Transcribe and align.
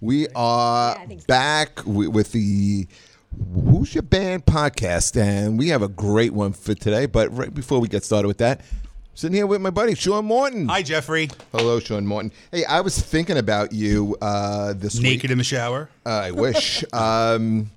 Hey, 0.00 0.06
we 0.06 0.28
are 0.34 0.96
Yeah, 1.08 1.16
so. 1.18 1.24
back 1.26 1.76
wi- 1.76 2.08
with 2.08 2.32
the 2.32 2.86
Who's 3.70 3.94
Your 3.94 4.02
Band 4.02 4.44
podcast, 4.46 5.20
and 5.20 5.58
we 5.58 5.68
have 5.68 5.82
a 5.82 5.88
great 5.88 6.32
one 6.32 6.52
for 6.52 6.74
today. 6.74 7.06
But 7.06 7.34
right 7.36 7.52
before 7.54 7.80
we 7.80 7.88
get 7.88 8.04
started 8.04 8.28
with 8.28 8.38
that, 8.38 8.60
sitting 9.14 9.36
here 9.36 9.46
with 9.46 9.60
my 9.60 9.70
buddy 9.70 9.94
Sean 9.94 10.24
Morton. 10.24 10.68
Hi, 10.68 10.82
Jeffrey. 10.82 11.28
Hello, 11.52 11.78
Sean 11.80 12.06
Morton. 12.06 12.32
Hey, 12.50 12.64
I 12.64 12.80
was 12.80 12.98
thinking 13.00 13.38
about 13.38 13.72
you 13.72 14.16
uh, 14.20 14.72
this 14.74 14.94
week. 14.96 15.02
Naked 15.04 15.22
week. 15.24 15.30
in 15.32 15.38
the 15.38 15.44
shower. 15.44 15.88
Uh, 16.04 16.08
I 16.10 16.30
wish. 16.32 16.82
um, 16.92 17.70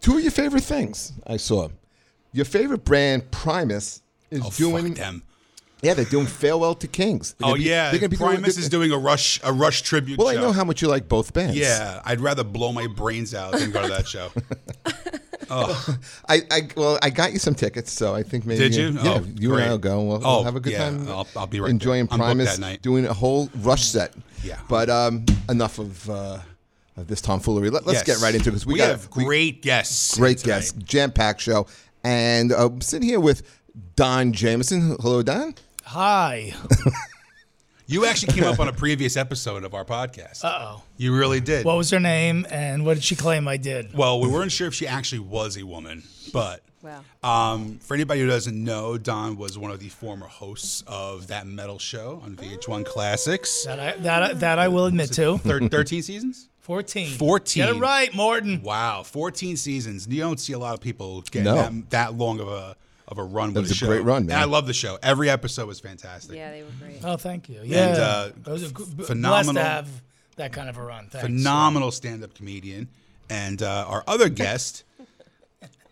two 0.00 0.16
of 0.16 0.22
your 0.22 0.30
favorite 0.32 0.64
things 0.64 1.12
I 1.26 1.36
saw. 1.36 1.68
Your 2.32 2.46
favorite 2.46 2.84
brand, 2.84 3.30
Primus, 3.30 4.00
is 4.30 4.40
Oh, 4.44 4.50
doing. 4.56 4.88
fuck 4.88 4.96
them. 4.96 5.22
Yeah, 5.82 5.94
they're 5.94 6.04
doing 6.04 6.26
farewell 6.26 6.76
to 6.76 6.86
Kings. 6.86 7.34
They're 7.38 7.48
Oh 7.50 7.54
be- 7.54 7.62
yeah, 7.64 7.90
they're 7.90 7.98
gonna 7.98 8.08
be 8.08 8.16
doing- 8.16 8.30
Primus 8.36 8.56
is 8.56 8.68
doing 8.68 8.92
a 8.92 8.98
rush 8.98 9.40
a 9.42 9.52
rush 9.52 9.82
tribute. 9.82 10.16
Well, 10.18 10.28
I 10.28 10.34
know 10.34 10.52
how 10.52 10.62
much 10.64 10.80
you 10.80 10.86
like 10.88 11.08
both 11.08 11.32
bands. 11.32 11.56
Yeah, 11.56 12.00
I'd 12.04 12.20
rather 12.20 12.44
blow 12.44 12.72
my 12.72 12.86
brains 12.86 13.34
out 13.34 13.52
than 13.52 13.72
go 13.72 13.82
to 13.82 13.88
that 13.88 14.06
show. 14.06 14.30
I, 15.50 16.40
I 16.50 16.68
well, 16.76 16.98
I 17.02 17.10
got 17.10 17.32
you 17.32 17.38
some 17.38 17.54
tickets, 17.54 17.92
so 17.92 18.14
I 18.14 18.22
think 18.22 18.46
maybe 18.46 18.60
Did 18.60 18.74
you? 18.74 18.88
Yeah, 18.90 19.18
Oh, 19.20 19.26
you 19.36 19.48
great. 19.50 19.62
and 19.64 19.70
I'll 19.72 19.78
go. 19.78 19.98
and 19.98 20.08
We'll, 20.08 20.18
we'll 20.20 20.26
Oh, 20.28 20.42
have 20.44 20.56
a 20.56 20.60
good 20.60 20.72
yeah, 20.72 20.84
time. 20.90 21.08
I'll- 21.08 21.26
I'll 21.36 21.46
be 21.46 21.60
right 21.60 21.68
enjoying 21.70 22.06
there. 22.06 22.16
Primus, 22.18 22.54
that 22.56 22.60
night. 22.60 22.80
doing 22.82 23.04
a 23.06 23.12
whole 23.12 23.50
Rush 23.56 23.84
set. 23.84 24.14
Yeah. 24.44 24.58
but 24.68 24.88
um, 24.88 25.24
enough 25.50 25.78
of, 25.78 26.08
uh, 26.08 26.38
of 26.96 27.06
this 27.06 27.20
tomfoolery. 27.20 27.70
Let, 27.70 27.86
us 27.86 27.92
Yes. 27.94 28.02
get 28.04 28.18
right 28.20 28.34
into 28.34 28.48
it 28.48 28.52
because 28.52 28.66
we, 28.66 28.74
we 28.74 28.78
got 28.78 28.88
have 28.90 29.08
we- 29.16 29.24
great 29.24 29.62
guests. 29.62 30.16
great 30.16 30.38
tonight. 30.38 30.54
guests, 30.56 30.72
jam 30.84 31.10
packed 31.12 31.40
show, 31.42 31.66
and 32.02 32.50
uh, 32.52 32.66
I'm 32.66 32.80
sitting 32.80 33.08
here 33.08 33.20
with 33.20 33.42
Don 33.96 34.32
Jamieson. 34.32 34.96
Hello, 35.00 35.22
Don. 35.22 35.54
Hi. 35.84 36.54
You 37.86 38.06
actually 38.06 38.32
came 38.32 38.44
up 38.44 38.58
on 38.60 38.68
a 38.68 38.72
previous 38.72 39.16
episode 39.16 39.64
of 39.64 39.74
our 39.74 39.84
podcast. 39.84 40.44
Uh 40.44 40.56
oh. 40.76 40.82
You 40.96 41.14
really 41.14 41.40
did. 41.40 41.64
What 41.66 41.76
was 41.76 41.90
her 41.90 42.00
name 42.00 42.46
and 42.50 42.86
what 42.86 42.94
did 42.94 43.04
she 43.04 43.16
claim 43.16 43.46
I 43.48 43.56
did? 43.56 43.92
well, 43.94 44.20
we 44.20 44.28
weren't 44.28 44.52
sure 44.52 44.66
if 44.68 44.74
she 44.74 44.86
actually 44.86 45.18
was 45.18 45.56
a 45.58 45.64
woman, 45.64 46.02
but 46.32 46.62
Wow. 46.82 47.04
um, 47.22 47.78
for 47.80 47.94
anybody 47.94 48.20
who 48.20 48.26
doesn't 48.26 48.56
know, 48.64 48.98
Don 48.98 49.36
was 49.36 49.56
one 49.58 49.70
of 49.70 49.78
the 49.78 49.88
former 49.88 50.26
hosts 50.26 50.82
of 50.86 51.26
that 51.28 51.46
metal 51.46 51.78
show 51.78 52.20
on 52.24 52.34
VH1 52.34 52.84
Classics. 52.86 53.64
That 53.66 53.78
I 53.78 53.92
that 53.98 54.22
I, 54.22 54.32
that 54.34 54.58
I 54.58 54.68
will 54.68 54.86
admit 54.86 55.12
to. 55.14 55.38
Thir- 55.38 55.68
13 55.68 56.02
seasons? 56.02 56.48
14. 56.60 57.08
14. 57.18 57.64
Get 57.66 57.76
it 57.76 57.78
right, 57.80 58.14
Morton. 58.14 58.62
Wow, 58.62 59.02
14 59.02 59.56
seasons. 59.56 60.06
You 60.08 60.20
don't 60.22 60.38
see 60.40 60.52
a 60.54 60.58
lot 60.58 60.74
of 60.74 60.80
people 60.80 61.22
get 61.22 61.42
No. 61.44 61.56
that, 61.56 61.90
that 61.90 62.14
long 62.14 62.40
of 62.40 62.48
a 62.48 62.76
of 63.12 63.18
a 63.18 63.22
run 63.24 63.54
with 63.54 63.62
was 63.62 63.70
a 63.70 63.74
a 63.74 63.76
show. 63.76 63.86
great 63.86 64.02
run, 64.02 64.26
man. 64.26 64.34
And 64.34 64.42
I 64.42 64.46
love 64.46 64.66
the 64.66 64.74
show. 64.74 64.98
Every 65.02 65.30
episode 65.30 65.68
was 65.68 65.78
fantastic. 65.78 66.34
Yeah, 66.36 66.50
they 66.50 66.62
were 66.62 66.68
great. 66.80 67.00
Oh, 67.04 67.16
thank 67.16 67.48
you. 67.48 67.60
Yeah. 67.62 67.86
uh, 67.98 68.30
It 68.46 68.50
was 68.50 68.62
a 68.64 68.68
g- 68.68 68.72
b- 68.74 68.84
Blessed 68.96 69.06
phenomenal- 69.08 69.54
to 69.54 69.68
have 69.68 69.88
that 70.36 70.52
kind 70.52 70.68
of 70.68 70.76
a 70.78 70.82
run. 70.82 71.06
Thanks. 71.08 71.24
Phenomenal 71.26 71.90
stand-up 71.92 72.34
comedian. 72.34 72.88
And 73.30 73.62
uh, 73.62 73.84
our 73.86 74.02
other 74.08 74.28
guest, 74.42 74.82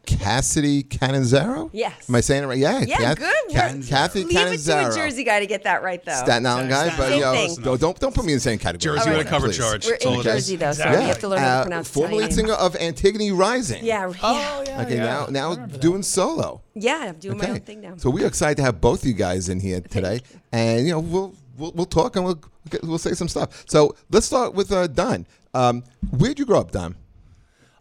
Cassidy 0.07 0.83
Canizaro. 0.83 1.71
Yes. 1.73 2.09
Am 2.09 2.15
I 2.15 2.21
saying 2.21 2.43
it 2.43 2.47
right? 2.47 2.59
Yeah. 2.59 2.81
Yeah, 2.81 2.97
Cath- 2.97 3.19
good. 3.19 3.35
Ca- 3.55 3.69
We're- 3.73 3.83
Kathy 3.87 4.25
Leave 4.25 4.37
it 4.37 4.41
to 4.41 4.57
Canizaro. 4.57 4.93
a 4.93 4.95
Jersey 4.95 5.25
guy 5.25 5.41
to 5.41 5.47
get 5.47 5.65
that 5.65 5.83
right, 5.83 6.05
though. 6.05 6.13
Staten 6.15 6.47
Island 6.47 6.69
guy, 6.71 6.89
Staten 6.89 6.97
but 6.99 7.13
Island. 7.13 7.19
you 7.21 7.47
Same 7.49 7.55
thing. 7.57 7.65
don't, 7.65 7.81
don't 7.81 8.01
don't 8.01 8.15
put 8.15 8.25
me 8.25 8.33
in 8.33 8.37
the 8.37 8.41
same 8.41 8.59
category. 8.59 8.97
Jersey 8.99 9.11
All 9.11 9.17
with 9.19 9.27
a 9.27 9.31
cover 9.31 9.47
Please. 9.49 9.59
charge. 9.59 9.87
We're 9.87 9.93
That's 9.93 10.07
all 10.07 10.15
in 10.15 10.21
it 10.21 10.27
is. 10.27 10.33
Jersey, 10.33 10.57
though, 10.57 10.65
so 10.73 10.83
Exactly. 10.83 10.99
we 11.01 11.05
have 11.09 11.19
to 11.21 11.29
learn 11.29 11.39
how 11.39 11.45
to 11.47 11.51
Uh, 11.61 11.63
pronounce 11.65 11.89
former 11.91 12.09
lead 12.09 12.17
Italian. 12.25 12.33
singer 12.37 12.53
of 12.55 12.77
Antigone 12.77 13.31
Rising. 13.33 13.85
Yeah, 13.85 14.09
yeah, 14.09 14.15
Oh, 14.23 14.65
yeah. 14.67 14.83
Okay, 14.83 14.97
yeah. 14.97 15.05
now 15.05 15.27
now 15.31 15.51
remember 15.51 15.73
that. 15.73 15.81
doing 15.81 16.03
solo. 16.03 16.63
yeah. 16.75 17.07
I'm 17.09 17.17
doing 17.17 17.39
my 17.39 17.51
own 17.51 17.61
thing 17.61 17.81
now. 17.81 17.95
So 17.97 18.11
we're 18.11 18.27
excited 18.27 18.57
to 18.57 18.63
have 18.63 18.81
both 18.81 19.05
you 19.05 19.13
guys 19.13 19.49
in 19.49 19.61
here 19.61 19.81
today, 19.81 20.21
and 20.53 20.87
you 20.87 20.93
know 20.93 21.01
we'll 21.01 21.35
we'll, 21.57 21.73
we'll 21.73 21.87
talk 21.87 22.17
and 22.17 22.25
we'll 22.25 22.41
get, 22.69 22.83
we'll 22.85 22.99
say 22.99 23.13
some 23.13 23.29
stuff. 23.29 23.65
So 23.69 23.95
let's 24.11 24.27
start 24.27 24.55
with 24.55 24.73
uh, 24.73 24.87
Don. 24.87 25.27
Um, 25.55 25.85
where'd 26.11 26.39
you 26.39 26.47
grow 26.47 26.61
up, 26.61 26.71
Don? 26.73 26.95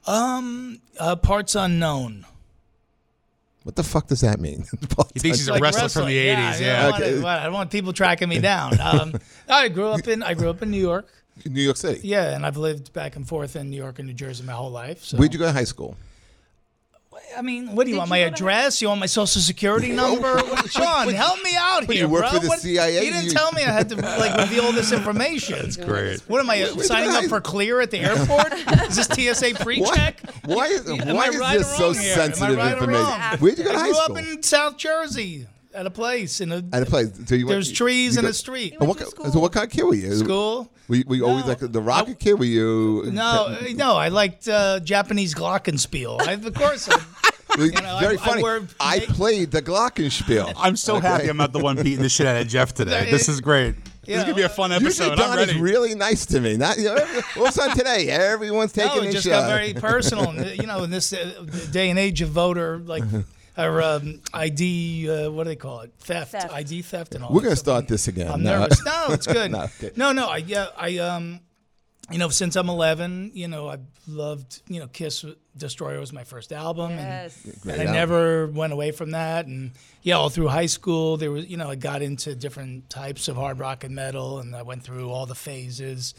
Um, 0.07 0.81
uh, 0.99 1.15
parts 1.15 1.55
unknown. 1.55 2.25
What 3.63 3.75
the 3.75 3.83
fuck 3.83 4.07
does 4.07 4.21
that 4.21 4.39
mean? 4.39 4.65
He 5.13 5.19
thinks 5.19 5.39
he's 5.39 5.47
a 5.47 5.53
Like 5.53 5.61
wrestler 5.61 5.89
from 5.89 6.07
the 6.07 6.17
wrestling. 6.17 6.45
80s. 6.53 6.61
I 6.61 6.65
Yeah. 6.65 6.81
don't, 6.81 6.91
want 6.91 7.03
Okay. 7.03 7.13
it- 7.19 7.25
I 7.25 7.43
don't 7.43 7.53
want 7.53 7.71
people 7.71 7.93
tracking 7.93 8.29
me 8.29 8.39
down. 8.39 8.79
Um, 8.81 9.13
I 9.47 9.67
grew 9.69 9.87
up 9.89 10.07
in 10.07 10.23
I 10.23 10.33
grew 10.33 10.49
up 10.49 10.61
in 10.61 10.71
New 10.71 10.79
York. 10.81 11.07
New 11.45 11.61
York 11.61 11.77
City. 11.77 12.01
Yeah, 12.07 12.35
and 12.35 12.45
I've 12.45 12.57
lived 12.57 12.91
back 12.93 13.15
and 13.15 13.27
forth 13.27 13.55
in 13.55 13.69
New 13.69 13.77
York 13.77 13.99
and 13.99 14.07
New 14.07 14.13
Jersey 14.13 14.43
my 14.43 14.53
whole 14.53 14.71
life. 14.71 15.03
So 15.03 15.17
Where'd 15.17 15.33
you 15.33 15.39
go 15.39 15.45
to 15.45 15.51
high 15.53 15.63
school? 15.63 15.95
I 17.37 17.41
mean, 17.41 17.75
what 17.75 17.85
do 17.85 17.89
you 17.91 17.95
Did 17.95 17.99
want? 17.99 18.07
you 18.07 18.11
My 18.11 18.19
go 18.19 18.27
to- 18.29 18.33
address? 18.33 18.81
You 18.81 18.87
want 18.89 18.99
my 18.99 19.05
social 19.05 19.41
security 19.41 19.91
number? 19.91 20.35
What- 20.35 20.69
Sean, 20.71 21.09
help 21.13 21.41
me 21.43 21.51
out 21.57 21.87
What, 21.87 21.95
here, 21.95 22.05
you 22.05 22.09
work 22.11 22.23
bro. 22.23 22.31
for 22.31 22.39
the 22.39 22.47
What- 22.49 22.59
CIA? 22.59 23.05
You 23.05 23.11
didn't 23.11 23.25
You- 23.25 23.31
tell 23.31 23.51
me 23.53 23.63
I 23.63 23.71
had 23.71 23.89
to 23.89 23.95
like 23.95 24.35
reveal 24.37 24.71
this 24.73 24.91
information. 24.91 25.59
That's 25.61 25.77
great. 25.77 26.19
What 26.27 26.39
am 26.41 26.49
I 26.49 26.63
Wait, 26.63 26.75
wait, 26.75 26.85
signing 26.85 27.09
wait. 27.09 27.23
up 27.25 27.29
for 27.29 27.39
clear 27.41 27.81
at 27.81 27.91
the 27.91 27.99
airport? 27.99 28.51
is 28.89 28.95
this 28.95 29.07
TSA 29.37 29.55
pre-check? 29.63 30.21
why 30.45 30.65
is, 30.67 30.89
Am 30.89 31.15
why 31.15 31.27
is 31.29 31.37
right 31.37 31.57
this 31.59 31.77
so 31.77 31.91
here? 31.93 32.15
Sensitive 32.15 32.57
right 32.57 32.73
information? 32.73 33.03
wrong? 33.05 33.37
Where'd 33.39 33.57
you 33.57 33.63
go 33.63 33.71
to 33.73 33.77
high 33.79 33.91
school? 33.91 34.01
I 34.17 34.21
grew 34.21 34.31
up 34.31 34.35
in 34.37 34.43
South 34.43 34.77
Jersey 34.77 35.47
at 35.79 35.85
a 35.85 35.89
place 35.89 36.41
in 36.41 36.51
a 36.51 36.63
At 36.73 36.83
a 36.83 36.85
place. 36.85 37.11
So 37.25 37.35
you 37.35 37.45
went- 37.45 37.55
there's 37.55 37.71
trees 37.71 38.13
you 38.15 38.19
in 38.19 38.25
go- 38.25 38.29
a 38.29 38.33
street. 38.33 38.75
What, 38.79 38.99
went 38.99 39.33
so 39.33 39.39
what 39.39 39.51
kind 39.53 39.65
of 39.65 39.71
kid 39.71 39.83
were 39.83 39.95
you? 39.95 40.13
School. 40.15 40.69
We, 40.87 41.03
we 41.07 41.21
always 41.21 41.45
like 41.45 41.59
the 41.59 41.81
rocket 41.81 42.19
kid. 42.19 42.33
Were 42.39 42.45
you? 42.45 43.09
No, 43.11 43.47
uh, 43.47 43.57
no, 43.75 43.95
I 43.95 44.09
liked 44.09 44.47
uh, 44.47 44.79
Japanese 44.81 45.33
glockenspiel. 45.35 46.21
I, 46.27 46.33
of 46.33 46.53
course, 46.53 46.89
I, 46.89 46.99
We- 47.57 47.69
know, 47.71 47.97
very 47.99 48.17
I 48.17 48.25
funny. 48.25 48.39
I, 48.79 48.97
wore- 48.99 49.07
played 49.15 49.51
the 49.51 49.61
Glockenspiel. 49.61 50.53
I'm 50.57 50.75
so 50.75 50.97
Okay. 50.97 51.07
happy 51.07 51.27
I'm 51.29 51.37
not 51.37 51.51
the 51.51 51.59
one 51.59 51.75
beating 51.77 52.01
the 52.03 52.09
shit 52.09 52.27
out 52.27 52.39
of 52.41 52.47
Jeff 52.47 52.73
today. 52.73 53.09
This 53.09 53.27
is 53.29 53.41
great. 53.41 53.75
This 54.05 54.17
is 54.17 54.23
going 54.23 54.27
to 54.29 54.33
be 54.35 54.41
a 54.43 54.49
fun 54.49 54.71
episode. 54.71 55.15
Don 55.17 55.37
I'm 55.37 55.49
is 55.49 55.55
really 55.57 55.93
nice 55.95 56.25
to 56.27 56.39
me. 56.41 56.57
Not 56.57 56.77
you 56.79 56.85
know, 56.85 56.95
all 57.37 57.43
of 57.43 57.49
a 57.49 57.51
sudden 57.51 57.77
today, 57.77 58.09
everyone's 58.09 58.71
taking 58.73 58.95
no, 58.97 59.01
it 59.01 59.05
his 59.05 59.13
just 59.15 59.27
shot. 59.27 59.41
got 59.41 59.47
very 59.47 59.73
personal. 59.73 60.33
You 60.55 60.65
know, 60.65 60.83
in 60.83 60.89
this 60.89 61.13
uh, 61.13 61.45
day 61.71 61.89
and 61.91 61.99
age 61.99 62.21
of 62.21 62.29
voter 62.29 62.79
like 62.79 63.03
or 63.59 63.81
um, 63.81 64.21
ID, 64.33 65.09
uh, 65.09 65.31
what 65.31 65.43
do 65.43 65.49
they 65.49 65.55
call 65.55 65.81
it? 65.81 65.91
Theft, 65.99 66.31
Theft. 66.31 66.53
ID 66.53 66.81
theft, 66.81 67.15
and 67.15 67.23
all. 67.23 67.33
We're 67.33 67.41
gonna 67.41 67.55
stuff. 67.55 67.73
start 67.75 67.87
this 67.87 68.07
again. 68.07 68.31
I'm 68.31 68.41
No. 68.43 68.59
nervous. 68.61 68.83
No, 68.85 69.05
it's 69.09 69.27
good. 69.27 69.51
No, 69.51 69.59
no, 69.59 69.63
okay. 69.65 69.91
no, 70.13 70.27
I 70.29 70.37
yeah, 70.37 70.67
I 70.77 70.97
um, 70.97 71.39
you 72.11 72.17
know, 72.17 72.29
since 72.29 72.55
I'm 72.55 72.69
11, 72.69 73.31
you 73.35 73.47
know, 73.47 73.69
I 73.69 73.77
loved, 74.07 74.63
you 74.67 74.79
know, 74.79 74.87
Kiss 74.87 75.23
Destroyer 75.55 75.99
was 75.99 76.11
my 76.11 76.23
first 76.23 76.51
album, 76.51 76.89
Yes. 76.91 77.45
and, 77.45 77.61
Great 77.61 77.79
and 77.81 77.89
I 77.89 77.93
never 77.93 78.47
went 78.47 78.73
away 78.73 78.89
from 78.91 79.11
that. 79.11 79.45
And 79.45 79.71
yeah, 80.01 80.15
all 80.15 80.29
through 80.29 80.47
high 80.47 80.65
school, 80.65 81.17
there 81.17 81.29
was, 81.31 81.47
you 81.47 81.55
know, 81.57 81.69
I 81.69 81.75
got 81.75 82.01
into 82.01 82.33
different 82.33 82.89
types 82.89 83.27
of 83.27 83.35
hard 83.35 83.59
rock 83.59 83.83
and 83.83 83.93
metal, 83.93 84.39
and 84.39 84.55
I 84.55 84.63
went 84.63 84.81
through 84.83 85.11
all 85.11 85.27
the 85.27 85.35
phases. 85.35 86.15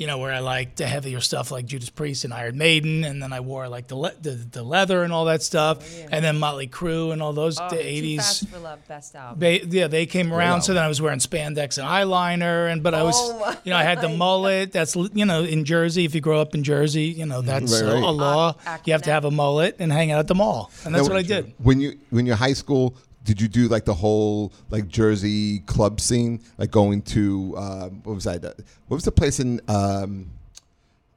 You 0.00 0.06
know, 0.06 0.16
where 0.16 0.32
I 0.32 0.38
liked 0.38 0.78
the 0.78 0.86
heavier 0.86 1.20
stuff 1.20 1.50
like 1.50 1.66
Judas 1.66 1.90
Priest 1.90 2.24
and 2.24 2.32
Iron 2.32 2.56
Maiden, 2.56 3.04
and 3.04 3.22
then 3.22 3.34
I 3.34 3.40
wore 3.40 3.68
like 3.68 3.86
the 3.86 3.96
le- 3.96 4.14
the, 4.18 4.30
the 4.30 4.62
leather 4.62 5.02
and 5.04 5.12
all 5.12 5.26
that 5.26 5.42
stuff, 5.42 5.78
oh, 5.82 6.08
and 6.10 6.24
then 6.24 6.38
Motley 6.38 6.68
Crue 6.68 7.12
and 7.12 7.20
all 7.22 7.34
those 7.34 7.60
Oh, 7.60 7.68
the 7.68 7.76
80s. 7.76 8.16
Fast 8.16 8.48
for 8.48 8.58
Love, 8.60 8.88
best 8.88 9.14
album. 9.14 9.38
They, 9.40 9.60
yeah, 9.60 9.88
they 9.88 10.06
came 10.06 10.32
around. 10.32 10.62
So 10.62 10.72
then 10.72 10.82
I 10.82 10.88
was 10.88 11.02
wearing 11.02 11.18
spandex 11.18 11.76
and 11.76 11.86
eyeliner, 11.86 12.72
and 12.72 12.82
but 12.82 12.94
I 12.94 13.02
was, 13.02 13.14
Oh 13.18 13.54
you 13.64 13.72
know, 13.72 13.76
I 13.76 13.82
had 13.82 14.00
the 14.00 14.08
mullet. 14.08 14.72
That's 14.72 14.96
you 14.96 15.26
know, 15.26 15.42
in 15.42 15.66
Jersey, 15.66 16.06
if 16.06 16.14
you 16.14 16.22
grow 16.22 16.40
up 16.40 16.54
in 16.54 16.64
Jersey, 16.64 17.04
you 17.04 17.26
know, 17.26 17.40
mm-hmm. 17.40 17.48
that's 17.48 17.82
Right, 17.82 17.92
right. 17.92 18.02
a 18.02 18.10
law. 18.10 18.54
Ac- 18.66 18.82
you 18.86 18.94
have 18.94 19.02
to 19.02 19.10
have 19.12 19.26
a 19.26 19.30
mullet 19.30 19.76
and 19.80 19.92
hang 19.92 20.12
out 20.12 20.18
at 20.20 20.28
the 20.28 20.34
mall, 20.34 20.70
and 20.86 20.94
that's 20.94 21.08
Now, 21.08 21.14
what 21.14 21.18
I 21.18 21.26
did. 21.26 21.52
When 21.58 21.78
you 21.78 21.98
when 22.08 22.24
you're 22.24 22.36
high 22.36 22.54
school, 22.54 22.96
did 23.24 23.40
you 23.40 23.48
do 23.48 23.68
like 23.68 23.84
the 23.84 23.94
whole 23.94 24.52
like 24.70 24.88
Jersey 24.88 25.60
club 25.60 26.00
scene, 26.00 26.40
like 26.58 26.70
going 26.70 27.02
to 27.02 27.54
um, 27.56 28.00
what 28.04 28.14
was 28.14 28.24
that? 28.24 28.44
uh, 28.44 28.52
What 28.88 28.96
was 28.96 29.04
the 29.04 29.12
place 29.12 29.40
in? 29.40 29.60
Um, 29.68 30.30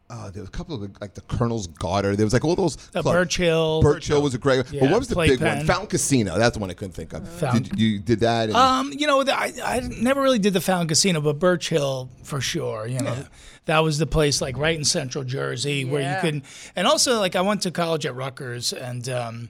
uh, 0.10 0.30
there 0.30 0.42
was 0.44 0.50
a 0.50 0.52
couple 0.52 0.76
of 0.76 0.82
like 1.02 1.16
the 1.16 1.22
Colonel's 1.22 1.66
Garter. 1.66 2.16
There 2.16 2.26
was 2.26 2.34
like 2.34 2.46
all 2.46 2.56
those. 2.56 2.78
Uh, 2.94 3.02
clubs. 3.02 3.18
Birch 3.18 3.38
Hill. 3.38 3.82
Birch 3.82 4.06
Hill 4.08 4.22
was 4.22 4.36
a 4.36 4.38
great. 4.38 4.64
but 4.70 4.82
what 4.92 5.00
was 5.00 5.08
the 5.08 5.16
big 5.16 5.40
one? 5.42 5.50
Playpen. 5.50 5.66
Fountain 5.66 5.88
Casino. 5.88 6.38
That's 6.38 6.56
the 6.56 6.60
one 6.60 6.70
I 6.70 6.74
couldn't 6.74 6.92
think 6.94 7.14
of. 7.14 7.28
Fountain. 7.28 7.64
Did 7.64 7.80
you, 7.80 7.88
you 7.88 8.00
did 8.00 8.20
that? 8.20 8.50
And, 8.50 8.56
Um, 8.56 8.94
you 8.96 9.08
know, 9.08 9.22
I, 9.22 9.54
I 9.64 9.80
never 9.80 10.22
really 10.22 10.38
did 10.40 10.54
the 10.54 10.62
Fountain 10.62 10.88
Casino, 10.90 11.20
but 11.22 11.40
Birch 11.40 11.70
Hill 11.70 12.10
for 12.22 12.42
sure. 12.42 12.86
You 12.86 13.00
know, 13.00 13.26
that 13.66 13.80
was 13.80 13.98
the 13.98 14.06
place 14.06 14.40
like 14.40 14.56
right 14.58 14.78
in 14.78 14.84
Central 14.84 15.24
Jersey 15.24 15.84
where 15.86 16.02
you 16.16 16.22
could, 16.22 16.44
and 16.76 16.86
also 16.86 17.18
like 17.20 17.36
I 17.36 17.42
went 17.42 17.62
to 17.62 17.72
college 17.72 18.06
at 18.06 18.14
Rutgers, 18.14 18.72
and 18.74 19.08
um, 19.10 19.50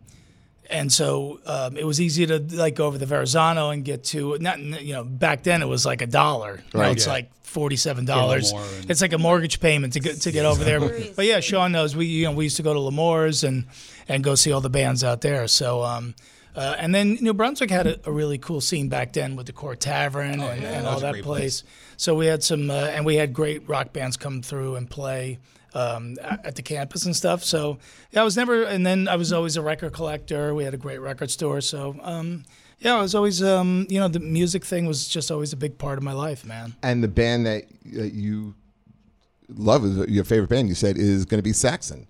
and 0.74 0.92
so 0.92 1.40
um, 1.46 1.78
it 1.78 1.86
was 1.86 2.02
easy 2.02 2.26
to 2.26 2.40
like 2.52 2.76
go 2.76 2.88
over 2.88 2.98
the 2.98 3.06
Verrazano 3.06 3.70
and 3.70 3.86
get 3.86 4.04
to 4.06 4.38
not 4.40 4.60
you 4.60 4.94
know 4.94 5.04
back 5.04 5.44
then 5.44 5.62
it 5.62 5.68
was 5.68 5.86
like 5.86 6.02
a 6.02 6.08
dollar. 6.08 6.62
Now 6.74 6.80
Right. 6.82 6.92
it's 6.98 7.06
Yeah. 7.06 7.14
like 7.14 7.30
forty 7.44 7.76
seven 7.78 8.04
dollars. 8.06 8.52
It's 8.90 9.02
like 9.02 9.14
a 9.14 9.18
mortgage 9.18 9.60
payment 9.60 9.94
to 9.94 10.00
get 10.00 10.22
to 10.22 10.32
get 10.32 10.46
over 10.46 10.64
there. 10.64 10.80
But 11.16 11.26
yeah, 11.26 11.40
Sean 11.40 11.72
knows 11.72 11.96
we 11.96 12.06
you 12.08 12.26
know 12.26 12.32
we 12.34 12.46
used 12.46 12.58
to 12.58 12.64
go 12.64 12.74
to 12.74 12.80
L'Amour's 12.80 13.44
and 13.44 13.66
and 14.10 14.24
go 14.24 14.36
see 14.36 14.52
all 14.52 14.62
the 14.62 14.70
bands 14.82 15.04
out 15.04 15.22
there. 15.22 15.48
So. 15.48 15.84
Um, 15.84 16.16
uh, 16.56 16.76
and 16.78 16.94
then 16.94 17.18
New 17.20 17.34
Brunswick 17.34 17.72
had 17.72 17.88
a, 17.88 18.00
a 18.06 18.12
really 18.12 18.38
cool 18.38 18.62
scene 18.62 18.88
back 18.88 19.12
then 19.14 19.36
with 19.36 19.48
the 19.48 19.54
Court 19.54 19.80
Tavern 19.80 20.40
and, 20.40 20.62
yeah, 20.62 20.74
and 20.74 20.86
that 20.86 20.86
all 20.86 21.00
that 21.00 21.14
great 21.14 21.24
place. 21.24 21.64
So 21.98 22.14
we 22.14 22.28
had 22.28 22.44
some, 22.44 22.70
uh, 22.70 22.76
and 22.94 23.08
we 23.08 23.16
had 23.16 23.34
great 23.34 23.68
rock 23.68 23.92
bands 23.92 24.18
come 24.18 24.44
through 24.44 24.76
and 24.76 24.88
play 24.88 25.40
um, 25.74 26.16
at 26.22 26.56
the 26.56 26.62
campus 26.62 27.06
and 27.06 27.16
stuff. 27.16 27.44
So 27.44 27.80
yeah, 28.12 28.22
I 28.22 28.24
was 28.24 28.38
never, 28.38 28.64
and 28.64 28.86
then 28.86 29.08
I 29.08 29.16
was 29.16 29.34
always 29.34 29.58
a 29.58 29.62
record 29.62 29.94
collector. 29.94 30.54
We 30.54 30.64
had 30.64 30.74
a 30.74 30.78
great 30.78 31.00
record 31.00 31.32
store. 31.32 31.62
So 31.62 31.96
um, 32.02 32.46
yeah, 32.80 32.96
I 32.96 33.02
was 33.02 33.16
always, 33.16 33.42
um, 33.42 33.88
you 33.90 34.00
know, 34.00 34.08
the 34.08 34.20
music 34.20 34.66
thing 34.66 34.86
was 34.86 35.08
just 35.08 35.32
always 35.32 35.54
a 35.54 35.58
big 35.58 35.78
part 35.78 35.98
of 35.98 36.04
my 36.04 36.14
life, 36.14 36.46
man. 36.46 36.76
and 36.84 37.04
the 37.04 37.08
band 37.08 37.46
that 37.46 37.64
uh, 37.98 38.04
you 38.04 38.56
love 39.50 40.10
your 40.10 40.24
favorite 40.24 40.50
band. 40.50 40.70
You 40.70 40.76
said 40.76 40.98
is 40.98 41.26
going 41.26 41.40
to 41.40 41.44
be 41.44 41.54
Saxon. 41.54 42.08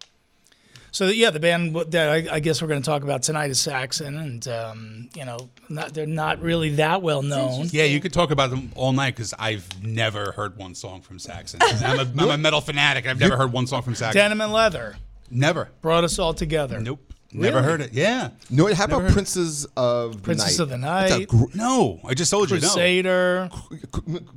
So 0.94 1.08
yeah, 1.08 1.32
the 1.32 1.40
band 1.40 1.76
that 1.76 2.10
I, 2.10 2.36
I 2.36 2.40
guess 2.40 2.62
we're 2.62 2.68
going 2.68 2.82
to 2.82 2.86
talk 2.86 3.02
about 3.02 3.24
tonight 3.24 3.50
is 3.50 3.60
Saxon, 3.60 4.16
and 4.16 4.48
um, 4.48 5.10
you 5.16 5.26
know, 5.26 5.50
not, 5.68 5.92
they're 5.92 6.06
not 6.06 6.40
really 6.40 6.76
that 6.76 7.02
well 7.02 7.24
known. 7.24 7.68
Yeah, 7.72 7.86
you 7.86 8.00
could 8.00 8.14
talk 8.14 8.30
about 8.30 8.52
them 8.52 8.72
all 8.76 8.94
night 8.94 9.16
because 9.16 9.34
I've 9.40 9.68
never 9.84 10.34
heard 10.34 10.56
one 10.56 10.76
song 10.76 11.02
from 11.02 11.18
Saxon. 11.18 11.62
I'm 11.64 12.00
a, 12.00 12.24
I'm 12.24 12.30
a 12.30 12.38
metal 12.38 12.62
fanatic. 12.62 13.08
I've 13.08 13.20
never 13.20 13.36
heard 13.36 13.52
one 13.52 13.66
song 13.66 13.82
from 13.82 13.96
Saxon. 13.96 14.20
Denim 14.20 14.40
and 14.40 14.54
Leather 14.54 14.96
Never. 15.32 15.72
brought 15.82 16.04
us 16.04 16.20
all 16.20 16.36
together. 16.36 16.80
Nope. 16.80 17.12
Never 17.32 17.56
Really? 17.56 17.68
heard 17.68 17.82
it. 17.82 17.94
Yeah. 17.94 18.30
No, 18.52 18.72
how 18.72 18.84
about 18.84 18.90
Never 18.98 19.02
heard- 19.06 19.14
Princes 19.14 19.66
of 19.76 20.18
the 20.18 20.22
Princess 20.22 20.60
Night? 20.60 20.64
of 20.64 20.70
the 20.70 20.78
Night. 20.78 21.28
gr- 21.28 21.46
No, 21.56 22.00
I 22.06 22.14
just 22.14 22.30
told 22.30 22.52
you. 22.52 22.58
No. 22.58 22.68
Crusader. 22.68 23.50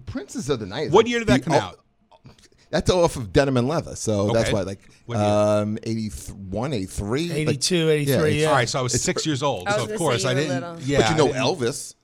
Princes 0.07 0.49
of 0.49 0.61
the 0.61 0.65
Night. 0.67 0.91
What 0.91 1.05
like 1.05 1.11
year 1.11 1.19
did 1.19 1.29
that 1.29 1.43
come 1.43 1.53
oh, 1.53 1.59
out? 1.59 1.81
That's 2.71 2.91
off 2.91 3.17
of 3.17 3.33
Denim 3.33 3.57
and 3.57 3.69
Leather, 3.69 3.95
so 3.97 4.31
that's 4.33 4.51
why 4.53 4.63
like 4.63 4.81
What 5.07 5.19
year? 5.19 5.25
um 5.27 5.79
81, 5.85 6.73
83? 6.73 7.31
82, 7.33 7.47
like, 7.87 7.93
83, 7.93 8.03
it's- 8.03 8.35
yeah. 8.35 8.49
All 8.49 8.55
right, 8.55 8.69
so 8.69 8.79
I 8.81 8.83
was 8.83 9.01
six 9.01 9.25
years 9.25 9.43
old. 9.43 9.69
I 9.69 9.77
was 9.77 9.87
So 9.87 9.93
of 9.93 9.99
course 9.99 10.23
say 10.23 10.29
I 10.29 10.33
you 10.33 10.37
were 10.37 10.43
didn't. 10.43 10.61
little. 10.77 10.81
Yeah, 10.81 10.99
But 10.99 11.11
you 11.11 11.17
know 11.33 11.33
Elvis. 11.55 11.95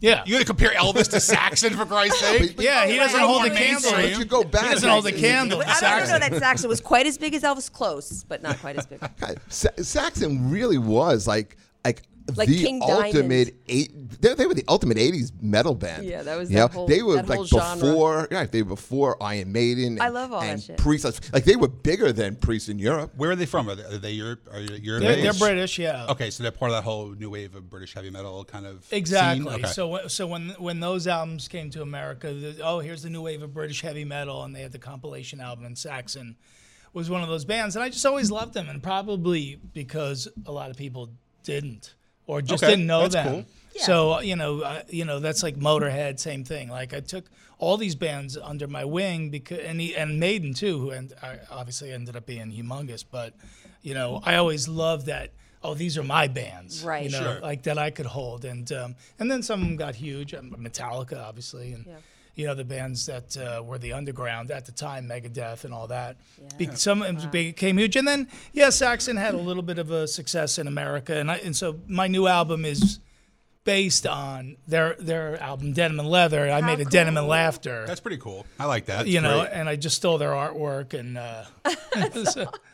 Yeah. 0.00 0.22
You 0.26 0.32
gonna 0.34 0.44
compare 0.44 0.70
Elvis 0.70 1.08
to 1.10 1.20
Saxon 1.20 1.74
for 1.74 1.86
Christ's 1.86 2.18
sake? 2.20 2.60
yeah, 2.60 2.86
he 2.86 2.96
doesn't 2.96 3.18
Right, 3.20 3.26
hold 3.26 3.44
the 3.44 3.50
right. 3.50 3.58
candle. 3.58 3.90
But 3.92 4.18
you 4.18 4.24
go 4.24 4.42
back. 4.42 4.64
He 4.64 4.70
doesn't 4.74 4.88
hold 4.88 5.04
the 5.04 5.12
candle. 5.12 5.58
But 5.60 5.66
to 5.78 5.86
I 5.86 6.00
don't 6.00 6.08
know 6.08 6.18
that 6.18 6.38
Saxon 6.40 6.68
was 6.68 6.80
quite 6.80 7.06
as 7.06 7.16
big 7.18 7.34
as 7.34 7.42
Elvis. 7.42 7.70
Close, 7.72 8.24
but 8.24 8.42
not 8.42 8.58
quite 8.60 8.76
as 8.76 8.84
big. 8.86 8.98
Sa- 9.48 9.68
Saxon 9.80 10.50
really 10.50 10.76
was 10.78 11.26
like 11.28 11.56
like, 11.84 12.02
Like 12.36 12.48
the 12.48 12.62
King 12.62 12.80
Diamond. 12.80 13.04
ultimate 13.16 13.54
eight. 13.68 14.20
They, 14.20 14.34
they 14.34 14.46
were 14.46 14.54
the 14.54 14.64
ultimate 14.68 14.96
'80s 14.96 15.32
metal 15.40 15.74
band. 15.74 16.04
Yeah, 16.04 16.22
that 16.22 16.36
was 16.38 16.50
You 16.50 16.56
that 16.58 16.70
know, 16.72 16.74
whole- 16.74 16.86
They 16.86 17.02
were 17.02 17.16
that 17.16 17.28
like 17.28 17.48
before. 17.48 18.28
Yeah, 18.30 18.46
they 18.46 18.62
were 18.62 18.70
before 18.70 19.22
Iron 19.22 19.52
Maiden. 19.52 19.84
And, 19.94 20.02
I 20.02 20.08
love 20.08 20.32
all 20.32 20.40
that 20.40 20.50
and 20.50 20.62
shit. 20.62 20.76
Priest. 20.78 21.32
Like 21.32 21.44
they 21.44 21.56
were 21.56 21.68
bigger 21.68 22.12
than 22.12 22.36
Priest 22.36 22.68
in 22.68 22.78
Europe. 22.78 23.12
Where 23.16 23.30
are 23.30 23.36
they 23.36 23.46
from? 23.46 23.68
Are 23.68 23.74
they, 23.74 23.84
are 23.84 23.98
they 23.98 24.12
Europe? 24.12 24.48
Are 24.52 24.60
they 24.60 24.76
Europe? 24.76 25.02
They're, 25.02 25.16
they're 25.22 25.32
British, 25.32 25.78
yeah. 25.78 26.06
Okay, 26.10 26.30
so 26.30 26.42
they're 26.42 26.52
part 26.52 26.70
of 26.70 26.76
that 26.76 26.84
whole 26.84 27.08
new 27.10 27.30
wave 27.30 27.54
of 27.54 27.68
British 27.68 27.94
heavy 27.94 28.10
metal 28.10 28.44
kind 28.44 28.66
of 28.66 28.84
scene? 28.84 28.98
Exactly. 28.98 29.54
Okay. 29.54 29.68
So, 29.68 30.06
so 30.08 30.26
when 30.26 30.50
when 30.58 30.80
those 30.80 31.06
albums 31.06 31.48
came 31.48 31.70
to 31.70 31.82
America, 31.82 32.32
the, 32.32 32.60
oh, 32.62 32.78
here's 32.80 33.02
the 33.02 33.10
new 33.10 33.22
wave 33.22 33.42
of 33.42 33.52
British 33.54 33.80
heavy 33.82 34.04
metal, 34.04 34.42
and 34.44 34.54
they 34.54 34.62
had 34.62 34.72
the 34.72 34.78
compilation 34.78 35.40
album, 35.40 35.64
and 35.64 35.76
Saxon 35.76 36.36
was 36.92 37.08
one 37.08 37.22
of 37.22 37.28
those 37.28 37.44
bands, 37.46 37.74
and 37.74 37.82
I 37.82 37.88
just 37.88 38.04
always 38.04 38.30
loved 38.30 38.52
them, 38.52 38.68
and 38.68 38.82
probably 38.82 39.58
because 39.72 40.28
a 40.46 40.52
lot 40.52 40.70
of 40.70 40.76
people 40.76 41.08
didn't 41.42 41.94
or 42.26 42.40
just 42.42 42.62
Okay, 42.62 42.72
didn't 42.72 42.86
know 42.86 43.02
that's 43.02 43.14
them. 43.14 43.28
cool. 43.28 43.44
So 43.78 44.20
you 44.20 44.36
know, 44.36 44.60
uh, 44.60 44.82
you 44.88 45.04
know 45.04 45.18
that's 45.18 45.42
like 45.42 45.56
Motorhead, 45.56 46.18
same 46.20 46.44
thing. 46.44 46.68
Like 46.68 46.92
I 46.94 47.00
took 47.00 47.24
all 47.58 47.76
these 47.76 47.94
bands 47.94 48.36
under 48.36 48.66
my 48.68 48.84
wing 48.84 49.30
because 49.30 49.60
and 49.60 49.80
he, 49.80 49.96
and 49.96 50.20
Maiden 50.20 50.52
too, 50.54 50.78
who 50.78 50.90
and 50.90 51.12
I 51.22 51.38
obviously 51.50 51.90
ended 51.92 52.14
up 52.16 52.26
being 52.26 52.52
humongous. 52.52 53.04
But 53.10 53.34
you 53.82 53.94
know, 53.94 54.20
I 54.24 54.36
always 54.36 54.68
loved 54.68 55.06
that. 55.06 55.30
Oh, 55.64 55.74
these 55.74 55.96
are 55.96 56.02
my 56.02 56.26
bands, 56.26 56.82
Right. 56.82 57.04
You 57.04 57.10
know, 57.10 57.22
Sure. 57.22 57.40
like 57.40 57.62
that 57.64 57.78
I 57.78 57.90
could 57.90 58.06
hold, 58.06 58.44
and 58.44 58.70
um, 58.72 58.96
and 59.18 59.30
then 59.30 59.42
some 59.42 59.62
of 59.62 59.66
them 59.68 59.76
got 59.76 59.94
huge. 59.94 60.34
um, 60.34 60.50
Metallica, 60.58 61.22
obviously, 61.24 61.72
and 61.72 61.86
Yeah. 61.86 61.94
You 62.34 62.46
know 62.46 62.54
the 62.54 62.64
bands 62.64 63.06
that 63.06 63.36
uh, 63.36 63.62
were 63.62 63.78
the 63.78 63.92
underground 63.92 64.50
at 64.50 64.66
the 64.66 64.72
time, 64.72 65.08
Megadeth 65.08 65.64
and 65.64 65.74
all 65.74 65.86
that. 65.88 66.16
Be- 66.58 66.74
some 66.74 67.02
of 67.02 67.20
them 67.20 67.30
became 67.30 67.78
huge, 67.78 67.96
and 67.96 68.06
then 68.08 68.28
yeah, 68.52 68.70
Saxon 68.70 69.16
had 69.16 69.34
a 69.34 69.38
little 69.38 69.62
bit 69.62 69.78
of 69.78 69.90
a 69.90 70.08
success 70.08 70.58
in 70.58 70.66
America, 70.66 71.16
and 71.16 71.30
I, 71.30 71.36
and 71.36 71.54
so 71.54 71.80
my 71.88 72.06
new 72.06 72.26
album 72.26 72.64
is 72.64 72.98
based 73.64 74.06
on 74.06 74.56
their 74.66 74.96
their 74.98 75.40
album 75.40 75.72
Denim 75.72 76.00
and 76.00 76.08
Leather. 76.08 76.50
I 76.50 76.60
made 76.60 76.80
a 76.80 76.84
Denim 76.84 77.16
and. 77.16 77.28
Laughter. 77.28 77.84
That's 77.86 78.00
pretty 78.00 78.18
cool. 78.18 78.44
I 78.58 78.66
like 78.66 78.86
that. 78.86 79.06
you 79.06 79.20
know, 79.20 79.40
great. 79.42 79.52
and 79.52 79.68
I 79.68 79.76
just 79.76 79.96
stole 79.96 80.18
their 80.18 80.32
artwork 80.32 80.94
and 80.98 81.16
uh, 81.16 81.44
so 82.24 82.50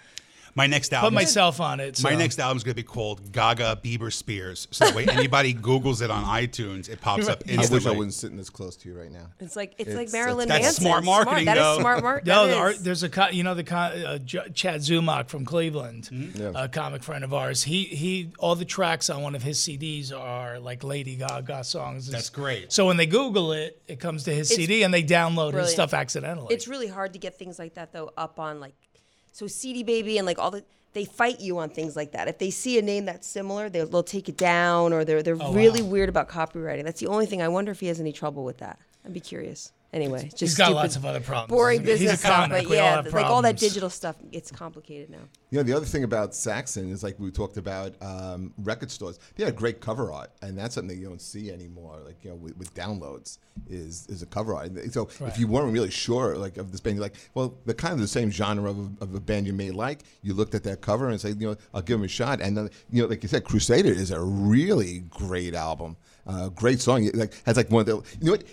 my 0.58 0.66
next 0.66 0.92
album. 0.92 1.10
put 1.10 1.14
myself 1.14 1.60
on 1.60 1.80
it. 1.80 2.02
my 2.02 2.14
next 2.14 2.38
album 2.38 2.56
is 2.58 2.64
going 2.64 2.72
to 2.74 2.76
be 2.76 2.82
called 2.82 3.32
Gaga 3.32 3.80
Bieber 3.82 4.12
Spears. 4.12 4.68
So 4.70 4.84
that 4.84 4.94
way 4.94 5.06
anybody 5.06 5.54
Googles 5.54 6.02
it 6.02 6.10
on 6.10 6.24
iTunes, 6.42 6.88
it 6.90 7.00
pops 7.00 7.28
up 7.28 7.42
I 7.48 7.54
I 7.54 7.56
wish. 7.68 7.86
I 7.86 7.90
wasn't 7.92 8.12
sitting 8.14 8.36
this 8.36 8.50
close 8.50 8.76
to 8.78 8.88
you 8.90 8.98
right 8.98 9.10
now. 9.10 9.28
It's 9.40 9.56
like 9.56 9.74
it's, 9.78 9.88
like 9.88 10.08
It's- 10.08 10.12
Marilyn 10.12 10.48
that's 10.48 10.62
Manson. 10.64 10.82
smart 10.84 11.04
marketing, 11.04 11.44
That 11.46 11.54
though. 11.54 11.72
is 11.74 11.80
smart 11.80 12.02
marketing. 12.02 12.34
No, 12.34 12.46
the 12.46 12.56
art, 12.56 12.76
there's 12.80 13.02
a 13.02 13.08
co- 13.08 13.28
you 13.28 13.42
know 13.42 13.54
the 13.54 13.64
co- 13.64 13.76
uh, 13.76 14.18
J- 14.18 14.50
Chad 14.52 14.80
Zumock 14.80 15.28
from 15.28 15.44
Cleveland, 15.46 16.08
Yeah. 16.34 16.52
a 16.54 16.68
comic 16.68 17.02
friend 17.02 17.24
of 17.24 17.32
ours. 17.32 17.62
He 17.62 17.84
he 17.84 18.32
all 18.38 18.54
the 18.54 18.64
tracks 18.64 19.08
on 19.08 19.22
one 19.22 19.34
of 19.34 19.42
his 19.42 19.58
CDs 19.60 20.12
are 20.12 20.58
like 20.58 20.82
Lady 20.84 21.16
Gaga 21.16 21.64
songs. 21.64 22.10
That's 22.10 22.30
great. 22.30 22.72
So 22.72 22.86
when 22.86 22.96
they 22.96 23.06
Google 23.06 23.52
it, 23.52 23.80
it 23.86 24.00
comes 24.00 24.24
to 24.24 24.34
his 24.34 24.50
It's 24.50 24.56
CD 24.56 24.82
and 24.82 24.92
they 24.92 25.02
download 25.02 25.54
his 25.54 25.70
stuff 25.70 25.94
accidentally. 25.94 26.54
It's 26.54 26.66
really 26.68 26.88
hard 26.88 27.12
to 27.12 27.18
get 27.18 27.38
things 27.38 27.58
like 27.58 27.74
that 27.74 27.92
though 27.92 28.10
up 28.16 28.38
on 28.40 28.60
like 28.60 28.74
so 29.38 29.46
CD 29.46 29.84
Baby 29.84 30.18
and 30.18 30.26
like 30.26 30.38
all 30.40 30.50
the 30.50 30.64
they 30.94 31.04
fight 31.04 31.38
you 31.38 31.58
on 31.58 31.68
things 31.68 31.94
like 31.94 32.10
that. 32.12 32.26
If 32.26 32.38
they 32.38 32.50
see 32.50 32.76
a 32.78 32.82
name 32.82 33.04
that's 33.04 33.26
similar, 33.28 33.68
they'll, 33.68 33.86
they'll 33.86 34.02
take 34.02 34.28
it 34.28 34.36
down 34.36 34.92
or 34.92 35.04
they're 35.04 35.22
they're 35.22 35.36
oh, 35.40 35.52
really 35.52 35.80
Oh, 35.80 35.84
wow. 35.84 35.90
weird 35.90 36.08
about 36.08 36.28
copywriting. 36.28 36.82
That's 36.82 36.98
the 36.98 37.06
only 37.06 37.26
thing. 37.26 37.40
I 37.40 37.46
wonder 37.48 37.70
if 37.70 37.78
he 37.78 37.86
has 37.86 38.00
any 38.00 38.12
trouble 38.12 38.42
with 38.44 38.58
that. 38.58 38.80
I'd 39.04 39.12
be 39.14 39.20
curious. 39.20 39.70
Anyway, 39.90 40.24
just 40.24 40.40
He's 40.40 40.54
got 40.54 40.66
stupid, 40.66 40.76
lots 40.76 40.96
of 40.96 41.06
other 41.06 41.20
problems. 41.20 41.48
boring 41.48 41.80
He's 41.80 41.88
a 41.88 41.92
business 41.92 42.20
stuff, 42.20 42.50
but 42.50 42.66
We 42.66 42.76
yeah, 42.76 42.96
have 42.96 43.12
like 43.12 43.24
all 43.24 43.40
that 43.42 43.56
digital 43.56 43.88
stuff, 43.88 44.16
it's 44.32 44.50
complicated 44.50 45.08
now. 45.08 45.22
You 45.48 45.56
know, 45.58 45.62
the 45.62 45.72
other 45.72 45.86
thing 45.86 46.04
about 46.04 46.34
Saxon 46.34 46.90
is 46.90 47.02
like 47.02 47.18
we 47.18 47.30
talked 47.30 47.56
about 47.56 47.94
um, 48.02 48.52
record 48.58 48.90
stores. 48.90 49.18
They 49.36 49.44
had 49.44 49.56
great 49.56 49.80
cover 49.80 50.12
art, 50.12 50.30
and 50.42 50.58
that's 50.58 50.74
something 50.74 50.94
that 50.94 51.00
you 51.00 51.08
don't 51.08 51.22
see 51.22 51.50
anymore. 51.50 52.00
Like 52.04 52.22
you 52.22 52.30
know, 52.30 52.36
with, 52.36 52.58
with 52.58 52.74
downloads, 52.74 53.38
is 53.66 54.06
is 54.08 54.20
a 54.20 54.26
cover 54.26 54.54
art. 54.54 54.66
And 54.66 54.92
So 54.92 55.08
if 55.22 55.38
you 55.38 55.46
weren't 55.46 55.72
really 55.72 55.90
sure, 55.90 56.36
like 56.36 56.58
of 56.58 56.70
this 56.70 56.82
band, 56.82 56.96
you're 56.96 57.02
like, 57.04 57.16
well, 57.32 57.56
they're 57.64 57.74
kind 57.74 57.94
of 57.94 58.00
the 58.00 58.08
same 58.08 58.30
genre 58.30 58.70
of 58.70 58.78
a, 58.78 59.04
of 59.04 59.14
a 59.14 59.20
band 59.20 59.46
you 59.46 59.54
may 59.54 59.70
like. 59.70 60.02
You 60.20 60.34
looked 60.34 60.54
at 60.54 60.64
that 60.64 60.82
cover 60.82 61.08
and 61.08 61.18
say, 61.18 61.30
you 61.30 61.48
know, 61.48 61.56
I'll 61.72 61.80
give 61.80 61.98
them 61.98 62.04
a 62.04 62.08
shot. 62.08 62.42
And 62.42 62.54
then 62.54 62.68
you 62.90 63.00
know, 63.02 63.08
like 63.08 63.22
you 63.22 63.28
said, 63.30 63.44
Crusader 63.44 63.90
is 63.90 64.10
a 64.10 64.20
really 64.20 64.98
great 65.08 65.54
album, 65.54 65.96
uh, 66.26 66.50
great 66.50 66.80
song. 66.82 67.04
It, 67.04 67.14
Like 67.14 67.32
has 67.46 67.56
like 67.56 67.70
one 67.70 67.80
of 67.80 67.86
the, 67.86 68.18
you 68.20 68.26
know 68.26 68.32
what. 68.32 68.44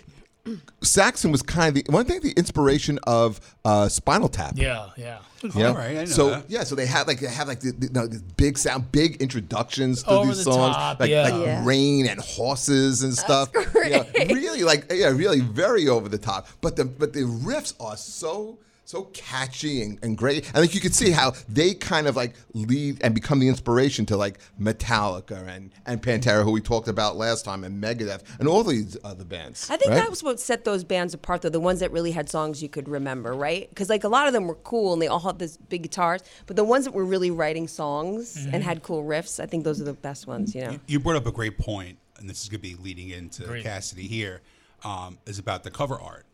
Saxon 0.82 1.32
was 1.32 1.42
kind 1.42 1.76
of 1.76 1.84
the 1.84 1.92
one 1.92 2.04
thing, 2.04 2.20
the 2.20 2.32
inspiration 2.32 2.98
of 3.06 3.40
uh, 3.64 3.88
Spinal 3.88 4.28
Tap. 4.28 4.54
yeah, 4.56 4.90
yeah. 4.96 5.18
Yeah. 5.54 5.68
All 5.68 5.74
right, 5.74 5.90
I 5.90 5.94
know 6.00 6.04
so 6.06 6.30
that. 6.30 6.44
yeah, 6.50 6.64
so 6.64 6.74
they 6.74 6.86
had 6.86 7.06
like 7.06 7.20
they 7.20 7.28
have 7.28 7.46
like 7.46 7.60
the, 7.60 7.70
the, 7.72 7.86
you 7.86 7.92
know, 7.92 8.06
this 8.06 8.22
big 8.22 8.58
sound, 8.58 8.90
big 8.90 9.20
introductions 9.22 10.02
to 10.02 10.10
Over 10.10 10.28
these 10.28 10.44
the 10.44 10.52
songs, 10.52 10.74
top, 10.74 10.98
like, 11.00 11.10
yeah. 11.10 11.22
like 11.22 11.34
Yeah. 11.46 11.64
rain 11.64 12.06
and 12.08 12.18
horses 12.20 13.02
and 13.02 13.14
stuff. 13.14 13.50
You 13.54 13.90
know, 13.90 14.04
great. 14.12 14.32
really 14.32 14.62
like 14.64 14.90
yeah, 14.92 15.08
really 15.08 15.40
very 15.40 15.88
over 15.88 16.08
the 16.08 16.18
top. 16.18 16.48
But 16.60 16.74
the 16.76 16.84
but 16.86 17.12
the 17.12 17.20
riffs 17.20 17.74
are 17.78 17.96
so 17.96 18.58
so 18.86 19.02
catchy 19.12 19.82
and, 19.82 19.98
and 20.02 20.16
great. 20.16 20.46
And 20.46 20.56
like 20.56 20.74
you 20.74 20.80
could 20.80 20.94
see 20.94 21.10
how 21.10 21.32
they 21.48 21.74
kind 21.74 22.06
of 22.06 22.16
like 22.16 22.34
lead 22.54 22.98
and 23.02 23.14
become 23.14 23.40
the 23.40 23.48
inspiration 23.48 24.06
to 24.06 24.16
like 24.16 24.38
Metallica 24.58 25.46
and 25.48 25.72
and 25.84 26.02
Pantera, 26.02 26.44
who 26.44 26.52
we 26.52 26.60
talked 26.60 26.88
about 26.88 27.16
last 27.16 27.44
time, 27.44 27.64
and 27.64 27.82
Megadeth 27.82 28.22
and 28.38 28.48
all 28.48 28.62
these 28.64 28.96
other 29.04 29.24
bands. 29.24 29.68
I 29.70 29.76
think 29.76 29.90
right? 29.90 29.98
that 29.98 30.08
was 30.10 30.22
what 30.22 30.40
set 30.40 30.64
those 30.64 30.84
bands 30.84 31.12
apart, 31.14 31.42
though. 31.42 31.48
The 31.48 31.60
ones 31.60 31.80
that 31.80 31.90
really 31.92 32.12
had 32.12 32.30
songs 32.30 32.62
you 32.62 32.68
could 32.68 32.88
remember, 32.88 33.32
right? 33.34 33.68
Because 33.68 33.90
like 33.90 34.04
a 34.04 34.08
lot 34.08 34.26
of 34.28 34.32
them 34.32 34.46
were 34.46 34.54
cool 34.54 34.92
and 34.92 35.02
they 35.02 35.08
all 35.08 35.20
had 35.20 35.38
this 35.38 35.56
big 35.56 35.82
guitars, 35.82 36.22
but 36.46 36.56
the 36.56 36.64
ones 36.64 36.84
that 36.84 36.94
were 36.94 37.04
really 37.04 37.30
writing 37.30 37.68
songs 37.68 38.36
Mm-hmm. 38.36 38.54
and 38.54 38.62
had 38.64 38.82
cool 38.82 39.02
riffs, 39.04 39.40
I 39.42 39.46
think 39.46 39.64
those 39.64 39.80
are 39.80 39.84
the 39.84 39.92
best 39.92 40.26
ones. 40.26 40.54
You 40.54 40.60
know, 40.62 40.78
You 40.86 41.00
brought 41.00 41.16
up 41.16 41.26
a 41.26 41.32
great 41.32 41.58
point, 41.58 41.98
and 42.18 42.28
this 42.30 42.42
is 42.42 42.48
going 42.48 42.60
to 42.60 42.68
be 42.68 42.74
leading 42.74 43.10
into 43.10 43.44
Great. 43.44 43.62
Cassidy 43.64 44.06
here, 44.06 44.42
um, 44.84 45.18
is 45.26 45.38
about 45.38 45.64
the 45.64 45.70
cover 45.70 45.98
art. 46.00 46.24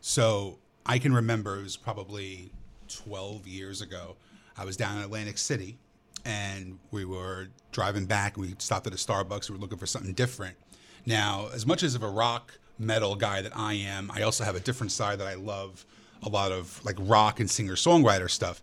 So 0.00 0.58
I 0.88 0.98
can 0.98 1.12
remember 1.12 1.58
it 1.58 1.62
was 1.62 1.76
probably 1.76 2.50
12 2.88 3.46
years 3.46 3.82
ago. 3.82 4.16
I 4.56 4.64
was 4.64 4.76
down 4.76 4.96
in 4.96 5.04
Atlantic 5.04 5.36
City, 5.36 5.76
and 6.24 6.78
we 6.90 7.04
were 7.04 7.48
driving 7.72 8.06
back. 8.06 8.38
We 8.38 8.54
stopped 8.58 8.86
at 8.86 8.94
a 8.94 8.96
Starbucks. 8.96 9.50
We 9.50 9.56
were 9.56 9.60
looking 9.60 9.78
for 9.78 9.86
something 9.86 10.14
different. 10.14 10.56
Now, 11.04 11.50
as 11.52 11.66
much 11.66 11.82
as 11.82 11.94
of 11.94 12.02
a 12.02 12.08
rock 12.08 12.58
metal 12.78 13.14
guy 13.16 13.42
that 13.42 13.52
I 13.54 13.74
am, 13.74 14.10
I 14.12 14.22
also 14.22 14.44
have 14.44 14.56
a 14.56 14.60
different 14.60 14.90
side 14.90 15.18
that 15.20 15.26
I 15.26 15.34
love 15.34 15.84
a 16.22 16.28
lot 16.30 16.52
of 16.52 16.84
like 16.84 16.96
rock 16.98 17.38
and 17.38 17.50
singer 17.50 17.74
songwriter 17.74 18.30
stuff. 18.30 18.62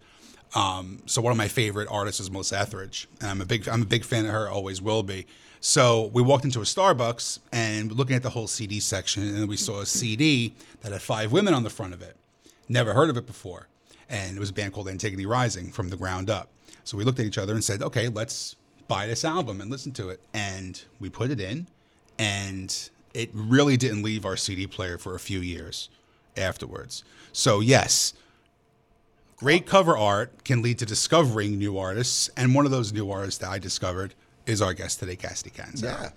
Um, 0.56 1.04
so 1.06 1.22
one 1.22 1.32
of 1.32 1.38
my 1.38 1.48
favorite 1.48 1.88
artists 1.92 2.20
is 2.20 2.32
Melissa 2.32 2.60
Etheridge, 2.60 3.08
and 3.22 3.30
I'm 3.30 3.42
a 3.42 3.46
big 3.46 3.68
I'm 3.70 3.84
a 3.84 3.86
big 3.86 4.04
fan 4.04 4.26
of 4.26 4.32
her, 4.32 4.50
always 4.50 4.82
will 4.82 5.04
be. 5.04 5.28
So 5.68 6.12
we 6.14 6.22
walked 6.22 6.46
into 6.46 6.60
a 6.60 6.64
Starbucks 6.64 7.40
and 7.52 7.92
looking 7.92 8.16
at 8.16 8.22
the 8.22 8.30
whole 8.30 8.46
CD 8.46 8.80
section, 8.80 9.24
and 9.24 9.50
we 9.50 9.58
saw 9.58 9.80
a 9.80 9.86
CD 9.88 10.54
that 10.82 10.92
had 10.92 11.02
five 11.02 11.32
women 11.32 11.56
on 11.56 11.64
the 11.64 11.72
front 11.72 11.92
of 11.92 12.04
it. 12.04 12.16
Never 12.70 12.94
heard 12.94 13.10
of 13.10 13.18
it 13.18 13.26
before, 13.26 13.68
and 14.08 14.38
it 14.38 14.40
was 14.40 14.52
a 14.52 14.54
band 14.54 14.74
called 14.74 14.88
Antigone 14.88 15.26
Rising 15.26 15.72
from 15.72 15.90
the 15.90 15.98
ground 15.98 16.30
up. 16.30 16.50
So 16.84 16.98
we 16.98 17.04
looked 17.04 17.20
at 17.20 17.26
each 17.26 17.40
other 17.40 17.54
and 17.54 17.64
said, 17.64 17.82
"Okay, 17.82 18.10
let's 18.10 18.56
buy 18.88 19.08
this 19.08 19.26
album 19.26 19.60
and 19.60 19.72
listen 19.72 19.92
to 19.94 20.10
it." 20.10 20.20
And 20.36 20.80
we 21.00 21.10
put 21.10 21.32
it 21.32 21.40
in, 21.40 21.66
and 22.20 22.92
it 23.16 23.32
really 23.34 23.76
didn't 23.76 24.04
leave 24.04 24.24
our 24.24 24.38
CD 24.38 24.68
player 24.68 25.00
for 25.00 25.16
a 25.16 25.20
few 25.20 25.40
years 25.40 25.90
afterwards. 26.38 27.04
So 27.34 27.60
yes, 27.60 28.14
Great 29.38 29.66
cover 29.66 29.98
art 29.98 30.46
can 30.46 30.62
lead 30.62 30.80
to 30.80 30.86
discovering 30.86 31.58
new 31.58 31.78
artists, 31.78 32.30
and 32.38 32.56
one 32.56 32.64
of 32.64 32.72
those 32.72 32.94
new 32.94 33.12
artists 33.12 33.40
that 33.40 33.50
I 33.50 33.60
discovered 33.60 34.14
is 34.46 34.62
our 34.62 34.74
guest 34.74 35.00
today, 35.00 35.16
Cassidy 35.16 35.52
Canzaro. 35.52 35.84
yeah. 35.84 36.10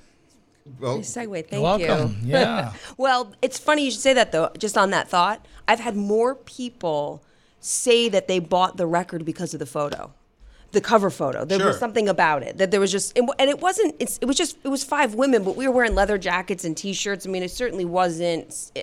Well, 0.80 0.98
segue. 0.98 1.32
Thank 1.48 1.52
You're 1.52 1.62
welcome. 1.62 2.18
you. 2.22 2.32
Yeah. 2.32 2.72
Well, 2.98 3.32
it's 3.40 3.58
funny 3.58 3.84
you 3.86 3.90
should 3.90 4.00
say 4.00 4.12
that 4.14 4.32
though. 4.32 4.50
Just 4.58 4.76
on 4.76 4.90
that 4.90 5.08
thought, 5.08 5.46
I've 5.66 5.80
had 5.80 5.96
more 5.96 6.34
people 6.34 7.22
say 7.60 8.08
that 8.10 8.28
they 8.28 8.38
bought 8.38 8.76
the 8.76 8.86
record 8.86 9.24
because 9.24 9.54
of 9.54 9.60
the 9.60 9.66
photo. 9.66 10.12
The 10.72 10.82
cover 10.82 11.08
photo. 11.08 11.46
There 11.46 11.64
was 11.64 11.78
something 11.78 12.10
about 12.10 12.42
it 12.42 12.58
that 12.58 12.70
there 12.70 12.80
was 12.80 12.92
just, 12.92 13.16
and 13.16 13.30
and 13.38 13.48
it 13.48 13.60
wasn't. 13.60 13.94
It's, 13.98 14.18
it 14.18 14.26
was 14.26 14.36
just. 14.36 14.58
It 14.62 14.68
was 14.68 14.84
five 14.84 15.14
women, 15.14 15.42
but 15.42 15.56
we 15.56 15.66
were 15.66 15.72
wearing 15.72 15.94
leather 15.94 16.18
jackets 16.18 16.62
and 16.62 16.76
t-shirts. 16.76 17.26
I 17.26 17.30
mean, 17.30 17.42
it 17.42 17.50
certainly 17.50 17.86
wasn't. 17.86 18.70
Eh, 18.76 18.82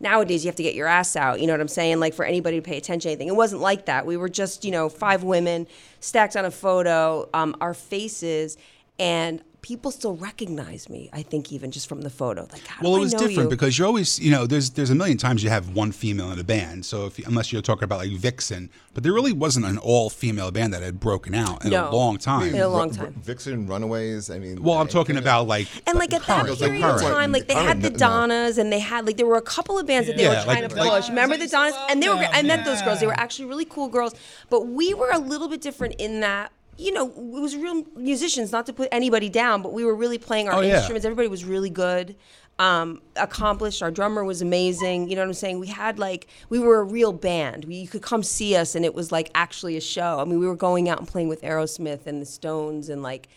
Nowadays, 0.00 0.44
you 0.44 0.48
have 0.48 0.56
to 0.56 0.62
get 0.62 0.74
your 0.74 0.86
ass 0.86 1.16
out. 1.16 1.40
You 1.40 1.46
know 1.46 1.52
what 1.52 1.60
I'm 1.60 1.68
saying? 1.68 1.98
Like 1.98 2.14
for 2.14 2.24
anybody 2.24 2.58
to 2.58 2.62
pay 2.62 2.76
attention 2.76 3.08
to 3.08 3.12
anything. 3.12 3.28
It 3.28 3.36
wasn't 3.36 3.62
like 3.62 3.86
that. 3.86 4.06
We 4.06 4.16
were 4.16 4.28
just, 4.28 4.64
you 4.64 4.70
know, 4.70 4.88
five 4.88 5.24
women 5.24 5.66
stacked 6.00 6.36
on 6.36 6.44
a 6.44 6.50
photo, 6.50 7.28
um, 7.34 7.56
our 7.60 7.74
faces, 7.74 8.56
and 8.98 9.42
people 9.60 9.90
still 9.90 10.14
recognize 10.16 10.88
me. 10.88 11.10
I 11.12 11.22
think 11.22 11.52
even 11.52 11.70
just 11.70 11.88
from 11.88 12.02
the 12.02 12.10
photo. 12.10 12.46
Like, 12.52 12.66
how 12.66 12.82
Well, 12.82 12.92
do 12.94 12.98
it 12.98 13.04
was 13.04 13.14
I 13.14 13.16
know 13.18 13.26
different 13.26 13.46
you? 13.50 13.56
because 13.56 13.78
you're 13.78 13.86
always, 13.88 14.18
you 14.20 14.30
know, 14.30 14.46
there's 14.46 14.70
there's 14.70 14.90
a 14.90 14.94
million 14.94 15.18
times 15.18 15.42
you 15.42 15.50
have 15.50 15.70
one 15.74 15.92
female 15.92 16.30
in 16.30 16.38
a 16.38 16.44
band. 16.44 16.86
So 16.86 17.06
if 17.06 17.18
unless 17.26 17.52
you're 17.52 17.60
talking 17.62 17.84
about 17.84 17.98
like 17.98 18.12
Vixen, 18.12 18.70
but 18.94 19.02
there 19.02 19.12
really 19.12 19.32
wasn't 19.32 19.66
an 19.66 19.76
all 19.78 20.10
female 20.10 20.50
band 20.50 20.72
that 20.74 20.82
had 20.82 21.00
broken 21.00 21.34
out 21.34 21.64
in 21.64 21.70
No. 21.72 21.88
a 21.88 21.90
long 21.90 22.18
time. 22.18 22.54
In 22.54 22.60
a 22.60 22.68
long 22.68 22.88
Ru- 22.90 22.94
time. 22.96 23.14
Vixen, 23.22 23.66
Runaways. 23.66 24.30
I 24.30 24.38
mean, 24.38 24.62
well, 24.62 24.78
I'm 24.78 24.88
talking 24.88 25.16
about 25.16 25.48
like 25.48 25.66
And 25.86 25.98
like 25.98 26.14
at 26.14 26.22
that 26.26 26.44
current, 26.46 26.58
period 26.58 26.82
current. 26.82 27.02
of 27.02 27.08
time, 27.10 27.32
like 27.32 27.48
they 27.48 27.54
Current, 27.54 27.68
had 27.68 27.82
the 27.82 27.90
no. 27.90 27.96
Donnas, 27.96 28.58
and 28.58 28.72
they 28.72 28.78
had 28.80 29.06
like 29.06 29.16
there 29.16 29.26
were 29.26 29.36
a 29.36 29.42
couple 29.42 29.78
of 29.78 29.86
bands 29.86 30.06
that 30.08 30.16
they 30.16 30.22
Yeah, 30.22 30.38
were 30.38 30.44
trying 30.44 30.62
like- 30.62 30.70
to 30.70 30.76
like- 30.76 30.90
push. 31.02 31.08
Remember 31.08 31.36
the 31.36 31.48
Donnas? 31.48 31.74
And 31.90 32.02
they 32.02 32.08
were. 32.08 32.14
great. 32.16 32.30
I 32.32 32.42
met 32.42 32.64
those 32.64 32.80
girls. 32.82 33.00
They 33.00 33.06
were 33.06 33.18
actually 33.18 33.46
really 33.46 33.64
cool 33.64 33.88
girls. 33.88 34.14
But 34.50 34.68
we 34.68 34.94
were 34.94 35.10
a 35.10 35.18
little 35.18 35.48
bit 35.48 35.60
different 35.60 35.96
in 35.98 36.20
that. 36.20 36.52
You 36.78 36.92
know, 36.92 37.08
it 37.08 37.40
was 37.40 37.56
real 37.56 37.84
musicians. 37.96 38.52
Not 38.52 38.66
to 38.66 38.72
put 38.72 38.88
anybody 38.92 39.28
down, 39.28 39.62
but 39.62 39.72
we 39.72 39.84
were 39.84 39.94
really 39.94 40.18
playing 40.18 40.48
our 40.48 40.54
Oh, 40.58 40.60
yeah. 40.60 40.76
instruments. 40.76 41.04
Everybody 41.04 41.26
was 41.28 41.44
really 41.44 41.70
good, 41.70 42.14
um, 42.60 43.02
accomplished. 43.16 43.82
Our 43.82 43.90
drummer 43.90 44.24
was 44.24 44.40
amazing. 44.42 45.08
You 45.08 45.16
know 45.16 45.22
what 45.22 45.28
I'm 45.28 45.34
saying? 45.34 45.58
We 45.58 45.66
had 45.66 45.98
like 45.98 46.28
we 46.48 46.58
were 46.60 46.78
a 46.78 46.84
real 46.84 47.12
band. 47.12 47.64
We, 47.64 47.74
you 47.76 47.88
could 47.88 48.02
come 48.02 48.22
see 48.22 48.54
us, 48.56 48.74
and 48.76 48.84
it 48.84 48.94
was 48.94 49.10
like 49.10 49.30
actually 49.34 49.76
a 49.76 49.80
show. 49.80 50.20
I 50.20 50.24
mean, 50.24 50.38
we 50.38 50.46
were 50.46 50.56
going 50.56 50.88
out 50.88 50.98
and 51.00 51.08
playing 51.08 51.28
with 51.28 51.42
Aerosmith 51.42 52.06
and 52.06 52.22
the 52.22 52.26
Stones, 52.26 52.88
and 52.88 53.02
like, 53.02 53.28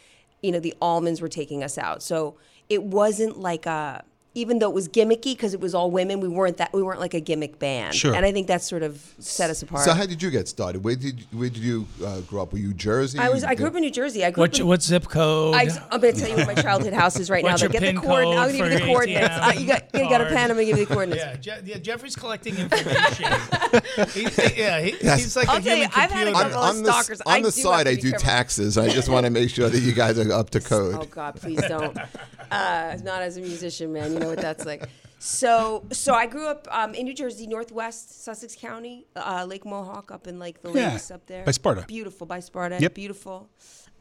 you 0.44 0.52
know, 0.52 0.60
the 0.60 0.76
Allmans 0.82 1.20
were 1.22 1.28
taking 1.30 1.64
us 1.64 1.78
out. 1.80 2.04
So 2.04 2.36
it 2.70 2.84
wasn't 2.84 3.40
like 3.40 3.66
a. 3.66 4.04
Even 4.34 4.60
though 4.60 4.70
it 4.70 4.74
was 4.74 4.88
gimmicky 4.88 5.34
because 5.34 5.54
it 5.54 5.60
was 5.60 5.76
all 5.76 5.92
women, 5.92 6.22
we 6.22 6.30
weren't 6.30 6.56
that. 6.56 6.72
We 6.72 6.82
weren't 6.82 7.02
like 7.02 7.14
a 7.14 7.20
gimmick 7.20 7.60
band. 7.60 7.94
Sure. 7.94 8.16
And 8.16 8.26
I 8.26 8.32
think 8.32 8.48
that 8.48 8.62
sort 8.62 8.82
of 8.82 9.04
set 9.20 9.50
us 9.50 9.62
apart. 9.62 9.84
So 9.84 9.94
how 9.94 10.06
did 10.06 10.24
you 10.24 10.32
get 10.32 10.48
started? 10.48 10.86
Where 10.86 10.96
did 10.96 11.26
where 11.34 11.50
did 11.50 11.58
you 11.62 11.86
uh, 12.06 12.22
grow 12.22 12.44
up? 12.44 12.54
Were 12.54 12.60
you 12.60 12.74
Jersey? 12.74 13.20
I 13.20 13.28
was. 13.28 13.44
I 13.44 13.56
grew 13.56 13.68
up 13.68 13.76
in 13.76 13.82
New 13.82 13.92
Jersey. 13.92 14.24
I 14.24 14.32
grew 14.32 14.44
What 14.44 14.54
up 14.54 14.60
in, 14.62 14.68
what 14.68 14.82
zip 14.82 15.10
code? 15.10 15.54
I, 15.56 15.64
am 15.92 16.00
going 16.00 16.14
to 16.14 16.20
tell 16.22 16.30
you 16.30 16.38
what 16.38 16.48
my 16.48 16.54
childhood 16.62 16.94
house 16.94 17.20
is 17.20 17.30
right 17.30 17.44
What's 17.44 17.62
now. 17.62 17.66
your 17.66 17.72
get 17.74 17.82
pin 17.82 17.96
the 17.96 18.02
coordinates. 18.02 18.40
I'll 18.40 18.48
give 18.48 18.56
you 18.56 18.64
for 18.64 18.70
the 18.70 18.78
your 18.78 18.88
coordinates. 18.88 19.28
Uh, 19.36 19.54
you 19.58 19.68
got 19.68 19.84
you 19.94 20.10
got 20.10 20.22
a 20.22 20.26
pen. 20.28 20.50
I'm 20.50 20.56
going 20.56 20.60
to 20.60 20.66
give 20.66 20.78
you 20.80 20.86
the 20.86 20.94
coordinates. 20.94 21.46
yeah, 21.46 21.58
Je- 21.60 21.72
yeah, 21.72 21.78
Jeffrey's 21.80 22.16
collecting 22.16 22.56
information. 22.56 23.26
he, 24.14 24.22
yeah, 24.56 24.80
he, 24.80 24.96
Yes. 25.02 25.24
he's 25.24 25.36
like 25.36 25.50
I'll 25.50 25.58
a 25.58 25.62
tell 25.62 25.76
you, 25.76 25.84
human 25.84 25.92
I've 25.96 26.12
had 26.12 26.28
a 26.30 26.32
computer. 26.32 26.50
couple 26.50 26.58
on, 26.64 26.70
of 26.70 26.76
on 26.78 26.84
the, 26.84 26.92
stalkers. 26.94 27.22
on 27.22 27.34
I 27.34 27.42
the 27.42 27.52
do 27.52 27.62
side, 27.62 27.88
I 27.90 27.96
do 27.96 28.12
careful. 28.12 28.20
taxes. 28.30 28.78
I 28.78 28.88
just 28.88 29.10
want 29.10 29.26
to 29.26 29.30
make 29.30 29.50
sure 29.50 29.68
that 29.70 29.80
you 29.80 29.92
guys 29.92 30.18
are 30.18 30.32
up 30.32 30.52
to 30.52 30.62
code. 30.72 30.96
Oh 30.98 31.04
God, 31.06 31.36
please 31.36 31.62
don't. 31.68 31.98
Uh, 32.52 32.98
not 33.06 33.22
as 33.22 33.38
a 33.38 33.40
musician, 33.40 33.94
man. 33.94 34.14
Know 34.22 34.30
what 34.30 34.40
that's 34.40 34.66
like. 34.66 34.88
So, 35.20 35.86
so 35.92 36.16
I 36.16 36.26
grew 36.26 36.48
up 36.48 36.68
um, 36.72 36.96
in 36.96 37.06
New 37.06 37.14
Jersey, 37.14 37.46
Northwest 37.46 38.24
Sussex 38.24 38.56
County, 38.56 39.06
uh, 39.16 39.46
Lake 39.48 39.66
Mohawk, 39.66 40.10
up 40.12 40.26
in 40.26 40.40
like 40.40 40.62
the 40.62 40.72
Yeah, 40.72 40.94
lakes 40.94 41.12
up 41.12 41.28
there. 41.28 41.44
by 41.46 41.52
Sparta. 41.52 41.86
Beautiful 41.88 42.26
by 42.26 42.40
Sparta. 42.40 42.78
Yep. 42.80 42.96
Beautiful 42.96 43.48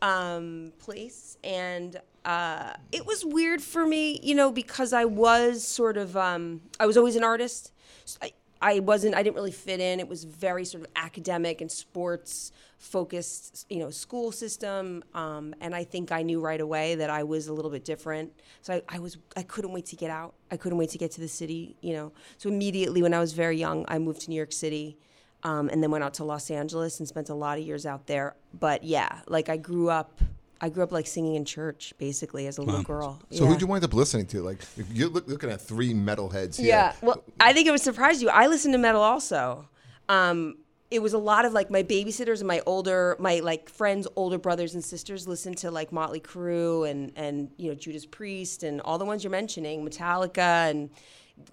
um, 0.00 0.73
place, 0.79 1.37
and 1.45 2.00
uh, 2.25 2.73
it 2.91 3.05
was 3.05 3.23
weird 3.25 3.61
for 3.62 3.87
me, 3.87 4.19
you 4.23 4.35
know, 4.35 4.50
because 4.50 4.95
I 4.95 5.05
was 5.05 5.62
sort 5.67 5.99
of, 5.99 6.17
um, 6.17 6.62
I 6.79 6.87
was 6.87 6.97
always 6.97 7.17
an 7.17 7.25
artist. 7.25 7.73
So 8.07 8.19
I, 8.23 8.33
I 8.62 8.81
wasn't, 8.81 9.14
I 9.14 9.23
didn't 9.23 9.37
really 9.37 9.52
fit 9.52 9.81
in. 9.81 10.00
It 10.00 10.09
was 10.09 10.25
very 10.25 10.64
sort 10.64 10.85
of 10.85 10.90
academic 10.97 11.61
and 11.61 11.71
sports 11.71 12.52
focused, 12.79 13.67
you 13.71 13.79
know, 13.79 13.90
school 13.90 14.33
system. 14.33 15.02
Um, 15.14 15.55
and 15.61 15.75
I 15.75 15.85
think 15.85 16.12
I 16.12 16.23
knew 16.23 16.40
right 16.40 16.61
away 16.61 16.95
that 16.97 17.11
I 17.11 17.23
was 17.23 17.49
a 17.49 17.52
little 17.52 17.71
bit 17.71 17.85
different. 17.85 18.33
So 18.62 18.75
I, 18.75 18.83
I 18.88 18.99
was, 18.99 19.19
I 19.37 19.43
couldn't 19.43 19.73
wait 19.73 19.87
to 19.87 19.97
get 19.97 20.11
out. 20.11 20.35
I 20.50 20.57
couldn't 20.57 20.79
wait 20.79 20.90
to 20.90 20.99
get 20.99 21.11
to 21.12 21.21
the 21.21 21.29
city, 21.29 21.76
you 21.81 21.95
know. 21.95 22.12
So 22.38 22.49
immediately 22.49 23.02
when 23.02 23.14
I 23.14 23.21
was 23.21 23.33
very 23.33 23.57
young, 23.57 23.85
I 23.88 23.99
moved 23.99 24.23
to 24.23 24.31
New 24.31 24.37
York 24.37 24.52
City. 24.52 24.99
Um, 25.43 25.71
and 25.71 25.83
then 25.83 25.90
went 25.90 26.05
out 26.05 26.12
to 26.14 26.25
Los 26.25 26.50
Angeles 26.50 26.99
and 26.99 27.09
spent 27.09 27.31
a 27.31 27.35
lot 27.35 27.57
of 27.57 27.64
years 27.64 27.87
out 27.87 28.07
there. 28.07 28.37
But 28.52 28.85
yeah, 28.85 29.23
like 29.26 29.49
I 29.49 29.57
grew 29.57 29.88
up, 29.88 30.21
I 30.61 30.69
grew 30.69 30.83
up 30.83 30.93
like 30.93 31.07
singing 31.07 31.37
in 31.37 31.45
church 31.45 31.95
basically 31.99 32.47
as 32.47 32.59
a 32.59 32.62
little 32.62 32.83
girl. 32.83 33.21
So 33.31 33.45
yeah. 33.45 33.50
who'd 33.50 33.61
you 33.61 33.67
wind 33.67 33.83
up 33.83 33.95
listening 33.95 34.26
to? 34.26 34.43
Like 34.43 34.59
you're 34.93 35.09
look, 35.09 35.26
looking 35.26 35.50
at 35.50 35.61
three 35.61 35.95
metalheads 35.95 36.57
here. 36.57 36.69
Yeah. 36.69 36.93
Well, 37.00 37.25
I 37.38 37.52
think 37.52 37.67
it 37.67 37.71
would 37.71 37.81
surprise 37.81 38.21
you. 38.21 38.29
I 38.29 38.47
listen 38.47 38.73
to 38.73 38.79
metal 38.79 39.00
also. 39.00 39.69
Um, 40.09 40.57
it 40.90 41.00
was 41.00 41.12
a 41.12 41.19
lot 41.19 41.45
of 41.45 41.52
like 41.52 41.71
my 41.71 41.83
babysitters 41.83 42.40
and 42.40 42.49
my 42.49 42.61
older, 42.67 43.17
my 43.19 43.38
like 43.40 43.69
friends' 43.69 44.09
older 44.17 44.38
brothers 44.38 44.75
and 44.75 44.85
sisters 44.85 45.26
listened 45.29 45.57
to 45.59 45.71
like 45.71 45.93
Motley 45.93 46.21
Crue 46.21 46.90
and 46.90 47.12
and 47.17 47.50
you 47.57 47.69
know 47.69 47.75
Judas 47.75 48.05
Priest 48.05 48.62
and 48.62 48.81
all 48.81 48.99
the 48.99 49.05
ones 49.05 49.23
you're 49.23 49.31
mentioning, 49.31 49.88
Metallica 49.88 50.71
and 50.71 50.90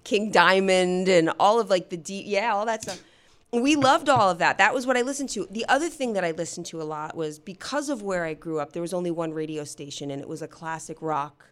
King 0.03 0.31
Diamond 0.31 1.07
and 1.07 1.31
all 1.39 1.59
of 1.59 1.69
like 1.69 1.89
the 1.89 1.97
deep, 1.97 2.25
yeah, 2.27 2.53
all 2.53 2.65
that 2.65 2.83
stuff. 2.83 3.01
We 3.53 3.75
loved 3.77 4.09
all 4.09 4.29
of 4.29 4.39
that. 4.39 4.57
That 4.57 4.73
was 4.73 4.85
what 4.85 4.97
I 4.97 5.01
listened 5.01 5.29
to. 5.29 5.47
The 5.49 5.65
other 5.69 5.87
thing 5.89 6.13
that 6.13 6.23
I 6.25 6.31
listened 6.31 6.65
to 6.67 6.81
a 6.81 6.83
lot 6.83 7.15
was 7.15 7.39
because 7.39 7.89
of 7.89 8.01
where 8.01 8.25
I 8.25 8.33
grew 8.33 8.59
up, 8.59 8.73
there 8.73 8.81
was 8.81 8.93
only 8.93 9.09
one 9.11 9.33
radio 9.33 9.63
station 9.63 10.11
and 10.11 10.21
it 10.21 10.27
was 10.27 10.41
a 10.41 10.47
classic 10.47 10.97
rock 11.01 11.45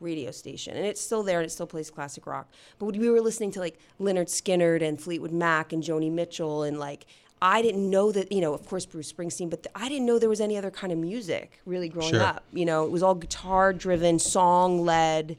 radio 0.00 0.30
station. 0.30 0.76
And 0.76 0.86
it's 0.86 1.00
still 1.00 1.22
there 1.22 1.38
and 1.40 1.46
it 1.46 1.50
still 1.50 1.66
plays 1.66 1.90
classic 1.90 2.26
rock. 2.26 2.50
But 2.78 2.96
we 2.96 3.10
were 3.10 3.20
listening 3.20 3.50
to 3.52 3.60
like 3.60 3.78
Lynyrd 4.00 4.28
Skynyrd 4.28 4.82
and 4.82 5.00
Fleetwood 5.00 5.30
Mac 5.32 5.72
and 5.74 5.82
Joni 5.82 6.10
Mitchell 6.10 6.62
and 6.62 6.78
like 6.78 7.06
I 7.42 7.60
didn't 7.60 7.90
know 7.90 8.12
that, 8.12 8.30
you 8.32 8.40
know, 8.40 8.54
of 8.54 8.66
course 8.66 8.86
Bruce 8.86 9.12
Springsteen, 9.12 9.50
but 9.50 9.66
I 9.74 9.88
didn't 9.88 10.06
know 10.06 10.18
there 10.18 10.28
was 10.28 10.40
any 10.40 10.56
other 10.56 10.70
kind 10.70 10.92
of 10.92 10.98
music 10.98 11.60
really 11.66 11.88
growing 11.88 12.12
Sure. 12.14 12.22
up. 12.22 12.44
You 12.52 12.64
know, 12.64 12.84
it 12.84 12.90
was 12.90 13.02
all 13.02 13.16
guitar 13.16 13.72
driven, 13.72 14.18
song 14.20 14.84
led, 14.86 15.36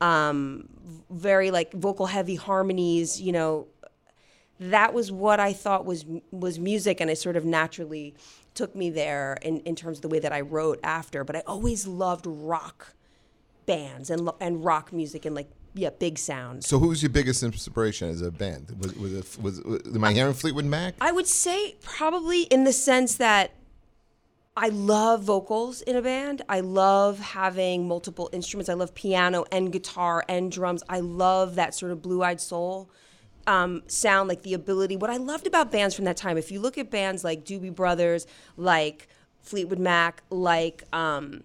um, 0.00 0.68
very 1.10 1.50
like 1.50 1.72
vocal 1.72 2.06
heavy 2.06 2.34
harmonies, 2.36 3.20
you 3.20 3.32
know, 3.32 3.68
that 4.70 4.94
was 4.94 5.10
what 5.10 5.40
I 5.40 5.52
thought 5.52 5.84
was 5.84 6.04
was 6.30 6.58
music, 6.58 7.00
and 7.00 7.10
it 7.10 7.18
sort 7.18 7.36
of 7.36 7.44
naturally 7.44 8.14
took 8.54 8.74
me 8.74 8.90
there 8.90 9.38
in, 9.42 9.60
in 9.60 9.74
terms 9.74 9.98
of 9.98 10.02
the 10.02 10.08
way 10.08 10.18
that 10.18 10.32
I 10.32 10.42
wrote 10.42 10.78
after. 10.82 11.24
But 11.24 11.36
I 11.36 11.42
always 11.46 11.86
loved 11.86 12.26
rock 12.26 12.94
bands 13.66 14.10
and 14.10 14.28
and 14.40 14.64
rock 14.64 14.92
music 14.92 15.24
and 15.24 15.34
like 15.34 15.48
yeah, 15.74 15.90
big 15.90 16.18
sounds. 16.18 16.68
So 16.68 16.78
who 16.78 16.88
was 16.88 17.02
your 17.02 17.10
biggest 17.10 17.42
inspiration 17.42 18.08
as 18.08 18.20
a 18.20 18.30
band? 18.30 18.76
Was 18.78 18.94
was 18.94 19.12
it, 19.14 19.38
was, 19.42 19.62
was 19.62 19.82
am 19.94 20.04
I 20.04 20.12
hearing 20.12 20.34
Fleetwood 20.34 20.66
Mac? 20.66 20.94
I 21.00 21.12
would 21.12 21.26
say 21.26 21.76
probably 21.82 22.42
in 22.42 22.64
the 22.64 22.72
sense 22.72 23.16
that 23.16 23.52
I 24.54 24.68
love 24.68 25.22
vocals 25.22 25.80
in 25.80 25.96
a 25.96 26.02
band. 26.02 26.42
I 26.46 26.60
love 26.60 27.18
having 27.18 27.88
multiple 27.88 28.28
instruments. 28.34 28.68
I 28.68 28.74
love 28.74 28.94
piano 28.94 29.46
and 29.50 29.72
guitar 29.72 30.24
and 30.28 30.52
drums. 30.52 30.82
I 30.90 31.00
love 31.00 31.54
that 31.54 31.74
sort 31.74 31.90
of 31.90 32.02
blue 32.02 32.22
eyed 32.22 32.40
soul 32.40 32.90
um, 33.46 33.82
sound, 33.86 34.28
like 34.28 34.42
the 34.42 34.54
ability. 34.54 34.96
What 34.96 35.10
I 35.10 35.16
loved 35.16 35.46
about 35.46 35.70
bands 35.70 35.94
from 35.94 36.04
that 36.06 36.16
time, 36.16 36.38
if 36.38 36.50
you 36.50 36.60
look 36.60 36.78
at 36.78 36.90
bands 36.90 37.24
like 37.24 37.44
Doobie 37.44 37.74
Brothers, 37.74 38.26
like 38.56 39.08
Fleetwood 39.40 39.78
Mac, 39.78 40.22
like 40.30 40.84
um, 40.92 41.42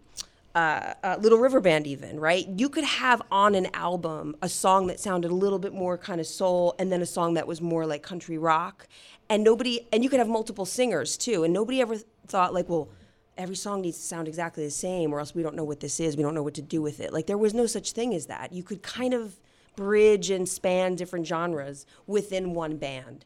uh, 0.56 0.94
uh, 1.04 1.18
Little 1.20 1.38
River 1.38 1.60
Band, 1.60 1.86
even, 1.86 2.20
right? 2.20 2.48
You 2.48 2.70
could 2.70 2.84
have 2.84 3.22
on 3.32 3.56
an 3.56 3.68
album 3.74 4.36
a 4.42 4.50
song 4.50 4.88
that 4.88 5.00
sounded 5.00 5.30
a 5.30 5.36
little 5.36 5.60
bit 5.60 5.74
more 5.74 5.98
kind 5.98 6.20
of 6.20 6.28
soul 6.28 6.74
and 6.80 6.92
then 6.92 7.02
a 7.02 7.06
song 7.06 7.36
that 7.36 7.46
was 7.46 7.62
more 7.62 7.86
like 7.86 8.02
country 8.02 8.38
rock. 8.38 8.88
And 9.30 9.44
nobody, 9.44 9.86
and 9.92 10.04
you 10.04 10.10
could 10.10 10.20
have 10.20 10.28
multiple 10.28 10.66
singers 10.66 11.18
too. 11.18 11.44
And 11.44 11.54
nobody 11.54 11.82
ever 11.82 11.98
thought, 12.28 12.54
like, 12.54 12.70
well, 12.70 12.90
every 13.38 13.56
song 13.56 13.82
needs 13.82 13.98
to 13.98 14.04
sound 14.04 14.28
exactly 14.28 14.64
the 14.64 14.72
same 14.72 15.14
or 15.14 15.20
else 15.20 15.36
we 15.36 15.44
don't 15.44 15.56
know 15.56 15.64
what 15.64 15.80
this 15.80 16.00
is. 16.00 16.18
We 16.18 16.24
don't 16.24 16.34
know 16.34 16.44
what 16.44 16.56
to 16.56 16.62
do 16.62 16.82
with 16.82 17.02
it. 17.02 17.14
Like, 17.14 17.28
there 17.28 17.38
was 17.38 17.54
no 17.54 17.68
such 17.68 17.92
thing 17.92 18.16
as 18.16 18.26
that. 18.28 18.52
You 18.52 18.64
could 18.64 18.82
kind 18.82 19.14
of 19.14 19.40
bridge 19.78 20.30
and 20.30 20.50
span 20.50 20.96
different 20.96 21.26
genres 21.26 21.86
within 22.06 22.54
one 22.54 22.76
band. 22.76 23.24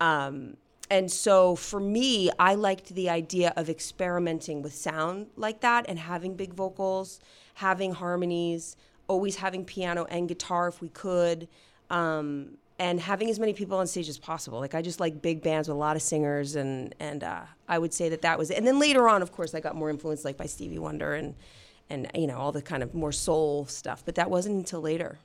Um, 0.00 0.56
and 0.90 1.10
so 1.10 1.56
for 1.56 1.80
me, 1.80 2.30
I 2.38 2.54
liked 2.54 2.94
the 2.94 3.10
idea 3.10 3.52
of 3.56 3.68
experimenting 3.68 4.62
with 4.62 4.74
sound 4.74 5.28
like 5.36 5.60
that 5.62 5.86
and 5.88 5.98
having 5.98 6.36
big 6.36 6.54
vocals, 6.54 7.18
having 7.54 7.92
harmonies, 7.94 8.76
always 9.08 9.36
having 9.36 9.64
piano 9.64 10.04
and 10.04 10.28
guitar 10.28 10.68
if 10.68 10.80
we 10.80 10.90
could, 10.90 11.48
um, 11.90 12.58
and 12.78 13.00
having 13.00 13.30
as 13.30 13.38
many 13.38 13.54
people 13.54 13.78
on 13.78 13.86
stage 13.86 14.08
as 14.08 14.18
possible. 14.18 14.60
Like 14.60 14.74
I 14.74 14.82
just 14.82 15.00
like 15.00 15.22
big 15.22 15.42
bands 15.42 15.68
with 15.68 15.76
a 15.76 15.78
lot 15.78 15.96
of 15.96 16.02
singers, 16.02 16.54
and 16.54 16.94
and 17.00 17.24
uh, 17.24 17.42
I 17.66 17.78
would 17.78 17.94
say 17.94 18.08
that 18.10 18.22
that 18.22 18.38
was 18.38 18.50
it. 18.50 18.58
And 18.58 18.66
then 18.66 18.78
later 18.78 19.08
on, 19.08 19.22
of 19.22 19.32
course, 19.32 19.54
I 19.54 19.60
got 19.60 19.76
more 19.76 19.90
influenced 19.90 20.24
like 20.24 20.36
by 20.36 20.46
Stevie 20.46 20.78
Wonder 20.78 21.14
and 21.14 21.34
and 21.88 22.10
you 22.14 22.26
know 22.26 22.36
all 22.36 22.52
the 22.52 22.62
kind 22.62 22.82
of 22.82 22.94
more 22.94 23.12
soul 23.12 23.64
stuff. 23.66 24.04
But 24.04 24.16
that 24.16 24.30
wasn't 24.30 24.56
until 24.56 24.80
later. 24.80 25.18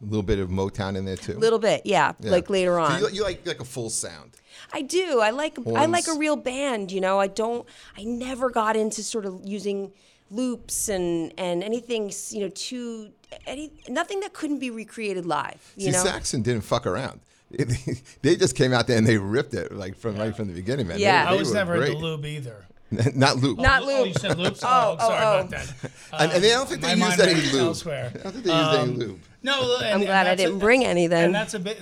A 0.00 0.04
little 0.04 0.22
bit 0.22 0.38
of 0.38 0.48
Motown 0.48 0.96
in 0.96 1.04
there 1.04 1.16
too. 1.16 1.36
A 1.36 1.38
little 1.38 1.58
bit, 1.58 1.82
yeah, 1.84 2.12
Yeah. 2.20 2.30
like 2.30 2.48
later 2.48 2.74
So 2.76 2.82
on. 2.82 3.00
you, 3.00 3.08
you 3.10 3.22
like 3.24 3.44
like 3.46 3.60
a 3.60 3.64
full 3.64 3.90
sound. 3.90 4.36
I 4.72 4.82
do. 4.82 5.20
I 5.20 5.30
like 5.30 5.58
I 5.74 5.86
like 5.86 6.06
a 6.08 6.14
real 6.16 6.36
band, 6.36 6.92
you 6.92 7.00
know. 7.00 7.18
I 7.18 7.26
don't 7.26 7.66
I 7.96 8.04
never 8.04 8.48
got 8.50 8.76
into 8.76 9.02
sort 9.02 9.26
of 9.26 9.40
using 9.44 9.92
loops 10.30 10.88
and 10.88 11.32
and 11.36 11.64
anything, 11.64 12.12
you 12.30 12.40
know, 12.42 12.48
too 12.50 13.10
any 13.46 13.72
nothing 13.88 14.20
that 14.20 14.32
couldn't 14.34 14.58
be 14.60 14.70
recreated 14.70 15.26
live, 15.26 15.72
you 15.76 15.86
See, 15.86 15.90
know. 15.92 16.04
Saxon 16.04 16.42
didn't 16.42 16.62
fuck 16.62 16.86
around. 16.86 17.20
it- 17.50 18.02
they 18.22 18.36
just 18.36 18.54
came 18.54 18.72
out 18.72 18.86
there 18.86 18.98
and 18.98 19.06
they 19.06 19.18
ripped 19.18 19.54
it 19.54 19.72
like 19.72 19.96
from 19.96 20.16
right 20.16 20.34
from 20.36 20.46
the 20.48 20.54
beginning, 20.54 20.86
man. 20.86 20.98
They- 20.98 21.02
Yeah. 21.04 21.26
I 21.28 21.34
was 21.34 21.52
never 21.52 21.76
great. 21.76 21.92
into 21.94 22.04
lube 22.04 22.24
either. 22.24 22.66
Not 23.14 23.36
loop. 23.36 23.58
Not 23.58 23.82
Oh, 23.82 23.86
lube. 23.86 24.08
you 24.08 24.14
said 24.14 24.38
loops? 24.38 24.60
Oh, 24.62 24.96
Oh, 24.98 25.08
sorry 25.08 25.24
oh, 25.24 25.28
oh. 25.28 25.38
about 25.40 25.50
that. 25.50 25.74
and, 26.12 26.32
and 26.32 26.44
they 26.44 26.48
don't 26.50 26.68
think 26.68 26.80
My 26.82 26.94
they 26.94 27.00
mind 27.00 27.12
used 27.18 27.20
any 27.28 27.34
went 27.40 27.52
lube. 27.52 27.62
elsewhere. 27.62 28.12
I 28.14 28.18
don't 28.18 28.32
think 28.32 28.44
they 28.44 28.50
used 28.58 28.74
any 28.74 28.92
Um, 28.92 28.98
lube. 28.98 29.20
No, 29.42 29.76
and, 29.82 29.86
I'm 29.94 30.00
glad 30.04 30.26
I 30.26 30.34
didn't 30.34 30.58
bring 30.58 30.84
any 30.84 31.06
then. 31.06 31.26
And 31.26 31.34
that's 31.34 31.54
a 31.54 31.58
bit. 31.58 31.78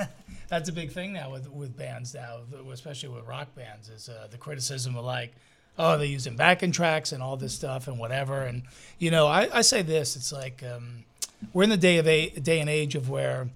that's 0.48 0.68
a 0.68 0.72
big 0.72 0.90
thing 0.92 1.12
now 1.12 1.30
with 1.30 1.48
with 1.50 1.76
bands 1.76 2.14
now, 2.14 2.40
especially 2.72 3.10
with 3.10 3.24
rock 3.26 3.54
bands, 3.54 3.88
is 3.88 4.08
uh, 4.08 4.26
the 4.30 4.38
criticism 4.38 4.96
of 4.96 5.04
like, 5.04 5.32
oh, 5.78 5.96
they're 5.96 6.06
using 6.06 6.36
backing 6.36 6.72
tracks 6.72 7.12
and 7.12 7.22
all 7.22 7.36
this 7.36 7.54
stuff 7.54 7.86
and 7.88 7.98
whatever. 7.98 8.42
And 8.42 8.62
you 8.98 9.10
know, 9.10 9.26
I, 9.26 9.48
I 9.58 9.60
say 9.62 9.82
this: 9.82 10.16
it's 10.16 10.32
like 10.32 10.62
um, 10.64 11.04
we're 11.52 11.62
in 11.64 11.70
the 11.70 11.76
day 11.76 11.98
of 11.98 12.06
a 12.08 12.30
day 12.30 12.60
and 12.60 12.68
age 12.68 12.94
of 12.94 13.08
where 13.08 13.48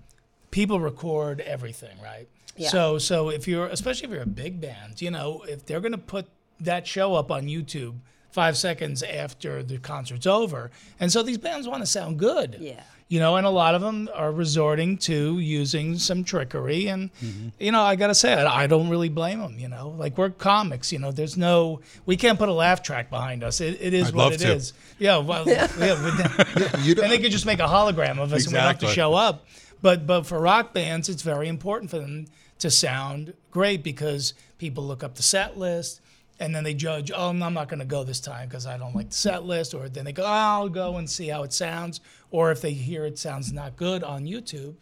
people 0.50 0.78
record 0.80 1.40
everything, 1.40 1.96
right? 2.02 2.28
Yeah. 2.56 2.68
So 2.68 2.98
so 2.98 3.28
if 3.30 3.48
you're 3.48 3.66
especially 3.66 4.06
if 4.06 4.12
you're 4.12 4.22
a 4.22 4.26
big 4.26 4.60
band, 4.60 5.00
you 5.02 5.10
know, 5.10 5.42
if 5.48 5.66
they're 5.66 5.80
going 5.80 5.92
to 5.92 5.98
put 5.98 6.26
that 6.64 6.86
show 6.86 7.14
up 7.14 7.30
on 7.30 7.44
YouTube 7.44 7.96
five 8.30 8.56
seconds 8.56 9.02
after 9.02 9.62
the 9.62 9.78
concert's 9.78 10.26
over, 10.26 10.70
and 10.98 11.12
so 11.12 11.22
these 11.22 11.38
bands 11.38 11.68
want 11.68 11.82
to 11.82 11.86
sound 11.86 12.18
good. 12.18 12.56
Yeah. 12.60 12.82
You 13.08 13.20
know, 13.20 13.36
and 13.36 13.46
a 13.46 13.50
lot 13.50 13.74
of 13.74 13.82
them 13.82 14.08
are 14.14 14.32
resorting 14.32 14.96
to 14.98 15.38
using 15.38 15.98
some 15.98 16.24
trickery, 16.24 16.86
and 16.86 17.12
mm-hmm. 17.16 17.48
you 17.60 17.70
know, 17.70 17.82
I 17.82 17.94
gotta 17.94 18.14
say, 18.14 18.32
I, 18.32 18.62
I 18.62 18.66
don't 18.66 18.88
really 18.88 19.10
blame 19.10 19.38
them. 19.38 19.58
You 19.58 19.68
know, 19.68 19.90
like 19.98 20.16
we're 20.16 20.30
comics. 20.30 20.90
You 20.92 20.98
know, 20.98 21.12
there's 21.12 21.36
no, 21.36 21.82
we 22.06 22.16
can't 22.16 22.38
put 22.38 22.48
a 22.48 22.54
laugh 22.54 22.82
track 22.82 23.10
behind 23.10 23.44
us. 23.44 23.60
It, 23.60 23.76
it 23.82 23.92
is 23.92 24.08
I'd 24.08 24.14
what 24.14 24.22
love 24.22 24.32
it 24.32 24.38
to. 24.38 24.52
is. 24.52 24.72
Yeah, 24.98 25.18
well, 25.18 25.46
yeah, 25.46 25.68
we- 25.78 25.84
You 26.84 27.02
and 27.02 27.12
they 27.12 27.18
could 27.18 27.32
just 27.32 27.44
make 27.44 27.58
a 27.58 27.64
hologram 27.64 28.18
of 28.18 28.32
us 28.32 28.44
and 28.44 28.54
we 28.54 28.58
don't 28.58 28.66
have 28.66 28.78
to 28.78 28.88
show 28.88 29.12
up. 29.12 29.46
But 29.82 30.06
but 30.06 30.24
for 30.24 30.40
rock 30.40 30.72
bands, 30.72 31.10
it's 31.10 31.22
very 31.22 31.48
important 31.48 31.90
for 31.90 31.98
them 31.98 32.28
to 32.60 32.70
sound 32.70 33.34
great 33.50 33.82
because 33.82 34.32
people 34.56 34.84
look 34.84 35.02
up 35.02 35.16
the 35.16 35.22
set 35.22 35.58
list 35.58 36.00
and 36.42 36.52
then 36.52 36.64
they 36.64 36.74
judge. 36.74 37.12
Oh, 37.14 37.28
I'm 37.28 37.38
not 37.38 37.68
going 37.68 37.78
to 37.78 37.86
go 37.86 38.02
this 38.02 38.18
time 38.18 38.48
because 38.48 38.66
I 38.66 38.76
don't 38.76 38.96
like 38.96 39.10
the 39.10 39.14
set 39.14 39.44
list. 39.44 39.74
Or 39.74 39.88
then 39.88 40.04
they 40.04 40.12
go, 40.12 40.24
oh, 40.24 40.26
I'll 40.26 40.68
go 40.68 40.96
and 40.96 41.08
see 41.08 41.28
how 41.28 41.44
it 41.44 41.52
sounds. 41.52 42.00
Or 42.32 42.50
if 42.50 42.60
they 42.60 42.72
hear 42.72 43.06
it 43.06 43.16
sounds 43.16 43.52
not 43.52 43.76
good 43.76 44.02
on 44.02 44.24
YouTube, 44.24 44.74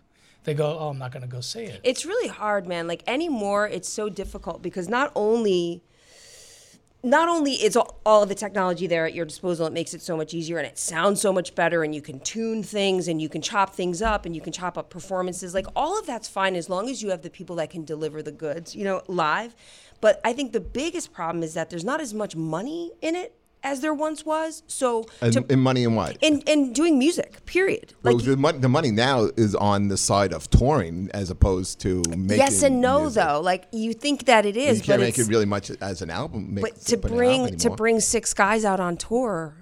they 0.44 0.54
go, 0.54 0.78
oh, 0.78 0.88
I'm 0.88 0.98
not 0.98 1.12
going 1.12 1.20
to 1.22 1.28
go 1.28 1.42
see 1.42 1.64
it. 1.64 1.82
it's 1.84 2.06
really 2.06 2.28
hard, 2.28 2.66
man. 2.66 2.86
Like 2.88 3.02
anymore, 3.06 3.68
it's 3.68 3.90
so 3.90 4.08
difficult 4.08 4.62
because 4.62 4.88
not 4.88 5.12
only 5.14 5.82
not 7.02 7.28
only 7.28 7.52
is 7.52 7.76
all, 7.76 7.98
all 8.04 8.22
of 8.22 8.28
the 8.28 8.34
technology 8.34 8.86
there 8.86 9.06
at 9.06 9.14
your 9.14 9.24
disposal, 9.24 9.66
it 9.66 9.72
makes 9.72 9.94
it 9.94 10.02
so 10.02 10.16
much 10.16 10.34
easier 10.34 10.58
and 10.58 10.66
it 10.66 10.78
sounds 10.78 11.20
so 11.20 11.32
much 11.32 11.54
better 11.54 11.82
and 11.82 11.94
you 11.94 12.02
can 12.02 12.20
tune 12.20 12.62
things 12.62 13.08
and 13.08 13.22
you 13.22 13.28
can 13.28 13.40
chop 13.40 13.74
things 13.74 14.02
up 14.02 14.26
and 14.26 14.34
you 14.34 14.40
can 14.42 14.52
chop 14.52 14.76
up 14.76 14.90
performances. 14.90 15.54
Like 15.54 15.66
all 15.74 15.98
of 15.98 16.06
that's 16.06 16.28
fine 16.28 16.54
as 16.54 16.68
long 16.68 16.90
as 16.90 17.02
you 17.02 17.08
have 17.10 17.22
the 17.22 17.30
people 17.30 17.56
that 17.56 17.70
can 17.70 17.84
deliver 17.84 18.22
the 18.22 18.32
goods, 18.32 18.76
you 18.76 18.84
know, 18.84 19.00
live. 19.08 19.54
But 20.00 20.20
I 20.24 20.32
think 20.32 20.52
the 20.52 20.60
biggest 20.60 21.12
problem 21.12 21.42
is 21.42 21.54
that 21.54 21.70
there's 21.70 21.84
not 21.84 22.00
as 22.00 22.14
much 22.14 22.34
money 22.36 22.92
in 23.02 23.14
it 23.14 23.34
as 23.62 23.80
there 23.80 23.92
once 23.92 24.24
was. 24.24 24.62
So 24.66 25.04
and, 25.20 25.32
to, 25.34 25.44
and 25.50 25.60
money 25.60 25.84
and 25.84 25.94
what? 25.94 26.16
in, 26.22 26.40
in 26.46 26.72
doing 26.72 26.98
music, 26.98 27.44
period. 27.44 27.92
Well, 28.02 28.16
Like 28.16 28.24
the, 28.24 28.36
money, 28.36 28.58
the 28.58 28.68
money 28.68 28.90
now 28.90 29.24
is 29.36 29.54
on 29.54 29.88
the 29.88 29.96
side 29.96 30.32
of 30.32 30.48
touring 30.50 31.10
as 31.12 31.30
opposed 31.30 31.80
to 31.82 32.02
making. 32.08 32.38
yes 32.38 32.62
and 32.62 32.80
no 32.80 33.00
music. 33.02 33.22
though. 33.22 33.40
Like 33.40 33.66
you 33.72 33.92
think 33.92 34.24
that 34.26 34.46
it 34.46 34.56
is, 34.56 34.78
You 34.78 34.84
can't 34.84 35.00
but 35.00 35.04
make 35.04 35.18
it 35.18 35.28
really 35.28 35.44
much 35.46 35.70
as 35.80 36.00
an 36.02 36.10
album. 36.10 36.54
Make, 36.54 36.62
but 36.64 36.80
to 36.86 36.96
bring 36.96 37.56
to 37.58 37.70
bring 37.70 38.00
six 38.00 38.32
guys 38.32 38.64
out 38.64 38.80
on 38.80 38.96
tour 38.96 39.56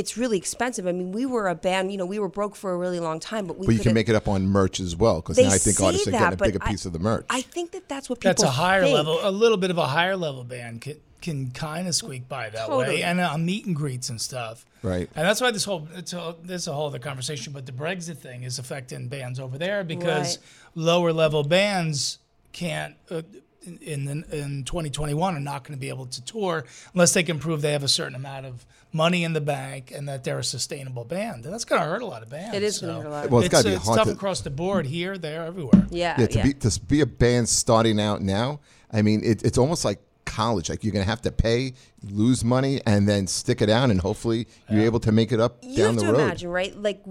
it's 0.00 0.16
really 0.16 0.38
expensive 0.44 0.86
i 0.86 0.92
mean 0.92 1.12
we 1.12 1.24
were 1.26 1.46
a 1.48 1.54
band 1.54 1.92
you 1.92 1.98
know 1.98 2.06
we 2.14 2.18
were 2.18 2.28
broke 2.38 2.56
for 2.56 2.72
a 2.72 2.76
really 2.84 3.00
long 3.08 3.18
time 3.20 3.46
but 3.46 3.56
we 3.58 3.66
But 3.66 3.74
you 3.76 3.80
can 3.80 3.94
make 3.94 4.08
it 4.08 4.16
up 4.20 4.26
on 4.28 4.46
merch 4.48 4.80
as 4.80 4.96
well 4.96 5.16
because 5.20 5.36
now 5.38 5.48
I 5.48 5.58
think 5.58 5.76
say 5.76 5.84
artists 5.86 6.08
are 6.08 6.10
getting 6.12 6.32
a 6.32 6.36
bigger 6.36 6.58
I- 6.62 6.70
piece 6.70 6.84
of 6.86 6.92
the 6.92 6.98
merch. 6.98 7.26
i 7.30 7.40
think 7.42 7.72
that 7.72 7.88
that's 7.88 8.08
what 8.10 8.20
people 8.20 8.30
That's 8.30 8.42
a 8.42 8.50
higher 8.50 8.82
think. 8.82 8.94
level, 8.94 9.18
a 9.22 9.30
little 9.30 9.58
bit 9.58 9.70
of 9.70 9.78
a 9.78 9.86
higher 9.86 10.16
level 10.16 10.42
band 10.44 10.80
can, 10.80 10.96
can 11.20 11.50
kind 11.50 11.86
of 11.86 11.94
squeak 11.94 12.28
by 12.28 12.48
that 12.50 12.66
Totally. 12.66 12.96
way, 12.96 13.02
and 13.02 13.20
on 13.20 13.44
meet 13.44 13.66
and 13.66 13.76
greets 13.76 14.08
and 14.08 14.18
stuff. 14.18 14.64
Right. 14.82 15.08
And 15.14 15.26
that's 15.26 15.40
why 15.42 15.50
this 15.50 15.64
whole 15.64 15.86
it's 15.94 16.14
a, 16.14 16.34
this 16.42 16.62
is 16.62 16.68
a 16.68 16.72
whole 16.72 16.86
other 16.86 16.98
conversation. 16.98 17.52
But 17.52 17.66
the 17.66 17.72
Brexit 17.72 18.16
thing 18.16 18.42
is 18.44 18.58
affecting 18.58 19.08
bands 19.08 19.38
over 19.38 19.58
there 19.58 19.84
because 19.84 20.38
Right. 20.38 20.46
lower 20.76 21.12
level 21.12 21.42
bands 21.44 22.18
can't. 22.52 22.94
Uh, 23.10 23.20
in, 23.62 23.78
in 24.08 24.24
in 24.30 24.64
2021 24.64 25.36
are 25.36 25.40
not 25.40 25.64
going 25.64 25.76
to 25.76 25.80
be 25.80 25.88
able 25.88 26.06
to 26.06 26.24
tour 26.24 26.64
unless 26.94 27.12
they 27.12 27.22
can 27.22 27.38
prove 27.38 27.62
they 27.62 27.72
have 27.72 27.82
a 27.82 27.88
certain 27.88 28.14
amount 28.14 28.46
of 28.46 28.64
money 28.92 29.22
in 29.22 29.32
the 29.34 29.40
bank 29.40 29.92
and 29.94 30.08
that 30.08 30.24
they're 30.24 30.38
a 30.38 30.44
sustainable 30.44 31.04
band. 31.04 31.44
And 31.44 31.52
that's 31.54 31.64
going 31.64 31.80
to 31.80 31.86
hurt 31.86 32.02
a 32.02 32.06
lot 32.06 32.22
of 32.22 32.30
bands. 32.30 32.56
It 32.56 32.62
is 32.62 32.78
gonna 32.78 32.94
hurt 32.94 33.06
a 33.06 33.10
lot 33.10 33.24
of 33.26 33.30
Well, 33.30 33.40
it's 33.42 33.46
it's, 33.46 33.62
gotta 33.62 33.68
be 33.68 33.74
it's 33.76 33.86
tough 33.86 34.06
to- 34.06 34.12
across 34.12 34.40
the 34.40 34.50
board 34.50 34.86
here, 34.86 35.16
there, 35.18 35.44
everywhere. 35.44 35.86
yeah 35.90 36.16
yeah, 36.18 36.26
yeah, 36.30 36.42
to 36.42 36.48
be 36.48 36.54
to 36.54 36.80
be 36.88 37.00
a 37.02 37.06
band 37.06 37.48
starting 37.48 38.00
out 38.00 38.22
now, 38.22 38.60
I 38.92 39.02
mean, 39.02 39.22
it, 39.24 39.42
it's 39.44 39.58
almost 39.58 39.84
like 39.84 40.00
college. 40.24 40.70
Like 40.70 40.82
you're 40.84 40.92
gonna 40.92 41.04
have 41.04 41.22
to 41.22 41.32
pay, 41.32 41.74
lose 42.02 42.44
money, 42.44 42.80
and 42.86 43.08
then 43.08 43.26
stick 43.26 43.60
it 43.62 43.68
out, 43.68 43.90
and 43.90 44.00
hopefully 44.00 44.46
you're 44.68 44.84
able 44.84 45.00
to 45.00 45.12
make 45.12 45.32
it 45.32 45.40
up 45.40 45.58
you 45.62 45.76
down 45.76 45.86
have 45.94 45.96
the 45.96 46.02
to 46.06 46.12
road. 46.12 46.20
imagine 46.20 46.50
right 46.50 46.76
like 46.80 47.02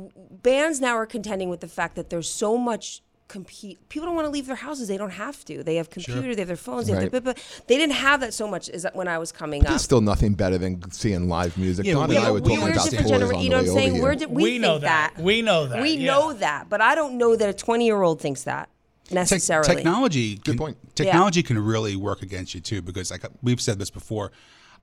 bands 0.41 0.79
now 0.81 0.95
are 0.95 1.05
contending 1.05 1.49
with 1.49 1.59
the 1.59 1.67
fact 1.67 1.95
that 1.95 2.09
there's 2.09 2.29
so 2.29 2.57
much 2.57 3.01
compete 3.29 3.77
people 3.89 4.05
don't 4.07 4.15
want 4.15 4.25
to 4.25 4.31
leave 4.31 4.47
their 4.47 4.55
houses 4.55 4.87
they 4.89 4.97
don't 4.97 5.11
have 5.11 5.45
to 5.45 5.63
they 5.63 5.75
have 5.75 5.89
computers 5.89 6.35
they 6.35 6.41
have 6.41 6.47
their 6.47 6.57
phones 6.57 6.87
they, 6.87 6.93
have 6.93 7.03
Right. 7.03 7.11
their, 7.11 7.21
but 7.21 7.63
they 7.67 7.77
didn't 7.77 7.93
have 7.95 8.19
that 8.21 8.33
so 8.33 8.47
much 8.47 8.67
as 8.69 8.81
that 8.83 8.95
when 8.95 9.07
i 9.07 9.17
was 9.19 9.31
coming 9.31 9.61
up 9.61 9.69
There's 9.69 9.83
still 9.83 10.01
nothing 10.01 10.33
better 10.33 10.57
than 10.57 10.91
seeing 10.91 11.29
live 11.29 11.55
music. 11.57 11.85
Yeah, 11.85 11.93
Don 11.93 12.09
we- 12.09 12.15
and 12.15 12.25
I 12.25 12.27
Yeah, 12.27 12.31
were 12.33 12.41
but 12.41 12.47
talking 12.49 12.63
we're 12.63 12.69
a 12.69 12.73
about 12.73 12.89
different 12.89 13.07
tours 13.09 13.19
genera- 13.21 13.37
on 13.37 13.43
you 13.43 13.49
the 13.51 13.55
know 13.55 13.61
way 13.61 13.63
what 13.63 13.69
i'm 13.69 13.75
saying 13.77 13.91
over 13.93 14.01
we're 14.01 14.09
here. 14.17 14.19
di- 14.19 14.25
we, 14.33 14.43
We 14.43 14.57
know 14.59 14.79
that. 14.79 15.13
We 15.19 15.41
know 15.43 15.67
that, 15.67 15.81
we 15.81 15.89
yeah. 15.91 16.11
know 16.11 16.33
that 16.33 16.69
but 16.69 16.81
i 16.81 16.95
don't 16.95 17.17
know 17.17 17.35
that 17.35 17.47
a 17.49 17.53
20 17.53 17.85
year 17.85 18.01
old 18.01 18.19
thinks 18.19 18.43
that 18.43 18.67
Tech- 19.05 19.13
necessarily 19.13 19.75
technology 19.75 20.37
can, 20.37 20.57
point. 20.57 20.77
technology 20.95 21.43
can 21.43 21.57
really 21.59 21.95
work 21.95 22.21
against 22.23 22.53
you 22.55 22.61
too 22.61 22.81
because 22.81 23.11
like 23.11 23.23
we've 23.43 23.61
said 23.61 23.77
this 23.79 23.91
before 23.91 24.31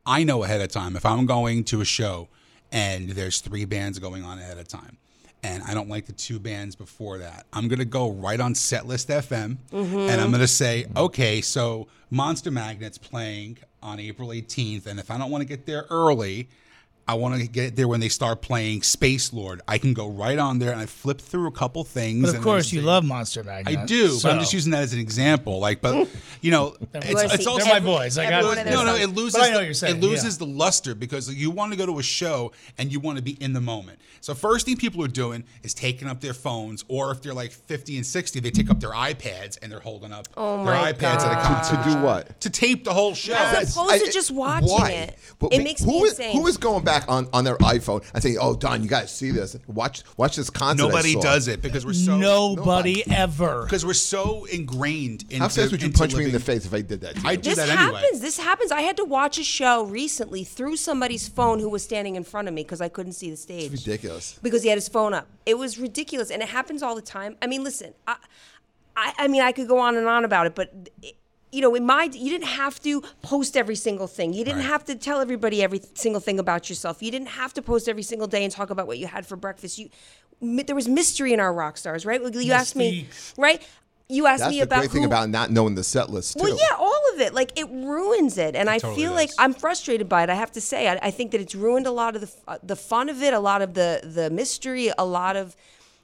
i 0.07 0.23
know 0.23 0.45
ahead 0.45 0.61
of 0.61 0.69
time 0.69 0.95
if 0.97 1.05
i'm 1.05 1.27
going 1.27 1.65
to 1.65 1.81
a 1.81 1.85
show 1.85 2.29
and 2.73 3.11
there's 3.11 3.41
three 3.41 3.65
bands 3.65 3.99
going 3.99 4.23
on 4.25 4.39
ahead 4.39 4.59
of 4.59 4.67
time 4.69 4.99
and 5.47 5.63
i 5.65 5.75
don't 5.75 5.89
like 5.89 6.07
the 6.07 6.13
two 6.13 6.39
bands 6.39 6.75
before 6.75 7.19
that 7.19 7.47
i'm 7.53 7.69
going 7.69 7.79
to 7.79 7.85
go 7.85 8.11
right 8.11 8.41
on 8.41 8.55
setlist 8.55 9.07
fm 9.07 9.57
mm-hmm. 9.73 9.99
and 9.99 10.21
i'm 10.21 10.31
going 10.31 10.41
to 10.41 10.47
say 10.47 10.87
okay 10.97 11.41
so 11.41 11.87
monster 12.11 12.51
magnets 12.51 12.99
playing 12.99 13.59
on 13.83 14.01
april 14.01 14.31
18th 14.31 14.87
and 14.87 14.99
if 14.99 15.11
i 15.11 15.19
don't 15.19 15.31
want 15.31 15.43
to 15.43 15.49
get 15.49 15.67
there 15.67 15.87
early 15.91 16.49
I 17.09 17.15
want 17.15 17.41
to 17.41 17.47
get 17.47 17.77
there 17.77 17.87
when 17.87 18.01
they 18.01 18.09
start 18.09 18.43
playing 18.43 18.83
Space 18.83 19.33
Lord. 19.33 19.63
I 19.69 19.79
can 19.79 19.95
go 19.95 20.09
right 20.09 20.39
on 20.39 20.59
there 20.59 20.73
and 20.73 20.81
I 20.81 20.87
flip 20.87 21.21
through 21.21 21.47
a 21.47 21.53
couple 21.53 21.85
things. 21.85 22.27
But 22.27 22.35
of 22.35 22.43
course, 22.43 22.73
you 22.73 22.81
love 22.81 23.05
Monster 23.05 23.45
Magnet. 23.45 23.79
I 23.79 23.85
do, 23.85 24.19
but 24.21 24.33
I'm 24.33 24.41
just 24.41 24.53
using 24.53 24.73
that 24.73 24.83
as 24.83 24.93
an 24.93 24.99
example. 24.99 25.61
Like, 25.61 25.81
but 25.81 26.09
you 26.41 26.51
know, 26.51 26.75
it's, 26.95 27.15
wanna 27.15 27.29
it's 27.35 27.47
also 27.47 27.65
They're 27.65 27.75
my 27.75 27.77
every- 27.77 27.91
boys. 27.91 28.19
I 28.19 28.29
got 28.29 28.45
one 28.45 28.57
no, 28.67 28.85
no. 28.85 28.97
It 28.97 29.11
loses. 29.11 29.41
I 29.41 29.51
know 29.51 29.59
the, 29.59 29.67
you're 29.67 29.75
saying, 29.75 29.99
It 29.99 30.01
loses 30.01 30.41
yeah. 30.41 30.47
the 30.47 30.53
luster 30.53 30.97
because 30.97 31.33
you 31.33 31.53
want 31.53 31.73
to 31.73 31.79
go 31.79 31.87
to 31.87 32.01
a 32.01 32.03
show 32.03 32.51
and 32.77 32.91
you 32.91 32.99
want 32.99 33.19
to 33.19 33.23
be 33.23 33.41
in 33.41 33.53
the 33.53 33.61
moment. 33.61 34.01
So 34.27 34.35
first 34.35 34.67
thing 34.67 34.77
people 34.77 35.05
are 35.05 35.07
doing 35.09 35.45
is 35.63 35.73
taking 35.73 36.09
up 36.09 36.21
their 36.21 36.35
phones, 36.35 36.85
or 36.89 37.13
if 37.13 37.23
they're 37.23 37.33
like 37.33 37.53
50 37.53 37.95
and 37.97 38.05
60, 38.05 38.41
they 38.41 38.51
take 38.51 38.69
up 38.71 38.81
their 38.81 38.91
iPads 38.91 39.57
and 39.63 39.71
they're 39.71 39.79
holding 39.79 40.11
up 40.11 40.27
Oh 40.37 40.65
their 40.65 40.75
my 40.75 40.93
iPads 40.93 41.21
at 41.21 41.31
a 41.31 41.35
God. 41.37 41.43
concert 41.45 41.83
to 41.85 41.91
do 41.91 42.03
what? 42.05 42.41
to 42.41 42.51
tape 42.51 42.83
the 42.83 42.93
whole 42.93 43.15
show. 43.15 43.35
As 43.35 43.77
opposed 43.77 44.05
to 44.05 44.11
just 44.11 44.33
watching 44.33 44.69
why? 44.69 44.91
it. 44.91 45.19
But 45.39 45.53
It 45.55 45.63
makes 45.63 45.81
who 45.85 45.93
me 45.93 45.99
is- 45.99 46.11
insane. 46.19 46.33
Who 46.37 46.45
is 46.49 46.57
going 46.57 46.83
back 46.83 47.05
on, 47.09 47.29
on 47.33 47.45
their 47.45 47.57
iPhone 47.59 48.05
and 48.15 48.21
saying, 48.21 48.37
"Oh, 48.41 48.57
Don, 48.57 48.83
you 48.83 48.89
guys 48.89 49.15
see 49.15 49.31
this? 49.31 49.57
Watch 49.69 50.03
watch 50.17 50.35
this 50.35 50.51
concert." 50.51 50.83
I 50.83 50.89
Nobody 50.89 51.13
saw." 51.13 51.21
does 51.21 51.47
it 51.47 51.63
because 51.63 51.87
we're 51.87 51.93
so 51.93 52.17
Nobody 52.17 53.09
ever. 53.09 53.63
because 53.63 53.87
we're 53.87 53.93
so 53.95 54.45
ingrained. 54.47 55.23
Into, 55.31 55.39
How 55.39 55.49
fast 55.49 55.71
would 55.71 55.81
you 55.83 55.87
into 55.87 55.99
punch 56.01 56.17
me 56.17 56.25
in 56.25 56.33
the 56.33 56.41
face 56.41 56.67
if 56.67 56.75
I 56.75 56.81
did 56.81 57.01
that? 57.03 57.15
I 57.25 57.37
do 57.37 57.51
this 57.51 57.59
that 57.59 57.69
anyway. 57.69 58.01
happens. 58.01 58.21
This 58.23 58.39
happens. 58.39 58.73
I 58.73 58.81
had 58.81 58.97
to 58.97 59.05
watch 59.05 59.39
a 59.39 59.45
show 59.45 59.85
recently 59.85 60.43
through 60.43 60.79
somebody's 60.79 61.29
phone 61.29 61.61
who 61.61 61.69
was 61.69 61.85
standing 61.85 62.17
in 62.17 62.25
front 62.25 62.49
of 62.49 62.55
me 62.55 62.65
because 62.65 62.81
I 62.81 62.89
couldn't 62.89 63.13
see 63.13 63.31
the 63.31 63.37
stage. 63.37 63.71
ridiculous. 63.71 64.16
Because 64.43 64.63
he 64.63 64.69
had 64.69 64.77
his 64.77 64.89
phone 64.89 65.15
up. 65.15 65.27
It 65.45 65.59
was 65.59 65.79
ridiculous, 65.79 66.31
and 66.31 66.43
it 66.43 66.49
happens 66.49 66.83
all 66.83 66.95
the 66.95 67.03
time. 67.03 67.37
I 67.43 67.47
mean, 67.47 67.63
listen, 67.65 67.95
I, 68.07 68.17
I, 68.97 69.13
I 69.19 69.29
mean, 69.29 69.43
I 69.43 69.53
could 69.53 69.69
go 69.69 69.79
on 69.79 69.97
and 69.97 70.07
on 70.07 70.25
about 70.25 70.47
it, 70.47 70.55
but. 70.55 70.73
It, 71.03 71.17
you 71.53 71.63
know, 71.63 71.75
in 71.77 71.87
my, 71.87 72.05
you 72.13 72.29
didn't 72.29 72.49
have 72.49 72.83
to 72.83 73.01
post 73.23 73.57
every 73.57 73.77
single 73.77 74.09
thing. 74.09 74.35
You 74.35 74.45
didn't 74.45 74.59
Right. 74.59 74.67
have 74.67 74.85
to 74.87 74.95
tell 74.97 75.21
everybody 75.21 75.63
every 75.63 75.81
single 75.95 76.21
thing 76.21 76.39
about 76.39 76.69
yourself. 76.69 77.03
You 77.03 77.11
didn't 77.11 77.29
have 77.29 77.55
to 77.55 77.63
post 77.63 77.89
every 77.89 78.03
single 78.03 78.27
day 78.27 78.43
and 78.45 78.53
talk 78.53 78.69
about 78.69 78.87
what 78.89 78.99
you 78.99 79.07
had 79.07 79.25
for 79.25 79.37
breakfast. 79.37 79.79
You, 79.79 79.89
there 80.43 80.75
was 80.77 80.87
mystery 80.89 81.33
in 81.33 81.41
our 81.41 81.53
rock 81.55 81.79
stars, 81.79 82.05
right? 82.05 82.21
You 82.35 82.53
asked 82.53 82.77
me, 82.77 83.09
right? 83.39 83.63
You 84.09 84.27
asked 84.29 84.41
That's 84.41 84.51
me 84.53 84.59
the 84.61 84.65
about 84.65 84.79
great 84.81 84.91
thing 84.93 85.03
who- 85.03 85.09
about 85.09 85.31
not 85.31 85.51
knowing 85.51 85.75
the 85.75 85.83
set 85.83 86.11
list 86.11 86.37
too. 86.39 86.45
well, 86.45 86.57
yeah, 86.57 86.77
all 86.79 87.01
of 87.15 87.21
it. 87.21 87.35
Like 87.35 87.59
it 87.59 87.69
ruins 87.71 88.39
it, 88.39 88.55
and 88.55 88.71
I 88.71 88.79
totally 88.79 89.03
feel 89.03 89.13
like. 89.13 89.31
I'm 89.39 89.53
frustrated 89.53 90.09
by 90.09 90.23
it. 90.23 90.31
I 90.31 90.35
have 90.35 90.53
to 90.53 90.61
say, 90.61 90.89
I, 90.89 90.99
I 91.03 91.11
think 91.11 91.33
that 91.33 91.41
it's 91.41 91.55
ruined 91.57 91.87
a 91.89 91.91
lot 91.91 92.15
of 92.15 92.21
the 92.23 92.31
uh, 92.47 92.59
the 92.63 92.77
fun 92.77 93.09
of 93.09 93.21
it, 93.23 93.35
a 93.35 93.41
lot 93.41 93.63
of 93.63 93.75
the 93.75 94.01
the 94.05 94.31
mystery, 94.31 94.93
a 94.97 95.05
lot 95.05 95.35
of, 95.37 95.57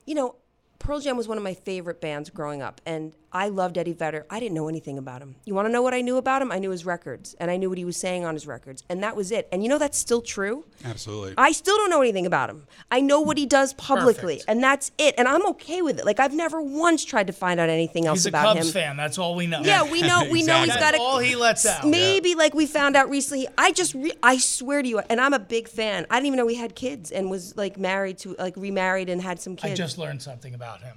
you 0.05 0.15
know, 0.17 0.35
Pearl 0.81 0.99
Jam 0.99 1.17
was 1.17 1.29
one 1.29 1.39
of 1.39 1.45
my 1.45 1.55
favorite 1.55 2.01
bands 2.01 2.29
growing 2.29 2.61
up, 2.61 2.81
and 2.85 3.13
I 3.33 3.49
loved 3.49 3.79
Eddie 3.79 3.93
Vedder. 3.95 4.27
I 4.29 4.39
didn't 4.41 4.55
know 4.55 4.69
anything 4.69 4.99
about 4.99 5.23
him. 5.23 5.37
You 5.45 5.55
want 5.55 5.67
to 5.69 5.73
know 5.73 5.81
what 5.83 5.95
I 5.95 6.03
knew 6.03 6.17
about 6.19 6.43
him? 6.43 6.53
I 6.53 6.59
knew 6.59 6.71
his 6.71 6.85
records, 6.85 7.35
and 7.41 7.51
I 7.51 7.57
knew 7.57 7.69
what 7.71 7.79
he 7.79 7.85
was 7.85 7.97
saying 7.97 8.25
on 8.25 8.35
his 8.35 8.47
records, 8.47 8.85
and 8.89 9.03
that 9.03 9.17
was 9.17 9.31
it. 9.33 9.49
And 9.51 9.63
you 9.63 9.69
know 9.69 9.79
that's 9.79 9.97
still 9.99 10.21
true. 10.21 10.65
Absolutely. 10.85 11.35
I 11.39 11.53
still 11.53 11.77
don't 11.79 11.89
know 11.91 12.03
anything 12.03 12.27
about 12.27 12.51
him. 12.51 12.67
I 12.91 13.01
know 13.01 13.21
what 13.21 13.39
he 13.39 13.47
does 13.47 13.73
publicly, 13.75 14.35
Perfect. 14.37 14.45
and 14.51 14.63
that's 14.63 14.91
it. 14.99 15.15
And 15.17 15.27
I'm 15.27 15.47
okay 15.47 15.81
with 15.83 15.99
it. 15.99 16.05
Like 16.05 16.21
I've 16.21 16.35
never 16.35 16.61
once 16.61 17.05
tried 17.05 17.29
to 17.29 17.33
find 17.33 17.59
out 17.59 17.69
anything 17.71 18.07
else 18.07 18.27
about 18.27 18.57
him. 18.57 18.57
He's 18.59 18.69
a 18.69 18.73
Cubs 18.73 18.77
him. 18.77 18.83
fan. 18.83 18.97
That's 18.97 19.19
all 19.19 19.35
we 19.35 19.47
know. 19.47 19.61
Yeah, 19.63 19.83
we 19.85 20.03
know. 20.03 20.25
We 20.31 20.43
know 20.43 20.59
he's 20.61 20.69
Exactly. 20.69 20.81
got 20.81 20.81
That's 20.93 20.99
a. 20.99 21.01
all 21.03 21.19
he 21.19 21.35
lets 21.37 21.65
out. 21.67 21.87
Maybe 21.87 22.35
like 22.35 22.55
we 22.55 22.67
found 22.67 22.97
out 22.97 23.09
recently. 23.09 23.49
I 23.57 23.73
just, 23.73 23.95
re- 23.95 24.13
I 24.23 24.37
swear 24.39 24.83
to 24.83 24.89
you, 24.89 24.99
and 24.99 25.21
I'm 25.21 25.33
a 25.33 25.39
big 25.39 25.69
fan. 25.69 26.07
I 26.11 26.17
didn't 26.17 26.27
even 26.27 26.37
know 26.37 26.47
he 26.49 26.57
had 26.57 26.75
kids 26.75 27.11
and 27.11 27.31
was 27.31 27.57
like 27.57 27.79
married 27.79 28.19
to, 28.19 28.35
like 28.39 28.57
remarried 28.57 29.09
and 29.09 29.23
had 29.23 29.41
some 29.41 29.57
kids. 29.57 29.73
I 29.73 29.75
just 29.83 29.97
learned 29.99 30.21
something 30.23 30.55
about 30.55 30.83
him, 30.83 30.97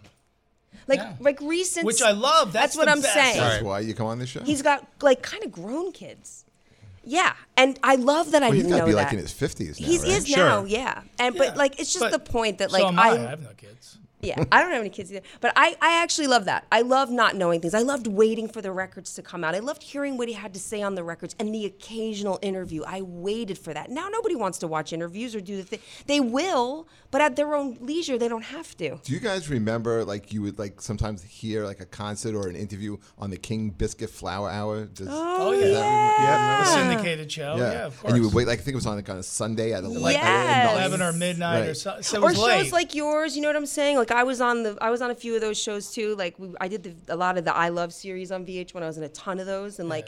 like, 0.88 1.00
yeah. 1.00 1.14
like 1.20 1.40
recent. 1.42 1.86
which 1.86 2.02
I 2.02 2.12
love. 2.12 2.54
That's, 2.54 2.76
what 2.76 2.88
I'm 2.88 3.02
best. 3.02 3.14
saying. 3.14 3.38
That's 3.38 3.64
why 3.64 3.80
you 3.80 3.94
come 3.94 4.08
on 4.08 4.20
the 4.20 4.28
show. 4.28 4.42
He's 4.44 4.62
got 4.62 4.88
like 5.02 5.22
kind 5.22 5.44
of 5.44 5.52
grown 5.52 5.92
kids. 5.92 6.46
Yeah, 7.08 7.34
and 7.56 7.80
I 7.84 7.96
love 7.96 8.32
that 8.32 8.42
I 8.42 8.48
well, 8.48 8.54
he's 8.54 8.64
didn't 8.64 8.72
got 8.72 8.78
know 8.78 8.86
to 8.86 8.92
be 8.92 8.96
that. 8.96 9.04
like 9.04 9.14
in 9.14 9.20
his 9.20 9.32
fifties 9.32 9.80
now, 9.80 9.86
He 9.88 10.00
right? 10.00 10.08
is 10.08 10.28
Sure. 10.28 10.38
now, 10.38 10.64
yeah. 10.66 11.02
And 11.20 11.38
but 11.38 11.56
like 11.56 11.80
it's 11.80 11.94
just 11.94 12.04
but 12.04 12.12
the 12.12 12.20
point 12.20 12.58
that 12.58 12.72
so 12.72 12.78
like 12.78 12.86
am 12.86 12.98
I. 13.00 13.10
I, 13.10 13.12
I 13.14 13.18
have 13.30 13.44
no 13.44 13.50
kids. 13.56 14.00
Yeah, 14.26 14.44
I 14.52 14.62
don't 14.62 14.72
have 14.72 14.82
any 14.82 14.90
kids 14.90 15.12
either. 15.12 15.22
But 15.42 15.54
I, 15.56 15.76
I 15.82 16.02
actually 16.02 16.28
love 16.28 16.46
that. 16.46 16.66
I 16.72 16.82
love 16.82 17.10
not 17.12 17.36
knowing 17.36 17.62
things. 17.62 17.74
I 17.74 17.80
loved 17.82 18.08
waiting 18.08 18.48
for 18.48 18.62
the 18.62 18.72
records 18.72 19.14
to 19.16 19.22
come 19.22 19.44
out. 19.44 19.56
I 19.56 19.60
loved 19.60 19.84
hearing 19.84 20.18
what 20.18 20.28
he 20.28 20.34
had 20.34 20.54
to 20.54 20.60
say 20.60 20.82
on 20.82 20.96
the 20.96 21.04
records 21.04 21.36
and 21.40 21.54
the 21.54 21.66
occasional 21.66 22.40
interview. 22.42 22.84
I 22.86 23.02
waited 23.02 23.58
for 23.58 23.74
that. 23.74 23.90
Now 23.90 24.10
nobody 24.10 24.36
wants 24.36 24.58
to 24.60 24.68
watch 24.68 24.92
interviews 24.94 25.36
or 25.36 25.42
do 25.42 25.58
the 25.58 25.64
thing. 25.64 25.80
They 26.08 26.20
will, 26.20 26.88
but 27.12 27.22
at 27.22 27.36
their 27.36 27.56
own 27.56 27.78
leisure, 27.80 28.18
they 28.18 28.28
don't 28.28 28.44
have 28.44 28.76
to. 28.78 28.98
Do 29.04 29.14
you 29.14 29.20
guys 29.20 29.50
remember 29.50 30.04
like 30.04 30.34
you 30.34 30.42
would 30.42 30.58
like 30.60 30.82
sometimes 30.82 31.24
hear 31.24 31.66
like 31.66 31.80
a 31.80 31.86
concert 31.86 32.36
or 32.36 32.48
an 32.48 32.56
interview 32.56 32.98
on 33.18 33.30
the 33.30 33.38
King 33.38 33.70
Biscuit 33.70 34.10
Flower 34.10 34.50
Hour? 34.50 34.86
Does, 34.86 35.08
Oh, 35.10 35.52
does 35.52 35.62
yeah. 35.62 35.68
that 35.80 36.18
re- 36.20 36.26
yeah, 36.26 36.64
The 36.64 36.66
syndicated 36.90 37.32
show. 37.32 37.56
Yeah, 37.58 37.86
of 37.86 38.00
course. 38.00 38.14
and 38.14 38.18
you 38.22 38.28
would 38.28 38.34
wait 38.36 38.48
like 38.48 38.60
I 38.60 38.62
think 38.62 38.74
it 38.74 38.76
was 38.76 38.86
on 38.88 38.96
like 38.96 39.10
on 39.10 39.18
a 39.18 39.24
Sunday 39.24 39.74
at 39.74 39.84
eleven. 39.84 40.02
Like 40.02 40.16
Yes. 40.16 40.74
eleven 40.76 41.02
or 41.02 41.14
midnight 41.14 41.64
or 41.64 41.68
Right. 41.68 41.78
so. 41.78 41.98
So 42.02 42.18
it 42.18 42.24
or 42.24 42.34
shows 42.34 42.44
late. 42.46 42.72
like 42.72 42.96
yours, 42.96 43.36
you 43.36 43.42
know 43.42 43.50
what 43.50 43.56
I'm 43.56 43.66
saying? 43.66 43.98
Like 43.98 44.12
I 44.16 44.24
was 44.24 44.42
on 44.42 44.64
the 44.64 44.78
I 44.82 44.90
was 44.90 45.02
on 45.02 45.12
a 45.12 45.16
few 45.16 45.36
of 45.36 45.42
those 45.42 45.60
shows 45.60 45.92
too. 45.92 46.16
Like 46.16 46.40
we, 46.40 46.54
I 46.60 46.68
did 46.68 46.84
the, 46.84 47.14
a 47.14 47.18
lot 47.18 47.38
of 47.38 47.46
the 47.46 47.56
I 47.56 47.70
Love 47.70 47.94
series 47.94 48.32
on 48.32 48.46
VH 48.46 48.74
when 48.74 48.84
I 48.84 48.88
was 48.88 48.98
in 48.98 49.04
a 49.04 49.10
ton 49.10 49.40
of 49.40 49.46
those, 49.46 49.80
and 49.80 49.90
like 49.90 50.08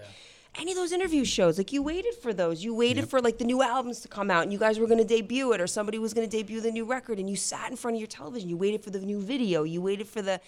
any 0.59 0.71
of 0.71 0.77
those 0.77 0.91
interview 0.91 1.23
shows, 1.23 1.57
like 1.57 1.71
you 1.71 1.83
waited 1.83 2.15
for 2.15 2.33
those. 2.33 2.63
You 2.63 2.73
waited 2.73 3.09
for 3.09 3.21
like 3.21 3.37
the 3.37 3.45
new 3.45 3.61
albums 3.61 3.99
to 4.01 4.07
come 4.07 4.31
out, 4.31 4.43
and 4.43 4.51
you 4.51 4.59
guys 4.59 4.79
were 4.79 4.87
going 4.87 4.97
to 4.97 5.05
debut 5.05 5.51
it, 5.53 5.61
or 5.61 5.67
somebody 5.67 5.99
was 5.99 6.13
going 6.13 6.27
to 6.27 6.37
debut 6.37 6.61
the 6.61 6.71
new 6.71 6.85
record, 6.85 7.19
and 7.19 7.29
you 7.29 7.35
sat 7.35 7.69
in 7.69 7.77
front 7.77 7.95
of 7.95 7.99
your 7.99 8.07
television. 8.07 8.49
You 8.49 8.57
waited 8.57 8.83
for 8.83 8.89
the 8.89 8.99
new 8.99 9.21
video. 9.21 9.63
You 9.63 9.81
waited 9.81 10.07
for 10.07 10.21
the. 10.21 10.39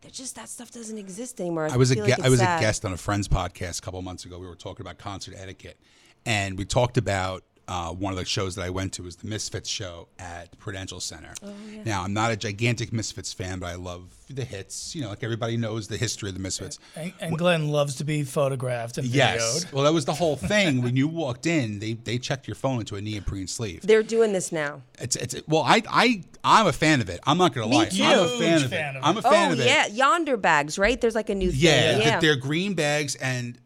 They're 0.00 0.10
just 0.10 0.34
that 0.36 0.48
stuff 0.48 0.70
doesn't 0.70 0.96
exist 0.96 1.40
anymore. 1.40 1.68
I 1.70 1.76
was 1.76 1.90
a 1.90 2.00
like 2.00 2.20
I 2.20 2.30
was 2.30 2.38
sad. 2.38 2.58
a 2.58 2.62
guest 2.62 2.84
on 2.84 2.92
a 2.92 2.96
friend's 2.96 3.28
podcast 3.28 3.80
a 3.80 3.82
couple 3.82 4.00
months 4.00 4.24
ago. 4.24 4.38
We 4.38 4.46
were 4.46 4.54
talking 4.54 4.84
about 4.84 4.98
concert 4.98 5.34
etiquette, 5.36 5.78
and 6.24 6.56
we 6.56 6.64
talked 6.64 6.96
about 6.96 7.44
uh, 7.70 7.90
one 7.92 8.12
of 8.12 8.18
the 8.18 8.24
shows 8.24 8.56
that 8.56 8.62
I 8.64 8.70
went 8.70 8.92
to 8.94 9.02
was 9.04 9.14
the 9.16 9.28
Misfits 9.28 9.68
show 9.70 10.08
at 10.18 10.58
Prudential 10.58 10.98
Center. 10.98 11.32
Oh, 11.42 11.52
Now 11.84 12.02
I'm 12.02 12.12
not 12.12 12.32
a 12.32 12.36
gigantic 12.36 12.92
Misfits 12.92 13.32
fan, 13.32 13.60
but 13.60 13.66
I 13.68 13.76
love 13.76 14.12
the 14.28 14.44
hits. 14.44 14.94
You 14.94 15.02
know, 15.02 15.08
like 15.10 15.22
everybody 15.22 15.56
knows 15.56 15.86
the 15.88 15.96
history 15.96 16.28
of 16.30 16.34
the 16.34 16.40
Misfits. 16.40 16.78
and, 16.96 17.12
and 17.20 17.38
Glenn 17.38 17.68
loves 17.68 17.94
to 17.96 18.04
be 18.04 18.24
photographed 18.24 18.98
and 18.98 19.06
Yes. 19.06 19.40
videoed. 19.64 19.72
Well, 19.72 19.84
that 19.84 19.92
was 19.92 20.04
the 20.04 20.14
whole 20.14 20.34
thing. 20.36 20.82
when 20.82 20.96
you 20.96 21.06
walked 21.08 21.46
in, 21.46 21.78
they 21.78 21.92
they 21.94 22.18
checked 22.18 22.48
your 22.48 22.56
phone 22.56 22.80
into 22.80 22.96
a 22.96 23.00
neoprene 23.00 23.46
sleeve. 23.46 23.82
They're 23.82 24.02
doing 24.02 24.32
this 24.32 24.50
now. 24.52 24.82
It's 24.98 25.14
it's 25.16 25.36
well, 25.46 25.62
I 25.62 25.82
I 25.88 26.22
I'm 26.42 26.66
a 26.66 26.72
fan 26.72 27.00
of 27.00 27.08
it. 27.08 27.20
I'm 27.24 27.38
not 27.38 27.54
gonna 27.54 27.68
Me 27.68 27.76
lie. 27.76 27.84
too. 27.86 28.02
I'm 28.02 28.18
a 28.18 28.26
Huge 28.28 28.40
fan 28.40 28.62
of 28.64 28.70
fan 28.70 28.94
it. 28.96 28.98
of 28.98 29.04
I'm 29.04 29.16
a 29.16 29.22
fan 29.22 29.50
oh 29.50 29.52
of 29.52 29.60
it. 29.60 29.62
Oh 29.62 29.66
yeah, 29.66 29.88
Yondr 29.88 30.40
bags, 30.40 30.78
right? 30.78 31.00
There's 31.00 31.14
like 31.14 31.30
a 31.30 31.34
new 31.36 31.50
thing. 31.52 31.60
Yeah, 31.60 31.92
th- 31.94 32.04
yeah. 32.06 32.20
they're 32.20 32.36
green 32.36 32.74
bags, 32.74 33.14
and 33.16 33.54
th- 33.54 33.64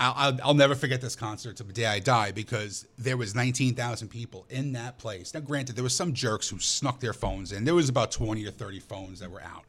I'll, 0.00 0.14
I'll, 0.16 0.38
I'll 0.44 0.54
never 0.54 0.74
forget 0.74 1.00
this 1.00 1.16
concert 1.16 1.56
to 1.56 1.64
the 1.64 1.72
day 1.72 1.86
I 1.86 1.98
die 1.98 2.30
because 2.30 2.86
there 2.98 3.16
was 3.16 3.34
19,000 3.34 4.08
people 4.08 4.46
in 4.48 4.72
that 4.72 4.98
place. 4.98 5.34
Now, 5.34 5.40
granted, 5.40 5.76
there 5.76 5.82
was 5.82 5.94
some 5.94 6.12
jerks 6.12 6.48
who 6.48 6.58
snuck 6.58 7.00
their 7.00 7.12
phones 7.12 7.52
in. 7.52 7.64
There 7.64 7.74
was 7.74 7.88
about 7.88 8.12
20 8.12 8.46
or 8.46 8.50
30 8.50 8.80
phones 8.80 9.20
that 9.20 9.30
were 9.30 9.42
out, 9.42 9.64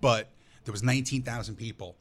but 0.00 0.28
there 0.64 0.72
was 0.72 0.82
19,000 0.82 1.56
people 1.56 1.96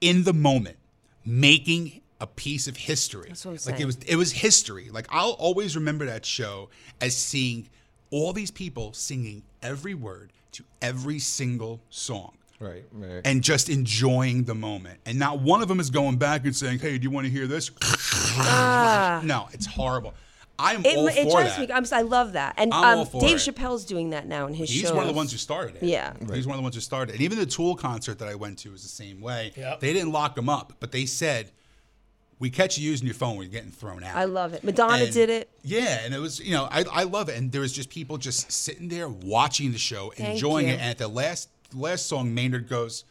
in 0.00 0.24
the 0.24 0.32
moment 0.32 0.78
making 1.24 2.00
a 2.20 2.26
piece 2.26 2.68
of 2.68 2.76
history. 2.76 3.28
That's 3.28 3.44
what 3.44 3.50
I'm 3.50 3.54
like 3.54 3.60
saying. 3.62 3.80
it 3.80 3.86
was, 3.86 3.96
it 3.98 4.16
was 4.16 4.32
history. 4.32 4.88
Like 4.90 5.06
I'll 5.10 5.30
always 5.32 5.76
remember 5.76 6.06
that 6.06 6.24
show 6.24 6.70
as 7.00 7.16
seeing 7.16 7.68
all 8.10 8.32
these 8.32 8.50
people 8.50 8.92
singing 8.92 9.42
every 9.62 9.94
word 9.94 10.32
to 10.52 10.64
every 10.82 11.18
single 11.18 11.80
song 11.90 12.32
Right, 12.60 12.84
right. 12.92 13.22
and 13.24 13.42
just 13.42 13.70
enjoying 13.70 14.44
the 14.44 14.54
moment. 14.54 15.00
And 15.06 15.18
not 15.18 15.40
one 15.40 15.62
of 15.62 15.68
them 15.68 15.80
is 15.80 15.88
going 15.88 16.18
back 16.18 16.44
and 16.44 16.54
saying, 16.54 16.78
"Hey, 16.80 16.98
do 16.98 17.04
you 17.04 17.10
want 17.10 17.24
to 17.26 17.30
hear 17.32 17.46
this?" 17.46 17.70
no, 19.24 19.48
it's 19.52 19.66
horrible. 19.66 20.14
I'm 20.58 20.82
Ah. 20.84 20.88
It, 20.88 20.96
all 20.98 21.08
it 21.08 21.14
for 21.24 21.30
drives 21.30 21.56
that. 21.56 21.68
me. 21.70 21.74
I'm, 21.74 21.86
si 21.86 22.02
love 22.02 22.34
that, 22.34 22.54
and 22.58 22.72
I'm 22.74 22.98
all 22.98 23.00
um, 23.02 23.06
for 23.06 23.20
Dave 23.22 23.36
it. 23.36 23.38
Chappelle's 23.54 23.86
doing 23.86 24.10
that 24.10 24.26
now 24.26 24.46
in 24.46 24.52
his 24.52 24.68
show. 24.68 24.72
He's 24.74 24.82
shows. 24.82 24.92
one 24.92 25.02
of 25.04 25.08
the 25.08 25.14
ones 25.16 25.32
who 25.32 25.38
started 25.38 25.76
it. 25.76 25.82
Yeah. 25.84 26.12
He's 26.34 26.46
one 26.46 26.54
of 26.54 26.58
the 26.58 26.62
ones 26.62 26.74
who 26.74 26.82
started 26.82 27.12
it. 27.12 27.14
And 27.14 27.22
even 27.22 27.38
the 27.38 27.46
Tool 27.46 27.74
concert 27.76 28.18
that 28.18 28.28
I 28.28 28.34
went 28.34 28.58
to 28.58 28.70
was 28.70 28.82
the 28.82 28.88
same 28.90 29.22
way. 29.22 29.52
Yep. 29.56 29.80
They 29.80 29.94
didn't 29.94 30.12
lock 30.12 30.34
them 30.34 30.50
up, 30.50 30.74
but 30.80 30.92
they 30.92 31.06
said, 31.06 31.50
"We 32.38 32.50
catch 32.50 32.76
you 32.76 32.90
using 32.90 33.06
your 33.06 33.14
phone 33.14 33.36
when 33.38 33.46
you're 33.46 33.52
getting 33.52 33.70
thrown 33.72 34.04
out." 34.04 34.16
I 34.16 34.24
love 34.24 34.52
it. 34.52 34.62
Madonna 34.62 35.04
And- 35.04 35.14
did 35.14 35.30
it. 35.30 35.48
Yeah, 35.62 36.00
and 36.04 36.12
it 36.12 36.18
was 36.18 36.40
you 36.40 36.52
know 36.52 36.68
I, 36.70 36.84
I 36.92 37.02
love 37.04 37.30
it, 37.30 37.38
and 37.38 37.50
there 37.52 37.62
was 37.62 37.72
just 37.72 37.88
people 37.88 38.18
just 38.18 38.52
sitting 38.52 38.88
there 38.88 39.08
watching 39.08 39.72
the 39.72 39.78
show, 39.78 40.12
Thank 40.14 40.34
enjoying 40.34 40.66
you. 40.68 40.74
it. 40.74 40.80
And 40.80 40.90
at 40.90 40.98
the 40.98 41.08
last 41.08 41.48
last 41.74 42.06
song, 42.06 42.32
Maynard 42.34 42.68
goes, 42.68 43.04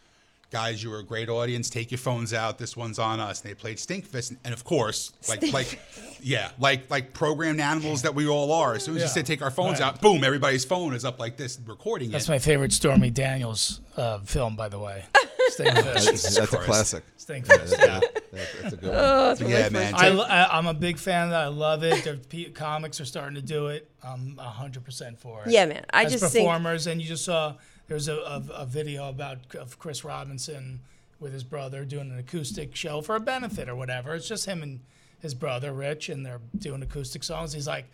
"Guys, 0.51 0.83
you 0.83 0.89
were 0.89 0.99
a 0.99 1.03
great 1.03 1.29
audience. 1.29 1.69
Take 1.69 1.91
your 1.91 1.97
phones 1.99 2.33
out. 2.33 2.57
This 2.57 2.75
one's 2.77 2.99
on 2.99 3.19
us." 3.19 3.41
And 3.41 3.49
they 3.49 3.55
played 3.55 3.77
Stinkfist, 3.77 4.29
and, 4.31 4.39
and 4.43 4.53
of 4.53 4.63
course, 4.63 5.11
like 5.27 5.51
like 5.53 5.79
yeah, 6.21 6.51
like 6.59 6.89
like 6.89 7.13
programmed 7.13 7.59
animals 7.61 8.01
that 8.03 8.15
we 8.15 8.27
all 8.27 8.51
are. 8.51 8.73
As 8.75 8.83
soon 8.83 8.95
as 8.95 9.01
you 9.01 9.05
Yeah. 9.07 9.11
said 9.13 9.25
take 9.25 9.41
our 9.41 9.51
phones 9.51 9.79
Right. 9.79 9.87
out, 9.87 10.01
boom, 10.01 10.23
everybody's 10.23 10.65
phone 10.65 10.93
is 10.93 11.05
up 11.05 11.19
like 11.19 11.37
this, 11.37 11.59
recording 11.65 12.11
That's 12.11 12.27
it. 12.27 12.31
my 12.31 12.39
favorite 12.39 12.73
Stormy 12.73 13.09
Daniels 13.09 13.81
uh, 13.97 14.19
film, 14.19 14.55
by 14.55 14.69
the 14.69 14.79
way. 14.79 15.03
that's, 15.57 15.59
Stinkfist. 15.59 16.35
that's 16.35 16.37
a 16.37 16.47
Christ. 16.47 16.65
classic. 16.65 17.03
Stinkfist. 17.17 17.71
Yeah. 17.77 17.99
That's, 18.31 18.61
that's 18.61 18.73
a 18.73 18.77
good 18.77 19.41
one. 19.41 19.51
yeah, 19.51 19.69
man. 19.69 19.93
I, 19.95 20.09
lo- 20.09 20.23
I, 20.27 20.57
I'm 20.57 20.67
a 20.67 20.73
big 20.73 20.97
fan 20.99 21.25
of 21.25 21.29
that. 21.31 21.41
I 21.41 21.47
love 21.47 21.83
it. 21.83 22.03
The 22.03 22.13
p- 22.29 22.45
comics 22.49 22.99
are 23.01 23.05
starting 23.05 23.35
to 23.35 23.41
do 23.41 23.67
it. 23.67 23.89
I'm 24.03 24.35
100% 24.37 25.17
for 25.17 25.43
it. 25.43 25.51
Yeah, 25.51 25.65
man. 25.65 25.85
I 25.91 26.05
As 26.05 26.11
just 26.13 26.31
think- 26.31 26.45
performers, 26.47 26.87
and 26.87 27.01
you 27.01 27.07
just 27.07 27.25
saw 27.25 27.55
there's 27.89 28.07
a, 28.07 28.15
a, 28.15 28.43
a 28.53 28.65
video 28.65 29.09
about 29.09 29.53
of 29.55 29.77
Chris 29.79 30.05
Robinson 30.05 30.79
with 31.19 31.33
his 31.33 31.43
brother 31.43 31.83
doing 31.83 32.11
an 32.11 32.19
acoustic 32.19 32.75
show 32.75 33.01
for 33.01 33.15
a 33.15 33.19
benefit 33.19 33.67
or 33.67 33.75
whatever. 33.75 34.15
It's 34.15 34.27
just 34.27 34.45
him 34.45 34.63
and 34.63 34.79
his 35.19 35.33
brother 35.33 35.73
Rich, 35.73 36.07
and 36.07 36.25
they're 36.25 36.39
doing 36.57 36.81
acoustic 36.81 37.23
songs. 37.23 37.51
He's 37.51 37.67
like, 37.67 37.85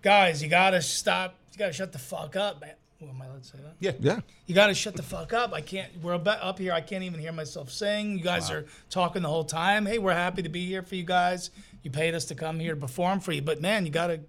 "Guys, 0.00 0.42
you 0.42 0.48
gotta 0.48 0.82
stop. 0.82 1.36
You 1.52 1.58
gotta 1.58 1.72
shut 1.72 1.92
the 1.92 1.98
fuck 1.98 2.34
up, 2.34 2.60
man." 2.60 2.74
Well, 2.98 3.10
am 3.10 3.20
I 3.20 3.26
allowed 3.26 3.42
to 3.42 3.48
say 3.48 3.58
that? 3.58 3.74
yeah, 3.80 3.92
Yeah. 3.98 4.20
You 4.46 4.54
got 4.54 4.68
to 4.68 4.74
shut 4.74 4.94
the 4.94 5.02
fuck 5.02 5.32
up. 5.32 5.52
I 5.52 5.60
can't. 5.60 5.90
We're 6.00 6.14
up 6.14 6.58
here. 6.60 6.72
I 6.72 6.80
can't 6.80 7.02
even 7.02 7.18
hear 7.18 7.32
myself 7.32 7.68
sing. 7.68 8.16
You 8.16 8.22
guys 8.22 8.48
are 8.48 8.64
talking 8.90 9.22
the 9.22 9.28
whole 9.28 9.42
time. 9.44 9.86
Hey, 9.86 9.98
we're 9.98 10.14
happy 10.14 10.42
to 10.42 10.48
be 10.48 10.66
here 10.66 10.82
for 10.82 10.94
you 10.94 11.02
guys. 11.02 11.50
You 11.82 11.90
paid 11.90 12.14
us 12.14 12.26
to 12.26 12.36
come 12.36 12.60
here 12.60 12.76
to 12.76 12.80
perform 12.80 13.18
for 13.18 13.32
you, 13.32 13.42
but 13.42 13.60
man, 13.60 13.86
you 13.86 13.90
gotta 13.90 14.20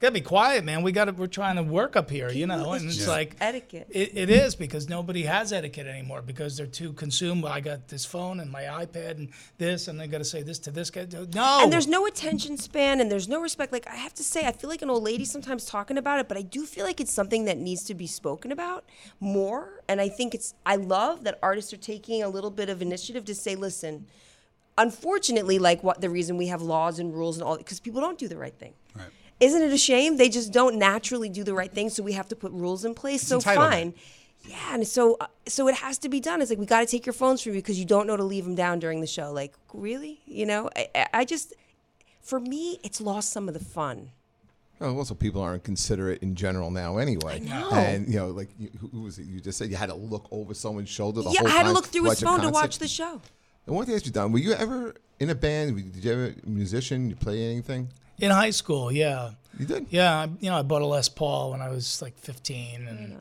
gotta 0.00 0.12
be 0.12 0.20
quiet, 0.20 0.64
man. 0.64 0.82
We 0.82 0.92
gotta. 0.92 1.12
We're 1.12 1.26
trying 1.26 1.56
to 1.56 1.62
work 1.62 1.96
up 1.96 2.10
here, 2.10 2.30
you 2.30 2.46
know. 2.46 2.72
And 2.72 2.86
it's 2.86 2.96
just 2.96 3.08
like 3.08 3.36
etiquette. 3.40 3.88
It, 3.90 4.12
it 4.14 4.30
is 4.30 4.54
because 4.54 4.88
nobody 4.88 5.22
has 5.22 5.52
etiquette 5.52 5.86
anymore 5.86 6.22
because 6.22 6.56
they're 6.56 6.66
too 6.66 6.92
consumed. 6.92 7.44
I 7.44 7.60
got 7.60 7.88
this 7.88 8.04
phone 8.04 8.40
and 8.40 8.50
my 8.50 8.62
iPad 8.62 9.12
and 9.12 9.28
this, 9.58 9.88
and 9.88 10.00
I 10.00 10.06
got 10.06 10.18
to 10.18 10.24
say 10.24 10.42
this 10.42 10.58
to 10.60 10.70
this 10.70 10.90
guy. 10.90 11.06
No, 11.34 11.60
And 11.62 11.72
there's 11.72 11.86
no 11.86 12.06
attention 12.06 12.56
span 12.56 13.00
and 13.00 13.10
there's 13.10 13.28
no 13.28 13.40
respect. 13.40 13.72
Like 13.72 13.86
I 13.88 13.96
have 13.96 14.14
to 14.14 14.24
say, 14.24 14.46
I 14.46 14.52
feel 14.52 14.70
like 14.70 14.82
an 14.82 14.90
old 14.90 15.02
lady 15.02 15.24
sometimes 15.24 15.64
talking 15.64 15.98
about 15.98 16.20
it, 16.20 16.28
but 16.28 16.36
I 16.36 16.42
do 16.42 16.64
feel 16.66 16.84
like 16.84 17.00
it's 17.00 17.12
something 17.12 17.44
that 17.46 17.58
needs 17.58 17.84
to 17.84 17.94
be 17.94 18.06
spoken 18.06 18.52
about 18.52 18.84
more. 19.20 19.82
And 19.88 20.00
I 20.00 20.08
think 20.08 20.34
it's 20.34 20.54
I 20.64 20.76
love 20.76 21.24
that 21.24 21.38
artists 21.42 21.72
are 21.72 21.78
taking 21.78 22.22
a 22.22 22.28
little 22.28 22.50
bit 22.50 22.68
of 22.68 22.82
initiative 22.82 23.24
to 23.26 23.34
say, 23.34 23.54
listen, 23.54 24.06
unfortunately, 24.76 25.58
like 25.58 25.82
what 25.82 26.00
the 26.00 26.08
reason 26.08 26.36
we 26.36 26.46
have 26.46 26.62
laws 26.62 26.98
and 26.98 27.12
rules 27.14 27.36
and 27.36 27.44
all 27.44 27.56
because 27.56 27.80
people 27.80 28.00
don't 28.00 28.18
do 28.18 28.28
the 28.28 28.36
right 28.36 28.54
thing. 28.54 28.74
Right. 28.94 29.06
Isn't 29.40 29.62
it 29.62 29.72
a 29.72 29.78
shame? 29.78 30.16
They 30.16 30.28
just 30.28 30.52
don't 30.52 30.76
naturally 30.76 31.28
do 31.28 31.44
the 31.44 31.54
right 31.54 31.72
thing, 31.72 31.90
so 31.90 32.02
we 32.02 32.12
have 32.12 32.28
to 32.28 32.36
put 32.36 32.50
rules 32.52 32.84
in 32.84 32.94
place. 32.94 33.22
so 33.22 33.38
entitlement. 33.38 33.70
fine. 33.70 33.94
Yeah, 34.44 34.56
and 34.74 34.86
so 34.86 35.16
uh, 35.20 35.26
so 35.46 35.68
it 35.68 35.74
has 35.76 35.98
to 35.98 36.08
be 36.08 36.20
done. 36.20 36.40
It's 36.40 36.50
like 36.50 36.58
we 36.58 36.66
got 36.66 36.80
to 36.80 36.86
take 36.86 37.04
your 37.06 37.12
phones 37.12 37.42
from 37.42 37.52
you 37.54 37.58
because 37.58 37.78
you 37.78 37.84
don't 37.84 38.06
know 38.06 38.16
to 38.16 38.24
leave 38.24 38.44
them 38.44 38.54
down 38.54 38.78
during 38.78 39.00
the 39.00 39.06
show. 39.06 39.32
Like 39.32 39.54
really, 39.72 40.20
you 40.26 40.46
know? 40.46 40.70
I, 40.76 40.88
I- 40.94 41.06
I 41.14 41.24
just, 41.24 41.54
for 42.22 42.40
me, 42.40 42.78
it's 42.82 43.00
lost 43.00 43.30
some 43.32 43.48
of 43.48 43.54
the 43.54 43.60
fun. 43.60 44.10
Oh, 44.80 44.96
also, 44.96 45.14
people 45.14 45.42
aren't 45.42 45.64
considerate 45.64 46.22
in 46.22 46.36
general 46.36 46.70
now, 46.70 46.98
anyway. 46.98 47.42
And 47.48 48.08
you 48.08 48.16
know, 48.16 48.28
like 48.28 48.48
you, 48.58 48.70
who 48.80 48.86
who 48.88 49.02
was 49.02 49.18
it? 49.18 49.26
You 49.26 49.40
just 49.40 49.58
said 49.58 49.70
you 49.70 49.76
had 49.76 49.88
to 49.88 49.96
look 49.96 50.28
over 50.30 50.54
someone's 50.54 50.88
shoulder 50.88 51.22
the 51.22 51.30
yeah, 51.30 51.40
whole 51.40 51.48
I 51.48 51.50
had 51.50 51.62
to 51.64 51.72
look 51.72 51.86
through 51.86 52.04
his 52.04 52.20
phone 52.20 52.40
to 52.40 52.50
watch 52.50 52.78
the 52.78 52.88
show. 52.88 53.20
And 53.66 53.74
one 53.74 53.84
thing 53.84 53.94
ask 53.96 54.06
you, 54.06 54.12
Don, 54.12 54.32
were 54.32 54.38
you 54.38 54.52
ever 54.52 54.94
in 55.18 55.30
a 55.30 55.34
band? 55.34 55.92
Did 55.92 56.04
you 56.04 56.12
ever 56.12 56.34
musician? 56.46 57.10
You 57.10 57.16
play 57.16 57.42
anything? 57.50 57.88
In 58.18 58.30
high 58.30 58.50
school. 58.50 58.90
Yeah. 58.92 59.30
You 59.58 59.66
did. 59.66 59.86
Yeah, 59.90 60.14
I- 60.20 60.28
you 60.40 60.50
know, 60.50 60.56
I 60.58 60.62
bought 60.62 60.82
a 60.82 60.86
Les 60.86 61.08
Paul 61.08 61.50
when 61.52 61.60
I 61.60 61.68
was 61.68 62.00
like 62.02 62.16
15, 62.18 62.86
and 62.88 63.16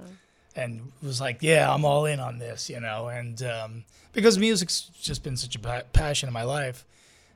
and 0.56 0.92
was 1.04 1.22
like, 1.22 1.38
yeah, 1.42 1.72
I'm 1.72 1.86
all 1.86 2.06
in 2.06 2.20
on 2.20 2.40
this, 2.40 2.70
you 2.70 2.80
know, 2.80 3.08
and 3.10 3.42
um, 3.44 3.84
because 4.14 4.38
music's 4.40 4.90
just 5.02 5.24
been 5.24 5.38
such 5.38 5.56
a 5.56 5.60
pa- 5.60 5.84
passion 5.94 6.28
in 6.28 6.34
my 6.34 6.44
life. 6.44 6.84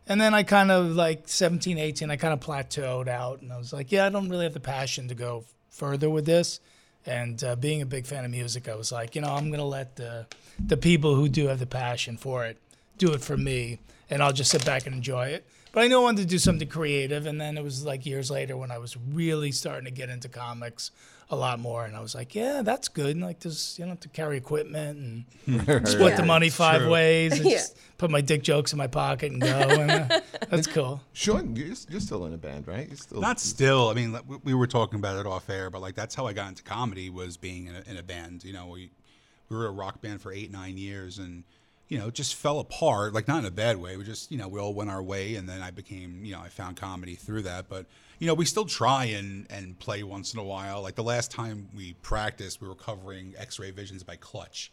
And 0.07 0.19
then 0.19 0.33
I 0.33 0.41
kind 0.41 0.71
of 0.71 0.95
like 0.95 1.27
17, 1.27 1.77
18, 1.77 2.09
I 2.09 2.15
kind 2.15 2.33
of 2.33 2.39
plateaued 2.39 3.07
out, 3.07 3.41
and 3.41 3.53
I 3.53 3.57
was 3.57 3.71
like, 3.71 3.91
yeah, 3.91 4.05
I 4.07 4.09
don't 4.09 4.27
really 4.29 4.45
have 4.45 4.53
the 4.55 4.59
passion 4.59 5.07
to 5.09 5.13
go 5.15 5.43
further 5.69 6.09
with 6.09 6.25
this. 6.25 6.59
And 7.05 7.43
uh, 7.43 7.55
being 7.55 7.81
a 7.81 7.85
big 7.85 8.05
fan 8.07 8.25
of 8.25 8.31
music, 8.31 8.67
I 8.67 8.75
was 8.75 8.91
like, 8.91 9.15
you 9.15 9.21
know, 9.21 9.29
I'm 9.33 9.49
gonna 9.51 9.65
let 9.65 9.95
the 9.95 10.25
the 10.63 10.77
people 10.77 11.15
who 11.15 11.27
do 11.29 11.47
have 11.47 11.59
the 11.59 11.65
passion 11.67 12.17
for 12.17 12.45
it 12.45 12.57
do 12.97 13.13
it 13.13 13.21
for 13.21 13.37
me, 13.37 13.79
and 14.09 14.21
I'll 14.21 14.33
just 14.33 14.51
sit 14.51 14.63
back 14.65 14.85
and 14.87 14.95
enjoy 14.95 15.27
it. 15.29 15.45
But 15.73 15.83
I 15.83 15.87
knew 15.87 15.99
I 15.99 16.03
wanted 16.03 16.23
to 16.23 16.27
do 16.27 16.37
something 16.37 16.67
creative, 16.67 17.25
and 17.25 17.39
then 17.39 17.57
it 17.57 17.63
was 17.63 17.85
like 17.85 18.05
years 18.05 18.29
later 18.29 18.57
when 18.57 18.71
I 18.71 18.77
was 18.77 18.97
really 18.97 19.51
starting 19.51 19.85
to 19.85 19.91
get 19.91 20.09
into 20.09 20.27
comics 20.29 20.91
a 21.29 21.35
lot 21.37 21.61
more, 21.61 21.85
and 21.85 21.95
I 21.95 22.01
was 22.01 22.13
like, 22.13 22.35
yeah, 22.35 22.61
that's 22.61 22.89
good. 22.89 23.11
And 23.15 23.21
like, 23.23 23.39
just, 23.39 23.79
you 23.79 23.85
don't 23.85 23.91
have 23.91 24.01
to 24.01 24.09
carry 24.09 24.35
equipment 24.35 25.25
and 25.47 25.87
split 25.87 26.17
the 26.17 26.25
money 26.25 26.49
five 26.49 26.81
True. 26.81 26.89
ways, 26.91 27.31
and 27.39 27.45
Yeah. 27.45 27.51
just 27.51 27.77
put 27.97 28.11
my 28.11 28.19
dick 28.19 28.43
jokes 28.43 28.73
in 28.73 28.77
my 28.77 28.87
pocket 28.87 29.31
and 29.31 29.41
go. 29.41 29.47
And, 29.47 29.91
uh, 30.11 30.19
that's 30.49 30.67
cool. 30.67 30.99
Sean, 31.13 31.55
you're, 31.55 31.73
you're 31.89 32.01
still 32.01 32.25
in 32.25 32.33
a 32.33 32.37
band, 32.37 32.67
right? 32.67 32.85
You're 32.85 32.97
still 32.97 33.21
Not 33.21 33.39
still. 33.39 33.87
I 33.87 33.93
mean, 33.93 34.17
we- 34.27 34.39
we 34.43 34.53
were 34.53 34.67
talking 34.67 34.99
about 34.99 35.17
it 35.19 35.25
off 35.25 35.49
air, 35.49 35.69
but 35.69 35.81
like 35.81 35.95
that's 35.95 36.15
how 36.15 36.27
I 36.27 36.33
got 36.33 36.49
into 36.49 36.63
comedy 36.63 37.09
was 37.09 37.37
being 37.37 37.67
in 37.67 37.75
a, 37.75 37.83
in 37.89 37.95
a 37.95 38.03
band. 38.03 38.43
You 38.43 38.51
know, 38.51 38.67
we 38.67 38.91
we 39.47 39.55
were 39.55 39.67
a 39.67 39.71
rock 39.71 40.01
band 40.01 40.21
for 40.21 40.33
eight 40.33 40.51
nine 40.51 40.77
years, 40.77 41.17
and 41.17 41.45
you 41.91 41.99
know, 41.99 42.07
it 42.07 42.13
just 42.13 42.35
fell 42.35 42.59
apart. 42.59 43.13
Like 43.13 43.27
not 43.27 43.39
in 43.39 43.45
a 43.45 43.51
bad 43.51 43.75
way. 43.75 43.97
We 43.97 44.05
just 44.05 44.31
you 44.31 44.37
know 44.37 44.47
we 44.47 44.61
all 44.61 44.73
went 44.73 44.89
our 44.89 45.03
way, 45.03 45.35
and 45.35 45.47
then 45.47 45.61
I 45.61 45.71
became 45.71 46.23
you 46.23 46.31
know 46.31 46.39
I 46.39 46.47
found 46.47 46.77
comedy 46.77 47.15
through 47.15 47.41
that. 47.41 47.67
But 47.67 47.85
you 48.17 48.27
know, 48.27 48.33
we 48.33 48.45
still 48.45 48.63
try 48.63 49.05
and 49.05 49.45
and 49.49 49.77
play 49.77 50.01
once 50.01 50.33
in 50.33 50.39
a 50.39 50.43
while. 50.43 50.81
Like 50.81 50.95
the 50.95 51.03
last 51.03 51.31
time 51.31 51.67
we 51.75 51.91
practiced, 52.01 52.61
we 52.61 52.69
were 52.69 52.75
covering 52.75 53.33
X-Ray 53.37 53.71
Visions 53.71 54.03
by 54.03 54.15
Clutch. 54.15 54.71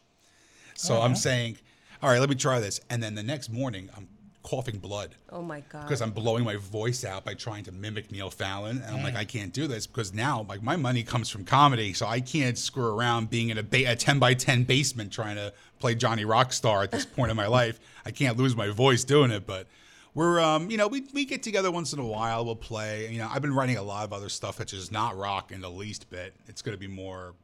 So 0.77 0.97
oh, 0.97 1.01
I'm 1.03 1.17
saying, 1.17 1.59
all 2.01 2.09
right, 2.09 2.21
let 2.21 2.29
me 2.29 2.37
try 2.37 2.61
this, 2.61 2.81
and 2.89 3.03
then 3.03 3.17
the 3.17 3.25
next 3.25 3.51
morning 3.51 3.91
I'm 3.97 4.07
coughing 4.43 4.79
blood 4.79 5.15
Oh 5.31 5.43
my 5.43 5.61
god. 5.69 5.83
because 5.83 6.01
I'm 6.01 6.13
blowing 6.13 6.45
my 6.45 6.57
voice 6.57 7.05
out 7.05 7.25
by 7.25 7.35
trying 7.35 7.65
to 7.65 7.73
mimic 7.73 8.11
Neil 8.11 8.31
Fallon, 8.31 8.81
and 8.83 8.97
I'm 8.97 9.03
like, 9.03 9.17
I 9.17 9.25
can't 9.25 9.53
do 9.53 9.67
this 9.67 9.87
because 9.87 10.15
now 10.15 10.47
like 10.49 10.63
my 10.63 10.77
money 10.77 11.03
comes 11.03 11.29
from 11.29 11.45
comedy, 11.45 11.93
so 11.93 12.07
I 12.07 12.21
can't 12.21 12.57
screw 12.57 12.87
around 12.87 13.31
being 13.31 13.51
in 13.51 13.59
a, 13.59 13.63
ba- 13.63 13.91
a 13.93 13.97
10 13.97 14.19
by 14.19 14.35
10 14.35 14.65
basement 14.65 15.13
trying 15.13 15.37
to 15.37 15.53
play 15.81 15.95
Johnny 15.95 16.25
Rockstar 16.25 16.83
at 16.85 16.91
this 16.91 17.05
point 17.17 17.31
in 17.31 17.37
my 17.37 17.47
life. 17.47 17.79
I 18.07 18.11
can't 18.11 18.37
lose 18.37 18.57
my 18.57 18.69
voice 18.69 19.05
doing 19.05 19.31
it, 19.31 19.47
but. 19.47 19.67
We're, 20.15 20.41
um, 20.41 20.69
you 20.69 20.79
know, 20.79 20.89
we, 20.89 21.05
we 21.13 21.25
get 21.27 21.45
together 21.45 21.71
once 21.71 21.93
in 21.93 22.01
a 22.01 22.05
while. 22.07 22.45
We'll 22.45 22.57
play. 22.57 23.09
You 23.13 23.19
know, 23.19 23.29
I've 23.31 23.43
been 23.43 23.55
writing 23.55 23.77
a 23.77 23.83
lot 23.83 24.03
of 24.05 24.13
other 24.13 24.29
stuff 24.29 24.57
that's 24.57 24.73
just 24.73 24.91
not 24.91 25.17
rock 25.17 25.53
in 25.53 25.61
the 25.61 25.71
least 25.71 26.11
bit. 26.11 26.35
It's 26.49 26.61
going 26.61 26.77
to 26.77 26.79
be 26.81 26.89
more 26.89 27.35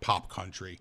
pop 0.00 0.30
country 0.30 0.80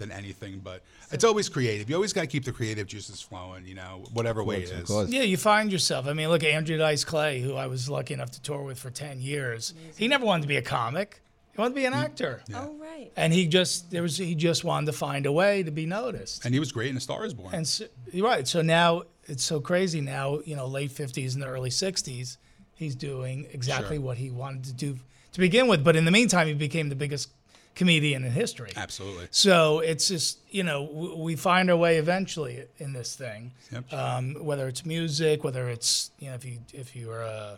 than 0.00 0.10
anything, 0.10 0.60
but 0.64 0.82
it's 1.12 1.22
always 1.22 1.48
creative. 1.48 1.88
You 1.88 1.94
always 1.94 2.12
got 2.12 2.22
to 2.22 2.26
keep 2.26 2.44
the 2.44 2.52
creative 2.52 2.88
juices 2.88 3.22
flowing. 3.22 3.64
You 3.66 3.76
know, 3.76 4.04
whatever 4.12 4.42
way 4.42 4.62
it 4.62 4.72
Of 4.72 4.80
is. 4.80 4.88
course. 4.88 5.10
Yeah, 5.10 5.22
you 5.22 5.36
find 5.36 5.70
yourself. 5.70 6.08
I 6.08 6.12
mean, 6.12 6.28
look 6.28 6.42
at 6.42 6.50
Andrew 6.50 6.76
Dice 6.76 7.04
Clay, 7.04 7.40
who 7.40 7.54
I 7.54 7.68
was 7.68 7.88
lucky 7.88 8.14
enough 8.14 8.32
to 8.32 8.42
tour 8.42 8.62
with 8.62 8.78
for 8.80 8.90
10 8.90 9.20
years. 9.20 9.72
He 9.96 10.08
never 10.08 10.26
wanted 10.26 10.42
to 10.42 10.48
be 10.48 10.56
a 10.56 10.62
comic. 10.62 11.22
He 11.52 11.60
wanted 11.60 11.74
to 11.74 11.80
be 11.80 11.86
an 11.86 11.92
mm. 11.92 12.02
actor. 12.02 12.42
oh 12.54 12.74
right. 12.80 13.12
And 13.16 13.32
he 13.32 13.46
just 13.46 13.90
there 13.90 14.02
was 14.02 14.16
he 14.16 14.34
just 14.34 14.64
wanted 14.64 14.86
to 14.86 14.92
find 14.92 15.26
a 15.26 15.32
way 15.32 15.62
to 15.62 15.70
be 15.70 15.86
noticed. 15.86 16.44
And 16.44 16.54
he 16.54 16.60
was 16.60 16.72
great 16.72 16.90
in 16.90 16.96
A 16.96 17.00
Star 17.00 17.24
Is 17.24 17.34
Born. 17.34 17.54
And 17.54 17.66
so, 17.66 17.86
you're 18.12 18.26
right. 18.26 18.46
So 18.46 18.62
now 18.62 19.02
it's 19.24 19.44
so 19.44 19.60
crazy 19.60 20.00
now, 20.00 20.40
you 20.44 20.56
know, 20.56 20.66
late 20.66 20.90
50s 20.90 21.34
and 21.34 21.42
the 21.42 21.46
early 21.46 21.70
60s, 21.70 22.36
he's 22.74 22.94
doing 22.96 23.46
exactly 23.52 23.96
Sure. 23.96 24.04
what 24.04 24.18
he 24.18 24.30
wanted 24.30 24.64
to 24.64 24.72
do 24.72 24.98
to 25.32 25.40
begin 25.40 25.68
with, 25.68 25.84
but 25.84 25.94
in 25.94 26.04
the 26.04 26.10
meantime 26.10 26.48
he 26.48 26.54
became 26.54 26.88
the 26.88 26.96
biggest 26.96 27.28
comedian 27.80 28.24
in 28.24 28.32
history. 28.32 28.72
Absolutely. 28.76 29.26
So 29.30 29.78
it's 29.80 30.06
just 30.08 30.38
you 30.50 30.62
know 30.68 30.80
w- 30.86 31.16
we 31.16 31.34
find 31.34 31.70
our 31.70 31.76
way 31.86 31.96
eventually 31.96 32.64
in 32.78 32.92
this 32.92 33.16
thing, 33.16 33.52
Yep. 33.72 33.92
um, 34.02 34.24
whether 34.48 34.68
it's 34.68 34.84
music, 34.84 35.42
whether 35.44 35.64
it's 35.70 36.10
you 36.18 36.28
know 36.28 36.34
if 36.40 36.44
you 36.44 36.58
if 36.74 36.94
you 36.94 37.10
are 37.10 37.22
uh, 37.24 37.56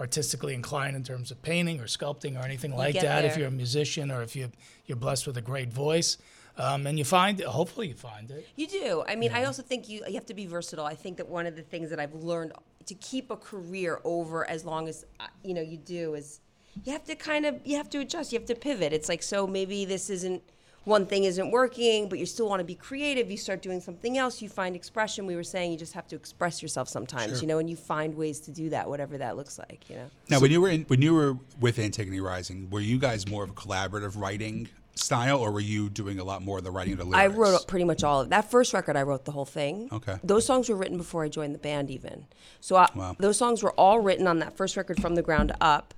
artistically 0.00 0.54
inclined 0.54 0.96
in 0.96 1.04
terms 1.04 1.30
of 1.30 1.40
painting 1.42 1.78
or 1.80 1.84
sculpting 1.84 2.34
or 2.38 2.44
anything 2.44 2.74
like 2.76 2.94
get 2.94 3.02
that, 3.04 3.24
if 3.24 3.36
you're 3.36 3.52
a 3.56 3.58
musician 3.64 4.10
or 4.10 4.20
if 4.22 4.34
you 4.34 4.50
you're 4.86 4.96
blessed 5.06 5.26
with 5.28 5.36
a 5.36 5.46
great 5.52 5.72
voice, 5.72 6.18
um, 6.58 6.80
and 6.88 6.98
you 6.98 7.04
find 7.04 7.38
it, 7.40 7.46
hopefully 7.46 7.86
you 7.92 7.94
find 7.94 8.30
it. 8.32 8.42
You 8.56 8.66
do. 8.66 9.04
I 9.06 9.14
mean, 9.14 9.30
I 9.32 9.44
also 9.44 9.62
think 9.62 9.88
you 9.88 10.02
you 10.08 10.14
have 10.14 10.26
to 10.26 10.34
be 10.42 10.46
versatile. 10.46 10.84
I 10.94 10.96
think 10.96 11.18
that 11.18 11.28
one 11.28 11.46
of 11.46 11.54
the 11.54 11.62
things 11.72 11.88
that 11.90 12.00
I've 12.00 12.14
learned 12.14 12.52
to 12.86 12.94
keep 12.96 13.30
a 13.30 13.36
career 13.36 14.00
over 14.02 14.38
as 14.50 14.64
long 14.64 14.88
as 14.88 14.96
uh, 15.20 15.26
you 15.44 15.54
know 15.54 15.62
you 15.72 15.76
do 15.76 16.14
is 16.14 16.40
you 16.84 16.92
have 16.92 17.04
to 17.04 17.14
kind 17.14 17.46
of 17.46 17.60
you 17.64 17.76
have 17.76 17.90
to 17.90 17.98
adjust. 17.98 18.32
You 18.32 18.38
have 18.38 18.46
to 18.48 18.54
pivot. 18.54 18.92
It's 18.92 19.08
like 19.08 19.22
so 19.22 19.46
maybe 19.46 19.84
this 19.84 20.10
isn't 20.10 20.42
one 20.84 21.06
thing 21.06 21.22
isn't 21.24 21.52
working, 21.52 22.08
but 22.08 22.18
you 22.18 22.26
still 22.26 22.48
want 22.48 22.58
to 22.58 22.64
be 22.64 22.74
creative. 22.74 23.30
You 23.30 23.36
start 23.36 23.62
doing 23.62 23.80
something 23.80 24.18
else. 24.18 24.42
You 24.42 24.48
find 24.48 24.74
expression. 24.74 25.26
We 25.26 25.36
were 25.36 25.44
saying 25.44 25.70
you 25.70 25.78
just 25.78 25.92
have 25.92 26.08
to 26.08 26.16
express 26.16 26.60
yourself 26.60 26.88
sometimes, 26.88 27.40
you 27.40 27.46
know, 27.46 27.58
and 27.58 27.70
you 27.70 27.76
find 27.76 28.16
ways 28.16 28.40
to 28.40 28.50
do 28.50 28.68
that, 28.70 28.88
whatever 28.88 29.16
that 29.18 29.36
looks 29.36 29.60
like, 29.60 29.88
you 29.88 29.94
know. 29.94 30.10
Now, 30.28 30.40
when 30.40 30.50
you 30.50 30.60
were 30.60 30.70
in, 30.70 30.82
when 30.88 31.00
you 31.00 31.14
were 31.14 31.36
with 31.60 31.78
Antigone 31.78 32.18
Rising, 32.18 32.68
were 32.70 32.80
you 32.80 32.98
guys 32.98 33.28
more 33.28 33.44
of 33.44 33.50
a 33.50 33.54
collaborative 33.54 34.18
writing 34.20 34.68
style, 34.96 35.38
or 35.38 35.52
were 35.52 35.60
you 35.60 35.88
doing 35.88 36.18
a 36.18 36.24
lot 36.24 36.42
more 36.42 36.58
of 36.58 36.64
the 36.64 36.70
writing 36.72 36.94
of 36.94 36.98
the 36.98 37.16
I 37.16 37.28
lyrics? 37.28 37.38
wrote 37.38 37.66
pretty 37.68 37.84
much 37.84 38.02
all 38.02 38.20
of 38.20 38.30
that 38.30 38.50
first 38.50 38.74
record. 38.74 38.96
I 38.96 39.02
wrote 39.02 39.24
the 39.24 39.32
whole 39.32 39.44
thing. 39.46 39.88
Okay. 39.92 40.16
Those 40.24 40.44
songs 40.44 40.68
were 40.68 40.74
written 40.76 40.96
before 40.98 41.22
I 41.22 41.28
joined 41.28 41.54
the 41.54 41.58
band, 41.60 41.90
even. 41.90 42.26
So 42.60 42.74
I, 42.74 42.88
Wow. 42.94 43.14
those 43.20 43.38
songs 43.38 43.62
were 43.62 43.72
all 43.72 44.00
written 44.00 44.26
on 44.26 44.40
that 44.40 44.56
first 44.56 44.76
record 44.76 45.00
from 45.00 45.14
the 45.14 45.22
ground 45.22 45.52
up. 45.60 45.94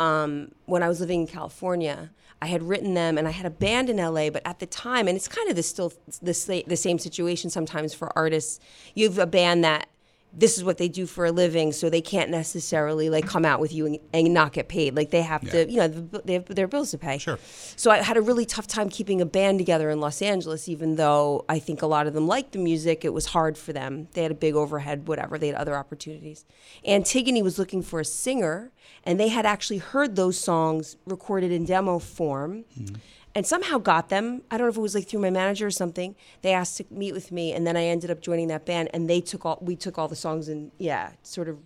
Um, 0.00 0.52
when 0.64 0.82
I 0.82 0.88
was 0.88 0.98
living 0.98 1.20
in 1.20 1.26
California, 1.28 2.10
I 2.42 2.46
had 2.46 2.62
written 2.62 2.94
them, 2.94 3.18
and 3.18 3.28
I 3.28 3.30
had 3.30 3.46
a 3.46 3.50
band 3.50 3.90
in 3.90 3.98
LA. 3.98 4.30
But 4.30 4.42
at 4.44 4.58
the 4.58 4.66
time, 4.66 5.06
and 5.06 5.16
it's 5.16 5.28
kind 5.28 5.48
of 5.48 5.54
the 5.56 5.62
still 5.62 5.92
the, 6.22 6.64
the 6.66 6.76
same 6.76 6.98
situation 6.98 7.50
sometimes 7.50 7.94
for 7.94 8.10
artists. 8.16 8.58
You 8.94 9.08
have 9.08 9.18
a 9.18 9.26
band 9.26 9.62
that 9.62 9.88
this 10.32 10.56
is 10.56 10.62
what 10.62 10.78
they 10.78 10.88
do 10.88 11.06
for 11.06 11.24
a 11.24 11.32
living, 11.32 11.72
so 11.72 11.90
they 11.90 12.00
can't 12.00 12.30
necessarily 12.30 13.10
like 13.10 13.26
come 13.26 13.44
out 13.44 13.58
with 13.60 13.72
you 13.72 13.86
and, 13.86 13.98
and 14.12 14.32
not 14.32 14.52
get 14.52 14.68
paid. 14.68 14.94
Like 14.94 15.10
they 15.10 15.22
have 15.22 15.42
Yeah. 15.42 15.50
to, 15.64 15.70
you 15.70 15.76
know, 15.78 15.88
they 16.24 16.34
have 16.34 16.46
their 16.46 16.68
bills 16.68 16.92
to 16.92 16.98
pay. 16.98 17.18
Sure. 17.18 17.38
So 17.76 17.90
I 17.90 17.98
had 17.98 18.16
a 18.16 18.20
really 18.20 18.44
tough 18.46 18.68
time 18.68 18.88
keeping 18.88 19.20
a 19.20 19.26
band 19.26 19.58
together 19.58 19.90
in 19.90 20.00
Los 20.00 20.22
Angeles, 20.22 20.68
even 20.68 20.94
though 20.96 21.44
I 21.48 21.58
think 21.58 21.82
a 21.82 21.86
lot 21.86 22.06
of 22.06 22.14
them 22.14 22.28
liked 22.28 22.52
the 22.52 22.58
music. 22.60 23.04
It 23.04 23.12
was 23.12 23.26
hard 23.26 23.58
for 23.58 23.72
them. 23.72 24.06
They 24.12 24.22
had 24.22 24.30
a 24.30 24.34
big 24.36 24.54
overhead, 24.54 25.08
whatever. 25.08 25.36
They 25.36 25.48
had 25.48 25.56
other 25.56 25.74
opportunities. 25.76 26.44
Antigone 26.86 27.42
was 27.42 27.58
looking 27.58 27.82
for 27.82 28.00
a 28.00 28.04
singer, 28.04 28.70
and 29.04 29.18
they 29.18 29.28
had 29.28 29.46
actually 29.46 29.78
heard 29.78 30.14
those 30.16 30.38
songs 30.38 30.96
recorded 31.06 31.50
in 31.50 31.64
demo 31.64 31.98
form. 31.98 32.64
Mm-hmm. 32.78 32.96
And 33.34 33.46
somehow 33.46 33.78
got 33.78 34.08
them. 34.08 34.42
I 34.50 34.58
don't 34.58 34.66
know 34.66 34.70
if 34.70 34.76
it 34.76 34.80
was 34.80 34.94
like 34.94 35.06
through 35.08 35.20
my 35.20 35.30
manager 35.30 35.66
or 35.66 35.70
something. 35.70 36.16
They 36.42 36.52
asked 36.52 36.78
to 36.78 36.84
meet 36.90 37.12
with 37.12 37.30
me, 37.30 37.52
and 37.52 37.64
then 37.66 37.76
I 37.76 37.84
ended 37.84 38.10
up 38.10 38.20
joining 38.20 38.48
that 38.48 38.66
band. 38.66 38.90
And 38.92 39.08
they 39.08 39.20
took 39.20 39.46
all 39.46 39.58
we 39.60 39.76
took 39.76 39.98
all 39.98 40.08
the 40.08 40.16
songs 40.16 40.48
and 40.48 40.72
yeah, 40.78 41.12
sort 41.22 41.48
of 41.48 41.58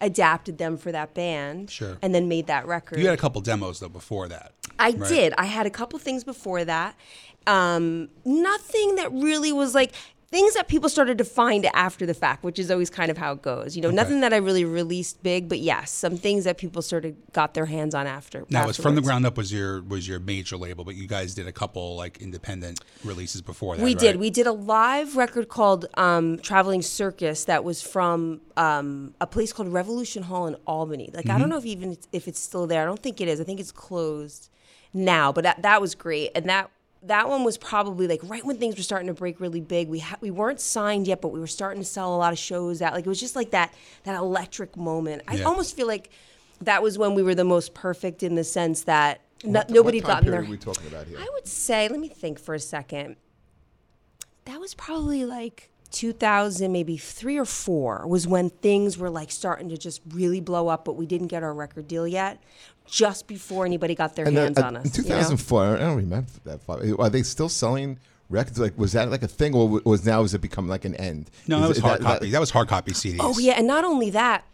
adapted 0.00 0.58
them 0.58 0.76
for 0.76 0.90
that 0.92 1.14
band. 1.14 1.70
Sure. 1.70 1.98
And 2.02 2.14
then 2.14 2.28
made 2.28 2.48
that 2.48 2.66
record. 2.66 2.98
You 2.98 3.06
had 3.06 3.14
a 3.14 3.20
couple 3.20 3.40
demos 3.40 3.78
though 3.80 3.88
before 3.88 4.26
that. 4.28 4.52
I 4.78 4.90
Right. 4.90 5.08
did. 5.08 5.34
I 5.38 5.44
had 5.44 5.66
a 5.66 5.70
couple 5.70 5.98
things 6.00 6.24
before 6.24 6.64
that. 6.64 6.96
Um, 7.46 8.08
nothing 8.24 8.96
that 8.96 9.12
really 9.12 9.52
was 9.52 9.74
like 9.74 9.92
things 10.34 10.54
that 10.54 10.66
people 10.66 10.88
started 10.88 11.16
to 11.18 11.24
find 11.24 11.64
after 11.74 12.04
the 12.04 12.12
fact, 12.12 12.42
which 12.42 12.58
is 12.58 12.68
always 12.68 12.90
kind 12.90 13.08
of 13.08 13.16
how 13.16 13.32
it 13.32 13.42
goes. 13.42 13.76
You 13.76 13.82
know, 13.82 13.90
nothing 13.90 14.20
that 14.22 14.32
I 14.32 14.38
really 14.38 14.64
released 14.64 15.22
big, 15.22 15.48
but 15.48 15.60
yes, 15.60 15.92
some 15.92 16.16
things 16.16 16.42
that 16.42 16.58
people 16.58 16.82
sort 16.82 17.04
of 17.04 17.14
got 17.32 17.54
their 17.54 17.66
hands 17.66 17.94
on 17.94 18.08
after. 18.08 18.44
Now, 18.50 18.68
it's 18.68 18.76
from 18.76 18.96
the 18.96 19.00
ground 19.00 19.24
up 19.26 19.36
was 19.36 19.52
your 19.52 19.82
was 19.82 20.08
your 20.08 20.18
major 20.18 20.56
label, 20.56 20.84
but 20.84 20.96
you 20.96 21.06
guys 21.06 21.36
did 21.36 21.46
a 21.46 21.52
couple 21.52 21.94
like 21.94 22.18
independent 22.18 22.80
releases 23.04 23.42
before 23.42 23.76
that. 23.76 23.84
We 23.84 23.92
right? 23.92 23.98
did. 24.00 24.16
We 24.16 24.30
did 24.30 24.48
a 24.48 24.52
live 24.52 25.16
record 25.16 25.48
called 25.48 25.86
um, 25.94 26.38
"Traveling 26.38 26.82
Circus" 26.82 27.44
that 27.44 27.62
was 27.62 27.80
from 27.80 28.40
um, 28.56 29.14
a 29.20 29.28
place 29.28 29.52
called 29.52 29.68
Revolution 29.68 30.24
Hall 30.24 30.48
in 30.48 30.56
Albany. 30.66 31.10
Like 31.14 31.24
Mm-hmm. 31.24 31.36
I 31.36 31.38
don't 31.38 31.48
know 31.48 31.56
if 31.58 31.64
even 31.64 31.96
if 32.12 32.28
it's 32.28 32.40
still 32.40 32.66
there. 32.66 32.82
I 32.82 32.84
don't 32.84 33.00
think 33.00 33.20
it 33.20 33.28
is. 33.28 33.40
I 33.40 33.44
think 33.44 33.60
it's 33.60 33.72
closed 33.72 34.50
now. 34.92 35.32
But 35.32 35.44
that 35.44 35.62
that 35.62 35.80
was 35.80 35.94
great, 35.94 36.32
and 36.34 36.46
that 36.48 36.70
that 37.06 37.28
one 37.28 37.44
was 37.44 37.58
probably 37.58 38.06
like 38.08 38.20
right 38.24 38.44
when 38.44 38.56
things 38.58 38.76
were 38.76 38.82
starting 38.82 39.08
to 39.08 39.14
break 39.14 39.40
really 39.40 39.60
big. 39.60 39.88
We 39.88 39.98
ha- 40.00 40.16
we 40.20 40.30
weren't 40.30 40.60
signed 40.60 41.06
yet, 41.06 41.20
but 41.20 41.28
we 41.28 41.40
were 41.40 41.46
starting 41.46 41.82
to 41.82 41.88
sell 41.88 42.14
a 42.14 42.16
lot 42.16 42.32
of 42.32 42.38
shows 42.38 42.80
out. 42.80 42.94
Like 42.94 43.04
it 43.06 43.08
was 43.08 43.20
just 43.20 43.36
like 43.36 43.50
that 43.50 43.74
that 44.04 44.16
electric 44.16 44.76
moment. 44.76 45.22
I 45.28 45.36
Yeah. 45.36 45.44
almost 45.44 45.76
feel 45.76 45.86
like 45.86 46.10
that 46.62 46.82
was 46.82 46.96
when 46.96 47.14
we 47.14 47.22
were 47.22 47.34
the 47.34 47.44
most 47.44 47.74
perfect 47.74 48.22
in 48.22 48.34
the 48.36 48.44
sense 48.44 48.82
that 48.84 49.20
no, 49.42 49.60
What- 49.60 49.70
nobody 49.70 49.98
what 50.00 50.06
time 50.06 50.14
gotten 50.16 50.32
period 50.32 50.48
are 50.48 50.50
we 50.50 50.56
talking 50.56 50.86
about 50.86 51.06
here? 51.06 51.18
I 51.18 51.28
would 51.34 51.46
say, 51.46 51.88
let 51.88 52.00
me 52.00 52.08
think 52.08 52.38
for 52.38 52.54
a 52.54 52.60
second. 52.60 53.16
That 54.46 54.60
was 54.60 54.74
probably 54.74 55.24
like 55.24 55.70
2000, 55.90 56.72
maybe 56.72 56.96
three 56.96 57.36
or 57.38 57.44
four, 57.44 58.06
was 58.06 58.26
when 58.26 58.50
things 58.50 58.98
were 58.98 59.10
like 59.10 59.30
starting 59.30 59.68
to 59.68 59.76
just 59.78 60.00
really 60.10 60.40
blow 60.40 60.68
up, 60.68 60.84
but 60.84 60.94
we 60.96 61.06
didn't 61.06 61.28
get 61.28 61.42
our 61.42 61.54
record 61.54 61.86
deal 61.88 62.06
yet. 62.08 62.42
Just 62.86 63.26
before 63.26 63.64
anybody 63.66 63.94
got 63.94 64.14
their 64.14 64.26
And 64.26 64.36
then, 64.36 64.44
hands 64.54 64.58
uh, 64.58 64.66
on 64.66 64.76
us. 64.76 64.84
in 64.98 65.04
you 65.04 65.08
know? 65.10 65.16
2004, 65.16 65.76
I 65.76 65.78
don't 65.78 65.96
remember 65.96 66.30
that 66.44 66.60
far. 66.62 66.80
Are 66.98 67.10
they 67.10 67.22
still 67.22 67.48
selling 67.48 67.98
records? 68.30 68.58
Like, 68.58 68.76
was 68.78 68.92
that 68.92 69.10
like 69.10 69.22
a 69.22 69.28
thing, 69.28 69.54
or 69.54 69.80
was 69.84 70.04
now 70.04 70.22
has 70.22 70.34
it 70.34 70.40
become 70.40 70.68
like 70.68 70.84
an 70.84 70.94
end? 70.96 71.30
No, 71.48 71.56
Is 71.56 71.62
that 71.62 71.68
was 71.68 71.78
it- 71.78 71.82
hard 71.82 72.00
copy. 72.02 72.30
That 72.30 72.40
was 72.40 72.50
hard 72.50 72.68
copy 72.68 72.92
CDs. 72.92 73.16
Oh 73.20 73.38
yeah, 73.38 73.54
and 73.54 73.66
not 73.66 73.84
only 73.84 74.10
that, 74.10 74.44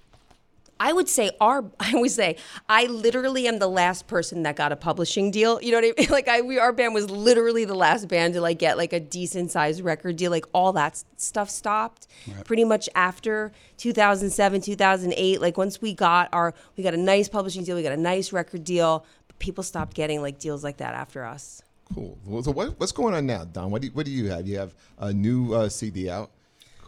I 0.81 0.93
would 0.93 1.09
say 1.09 1.31
our 1.41 1.71
I 1.81 1.93
always 1.93 2.15
say 2.15 2.37
I 2.69 2.87
literally 2.87 3.47
am 3.47 3.59
the 3.59 3.69
last 3.69 4.07
person 4.09 4.43
that 4.43 4.57
got 4.57 4.73
a 4.73 4.77
publishing 4.77 5.31
deal. 5.31 5.61
You 5.63 5.73
know 5.73 5.79
what 5.79 5.95
I 5.99 6.01
mean? 6.01 6.11
Like 6.21 6.27
I 6.29 6.41
we 6.41 6.59
our 6.59 6.73
band 6.73 6.95
was 6.95 7.09
literally 7.11 7.65
the 7.65 7.75
last 7.75 8.09
band 8.09 8.35
to 8.35 8.41
like 8.41 8.59
get 8.59 8.77
like 8.77 8.93
a 8.93 8.99
decent 9.01 9.51
sized 9.51 9.83
record 9.83 10.17
deal. 10.17 10.31
Like 10.31 10.47
all 10.53 10.73
that 10.73 11.03
stuff 11.17 11.51
stopped 11.51 12.09
pretty 12.45 12.65
much 12.65 12.89
after 12.95 13.53
2007, 13.77 14.63
2008. 14.63 15.41
Like 15.41 15.57
once 15.57 15.81
we 15.81 15.95
got 15.95 16.29
our 16.33 16.55
we 16.77 16.83
got 16.83 16.95
a 16.95 16.99
nice 16.99 17.29
publishing 17.29 17.63
deal, 17.63 17.77
we 17.77 17.83
got 17.83 17.93
a 17.93 17.97
nice 17.97 18.33
record 18.33 18.65
deal, 18.65 19.05
but 19.29 19.39
people 19.39 19.63
stopped 19.63 19.95
getting 19.95 20.23
like 20.23 20.39
deals 20.39 20.65
like 20.65 20.79
that 20.79 20.95
after 20.95 21.25
us. 21.25 21.63
Cool. 21.95 22.19
Well, 22.25 22.43
So 22.43 22.53
what, 22.53 22.79
what's 22.79 22.93
going 22.93 23.15
on 23.15 23.27
now, 23.27 23.45
Don? 23.45 23.71
What 23.71 23.83
do 23.83 23.89
you, 23.89 23.93
what 23.93 24.07
do 24.07 24.13
you 24.13 24.31
have? 24.31 24.47
You 24.47 24.59
have 24.59 24.75
a 24.99 25.13
new 25.13 25.53
uh, 25.55 25.69
CD 25.69 26.09
out. 26.09 26.31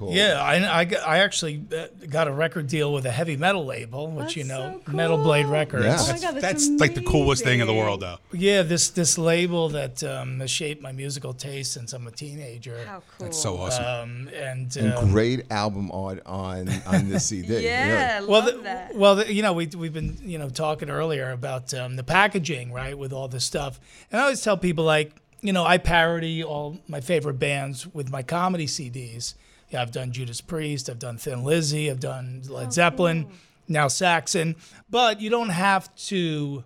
Cool. 0.03 0.13
Yeah, 0.13 0.43
I, 0.43 0.81
I, 0.83 0.89
I 1.07 1.19
actually 1.19 1.63
uh, 1.77 1.87
got 2.09 2.27
a 2.27 2.33
record 2.33 2.67
deal 2.67 2.93
with 2.93 3.07
a 3.07 3.11
heavy 3.11 3.37
metal 3.37 3.65
label, 3.65 4.11
which 4.11 4.37
you 4.37 4.43
know, 4.45 4.81
so 4.85 4.93
Metal 4.93 5.17
Blade. 5.17 5.47
Records. 5.47 5.85
Yeah. 5.85 5.97
Oh 5.99 6.03
my 6.03 6.07
That's- 6.07 6.23
god, 6.23 6.41
That's 6.41 6.69
like 6.81 6.95
the 6.95 7.03
coolest 7.03 7.45
thing 7.45 7.61
in 7.61 7.67
the 7.67 7.75
world, 7.75 8.01
though. 8.01 8.19
Yeah, 8.33 8.63
this 8.63 8.91
this 8.91 9.17
label 9.17 9.69
that 9.71 10.03
um, 10.03 10.41
has 10.41 10.51
shaped 10.51 10.83
my 10.83 10.91
musical 10.93 11.33
taste 11.33 11.73
since 11.73 11.93
I'm 11.93 12.07
a 12.07 12.11
teenager. 12.11 12.85
How 12.85 13.03
cool. 13.17 13.27
That's 13.27 13.39
so 13.41 13.59
awesome. 13.59 13.85
Um, 13.85 14.29
and 14.35 14.77
And 14.77 14.95
um, 14.95 15.11
great 15.11 15.51
album 15.53 15.91
art 15.93 16.21
on 16.27 16.69
on 16.87 17.09
this 17.09 17.27
CD. 17.27 17.61
Yeah, 17.61 18.15
really. 18.19 18.29
well, 18.29 18.41
love 18.45 18.55
the, 18.57 18.61
that. 18.63 18.95
well, 18.95 19.17
the, 19.17 19.33
you 19.33 19.43
know, 19.43 19.53
we 19.53 19.67
we've 19.67 19.93
been 19.93 20.17
you 20.23 20.39
know 20.39 20.49
talking 20.49 20.91
earlier 20.91 21.31
about 21.31 21.73
um, 21.75 21.97
the 21.97 22.05
packaging, 22.05 22.73
right, 22.73 22.97
with 22.99 23.13
all 23.13 23.29
this 23.29 23.45
stuff, 23.45 23.79
and 24.11 24.21
I 24.21 24.25
always 24.25 24.41
tell 24.43 24.57
people 24.57 24.85
like, 24.85 25.13
you 25.41 25.53
know, 25.53 25.65
I 25.65 25.79
parody 25.79 26.43
all 26.43 26.79
my 26.89 27.01
favorite 27.01 27.39
bands 27.39 27.87
with 27.87 28.11
my 28.11 28.23
comedy 28.23 28.67
CDs. 28.67 29.35
Yeah, 29.73 29.83
I've 29.83 29.93
done 29.93 30.13
Judas 30.13 30.41
Priest, 30.41 30.91
I've 30.91 30.99
done 30.99 31.17
Thin 31.17 31.45
Lizzy, 31.45 31.91
I've 31.91 32.01
done 32.01 32.43
Led 32.49 32.69
oh, 32.69 32.71
Zeppelin, 32.71 33.27
now 33.69 33.89
Saxon, 33.89 34.55
but 34.91 35.21
you 35.21 35.31
don't 35.31 35.49
have 35.49 35.95
to 36.09 36.65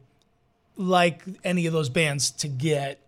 like 0.77 1.23
any 1.45 1.67
of 1.67 1.73
those 1.73 1.89
bands 1.89 2.31
to 2.33 2.49
get 2.49 2.99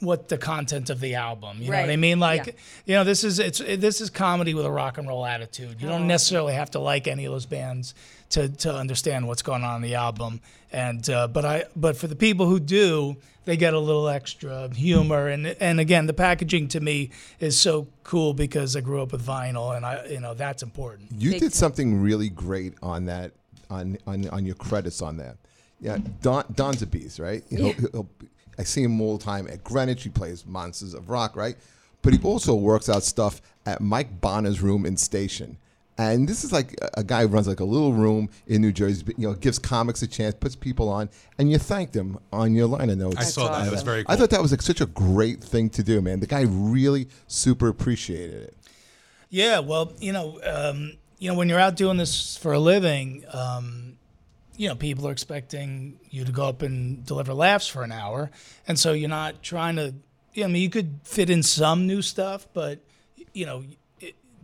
what 0.00 0.28
the 0.28 0.36
content 0.36 0.90
of 0.90 0.98
the 0.98 1.14
album. 1.14 1.58
You 1.62 1.70
know 1.70 1.80
what 1.80 1.90
I 1.90 1.96
mean? 1.96 2.18
Like, 2.18 2.46
Yeah. 2.46 2.52
you 2.86 2.94
know, 2.96 3.04
this 3.04 3.22
is 3.22 3.38
it's 3.38 3.58
this 3.58 4.00
is 4.00 4.10
comedy 4.10 4.52
with 4.52 4.66
a 4.66 4.70
rock 4.70 4.98
and 4.98 5.06
roll 5.06 5.24
attitude. 5.24 5.80
You 5.80 5.86
Oh. 5.86 5.92
don't 5.92 6.08
necessarily 6.08 6.54
have 6.54 6.72
to 6.72 6.80
like 6.80 7.06
any 7.06 7.24
of 7.24 7.32
those 7.32 7.46
bands 7.46 7.94
to 8.30 8.48
to 8.48 8.74
understand 8.74 9.26
what's 9.28 9.42
going 9.42 9.62
on 9.64 9.76
in 9.76 9.82
the 9.82 9.94
album. 9.94 10.40
And 10.72 11.08
uh, 11.10 11.28
but 11.28 11.44
I 11.44 11.64
but 11.76 11.96
for 11.96 12.06
the 12.06 12.16
people 12.16 12.46
who 12.46 12.60
do, 12.60 13.16
they 13.44 13.56
get 13.56 13.74
a 13.74 13.78
little 13.78 14.08
extra 14.08 14.72
humor. 14.74 15.28
And 15.28 15.46
and 15.60 15.80
again, 15.80 16.06
the 16.06 16.12
packaging 16.12 16.68
to 16.68 16.80
me 16.80 17.10
is 17.40 17.58
so 17.58 17.88
cool 18.04 18.34
because 18.34 18.76
I 18.76 18.80
grew 18.80 19.02
up 19.02 19.12
with 19.12 19.24
vinyl, 19.26 19.76
and 19.76 19.84
I 19.84 20.06
you 20.06 20.20
know 20.20 20.34
that's 20.34 20.62
important. 20.62 21.10
You 21.18 21.38
did 21.38 21.52
something 21.52 22.00
really 22.00 22.28
great 22.28 22.74
on 22.82 23.06
that 23.06 23.32
on 23.68 23.98
on, 24.06 24.28
on 24.30 24.46
your 24.46 24.54
credits 24.56 25.02
on 25.02 25.16
that. 25.18 25.36
Yeah, 25.80 25.98
Don 26.22 26.44
Don's 26.54 26.82
a 26.82 26.86
beast, 26.86 27.18
right? 27.18 27.42
He'll- 27.48 27.66
Yeah. 27.68 27.72
he'll- 27.92 28.08
I 28.58 28.64
see 28.64 28.82
him 28.82 29.00
all 29.00 29.16
the 29.16 29.24
time 29.24 29.48
at 29.48 29.64
Greenwich. 29.64 30.02
He 30.02 30.10
plays 30.10 30.44
Monsters 30.44 30.92
of 30.92 31.08
Rock, 31.08 31.34
right? 31.34 31.56
But 32.02 32.12
he 32.12 32.18
also 32.22 32.54
works 32.54 32.90
out 32.90 33.02
stuff 33.02 33.40
at 33.64 33.80
Mike 33.80 34.20
Bonner's 34.20 34.60
room 34.60 34.84
in 34.84 34.98
Station. 34.98 35.56
And 36.02 36.28
this 36.28 36.44
is 36.44 36.52
like 36.52 36.74
a- 36.80 37.00
a 37.00 37.04
guy 37.04 37.22
who 37.22 37.28
runs 37.28 37.46
like 37.46 37.60
a 37.60 37.64
little 37.64 37.92
room 37.92 38.28
in 38.46 38.62
New 38.62 38.72
Jersey. 38.72 39.02
but, 39.04 39.18
You 39.18 39.28
know, 39.28 39.34
gives 39.34 39.58
comics 39.58 40.00
a 40.02 40.06
chance, 40.06 40.34
puts 40.38 40.56
people 40.56 40.88
on, 40.88 41.10
and 41.38 41.50
you 41.50 41.58
thanked 41.58 41.94
him 41.94 42.18
on 42.32 42.54
your 42.54 42.66
liner 42.66 42.96
notes. 42.96 43.16
I 43.18 43.24
saw 43.24 43.50
that. 43.52 43.66
It 43.66 43.70
was 43.70 43.82
very 43.82 44.04
cool. 44.04 44.12
I 44.12 44.16
thought 44.16 44.30
that 44.30 44.40
was 44.42 44.50
like 44.50 44.62
such 44.62 44.80
a 44.80 44.86
great 44.86 45.42
thing 45.42 45.68
to 45.70 45.82
do, 45.82 46.00
man. 46.00 46.20
The 46.20 46.26
guy 46.26 46.42
really 46.42 47.08
super 47.26 47.68
appreciated 47.68 48.42
it. 48.42 48.56
Yeah, 49.28 49.58
well, 49.60 49.92
you 50.00 50.12
know, 50.12 50.40
um, 50.44 50.92
you 51.18 51.30
know, 51.30 51.36
when 51.36 51.48
you're 51.48 51.60
out 51.60 51.76
doing 51.76 51.96
this 51.98 52.36
for 52.36 52.52
a 52.52 52.58
living, 52.58 53.24
um, 53.32 53.98
you 54.56 54.68
know, 54.68 54.74
people 54.74 55.06
are 55.06 55.12
expecting 55.12 55.98
you 56.10 56.24
to 56.24 56.32
go 56.32 56.44
up 56.46 56.62
and 56.62 57.04
deliver 57.04 57.32
laughs 57.34 57.66
for 57.66 57.82
an 57.82 57.92
hour, 57.92 58.30
and 58.66 58.78
so 58.78 58.92
you're 58.92 59.08
not 59.08 59.42
trying 59.42 59.76
to. 59.76 59.94
I 60.36 60.46
mean, 60.46 60.62
you 60.62 60.70
could 60.70 61.00
fit 61.04 61.28
in 61.30 61.42
some 61.42 61.86
new 61.86 62.02
stuff, 62.02 62.46
but 62.54 62.78
you 63.32 63.44
know, 63.46 63.62
it, 63.62 63.78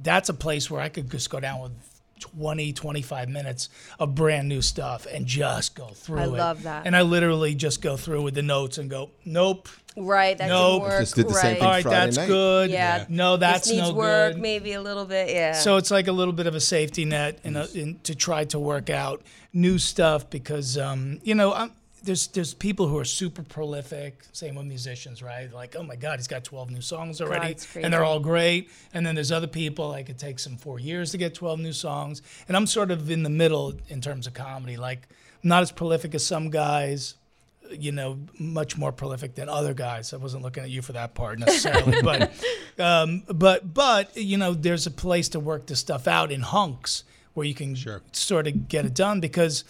that's 0.02 0.28
a 0.28 0.35
place 0.35 0.70
where 0.70 0.80
I 0.80 0.88
could 0.88 1.11
just 1.11 1.30
go 1.30 1.40
down 1.40 1.61
with 1.61 1.72
20, 2.20 2.72
25 2.72 3.28
minutes 3.28 3.68
of 3.98 4.14
brand 4.14 4.48
new 4.48 4.62
stuff 4.62 5.06
and 5.12 5.26
just 5.26 5.74
go 5.74 5.88
through 5.88 6.18
I 6.20 6.24
it. 6.24 6.28
love 6.28 6.62
that. 6.62 6.87
And 6.87 6.96
I 6.96 7.02
literally 7.02 7.54
just 7.54 7.82
go 7.82 7.96
through 7.96 8.22
with 8.22 8.35
the 8.35 8.42
notes 8.42 8.78
and 8.78 8.88
go, 8.88 9.11
nope. 9.24 9.68
Right, 9.98 10.37
that 10.37 10.48
Nope. 10.48 10.82
didn't 10.82 10.90
work. 10.92 11.00
Just 11.00 11.14
did 11.14 11.28
the 11.28 11.35
same 11.35 11.54
thing 11.56 11.62
All 11.64 11.70
right, 11.70 11.82
Friday 11.82 12.04
that's 12.06 12.16
night. 12.18 12.26
good. 12.26 12.70
Yeah. 12.70 13.04
No, 13.09 13.37
that's 13.38 13.66
this 13.68 13.76
needs 13.76 13.88
no 13.88 13.94
work, 13.94 14.32
good. 14.35 14.42
maybe 14.42 14.72
a 14.72 14.82
little 14.82 15.06
bit. 15.06 15.30
Yeah. 15.30 15.52
So 15.52 15.76
it's 15.76 15.90
like 15.90 16.06
a 16.06 16.12
little 16.12 16.35
bit 16.35 16.46
of 16.46 16.54
a 16.54 16.61
safety 16.61 17.04
net 17.06 17.38
in, 17.44 17.56
a, 17.56 17.66
in 17.74 17.98
to 18.04 18.14
try 18.14 18.44
to 18.46 18.59
work 18.59 18.90
out 18.90 19.22
new 19.54 19.78
stuff 19.78 20.28
because 20.28 20.76
um, 20.76 21.18
you 21.22 21.35
know 21.35 21.50
i 21.50 21.70
there's 22.06 22.28
there's 22.28 22.54
people 22.54 22.88
who 22.88 22.96
are 22.98 23.04
super 23.04 23.42
prolific. 23.42 24.24
Same 24.32 24.54
with 24.54 24.66
musicians, 24.66 25.22
right? 25.22 25.52
Like, 25.52 25.76
oh 25.76 25.82
my 25.82 25.96
God, 25.96 26.18
he's 26.18 26.26
got 26.28 26.42
12 26.44 26.70
new 26.70 26.80
songs 26.80 27.20
already, 27.20 27.50
it's 27.52 27.76
and 27.76 27.92
they're 27.92 28.04
all 28.04 28.20
great. 28.20 28.70
And 28.94 29.04
then 29.06 29.14
there's 29.14 29.30
other 29.32 29.46
people 29.46 29.88
like 29.88 30.08
it 30.08 30.18
takes 30.18 30.44
them 30.44 30.56
four 30.56 30.78
years 30.80 31.10
to 31.10 31.18
get 31.18 31.34
12 31.34 31.60
new 31.60 31.72
songs. 31.72 32.22
And 32.48 32.56
I'm 32.56 32.66
sort 32.66 32.90
of 32.90 33.10
in 33.10 33.22
the 33.22 33.30
middle 33.30 33.74
in 33.88 34.00
terms 34.00 34.26
of 34.26 34.32
comedy. 34.34 34.76
Like, 34.78 35.08
I'm 35.42 35.48
not 35.50 35.62
as 35.62 35.70
prolific 35.72 36.14
as 36.14 36.24
some 36.24 36.48
guys. 36.50 37.14
You 37.70 37.90
know, 37.90 38.20
much 38.38 38.76
more 38.78 38.92
prolific 38.92 39.34
than 39.34 39.48
other 39.48 39.74
guys. 39.74 40.12
I 40.14 40.18
wasn't 40.18 40.44
looking 40.44 40.62
at 40.62 40.70
you 40.70 40.82
for 40.82 40.92
that 40.92 41.14
part 41.14 41.40
necessarily, 41.40 42.00
but 42.10 42.30
um, 42.78 43.24
but 43.26 43.74
but 43.74 44.16
you 44.16 44.38
know, 44.38 44.54
there's 44.54 44.86
a 44.86 44.90
place 44.92 45.28
to 45.30 45.40
work 45.40 45.66
this 45.66 45.80
stuff 45.80 46.06
out 46.06 46.30
in 46.30 46.42
hunks 46.42 47.02
where 47.34 47.44
you 47.44 47.54
can 47.54 47.74
Sure. 47.74 48.02
sort 48.12 48.46
of 48.46 48.68
get 48.68 48.84
it 48.86 48.94
done 48.94 49.18
because 49.20 49.64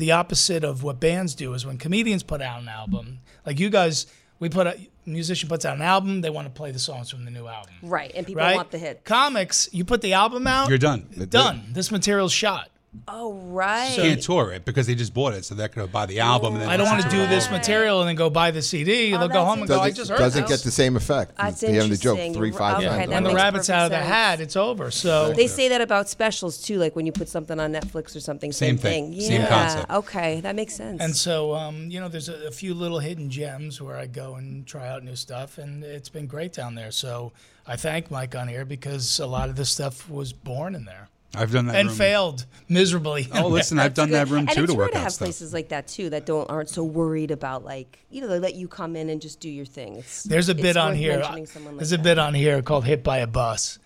the 0.00 0.12
opposite 0.12 0.64
of 0.64 0.82
what 0.82 0.98
bands 0.98 1.34
do 1.34 1.52
is 1.54 1.64
when 1.66 1.76
comedians 1.78 2.22
put 2.22 2.40
out 2.40 2.60
an 2.62 2.68
album, 2.68 3.20
like 3.46 3.60
you 3.60 3.68
guys, 3.70 4.06
we 4.38 4.48
put 4.48 4.66
a 4.66 4.76
musician 5.04 5.48
puts 5.48 5.64
out 5.64 5.76
an 5.76 5.82
album, 5.82 6.22
they 6.22 6.30
want 6.30 6.46
to 6.46 6.52
play 6.52 6.70
the 6.72 6.78
songs 6.78 7.10
from 7.10 7.24
the 7.24 7.30
new 7.30 7.46
album, 7.46 7.72
right, 7.82 8.10
and 8.14 8.26
people 8.26 8.42
right? 8.42 8.56
want 8.56 8.70
the 8.70 8.78
hit. 8.78 9.04
Comics, 9.04 9.68
you 9.72 9.84
put 9.84 10.00
the 10.00 10.14
album 10.14 10.46
out, 10.46 10.68
You're 10.68 10.78
done. 10.78 11.06
done. 11.28 11.62
This 11.72 11.90
material's 11.90 12.32
shot. 12.32 12.70
Oh, 13.06 13.34
right. 13.34 13.92
Can't 13.94 14.20
tour 14.20 14.52
it 14.52 14.64
because 14.64 14.88
they 14.88 14.96
just 14.96 15.14
bought 15.14 15.32
it, 15.32 15.44
so 15.44 15.54
they're 15.54 15.68
going 15.68 15.86
to 15.86 15.92
buy 15.92 16.06
the 16.06 16.18
album. 16.20 16.54
And 16.54 16.62
then 16.62 16.68
I 16.68 16.76
don't 16.76 16.86
want 16.88 17.02
to 17.04 17.08
do 17.08 17.24
this 17.28 17.46
all. 17.46 17.52
material 17.52 18.00
and 18.00 18.08
then 18.08 18.16
go 18.16 18.28
buy 18.30 18.50
the 18.50 18.62
CD. 18.62 19.10
They'll 19.10 19.28
go 19.28 19.42
Oh, 19.42 19.44
home 19.44 19.60
and 19.60 19.68
go, 19.68 19.78
I 19.80 19.90
Doesn't, 19.90 19.94
just 19.96 20.10
heard 20.10 20.18
doesn't 20.18 20.42
this. 20.48 20.50
get 20.60 20.64
the 20.64 20.70
same 20.72 20.96
effect. 20.96 21.36
That's 21.36 21.62
You're 21.62 21.72
having 21.72 21.90
the 21.90 21.96
joke 21.96 22.18
interesting. 22.18 22.34
three, 22.34 22.48
You're- 22.48 22.58
five 22.58 22.76
okay, 22.78 22.86
times. 22.88 22.98
that 23.10 23.14
when 23.14 23.22
the 23.22 23.34
rabbit's 23.34 23.70
out 23.70 23.84
of 23.84 23.90
the 23.92 23.98
hat, 23.98 24.40
it's 24.40 24.56
over. 24.56 24.90
So 24.90 25.32
They 25.32 25.46
say 25.46 25.68
that 25.68 25.80
about 25.80 26.08
specials 26.08 26.58
too, 26.60 26.78
like 26.78 26.96
when 26.96 27.06
you 27.06 27.12
put 27.12 27.28
something 27.28 27.60
on 27.60 27.72
Netflix 27.72 28.16
or 28.16 28.20
something. 28.20 28.50
Same 28.50 28.76
Same, 28.76 28.78
thing. 28.78 29.12
Yeah. 29.12 29.28
Same 29.28 29.46
concept. 29.46 29.90
Okay, 29.92 30.40
that 30.40 30.56
makes 30.56 30.74
sense. 30.74 31.00
And 31.00 31.14
so, 31.14 31.54
um, 31.54 31.90
you 31.92 32.00
know, 32.00 32.08
there's 32.08 32.28
a, 32.28 32.48
a 32.48 32.50
few 32.50 32.74
little 32.74 32.98
hidden 32.98 33.30
gems 33.30 33.80
where 33.80 33.96
I 33.98 34.06
go 34.06 34.34
and 34.34 34.66
try 34.66 34.88
out 34.88 35.04
new 35.04 35.14
stuff, 35.16 35.58
and 35.58 35.84
it's 35.84 36.08
been 36.08 36.26
great 36.26 36.52
down 36.52 36.74
there. 36.74 36.90
So 36.90 37.30
I 37.68 37.76
thank 37.76 38.10
Mike 38.10 38.34
on 38.34 38.48
here 38.48 38.64
because 38.64 39.20
a 39.20 39.26
lot 39.26 39.48
of 39.48 39.54
this 39.54 39.70
stuff 39.70 40.10
was 40.10 40.32
born 40.32 40.74
in 40.74 40.86
there 40.86 41.08
I've 41.34 41.52
done 41.52 41.66
that. 41.66 41.76
and 41.76 41.88
room. 41.88 41.96
failed 41.96 42.46
miserably. 42.68 43.28
Oh, 43.32 43.46
listen, 43.48 43.78
I've 43.78 43.94
done 43.94 44.10
that 44.10 44.28
room 44.28 44.40
and 44.40 44.48
too 44.50 44.64
it's 44.64 44.72
to 44.72 44.78
rare 44.78 44.86
work 44.86 44.92
to 44.92 44.98
out 44.98 45.02
have 45.04 45.12
stuff. 45.12 45.26
places 45.26 45.52
like 45.52 45.68
that 45.68 45.86
too 45.86 46.10
that 46.10 46.26
don't 46.26 46.50
aren't 46.50 46.68
so 46.68 46.82
worried 46.82 47.30
about 47.30 47.64
like 47.64 47.98
you 48.10 48.20
know 48.20 48.26
they 48.26 48.40
let 48.40 48.54
you 48.56 48.66
come 48.66 48.96
in 48.96 49.08
and 49.10 49.20
just 49.22 49.38
do 49.38 49.48
your 49.48 49.64
thing. 49.66 49.96
It's, 49.96 50.24
There's 50.24 50.48
a 50.48 50.52
it's 50.52 50.60
bit 50.62 50.76
on 50.76 50.94
here. 50.96 51.18
like 51.20 51.48
There's 51.52 51.92
a 51.92 51.96
that. 51.98 52.02
bit 52.02 52.18
on 52.18 52.34
here 52.34 52.62
called 52.62 52.84
"Hit 52.84 53.04
by 53.04 53.18
a 53.18 53.26
Bus," 53.28 53.78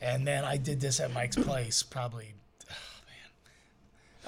and 0.00 0.24
man, 0.24 0.44
I 0.44 0.56
did 0.58 0.80
this 0.80 1.00
at 1.00 1.12
Mike's 1.12 1.36
place 1.36 1.82
probably. 1.82 2.34
Oh 2.70 2.74
man. 3.06 3.30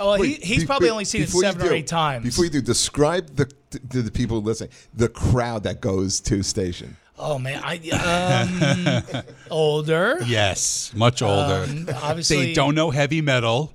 Oh, 0.01 0.07
well, 0.15 0.23
he, 0.23 0.35
he's 0.35 0.61
be- 0.63 0.67
probably 0.67 0.89
be- 0.89 0.93
only 0.93 1.05
seen 1.05 1.23
it 1.23 1.27
before 1.27 1.45
you 1.45 1.53
seven 1.53 1.69
or 1.69 1.73
eight 1.73 1.87
times. 1.87 2.25
Before 2.25 2.45
you 2.45 2.51
do, 2.51 2.61
describe 2.61 3.37
the 3.37 3.47
to 3.91 4.03
the 4.03 4.11
people 4.11 4.43
listening 4.43 4.71
the 4.93 5.09
crowd 5.09 5.63
that 5.63 5.81
goes 5.81 6.19
to 6.23 6.43
station. 6.43 6.97
Oh 7.19 7.39
man, 7.39 7.61
I 7.65 7.79
um, 9.15 9.25
older. 9.51 10.19
Yes, 10.27 10.93
much 10.95 11.23
older. 11.23 11.65
Um, 11.69 11.89
obviously, 12.03 12.37
they 12.47 12.53
don't 12.55 12.75
know 12.75 12.91
heavy 12.91 13.21
metal. 13.21 13.73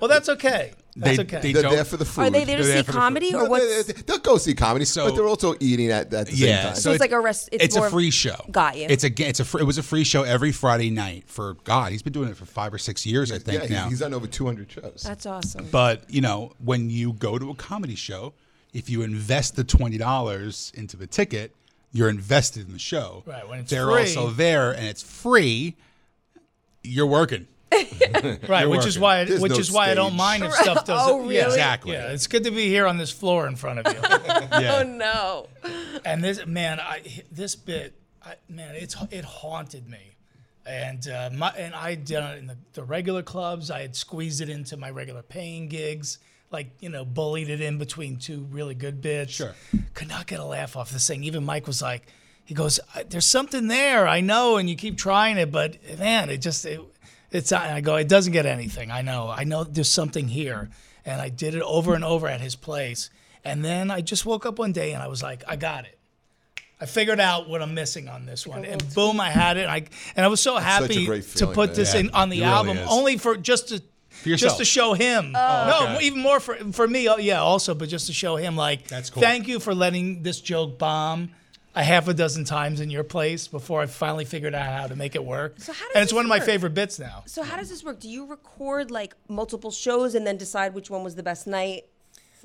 Well, 0.00 0.08
that's 0.08 0.28
okay. 0.28 0.72
That's 0.96 1.16
They- 1.16 1.22
okay. 1.22 1.40
they 1.40 1.52
They're 1.52 1.70
there 1.70 1.84
for 1.84 1.96
the 1.96 2.04
food. 2.04 2.22
Are 2.22 2.30
they 2.30 2.44
there 2.44 2.56
to 2.58 2.64
They're 2.64 2.78
see 2.78 2.82
for 2.84 2.92
comedy 2.92 3.32
or 3.34 3.42
they- 3.44 3.48
what's? 3.48 3.84
they- 3.84 3.92
They'll 4.02 4.18
go 4.18 4.36
see 4.36 4.54
comedy, 4.54 4.84
So- 4.84 5.06
but 5.06 5.14
they're 5.14 5.28
also 5.28 5.54
eating 5.60 5.90
at, 5.92 6.12
at 6.12 6.26
the 6.26 6.36
same 6.36 6.48
Yeah, 6.48 6.62
time. 6.64 6.74
So 6.74 6.90
it's 6.90 7.00
like 7.00 7.12
a 7.12 7.20
rest- 7.20 7.48
it's 7.52 7.64
It's, 7.64 7.76
more 7.76 7.86
a 7.86 7.90
free 7.90 8.10
show. 8.10 8.36
Got 8.50 8.76
you. 8.78 8.86
It's 8.88 9.04
a 9.04 9.10
g- 9.10 9.24
it's 9.24 9.38
a 9.38 9.44
fr- 9.44 9.60
it 9.60 9.64
was 9.64 9.78
a 9.78 9.82
free 9.82 10.02
show 10.02 10.22
every 10.24 10.50
Friday 10.50 10.90
night 10.90 11.24
for 11.28 11.54
God. 11.64 11.92
He's 11.92 12.02
been 12.02 12.12
doing 12.12 12.28
it 12.30 12.36
for 12.36 12.46
five 12.46 12.74
or 12.74 12.78
six 12.78 13.06
years, 13.06 13.30
I 13.30 13.38
think 13.38 13.64
yeah, 13.70 13.82
now. 13.84 13.88
he's 13.88 14.00
done 14.00 14.12
over 14.14 14.26
200 14.26 14.70
shows. 14.72 15.02
That's 15.06 15.24
awesome. 15.26 15.68
But 15.70 16.02
you 16.08 16.20
know, 16.20 16.52
when 16.64 16.90
you 16.90 17.12
go 17.12 17.38
to 17.38 17.50
a 17.50 17.54
comedy 17.54 17.94
show, 17.94 18.34
if 18.72 18.90
you 18.90 19.02
invest 19.02 19.54
the 19.54 19.64
twenty 19.64 19.98
dollars 19.98 20.72
into 20.74 20.96
the 20.96 21.06
ticket, 21.06 21.54
you're 21.92 22.08
invested 22.08 22.66
in 22.66 22.72
the 22.72 22.78
show. 22.78 23.22
Right, 23.26 23.48
when 23.48 23.60
it's 23.60 23.70
they're 23.70 23.86
free- 23.86 24.00
also 24.00 24.30
there 24.30 24.72
and 24.72 24.86
it's 24.86 25.02
free. 25.02 25.76
You're 26.82 27.06
working. 27.06 27.46
right, 27.72 28.38
You're 28.62 28.68
which 28.70 28.86
is 28.86 28.98
working. 28.98 29.02
why 29.02 29.24
There's 29.24 29.40
which 29.40 29.52
no 29.52 29.58
is 29.58 29.70
why 29.70 29.90
I 29.90 29.94
don't 29.94 30.10
stage. 30.10 30.18
mind 30.18 30.44
if 30.44 30.52
stuff 30.54 30.84
doesn't. 30.86 31.14
Oh, 31.14 31.28
Yeah, 31.28 31.40
really? 31.42 31.52
Exactly. 31.54 31.92
Yeah, 31.92 32.12
it's 32.12 32.26
good 32.26 32.44
to 32.44 32.50
be 32.50 32.68
here 32.68 32.86
on 32.86 32.96
this 32.96 33.10
floor 33.10 33.46
in 33.46 33.56
front 33.56 33.80
of 33.80 33.92
you. 33.92 34.00
Yeah. 34.60 34.78
Oh 34.80 34.82
no. 34.84 35.48
and 36.04 36.24
this 36.24 36.44
man, 36.46 36.80
I 36.80 37.02
this 37.30 37.54
bit, 37.56 37.94
I, 38.24 38.34
man, 38.48 38.74
it's 38.74 38.96
it 39.10 39.24
haunted 39.24 39.88
me 39.88 40.16
And 40.66 41.06
uh, 41.08 41.30
my, 41.34 41.50
and 41.50 41.74
I 41.74 41.94
done 41.94 42.32
it 42.34 42.38
in 42.38 42.46
the, 42.46 42.56
the 42.72 42.82
regular 42.84 43.22
clubs. 43.22 43.70
I 43.70 43.82
had 43.82 43.94
squeezed 43.94 44.40
it 44.40 44.48
into 44.48 44.76
my 44.76 44.90
regular 44.90 45.22
paying 45.22 45.68
gigs, 45.68 46.18
like 46.50 46.70
you 46.80 46.88
know, 46.88 47.04
bullied 47.04 47.50
it 47.50 47.60
in 47.60 47.78
between 47.78 48.16
two 48.16 48.46
really 48.50 48.74
good 48.74 49.00
bits. 49.00 49.32
Sure. 49.32 49.54
Could 49.94 50.08
not 50.08 50.26
get 50.26 50.40
a 50.40 50.44
laugh 50.44 50.76
off 50.76 50.90
this 50.90 51.06
thing. 51.06 51.24
Even 51.24 51.44
Mike 51.44 51.66
was 51.66 51.82
like, 51.82 52.06
he 52.44 52.54
goes, 52.54 52.80
"There's 53.08 53.26
something 53.26 53.68
there, 53.68 54.08
I 54.08 54.20
know, 54.20 54.56
and 54.56 54.68
you 54.68 54.76
keep 54.76 54.96
trying 54.96 55.36
it, 55.36 55.52
but 55.52 55.76
man, 55.98 56.30
it 56.30 56.38
just 56.38 56.64
it, 56.64 56.80
it's." 57.30 57.52
I 57.52 57.80
go, 57.80 57.96
"It 57.96 58.08
doesn't 58.08 58.32
get 58.32 58.46
anything. 58.46 58.90
I 58.90 59.02
know, 59.02 59.28
I 59.28 59.44
know. 59.44 59.64
There's 59.64 59.88
something 59.88 60.28
here." 60.28 60.70
And 61.04 61.20
I 61.20 61.28
did 61.30 61.54
it 61.54 61.62
over 61.62 61.94
and 61.94 62.04
over 62.04 62.28
at 62.28 62.40
his 62.40 62.54
place, 62.54 63.08
and 63.44 63.64
then 63.64 63.90
I 63.90 64.00
just 64.02 64.26
woke 64.26 64.44
up 64.44 64.58
one 64.58 64.72
day 64.72 64.92
and 64.92 65.02
I 65.02 65.08
was 65.08 65.22
like, 65.22 65.42
"I 65.46 65.56
got 65.56 65.84
it." 65.84 65.98
I 66.80 66.86
figured 66.86 67.18
out 67.18 67.48
what 67.48 67.60
I'm 67.60 67.74
missing 67.74 68.08
on 68.08 68.24
this 68.24 68.46
one, 68.46 68.64
and 68.64 68.94
boom, 68.94 69.18
I 69.20 69.30
had 69.30 69.56
it. 69.56 69.62
And 69.62 69.70
I 69.70 69.84
and 70.16 70.24
I 70.24 70.28
was 70.28 70.40
so 70.40 70.56
happy 70.56 71.06
great 71.06 71.24
to 71.36 71.48
put 71.48 71.74
this 71.74 71.94
Yeah, 71.94 72.00
in 72.00 72.10
on 72.10 72.28
the 72.28 72.40
really 72.40 72.52
album, 72.52 72.78
is. 72.78 72.88
only 72.88 73.18
for 73.18 73.36
just 73.36 73.68
to 73.70 73.82
yourself. 74.24 74.50
just 74.52 74.58
to 74.58 74.64
show 74.64 74.94
him. 74.94 75.32
Oh, 75.34 75.86
no, 75.86 75.94
okay. 75.96 76.06
even 76.06 76.20
more 76.20 76.40
for 76.40 76.54
for 76.72 76.86
me. 76.86 77.08
oh, 77.08 77.16
Yeah, 77.16 77.40
also, 77.40 77.74
but 77.74 77.88
just 77.88 78.06
to 78.08 78.12
show 78.12 78.36
him, 78.36 78.56
like, 78.56 78.88
That's 78.88 79.10
cool. 79.10 79.22
Thank 79.22 79.48
you 79.48 79.60
for 79.60 79.74
letting 79.74 80.22
this 80.22 80.40
joke 80.40 80.78
bomb 80.78 81.30
a 81.74 81.82
half 81.84 82.08
a 82.08 82.14
dozen 82.14 82.44
times 82.44 82.80
in 82.80 82.90
your 82.90 83.04
place 83.04 83.46
before 83.46 83.80
I 83.82 83.86
finally 83.86 84.24
figured 84.24 84.54
out 84.54 84.66
how 84.72 84.86
to 84.88 84.96
make 84.96 85.14
it 85.14 85.24
work. 85.24 85.54
So 85.60 85.72
how 85.72 85.78
does 85.86 85.94
and 85.94 86.02
it's 86.02 86.10
this 86.12 86.16
one 86.16 86.24
of 86.24 86.28
my 86.28 86.38
work? 86.38 86.46
favorite 86.46 86.74
bits 86.74 86.98
now. 86.98 87.22
So 87.26 87.42
how 87.42 87.56
does 87.56 87.68
this 87.68 87.84
work? 87.84 88.00
Do 88.00 88.08
you 88.08 88.26
record 88.26 88.90
like 88.90 89.14
multiple 89.28 89.70
shows 89.70 90.14
and 90.14 90.26
then 90.26 90.36
decide 90.36 90.74
which 90.74 90.90
one 90.90 91.04
was 91.04 91.14
the 91.14 91.22
best 91.22 91.46
night? 91.46 91.84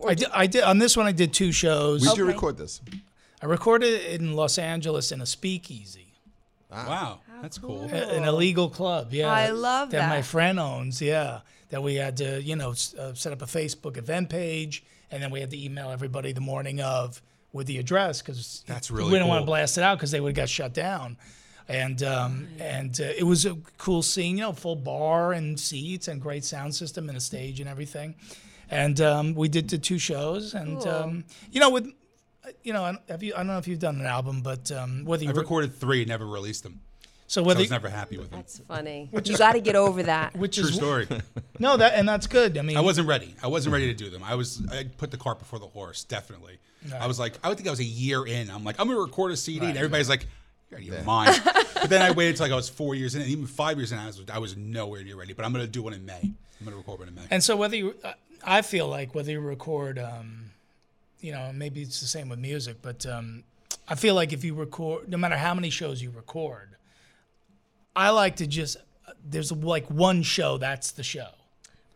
I 0.05 0.13
did, 0.15 0.28
I 0.34 0.47
did 0.47 0.63
on 0.63 0.80
this 0.80 0.97
one. 0.97 1.05
I 1.05 1.11
did 1.13 1.34
two 1.34 1.51
shows. 1.51 2.03
Where'd 2.05 2.17
you 2.17 2.26
Okay. 2.26 2.34
record 2.34 2.57
this? 2.57 2.82
I 3.41 3.45
recorded 3.45 3.93
it 3.93 4.19
in 4.21 4.34
Los 4.34 4.57
Angeles 4.57 5.11
in 5.11 5.21
a 5.21 5.26
speakeasy. 5.26 6.13
Wow, 6.71 7.19
that's 7.41 7.57
cool. 7.59 7.88
cool. 7.88 7.93
an 7.93 8.24
illegal 8.24 8.69
club. 8.69 9.13
Yeah, 9.13 9.32
I 9.32 9.49
love 9.49 9.91
that. 9.91 10.09
my 10.09 10.21
friend 10.24 10.59
owns. 10.59 11.01
Yeah, 11.01 11.41
that 11.74 11.82
we 11.82 11.95
had 11.95 12.15
to, 12.17 12.39
you 12.39 12.55
know, 12.55 12.71
s- 12.71 12.93
uh, 12.93 13.15
set 13.15 13.34
up 13.34 13.41
a 13.41 13.45
Facebook 13.47 13.97
event 13.97 14.30
page, 14.30 14.84
and 15.09 15.21
then 15.24 15.32
we 15.32 15.39
had 15.39 15.49
to 15.49 15.57
email 15.59 15.89
everybody 15.89 16.32
the 16.32 16.39
morning 16.41 16.80
of 16.82 17.19
with 17.51 17.65
the 17.65 17.80
address 17.80 18.21
because 18.21 18.63
That's 18.67 18.91
we 18.91 18.99
really 18.99 19.13
didn't 19.13 19.28
want 19.28 19.39
to 19.39 19.45
cool. 19.45 19.53
blast 19.55 19.80
it 19.80 19.84
out 19.84 19.97
because 19.97 20.11
they 20.11 20.19
would 20.19 20.30
have 20.30 20.36
got 20.43 20.49
shut 20.49 20.74
down. 20.76 21.17
And 21.67 22.03
um, 22.03 22.47
and 22.59 22.99
uh, 23.01 23.05
it 23.17 23.24
was 23.24 23.45
a 23.47 23.55
cool 23.80 24.03
scene, 24.03 24.38
you 24.38 24.43
know, 24.43 24.53
full 24.53 24.76
bar 24.76 25.34
and 25.34 25.59
seats 25.59 26.07
and 26.07 26.21
great 26.21 26.43
sound 26.43 26.76
system 26.76 27.09
and 27.09 27.17
a 27.17 27.21
stage 27.21 27.59
and 27.59 27.67
everything. 27.67 28.13
And 28.69 29.01
um, 29.01 29.34
we 29.34 29.47
did 29.49 29.67
the 29.69 29.78
two 29.80 29.97
shows, 29.97 30.53
and 30.53 30.80
Cool. 30.80 30.91
um, 30.91 31.24
you 31.51 31.59
know, 31.59 31.71
with 31.71 31.88
uh, 32.45 32.49
you 32.63 32.74
know, 32.74 32.95
have 33.09 33.24
you? 33.24 33.34
I 33.34 33.38
don't 33.38 33.47
know 33.47 33.57
if 33.57 33.67
you've 33.67 33.80
done 33.80 33.99
an 33.99 34.05
album, 34.05 34.41
but 34.41 34.71
um, 34.71 35.05
whether 35.05 35.24
you 35.24 35.30
I've 35.32 35.38
re- 35.38 35.41
recorded 35.41 35.74
three, 35.74 36.05
never 36.05 36.28
released 36.28 36.61
them. 36.63 36.82
So 37.28 37.41
So 37.41 37.43
I 37.43 37.47
whether 37.47 37.59
was 37.61 37.69
never 37.71 37.89
happy 37.89 38.17
with 38.17 38.30
them. 38.32 38.39
That's 38.39 38.59
funny. 38.59 39.09
you 39.26 39.38
got 39.38 39.53
to 39.53 39.61
get 39.61 39.76
over 39.76 40.03
that. 40.13 40.36
which 40.36 40.57
True 40.57 40.67
is 40.67 40.76
story. 40.76 41.07
No, 41.59 41.78
that 41.78 41.93
and 41.93 42.09
that's 42.09 42.28
good. 42.28 42.57
I 42.57 42.61
mean, 42.63 42.76
I 42.78 42.82
wasn't 42.82 43.07
ready. 43.07 43.36
I 43.41 43.47
wasn't 43.47 43.74
ready 43.74 43.88
to 43.88 43.93
do 43.93 44.09
them. 44.09 44.24
I 44.24 44.36
was. 44.36 44.61
I 44.71 44.86
put 44.86 45.11
the 45.11 45.17
cart 45.17 45.39
before 45.39 45.59
the 45.59 45.67
horse. 45.67 46.03
Definitely. 46.03 46.57
I 46.99 47.07
was 47.07 47.19
like, 47.19 47.38
I 47.43 47.47
would 47.47 47.57
think 47.57 47.67
I 47.67 47.71
was 47.71 47.80
a 47.80 47.86
year 47.86 48.26
in. 48.26 48.49
I'm 48.49 48.63
like, 48.63 48.80
I'm 48.80 48.88
gonna 48.88 48.99
record 48.99 49.32
a 49.32 49.38
CD, 49.38 49.67
and 49.67 49.78
everybody's 49.78 50.09
like, 50.09 50.26
You're 50.69 50.80
out 50.80 50.82
of 50.82 50.88
your 50.88 51.03
mind. 51.03 51.41
but 51.45 51.89
then 51.89 52.01
I 52.01 52.11
waited 52.11 52.36
till 52.36 52.45
like 52.45 52.51
I 52.51 52.55
was 52.55 52.67
four 52.69 52.95
years 52.95 53.15
in, 53.15 53.21
and 53.21 53.30
even 53.30 53.45
five 53.47 53.78
years 53.78 53.91
in, 53.91 53.99
I 53.99 54.07
was 54.07 54.21
I 54.34 54.39
was 54.39 54.57
nowhere 54.57 55.03
near 55.03 55.15
ready. 55.15 55.34
But 55.34 55.45
I'm 55.45 55.53
gonna 55.53 55.67
do 55.67 55.84
one 55.84 55.93
in 55.93 56.05
May. 56.05 56.19
I'm 56.24 56.65
gonna 56.65 56.76
record 56.76 56.99
one 56.99 57.07
in 57.07 57.15
May. 57.15 57.21
And 57.32 57.41
so 57.43 57.55
whether 57.55 57.76
you, 57.78 57.95
uh, 58.03 58.13
I 58.43 58.61
feel 58.63 58.88
like 58.88 59.13
whether 59.15 59.32
you 59.32 59.39
record, 59.39 59.97
um, 59.99 60.51
you 61.21 61.32
know, 61.32 61.51
maybe 61.53 61.82
it's 61.84 62.01
the 62.01 62.07
same 62.07 62.28
with 62.30 62.39
music, 62.39 62.78
but 62.82 63.05
um, 63.05 63.43
I 63.88 63.95
feel 63.95 64.15
like 64.15 64.34
if 64.34 64.43
you 64.43 64.55
record, 64.55 65.07
no 65.07 65.17
matter 65.17 65.38
how 65.38 65.53
many 65.53 65.69
shows 65.69 66.01
you 66.01 66.09
record, 66.09 66.69
I 67.96 68.10
like 68.12 68.38
to 68.38 68.48
just 68.48 68.78
there's 69.26 69.52
like 69.52 69.89
one 69.89 70.24
show 70.24 70.58
that's 70.58 70.91
the 70.91 71.04
show. 71.04 71.30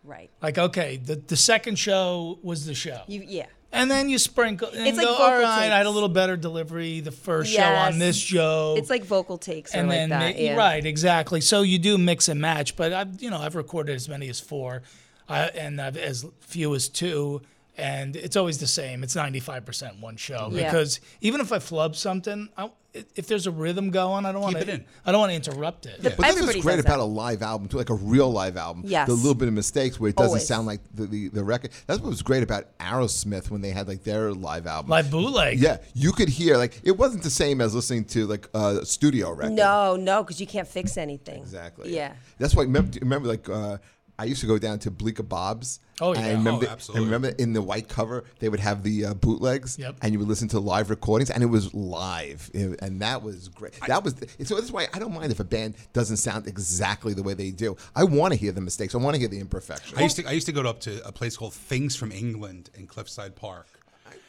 Right. 0.04 0.30
Like 0.42 0.58
okay, 0.58 0.98
the 0.98 1.16
the 1.16 1.36
second 1.36 1.78
show 1.78 2.40
was 2.42 2.66
the 2.66 2.74
show. 2.76 3.02
You 3.08 3.24
yeah. 3.26 3.48
And 3.70 3.92
then 3.92 4.08
you 4.08 4.18
sprinkle. 4.18 4.70
And 4.70 4.88
It's 4.88 4.98
go, 4.98 5.12
like 5.12 5.20
all 5.20 5.40
right, 5.40 5.70
I 5.72 5.78
had 5.78 5.86
a 5.86 5.90
little 5.90 6.10
better 6.10 6.38
delivery 6.38 7.02
the 7.02 7.12
first 7.12 7.52
show 7.52 7.62
on 7.62 8.00
this 8.00 8.18
show. 8.18 8.76
It's 8.78 8.90
like 8.90 9.04
vocal 9.04 9.38
takes 9.38 9.76
and 9.76 9.90
like 9.90 9.98
then 9.98 10.10
that. 10.10 10.36
ma- 10.36 10.42
yeah. 10.42 10.56
right 10.56 10.86
exactly 10.86 11.42
so 11.42 11.64
you 11.64 11.78
do 11.78 11.98
mix 11.98 12.30
and 12.30 12.40
match 12.40 12.76
but 12.78 12.94
i've 12.94 13.22
you 13.22 13.30
know 13.30 13.40
i've 13.40 13.56
recorded 13.56 13.94
as 13.94 14.08
many 14.08 14.30
as 14.30 14.40
four 14.40 14.82
uh, 15.30 15.50
and 15.56 15.82
I've 15.82 15.98
as 15.98 16.26
few 16.40 16.74
as 16.76 16.88
two 16.90 17.42
and 17.78 18.16
it's 18.16 18.36
always 18.36 18.58
the 18.58 18.68
same 18.68 19.04
it's 19.04 19.16
95% 19.16 20.00
one 20.00 20.16
show 20.18 20.50
Yeah. 20.52 20.66
because 20.66 21.00
even 21.22 21.42
if 21.42 21.52
i 21.52 21.60
flub 21.60 21.96
something 21.96 22.50
I, 22.58 22.72
if 23.16 23.28
there's 23.28 23.46
a 23.46 23.52
rhythm 23.52 23.92
going 23.92 24.26
i 24.26 24.32
don't 24.32 24.42
want 24.42 24.56
Keep 24.58 24.66
to 24.66 24.72
it 24.74 24.80
in. 24.80 24.86
i 25.06 25.12
don't 25.12 25.20
want 25.22 25.30
to 25.32 25.36
interrupt 25.36 25.86
it 25.86 25.98
But 26.02 26.18
that's 26.18 26.30
Everybody 26.32 26.58
what's 26.58 26.66
great 26.66 26.80
about 26.80 26.98
that. 26.98 27.04
a 27.04 27.06
live 27.06 27.42
album, 27.44 27.68
too, 27.68 27.78
like 27.78 27.90
a 27.92 27.94
real 27.94 28.32
live 28.32 28.58
album. 28.58 28.84
Yes. 28.86 29.08
The 29.08 29.14
little 29.14 29.36
bit 29.36 29.48
of 29.48 29.54
mistakes 29.54 30.00
where 30.00 30.10
it 30.10 30.16
doesn't 30.16 30.30
Always. 30.30 30.48
sound 30.48 30.66
like 30.66 30.80
the, 30.96 31.06
the, 31.06 31.28
the 31.30 31.44
record. 31.44 31.72
That's 31.86 32.00
what 32.00 32.10
was 32.10 32.22
great 32.24 32.42
about 32.44 32.76
Aerosmith 32.80 33.50
when 33.52 33.62
they 33.62 33.70
had 33.70 33.88
like 33.88 34.04
their 34.04 34.34
live 34.34 34.66
album. 34.68 34.90
live 34.90 35.12
bootleg 35.12 35.60
yeah, 35.60 35.78
you 35.94 36.12
could 36.12 36.30
hear 36.30 36.58
like 36.58 36.80
it 36.84 36.98
wasn't 36.98 37.22
the 37.24 37.30
same 37.30 37.62
as 37.62 37.76
listening 37.76 38.06
to 38.06 38.26
like 38.26 38.48
a 38.56 38.84
studio 38.86 39.32
record. 39.32 39.54
No, 39.54 39.96
no, 39.96 40.24
because 40.24 40.42
you 40.42 40.48
can't 40.48 40.68
fix 40.68 40.98
anything. 40.98 41.40
Exactly. 41.42 41.94
Yeah. 41.96 42.14
That's 42.40 42.56
why 42.56 42.64
remember, 42.64 42.98
remember 43.00 43.28
like 43.28 43.48
uh, 43.48 43.78
I 44.20 44.24
used 44.26 44.42
to 44.42 44.48
go 44.48 44.58
down 44.58 44.80
to 44.80 44.90
Bleecker 44.92 45.22
Bob's. 45.24 45.80
Oh, 46.02 46.14
and 46.14 46.22
yeah. 46.26 46.32
I 46.32 46.34
remember, 46.34 46.66
Oh, 46.68 46.72
absolutely. 46.72 47.04
And 47.04 47.12
remember 47.12 47.36
in 47.42 47.54
the 47.54 47.62
white 47.62 47.88
cover 47.88 48.24
they 48.40 48.50
would 48.50 48.60
have 48.60 48.82
the 48.84 49.06
uh, 49.06 49.14
bootlegs. 49.14 49.78
Yep. 49.80 49.98
And 50.02 50.14
you 50.14 50.20
would 50.20 50.28
listen 50.28 50.48
to 50.50 50.60
live 50.60 50.90
recordings, 50.90 51.30
and 51.30 51.44
it 51.44 51.48
was 51.48 51.74
live, 51.74 52.50
It- 52.54 52.80
and 52.82 53.02
that 53.02 53.22
was 53.24 53.48
great. 53.50 53.74
that 53.88 54.04
was 54.04 54.16
so. 54.44 54.56
That's 54.56 54.72
why 54.72 54.88
I 54.94 55.00
don't 55.00 55.14
mind 55.14 55.32
if 55.32 55.40
a 55.40 55.44
band 55.44 55.76
doesn't 55.94 56.18
sound 56.18 56.48
exactly 56.48 57.14
the 57.14 57.24
way 57.24 57.34
they 57.34 57.52
do. 57.52 57.78
I 57.96 58.04
want 58.06 58.34
to 58.34 58.40
hear 58.40 58.52
the 58.52 58.62
mistakes. 58.62 58.96
I 58.96 58.98
want 58.98 59.16
to 59.16 59.20
hear 59.20 59.28
the 59.30 59.40
imperfections. 59.40 59.98
I 60.00 60.04
used 60.04 60.16
to 60.18 60.26
I 60.28 60.32
used 60.32 60.46
to 60.48 60.52
go 60.52 60.62
up 60.62 60.80
to 60.82 61.06
a 61.08 61.12
place 61.12 61.38
called 61.38 61.54
Things 61.54 61.96
from 61.96 62.12
England 62.12 62.70
in 62.76 62.88
Cliffside 62.88 63.36
Park. 63.36 63.68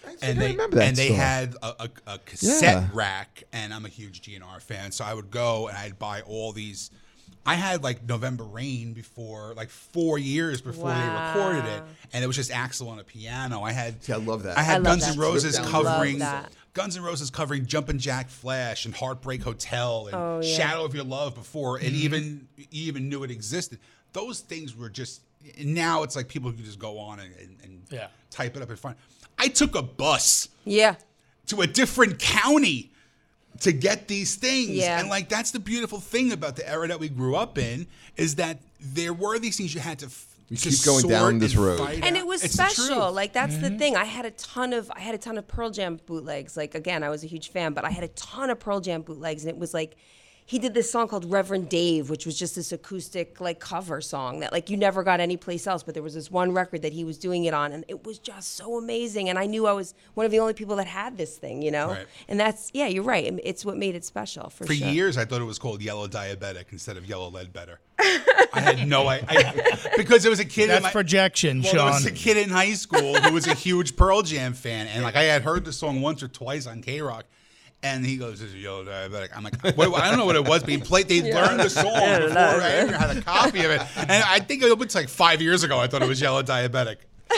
I 0.05 0.11
think 0.13 0.19
and 0.23 0.41
they 0.41 0.51
remember 0.53 0.77
that 0.77 0.89
and 0.89 0.97
they 0.97 1.07
store. 1.09 1.17
had 1.19 1.55
a, 1.63 1.67
a, 1.85 1.89
a 2.15 2.19
cassette 2.19 2.63
Yeah. 2.63 2.89
rack, 2.95 3.45
and 3.53 3.75
I'm 3.75 3.85
a 3.85 3.89
huge 3.91 4.23
GNR 4.23 4.61
fan, 4.63 4.91
so 4.91 5.05
I 5.05 5.13
would 5.13 5.31
go 5.31 5.69
and 5.69 5.77
I'd 5.77 5.99
buy 5.99 6.23
all 6.23 6.53
these. 6.53 6.91
I 7.49 7.55
had 7.55 7.83
like 7.83 8.07
November 8.07 8.45
Rain 8.45 8.93
before, 8.93 9.55
like 9.57 9.71
four 9.71 10.19
years 10.19 10.61
before 10.61 10.91
they 10.93 11.09
recorded 11.09 11.65
it, 11.65 11.83
and 12.13 12.23
it 12.23 12.27
was 12.27 12.37
just 12.37 12.51
Axl 12.51 12.89
on 12.89 12.99
a 12.99 13.05
piano. 13.05 13.63
I 13.63 13.73
had, 13.73 14.03
See, 14.05 14.13
I 14.13 14.17
love 14.17 14.43
that. 14.43 14.59
I 14.59 14.63
had 14.63 14.83
I 14.83 14.85
Guns 14.85 15.05
N' 15.09 15.19
Roses 15.19 15.59
covering. 15.59 16.23
Guns 16.75 16.97
N' 16.97 17.03
Roses 17.03 17.31
covering 17.31 17.65
Jumpin' 17.67 17.99
Jack 17.99 18.29
Flash 18.29 18.85
and 18.85 18.95
Heartbreak 18.95 19.43
Hotel 19.43 20.07
and 20.07 20.15
Oh, 20.15 20.41
yeah. 20.43 20.57
Shadow 20.57 20.85
of 20.85 20.95
Your 20.95 21.05
Love 21.05 21.35
before 21.35 21.79
Mm-hmm. 21.79 21.87
it 21.87 21.93
even 21.95 22.49
you 22.57 22.67
even 22.89 23.09
knew 23.09 23.25
it 23.25 23.31
existed. 23.31 23.79
Those 24.13 24.41
things 24.41 24.77
were 24.77 24.91
just 24.91 25.23
now 25.59 26.03
it's 26.03 26.15
like 26.17 26.29
people 26.29 26.53
can 26.53 26.65
just 26.65 26.79
go 26.79 26.99
on 26.99 27.19
and, 27.21 27.35
and, 27.37 27.57
and 27.65 27.83
Yeah. 27.91 28.09
type 28.31 28.57
it 28.57 28.63
up 28.63 28.69
in 28.71 28.77
front. 28.77 28.99
I 29.39 29.49
took 29.49 29.75
a 29.75 29.83
bus 29.83 30.49
Yeah. 30.67 30.97
to 31.47 31.63
a 31.63 31.67
different 31.67 32.19
county 32.19 32.91
to 33.61 33.73
get 33.73 34.09
these 34.09 34.37
things. 34.37 34.71
Yeah. 34.71 35.01
And 35.01 35.09
like 35.09 35.29
that's 35.29 35.51
the 35.51 35.59
beautiful 35.61 36.01
thing 36.01 36.33
about 36.33 36.57
the 36.57 36.69
era 36.69 36.89
that 36.89 37.01
we 37.01 37.09
grew 37.09 37.35
up 37.37 37.59
in 37.59 37.87
is 38.17 38.37
that 38.37 38.59
there 38.81 39.13
were 39.13 39.39
these 39.39 39.57
things 39.57 39.75
you 39.75 39.81
had 39.81 39.99
to 40.01 40.07
f- 40.07 40.27
We 40.51 40.57
to 40.57 40.71
keep 40.71 40.85
going 40.85 41.01
sort 41.01 41.11
down 41.11 41.39
this 41.41 41.55
and 41.55 41.65
road. 41.65 41.81
and 41.81 42.05
out. 42.05 42.17
it 42.17 42.27
was 42.27 42.45
It's 42.45 42.55
special 42.55 43.13
like 43.13 43.33
that's 43.33 43.55
Mm-hmm. 43.55 43.63
the 43.75 43.79
thing 43.79 43.97
i 43.97 44.05
had 44.05 44.25
a 44.25 44.31
ton 44.33 44.73
of 44.73 44.91
i 44.95 45.01
had 45.01 45.15
a 45.15 45.19
ton 45.19 45.37
of 45.39 45.47
pearl 45.49 45.71
jam 45.71 45.99
bootlegs 46.07 46.57
like 46.57 46.75
again 46.75 47.03
i 47.03 47.09
was 47.11 47.23
a 47.25 47.27
huge 47.27 47.51
fan 47.51 47.73
but 47.75 47.85
i 47.85 47.91
had 47.91 48.05
a 48.05 48.09
ton 48.09 48.49
of 48.51 48.59
pearl 48.61 48.81
jam 48.81 49.03
bootlegs 49.03 49.43
and 49.45 49.51
it 49.51 49.59
was 49.59 49.75
like 49.75 49.97
he 50.49 50.59
did 50.59 50.73
this 50.73 50.91
song 50.91 51.07
called 51.07 51.31
reverend 51.31 51.69
dave 51.69 52.09
which 52.09 52.25
was 52.27 52.39
just 52.39 52.55
this 52.57 52.73
acoustic 52.73 53.39
like 53.41 53.61
cover 53.61 54.01
song 54.01 54.41
that 54.41 54.51
like 54.51 54.71
you 54.71 54.77
never 54.77 55.03
got 55.05 55.21
anyplace 55.21 55.67
else 55.67 55.83
but 55.83 55.93
there 55.95 56.03
was 56.03 56.15
this 56.15 56.31
one 56.31 56.53
record 56.53 56.81
that 56.83 56.93
he 56.93 57.05
was 57.05 57.19
doing 57.19 57.45
it 57.45 57.53
on 57.53 57.71
and 57.73 57.85
it 57.87 58.05
was 58.05 58.19
just 58.19 58.57
so 58.57 58.79
amazing 58.79 59.29
and 59.29 59.39
i 59.39 59.45
knew 59.47 59.67
i 59.67 59.73
was 59.73 59.95
one 60.15 60.25
of 60.27 60.33
the 60.33 60.39
only 60.39 60.55
people 60.55 60.75
that 60.77 60.87
had 60.87 61.17
this 61.19 61.37
thing 61.37 61.61
you 61.63 61.71
know 61.71 61.89
Right. 61.91 62.07
and 62.29 62.41
that's 62.41 62.71
yeah 62.73 62.87
you're 62.87 63.05
right 63.05 63.39
it's 63.45 63.65
what 63.65 63.77
made 63.77 63.95
it 63.95 64.05
special 64.05 64.49
for, 64.51 64.65
For 64.67 64.75
sure 64.75 64.89
years, 64.89 65.19
I 65.19 65.25
thought 65.25 65.41
it 65.41 65.45
was 65.45 65.59
called 65.59 65.83
yellow 65.83 66.09
diabetic 66.09 66.73
instead 66.73 66.97
of 66.97 67.07
yellow 67.07 67.29
Ledbetter. 67.31 67.79
I 68.01 68.61
had 68.61 68.87
no 68.89 69.09
idea 69.09 69.53
because 69.97 70.23
there 70.23 70.31
was 70.31 70.41
a 70.41 70.45
kid. 70.45 70.63
in 70.65 70.69
that's 70.69 70.85
my, 70.85 70.91
projection 70.91 71.63
well, 71.63 71.73
there 71.75 71.85
was 71.85 72.07
a 72.07 72.11
kid 72.11 72.37
in 72.37 72.49
high 72.51 72.73
school 72.73 73.15
who 73.15 73.33
was 73.35 73.47
a 73.47 73.55
huge 73.55 73.97
Pearl 73.97 74.23
Jam 74.23 74.55
fan, 74.55 74.87
and 74.89 75.03
like 75.03 75.17
I 75.17 75.25
had 75.25 75.43
heard 75.43 75.65
the 75.65 75.73
song 75.73 76.01
once 76.01 76.23
or 76.23 76.29
twice 76.29 76.67
on 76.67 76.81
K 76.83 77.01
Rock. 77.01 77.25
And 77.83 78.05
he 78.05 78.17
goes, 78.17 78.41
"This 78.41 78.49
is 78.49 78.57
yellow 78.57 78.85
diabetic." 78.85 79.29
I'm 79.37 79.45
like, 79.45 79.63
what, 79.77 80.03
I 80.03 80.09
don't 80.09 80.19
know 80.19 80.27
what 80.27 80.35
it 80.37 80.45
was, 80.49 80.63
but 80.63 80.71
he 80.71 80.79
played. 80.79 81.09
They 81.09 81.33
learned 81.33 81.61
the 81.61 81.71
song 81.71 81.85
before 82.27 82.37
I 82.39 82.81
even 82.83 82.95
had 82.95 83.17
a 83.17 83.23
copy 83.23 83.65
of 83.65 83.71
it, 83.71 83.81
and 83.97 84.11
I 84.27 84.41
think 84.41 84.63
it 84.65 84.77
was 84.79 84.95
like 84.97 85.09
five 85.09 85.41
years 85.41 85.63
ago. 85.63 85.79
I 85.79 85.87
thought 85.87 86.03
it 86.03 86.09
was 86.09 86.21
yellow 86.21 86.43
diabetic. 86.43 86.97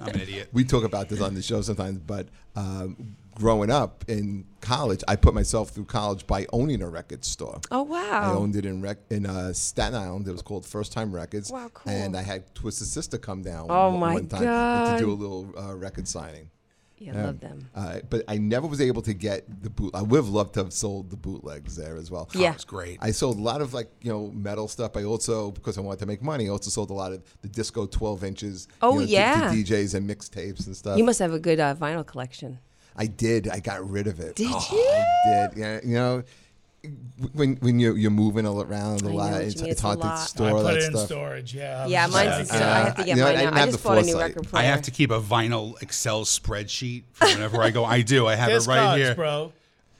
I'm 0.00 0.08
an 0.08 0.20
idiot. 0.20 0.48
we 0.52 0.64
talk 0.64 0.84
about 0.84 1.08
this 1.08 1.20
on 1.20 1.34
the 1.34 1.42
show 1.42 1.60
sometimes, 1.62 1.98
but 1.98 2.28
um, 2.56 3.16
growing 3.34 3.70
up 3.70 4.04
in 4.08 4.46
college, 4.60 5.02
I 5.08 5.16
put 5.16 5.34
myself 5.34 5.70
through 5.70 5.86
college 5.86 6.26
by 6.26 6.46
owning 6.52 6.80
a 6.80 6.88
record 6.88 7.24
store. 7.24 7.60
oh 7.70 7.82
wow! 7.82 7.98
I 8.32 8.34
owned 8.34 8.56
it 8.56 8.64
in 8.64 8.80
rec- 8.80 8.98
in 9.10 9.26
uh, 9.26 9.52
Staten 9.52 9.94
Island. 9.94 10.26
It 10.26 10.32
was 10.32 10.42
called 10.42 10.64
First 10.64 10.92
Time 10.92 11.14
Records. 11.14 11.50
Wow, 11.52 11.70
cool. 11.74 11.92
And 11.92 12.16
I 12.16 12.22
had 12.22 12.54
Twisted 12.54 12.86
Sister 12.86 13.18
come 13.18 13.42
down 13.42 13.66
Oh 13.68 13.90
one, 13.90 14.00
my 14.00 14.14
one 14.14 14.26
time 14.28 14.44
God. 14.44 14.98
to 14.98 15.04
do 15.04 15.10
a 15.10 15.14
little 15.14 15.52
uh, 15.58 15.74
record 15.74 16.08
signing. 16.08 16.50
Yeah, 17.00 17.18
I 17.18 17.22
love 17.24 17.40
them. 17.40 17.68
Uh, 17.74 18.00
but 18.10 18.24
I 18.28 18.36
never 18.36 18.66
was 18.66 18.80
able 18.80 19.00
to 19.02 19.14
get 19.14 19.46
the 19.62 19.70
boot. 19.70 19.92
I 19.94 20.02
would 20.02 20.18
have 20.18 20.28
loved 20.28 20.52
to 20.54 20.64
have 20.64 20.72
sold 20.72 21.08
the 21.10 21.16
bootlegs 21.16 21.74
there 21.74 21.96
as 21.96 22.10
well. 22.10 22.28
Yeah. 22.34 22.52
It's 22.52 22.64
great. 22.64 22.98
I 23.00 23.10
sold 23.10 23.38
a 23.38 23.42
lot 23.42 23.62
of 23.62 23.72
like 23.72 23.90
you 24.02 24.12
know 24.12 24.30
metal 24.32 24.68
stuff. 24.68 24.96
I 24.98 25.04
also 25.04 25.50
because 25.50 25.78
I 25.78 25.80
wanted 25.80 26.00
to 26.00 26.06
make 26.06 26.22
money. 26.22 26.46
I 26.46 26.50
also 26.50 26.68
sold 26.68 26.90
a 26.90 26.94
lot 26.94 27.12
of 27.12 27.22
the 27.40 27.48
disco 27.48 27.86
12 27.86 28.22
inches. 28.24 28.68
Oh, 28.82 28.94
you 28.94 29.00
know, 29.00 29.06
to- 29.06 29.12
yeah. 29.12 29.50
to, 29.50 29.56
DJs 29.56 29.94
and 29.94 30.08
mixtapes 30.08 30.66
and 30.66 30.76
stuff. 30.76 30.98
You 30.98 31.04
must 31.04 31.18
have 31.20 31.32
a 31.32 31.38
good 31.38 31.58
uh, 31.58 31.74
vinyl 31.74 32.06
collection. 32.06 32.58
I 32.96 33.06
did. 33.06 33.48
I 33.48 33.60
got 33.60 33.88
rid 33.88 34.06
of 34.06 34.20
it. 34.20 34.36
Did 34.36 34.48
Oh, 34.50 34.68
you? 34.70 34.78
I 34.78 35.48
did. 35.48 35.58
Yeah. 35.58 35.80
You 35.82 35.94
know, 35.94 36.22
when 37.34 37.56
when 37.56 37.78
you're 37.78 37.96
you're 37.96 38.10
moving 38.10 38.46
all 38.46 38.62
around 38.62 39.02
a 39.02 39.08
I 39.08 39.10
know 39.10 39.16
lot, 39.16 39.34
it's, 39.42 39.54
it's 39.60 39.62
It's 39.62 39.82
a 39.82 39.86
hard 39.86 40.00
to 40.00 40.16
store 40.16 40.48
I 40.48 40.50
all 40.52 40.56
put 40.62 40.64
that 40.68 40.76
it 40.78 40.84
in 40.84 40.90
stuff. 40.92 41.06
storage. 41.06 41.54
Yeah. 41.54 41.86
Yeah, 41.86 42.04
I'm 42.04 42.10
mine's. 42.10 42.36
just- 42.48 42.54
in- 42.54 42.62
I 42.62 42.78
have 42.78 42.94
to 42.96 43.02
Uh, 43.02 43.04
get 43.04 43.08
you 43.08 43.16
know, 43.16 43.26
I 43.26 43.32
mine 43.32 43.38
didn't. 43.40 43.54
I 43.54 43.58
have 43.60 43.68
just 43.70 43.82
the 43.82 43.88
bought 43.88 43.98
a 43.98 44.02
new 44.02 44.12
foresight. 44.12 44.36
record 44.36 44.48
I 44.54 44.62
have 44.62 44.82
to 44.82 44.90
keep 44.90 45.10
a 45.10 45.20
vinyl 45.20 45.82
Excel 45.82 46.22
spreadsheet 46.24 47.02
for 47.12 47.26
whenever 47.28 47.60
I 47.62 47.70
go. 47.70 47.84
I 47.84 48.00
do. 48.02 48.26
I 48.26 48.34
have 48.36 48.50
Discogs, 48.50 48.64
it 48.64 48.68
right 48.68 48.96
here. 48.98 49.14
bro. 49.14 49.52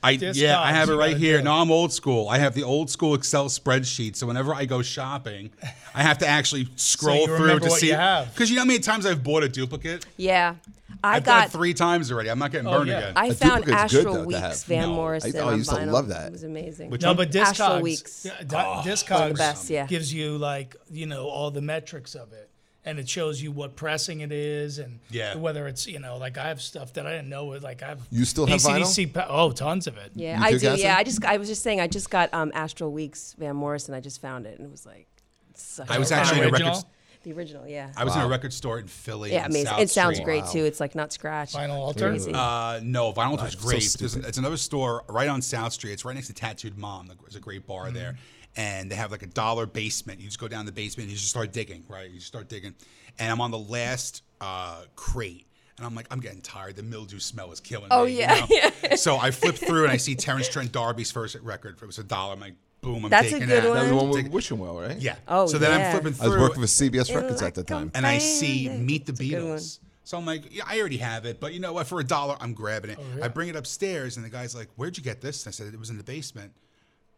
I 0.03 0.15
Discogs, 0.15 0.35
yeah, 0.41 0.59
I 0.59 0.71
have 0.71 0.89
it 0.89 0.95
right 0.95 1.15
here. 1.15 1.37
do. 1.37 1.43
No, 1.43 1.53
I'm 1.53 1.71
old 1.71 1.93
school. 1.93 2.27
I 2.27 2.39
have 2.39 2.55
the 2.55 2.63
old 2.63 2.89
school 2.89 3.13
Excel 3.13 3.45
spreadsheet. 3.49 4.15
So 4.15 4.25
whenever 4.27 4.53
I 4.53 4.65
go 4.65 4.81
shopping, 4.81 5.51
I 5.93 6.01
have 6.03 6.17
to 6.19 6.27
actually 6.27 6.67
scroll 6.75 7.27
you 7.27 7.37
through 7.37 7.59
to 7.59 7.69
what 7.69 7.79
see. 7.79 7.91
Because 7.91 8.49
you 8.49 8.55
know 8.55 8.61
how 8.61 8.65
many 8.65 8.79
times 8.79 9.05
I've 9.05 9.23
bought 9.23 9.43
a 9.43 9.49
duplicate? 9.49 10.05
Yeah, 10.17 10.55
I 11.03 11.17
I've 11.17 11.23
done 11.23 11.39
got. 11.41 11.47
it 11.47 11.51
three 11.51 11.73
times 11.73 12.11
already. 12.11 12.29
I'm 12.29 12.39
not 12.39 12.51
getting 12.51 12.67
Oh, 12.67 12.77
burned 12.79 12.89
yeah. 12.89 12.97
again. 12.99 13.13
I 13.15 13.25
A 13.27 13.33
found 13.33 13.63
duplicate's 13.65 13.93
good, 13.93 13.99
Astral 13.99 14.13
though. 14.15 14.23
Weeks 14.25 14.63
Van 14.65 14.81
No. 14.89 14.93
Morrison 14.95 15.35
I- 15.35 15.39
oh, 15.39 15.47
I 15.47 15.51
on 15.51 15.57
used 15.57 15.69
to 15.71 15.85
love 15.85 16.07
that. 16.09 16.27
It 16.27 16.31
was 16.31 16.43
amazing. 16.43 16.89
Which 16.91 17.01
No, 17.01 17.09
one? 17.09 17.17
but 17.17 17.35
Astral 17.35 17.69
Discogs, 17.69 17.81
Weeks. 17.81 18.25
yeah, 18.25 18.43
Di- 18.45 18.81
Discogs 18.85 19.27
the 19.29 19.33
best, 19.35 19.69
yeah. 19.69 19.85
gives 19.87 20.13
you 20.13 20.37
like 20.37 20.75
you 20.91 21.05
know 21.07 21.27
all 21.27 21.49
the 21.51 21.61
metrics 21.61 22.13
of 22.15 22.33
it, 22.33 22.49
and 22.83 22.97
it 22.97 23.07
shows 23.07 23.41
you 23.41 23.51
what 23.51 23.75
pressing 23.75 24.21
it 24.21 24.31
is, 24.31 24.79
and 24.79 24.99
Yeah. 25.09 25.35
whether 25.35 25.67
it's 25.67 25.85
you 25.87 25.99
know 25.99 26.17
like 26.17 26.37
I 26.37 26.47
have 26.47 26.61
stuff 26.61 26.93
that 26.93 27.05
I 27.05 27.11
didn't 27.11 27.29
know. 27.29 27.45
Like 27.45 27.83
I 27.83 27.89
have 27.89 28.01
You 28.11 28.25
still 28.25 28.45
have 28.47 28.55
AC/DC 28.55 29.13
pa- 29.13 29.27
Oh, 29.29 29.51
tons 29.51 29.87
of 29.87 29.97
it. 29.97 30.11
Yeah, 30.15 30.37
You 30.39 30.43
I 30.45 30.51
too, 30.51 30.59
do. 30.59 30.67
Cassie? 30.67 30.81
Yeah, 30.83 30.97
I 30.97 31.03
just 31.03 31.23
I 31.23 31.37
was 31.37 31.47
just 31.47 31.61
saying 31.63 31.79
I 31.79 31.87
just 31.87 32.09
got 32.09 32.33
um, 32.33 32.51
Astral 32.55 32.91
Weeks 32.91 33.35
Van 33.37 33.55
Morrison. 33.55 33.93
I 33.93 33.99
just 33.99 34.19
found 34.21 34.45
it 34.45 34.57
and 34.57 34.67
it 34.67 34.71
was 34.71 34.85
like 34.85 35.07
such 35.55 35.89
I 35.89 35.99
was 35.99 36.11
a- 36.11 36.15
actually 36.15 36.39
in 36.39 36.45
a 36.45 36.49
Original? 36.51 36.71
record. 36.73 36.85
the 37.23 37.33
original. 37.33 37.67
Yeah. 37.67 37.91
I 37.95 38.03
was 38.03 38.15
in 38.15 38.21
a 38.23 38.27
record 38.27 38.51
store 38.51 38.79
in 38.79 38.87
Philly. 38.87 39.31
yeah, 39.31 39.45
amazing. 39.45 39.67
South 39.67 39.79
It 39.81 39.89
sounds 39.91 40.15
Street. 40.15 40.25
great 40.25 40.45
too. 40.47 40.65
It's 40.65 40.79
like 40.79 40.95
not 40.95 41.13
scratched. 41.13 41.53
Vinyl 41.55 41.75
altar? 41.77 42.09
Crazy. 42.09 42.31
Uh, 42.33 42.79
no, 42.81 43.13
Vinyl 43.13 43.39
was 43.39 43.53
so 43.53 43.59
great. 43.59 43.73
There's 43.73 43.91
stupid. 44.13 44.25
it's 44.27 44.39
another 44.39 44.57
store 44.57 45.03
right 45.07 45.29
on 45.29 45.43
South 45.43 45.71
Street. 45.73 45.91
It's 45.93 46.03
right 46.03 46.15
next 46.15 46.27
to 46.27 46.33
Tattooed 46.33 46.79
Mom. 46.79 47.11
There's 47.21 47.35
a 47.35 47.39
great 47.39 47.67
bar 47.67 47.85
Mm-hmm. 47.85 47.93
there, 47.93 48.17
and 48.55 48.91
they 48.91 48.95
have 48.95 49.11
like 49.11 49.23
a 49.23 49.27
dollar 49.27 49.65
basement. 49.65 50.19
You 50.19 50.25
just 50.27 50.39
go 50.39 50.47
down 50.47 50.65
the 50.65 50.71
basement 50.71 51.05
and 51.05 51.11
you 51.11 51.17
just 51.17 51.29
start 51.29 51.51
digging. 51.51 51.83
Right, 51.87 52.09
you 52.09 52.15
just 52.15 52.27
start 52.27 52.49
digging, 52.49 52.75
and 53.19 53.31
I'm 53.31 53.41
on 53.41 53.51
the 53.51 53.59
last 53.59 54.23
uh, 54.39 54.83
crate. 54.95 55.47
And 55.77 55.87
I'm 55.87 55.95
like, 55.95 56.05
I'm 56.11 56.19
getting 56.19 56.41
tired. 56.41 56.75
The 56.75 56.83
mildew 56.83 57.17
smell 57.19 57.51
is 57.51 57.59
killing 57.59 57.87
Oh, 57.89 58.05
me. 58.05 58.23
Oh, 58.23 58.45
yeah, 58.51 58.69
know? 58.89 58.95
So 58.97 59.17
I 59.17 59.31
flip 59.31 59.55
through 59.55 59.83
and 59.83 59.91
I 59.91 59.97
see 59.97 60.13
Terence 60.13 60.47
Trent 60.47 60.71
D'Arby's 60.71 61.11
first 61.11 61.35
record. 61.41 61.77
It 61.81 61.85
was 61.87 61.97
a 61.97 62.03
dollar. 62.03 62.33
I'm 62.33 62.39
like, 62.39 62.53
boom, 62.81 63.05
I'm 63.05 63.09
That's 63.09 63.29
a 63.29 63.31
taking 63.31 63.47
good 63.47 63.63
that. 63.63 63.69
one. 63.69 63.77
That 63.77 63.81
was 63.83 63.89
the 63.89 63.95
one 63.95 64.09
with 64.09 64.23
Take- 64.25 64.33
Wishing 64.33 64.59
Well, 64.59 64.79
right? 64.79 64.97
Yeah. 64.99 65.15
Oh, 65.27 65.47
so 65.47 65.57
then 65.57 65.71
I'm 65.81 65.91
flipping 65.91 66.13
through. 66.13 66.25
I 66.25 66.29
was 66.33 66.37
working 66.37 66.61
for 66.61 66.67
CBS 66.67 67.15
Records 67.15 67.41
at 67.41 67.55
the 67.55 67.63
time. 67.63 67.89
and 67.95 68.05
I 68.05 68.19
see 68.19 68.69
Meet 68.69 69.07
the 69.07 69.11
That's 69.13 69.21
a 69.21 69.29
good 69.29 69.43
one. 69.43 69.57
Beatles. 69.57 69.79
So 70.03 70.17
I'm 70.19 70.25
like, 70.25 70.53
yeah, 70.53 70.63
I 70.67 70.79
already 70.79 70.97
have 70.97 71.25
it, 71.25 71.39
but 71.39 71.53
you 71.53 71.59
know 71.59 71.73
what? 71.73 71.87
For 71.87 71.99
a 71.99 72.03
dollar, 72.03 72.35
I'm 72.39 72.53
grabbing 72.53 72.91
it. 72.91 72.99
Oh, 73.01 73.17
yeah. 73.17 73.25
I 73.25 73.27
bring 73.29 73.49
it 73.49 73.55
upstairs, 73.55 74.17
and 74.17 74.25
the 74.25 74.29
guy's 74.29 74.53
like, 74.53 74.67
"Where'd 74.75 74.97
you 74.97 75.03
get 75.03 75.21
this?" 75.21 75.45
And 75.45 75.51
I 75.51 75.53
said, 75.53 75.73
"It 75.73 75.79
was 75.79 75.89
in 75.89 75.97
the 75.97 76.03
basement." 76.03 76.51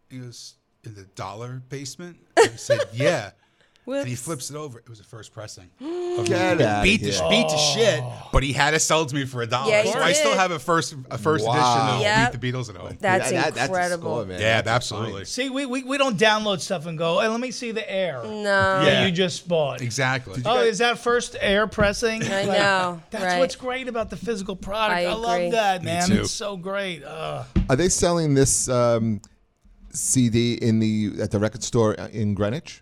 He 0.09 0.19
goes, 0.19 0.55
"In 0.83 0.95
the 0.95 1.03
dollar 1.15 1.61
basement?" 1.69 2.17
I 2.37 2.47
said, 2.55 2.81
"Yeah." 2.93 3.31
And 3.85 4.07
he 4.07 4.15
flips 4.15 4.49
it 4.49 4.55
over. 4.55 4.79
It 4.79 4.87
was 4.87 4.99
the 4.99 5.03
first 5.03 5.33
pressing. 5.33 5.69
Get 5.79 6.31
outta 6.61 6.79
beat 6.83 7.01
the 7.01 7.11
here. 7.11 7.29
beat 7.29 7.49
the 7.49 7.57
shit, 7.57 8.01
but 8.31 8.41
he 8.41 8.53
had 8.53 8.71
to 8.71 8.79
sell 8.79 9.01
it 9.01 9.09
to 9.09 9.15
me 9.15 9.25
for 9.25 9.41
a 9.41 9.45
dollar. 9.47 9.69
Yeah, 9.71 9.81
he 9.83 9.91
so 9.91 9.99
I 9.99 10.13
still 10.13 10.35
have 10.35 10.51
a 10.51 10.59
first 10.59 10.95
a 11.11 11.17
first 11.17 11.45
Wow. 11.45 11.51
edition 11.53 11.95
of 11.95 12.01
Yep. 12.01 12.31
Meet 12.33 12.41
the 12.41 12.51
Beatles 12.53 12.69
at 12.69 12.77
home. 12.77 12.97
That's 13.01 13.29
Yeah, 13.29 13.41
that- 13.41 13.55
that's 13.55 13.67
incredible. 13.67 14.03
score, 14.19 14.25
man. 14.25 14.39
yeah, 14.39 14.61
That's 14.61 14.73
absolutely, 14.89 15.25
See, 15.25 15.49
we, 15.49 15.65
we, 15.65 15.83
we 15.83 15.97
don't 15.97 16.17
download 16.17 16.61
stuff 16.61 16.85
and 16.85 16.97
go, 16.97 17.19
hey, 17.19 17.27
let 17.27 17.41
me 17.41 17.51
see 17.51 17.71
the 17.71 17.89
air 17.91 18.21
No. 18.23 18.83
Yeah. 18.85 19.05
you 19.05 19.11
just 19.11 19.49
bought. 19.49 19.81
exactly. 19.81 20.41
Oh, 20.45 20.61
is 20.61 20.77
that 20.77 20.97
first 20.99 21.35
air 21.41 21.67
pressing? 21.67 22.23
I 22.23 22.43
Like, 22.45 22.59
know, 22.59 23.01
That's 23.09 23.23
right. 23.25 23.39
what's 23.39 23.57
great 23.57 23.89
about 23.89 24.09
the 24.09 24.15
physical 24.17 24.55
product. 24.55 24.97
I 24.99 25.05
I, 25.07 25.13
love 25.13 25.51
that, 25.51 25.83
man. 25.83 26.07
too. 26.07 26.21
It's 26.21 26.31
so 26.31 26.55
great. 26.55 27.03
Uh, 27.03 27.43
Are 27.69 27.75
they 27.75 27.89
selling 27.89 28.33
this 28.33 28.69
um, 28.69 29.19
CD 29.93 30.55
in 30.55 30.79
the 30.79 31.13
at 31.21 31.31
the 31.31 31.39
record 31.39 31.63
store 31.63 31.93
in 31.93 32.33
Greenwich? 32.33 32.81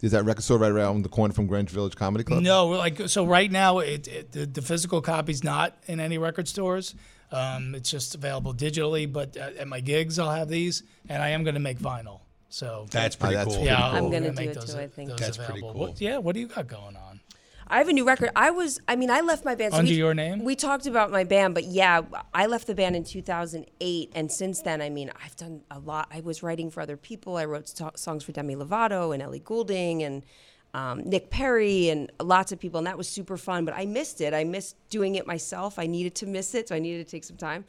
Is 0.00 0.12
that 0.12 0.24
record 0.24 0.42
store 0.42 0.58
right 0.58 0.70
around 0.70 1.02
the 1.02 1.08
corner 1.08 1.32
from 1.32 1.46
Greenwich 1.46 1.70
Village 1.70 1.96
Comedy 1.96 2.24
Club? 2.24 2.42
no, 2.42 2.68
we're 2.68 2.76
like 2.78 3.08
so 3.08 3.24
right 3.24 3.50
now, 3.50 3.78
it, 3.78 4.06
it 4.06 4.32
the, 4.32 4.44
the 4.46 4.62
physical 4.62 5.00
copy's 5.00 5.42
not 5.42 5.76
in 5.86 5.98
any 5.98 6.18
record 6.18 6.46
stores. 6.46 6.94
Um, 7.32 7.74
it's 7.74 7.90
just 7.90 8.14
available 8.14 8.52
digitally. 8.54 9.10
But 9.10 9.36
at, 9.36 9.56
at 9.56 9.68
my 9.68 9.80
gigs, 9.80 10.18
I'll 10.18 10.30
have 10.30 10.48
these, 10.48 10.82
and 11.08 11.22
I 11.22 11.30
am 11.30 11.42
going 11.42 11.54
to 11.54 11.60
make 11.60 11.78
vinyl. 11.78 12.20
So 12.50 12.86
That's 12.90 13.16
pretty 13.16 13.34
that's 13.34 13.48
cool. 13.48 13.54
pretty 13.56 13.66
yeah, 13.70 13.90
cool. 13.90 13.96
I'm 13.96 14.10
gonna 14.12 14.32
make 14.32 14.36
do 14.36 14.50
it 14.50 14.54
those, 14.54 14.74
too, 14.74 14.80
I 14.80 14.86
think. 14.86 15.08
those 15.10 15.18
That's 15.18 15.36
pretty 15.38 15.60
cool. 15.60 15.72
What- 15.72 16.00
yeah, 16.00 16.18
what 16.18 16.34
do 16.34 16.40
you 16.40 16.46
got 16.46 16.68
going 16.68 16.96
on? 16.96 17.13
I 17.74 17.78
have 17.78 17.88
a 17.88 17.92
new 17.92 18.06
record. 18.06 18.30
I 18.36 18.52
was, 18.52 18.80
I 18.86 18.94
mean, 18.94 19.10
I 19.10 19.20
left 19.20 19.44
my 19.44 19.56
band. 19.56 19.74
Under 19.74 19.90
we, 19.90 19.96
your 19.96 20.14
name? 20.14 20.44
We 20.44 20.54
talked 20.54 20.86
about 20.86 21.10
my 21.10 21.24
band, 21.24 21.54
but 21.54 21.64
yeah, 21.64 22.02
I 22.32 22.46
left 22.46 22.68
the 22.68 22.74
band 22.76 22.94
in 22.94 23.02
2008. 23.02 24.12
And 24.14 24.30
since 24.30 24.62
then, 24.62 24.80
I 24.80 24.90
mean, 24.90 25.10
I've 25.24 25.34
done 25.34 25.62
a 25.72 25.80
lot. 25.80 26.06
I 26.12 26.20
was 26.20 26.40
writing 26.40 26.70
for 26.70 26.82
other 26.82 26.96
people. 26.96 27.36
I 27.36 27.46
wrote 27.46 27.68
so- 27.68 27.90
songs 27.96 28.22
for 28.22 28.30
Demi 28.30 28.54
Lovato 28.54 29.12
and 29.12 29.20
Ellie 29.20 29.40
Goulding 29.40 30.04
and 30.04 30.24
um, 30.72 31.02
Nick 31.02 31.30
Perry 31.30 31.88
and 31.88 32.12
lots 32.22 32.52
of 32.52 32.60
people. 32.60 32.78
And 32.78 32.86
that 32.86 32.96
was 32.96 33.08
super 33.08 33.36
fun. 33.36 33.64
But 33.64 33.74
I 33.74 33.86
missed 33.86 34.20
it. 34.20 34.34
I 34.34 34.44
missed 34.44 34.76
doing 34.88 35.16
it 35.16 35.26
myself. 35.26 35.76
I 35.76 35.88
needed 35.88 36.14
to 36.14 36.26
miss 36.26 36.54
it. 36.54 36.68
So 36.68 36.76
I 36.76 36.78
needed 36.78 37.04
to 37.04 37.10
take 37.10 37.24
some 37.24 37.36
time. 37.36 37.64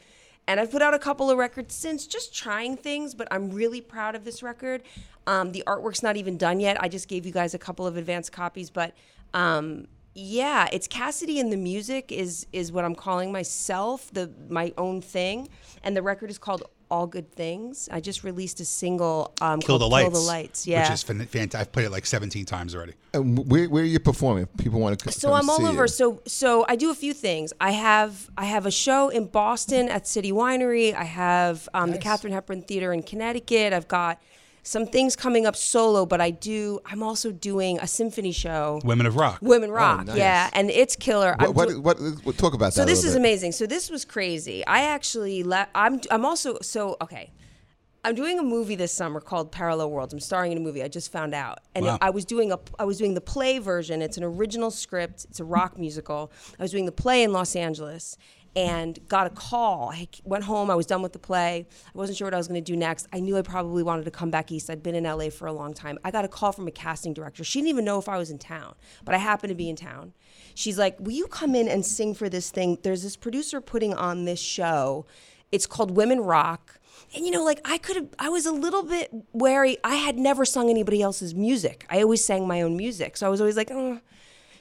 And 0.47 0.59
I've 0.59 0.69
put 0.69 0.83
out 0.83 0.93
a 0.93 0.99
couple 0.99 1.31
of 1.31 1.39
records 1.39 1.73
since, 1.73 2.05
just 2.05 2.31
trying 2.31 2.77
things, 2.77 3.15
but 3.15 3.27
I'm 3.31 3.49
really 3.49 3.81
proud 3.81 4.13
of 4.13 4.23
this 4.23 4.43
record. 4.43 4.83
Um, 5.25 5.51
the 5.51 5.63
artwork's 5.65 6.03
not 6.03 6.15
even 6.15 6.37
done 6.37 6.59
yet. 6.59 6.79
I 6.79 6.89
just 6.89 7.07
gave 7.07 7.25
you 7.25 7.31
guys 7.31 7.55
a 7.55 7.57
couple 7.57 7.87
of 7.87 7.97
advanced 7.97 8.31
copies, 8.31 8.69
but 8.69 8.93
um, 9.33 9.87
yeah, 10.18 10.68
it's 10.72 10.88
Cassidy 10.88 11.39
and 11.41 11.51
the 11.51 11.57
music 11.57 12.09
is 12.11 12.47
is 12.53 12.72
what 12.72 12.86
I'm 12.86 12.95
calling 12.95 13.32
myself, 13.34 14.09
the 14.13 14.32
my 14.49 14.74
own 14.78 15.01
thing, 15.01 15.49
and 15.84 15.95
the 15.95 16.01
record 16.01 16.30
is 16.30 16.38
called 16.38 16.63
All 16.89 17.05
Good 17.05 17.30
Things. 17.34 17.89
I 17.91 17.99
just 17.99 18.24
released 18.24 18.61
a 18.61 18.66
single 18.66 19.34
um, 19.41 19.59
Kill 19.59 19.78
the 19.78 19.88
lights. 19.89 20.09
Kill 20.09 20.22
the 20.22 20.26
Lights. 20.26 20.66
Yeah, 20.66 20.84
Which 20.84 20.93
is 20.93 21.03
fantastic. 21.03 21.55
I've 21.55 21.72
played 21.74 21.86
it 21.88 21.89
like 21.91 22.05
17 22.05 22.45
times 22.45 22.74
already. 22.74 22.93
And 23.13 23.45
where, 23.51 23.68
where 23.70 23.84
are 23.84 23.86
you 23.86 23.99
performing? 23.99 24.45
People 24.57 24.80
want 24.80 24.97
to. 24.97 25.11
so 25.11 25.34
I'm 25.34 25.49
all 25.49 25.66
over. 25.66 25.86
So 25.88 26.22
so 26.26 26.66
I 26.70 26.78
do 26.78 26.91
a 26.91 26.95
few 26.95 27.13
things. 27.13 27.51
I 27.59 27.72
have 27.72 28.30
I 28.38 28.45
have 28.45 28.66
a 28.66 28.72
show 28.72 29.09
in 29.09 29.26
Boston 29.26 29.89
at 29.89 30.07
City 30.07 30.32
Winery. 30.32 30.93
I 30.93 31.03
have 31.03 31.68
um, 31.74 31.89
the 31.89 31.95
Nice. 31.97 32.03
Katharine 32.03 32.32
Hepburn 32.34 32.61
Theater 32.61 32.93
in 32.93 33.03
Connecticut. 33.03 33.74
I've 33.74 33.89
got 33.89 34.22
some 34.68 34.88
things 34.88 35.16
coming 35.16 35.45
up 35.45 35.55
solo, 35.55 36.05
but 36.07 36.20
I 36.20 36.32
do. 36.32 36.80
I'm 36.88 37.03
also 37.03 37.32
doing 37.32 37.78
a 37.80 37.86
symphony 37.88 38.32
show. 38.32 38.82
Women 38.84 39.05
of 39.05 39.16
Rock. 39.16 39.38
Women 39.41 39.70
oh, 39.70 39.74
Rock, 39.74 40.07
nice. 40.07 40.18
yeah, 40.18 40.49
and 40.53 40.72
it's 40.72 40.95
killer. 40.95 41.36
I'm 41.39 41.53
What, 41.53 41.70
do- 41.70 41.80
what, 41.80 41.99
what, 42.01 42.26
what- 42.26 42.38
talk 42.38 42.53
about 42.55 42.68
that. 42.68 42.74
so 42.74 42.84
this 42.84 42.99
little 43.03 43.09
is 43.09 43.13
bit. 43.13 43.20
amazing. 43.22 43.51
So 43.53 43.68
this 43.68 43.89
was 43.91 44.03
crazy. 44.05 44.66
I 44.66 44.82
actually 44.82 45.43
le- 45.43 45.68
I'm 45.76 46.01
I'm 46.09 46.26
also 46.26 46.57
so 46.61 46.97
okay. 47.01 47.32
I'm 48.03 48.13
doing 48.13 48.38
a 48.38 48.43
movie 48.43 48.76
this 48.76 48.91
summer 48.91 49.20
called 49.20 49.51
Parallel 49.51 49.89
Worlds. 49.89 50.13
I'm 50.13 50.20
starring 50.20 50.51
in 50.51 50.59
a 50.59 50.61
movie. 50.61 50.84
I 50.84 50.88
just 50.88 51.11
found 51.11 51.34
out, 51.34 51.59
and 51.74 51.86
Wow. 51.86 51.97
I 52.01 52.09
was 52.11 52.24
doing 52.26 52.51
a 52.51 52.59
I 52.80 52.86
was 52.86 52.97
doing 52.97 53.13
the 53.13 53.22
play 53.22 53.59
version. 53.59 54.01
It's 54.01 54.18
an 54.18 54.24
original 54.24 54.72
script. 54.72 55.26
It's 55.30 55.39
a 55.39 55.45
rock 55.45 55.78
musical. 55.78 56.32
I 56.59 56.63
was 56.63 56.72
doing 56.72 56.86
the 56.86 56.91
play 56.91 57.22
in 57.24 57.32
Los 57.34 57.55
Angeles, 57.55 58.18
and 58.55 58.97
got 59.07 59.27
a 59.27 59.29
call. 59.29 59.91
I 59.91 60.07
went 60.23 60.45
home. 60.45 60.69
I 60.69 60.75
was 60.75 60.85
done 60.85 61.01
with 61.01 61.13
the 61.13 61.19
play. 61.19 61.67
I 61.87 61.97
wasn't 61.97 62.17
sure 62.17 62.25
what 62.25 62.33
I 62.33 62.37
was 62.37 62.47
going 62.47 62.63
to 62.63 62.71
do 62.71 62.77
next. 62.77 63.07
I 63.11 63.19
knew 63.19 63.37
I 63.37 63.41
probably 63.41 63.83
wanted 63.83 64.05
to 64.05 64.11
come 64.11 64.31
back 64.31 64.51
east. 64.51 64.69
I'd 64.69 64.81
been 64.81 64.95
in 64.95 65.03
LA 65.03 65.29
for 65.29 65.47
a 65.47 65.53
long 65.53 65.73
time. 65.73 65.99
I 66.03 66.11
got 66.11 66.23
a 66.23 66.29
call 66.29 66.53
from 66.53 66.67
a 66.67 66.71
casting 66.71 67.13
director. 67.13 67.43
She 67.43 67.59
didn't 67.59 67.69
even 67.69 67.85
know 67.85 67.99
if 67.99 68.07
I 68.07 68.17
was 68.17 68.31
in 68.31 68.37
town, 68.37 68.75
but 69.03 69.13
I 69.13 69.17
happened 69.17 69.49
to 69.49 69.55
be 69.55 69.69
in 69.69 69.75
town. 69.75 70.13
She's 70.53 70.77
like, 70.77 70.97
"Will 70.99 71.11
you 71.11 71.27
come 71.27 71.53
in 71.53 71.67
and 71.67 71.85
sing 71.85 72.13
for 72.13 72.29
this 72.29 72.49
thing? 72.49 72.77
There's 72.81 73.03
this 73.03 73.17
producer 73.17 73.59
putting 73.59 73.93
on 73.93 74.25
this 74.25 74.39
show. 74.39 75.05
It's 75.51 75.65
called 75.65 75.91
Women 75.91 76.21
Rock." 76.21 76.79
And 77.13 77.25
you 77.25 77.31
know, 77.31 77.43
like 77.43 77.59
I 77.65 77.77
could 77.77 77.97
have, 77.97 78.07
I 78.19 78.29
was 78.29 78.45
a 78.45 78.51
little 78.51 78.83
bit 78.83 79.09
wary. 79.33 79.77
I 79.83 79.95
had 79.95 80.17
never 80.17 80.45
sung 80.45 80.69
anybody 80.69 81.01
else's 81.01 81.35
music. 81.35 81.85
I 81.89 82.01
always 82.01 82.23
sang 82.23 82.47
my 82.47 82.61
own 82.61 82.77
music. 82.77 83.17
So 83.17 83.27
I 83.27 83.29
was 83.29 83.41
always 83.41 83.57
like, 83.57 83.69
oh. 83.71 83.99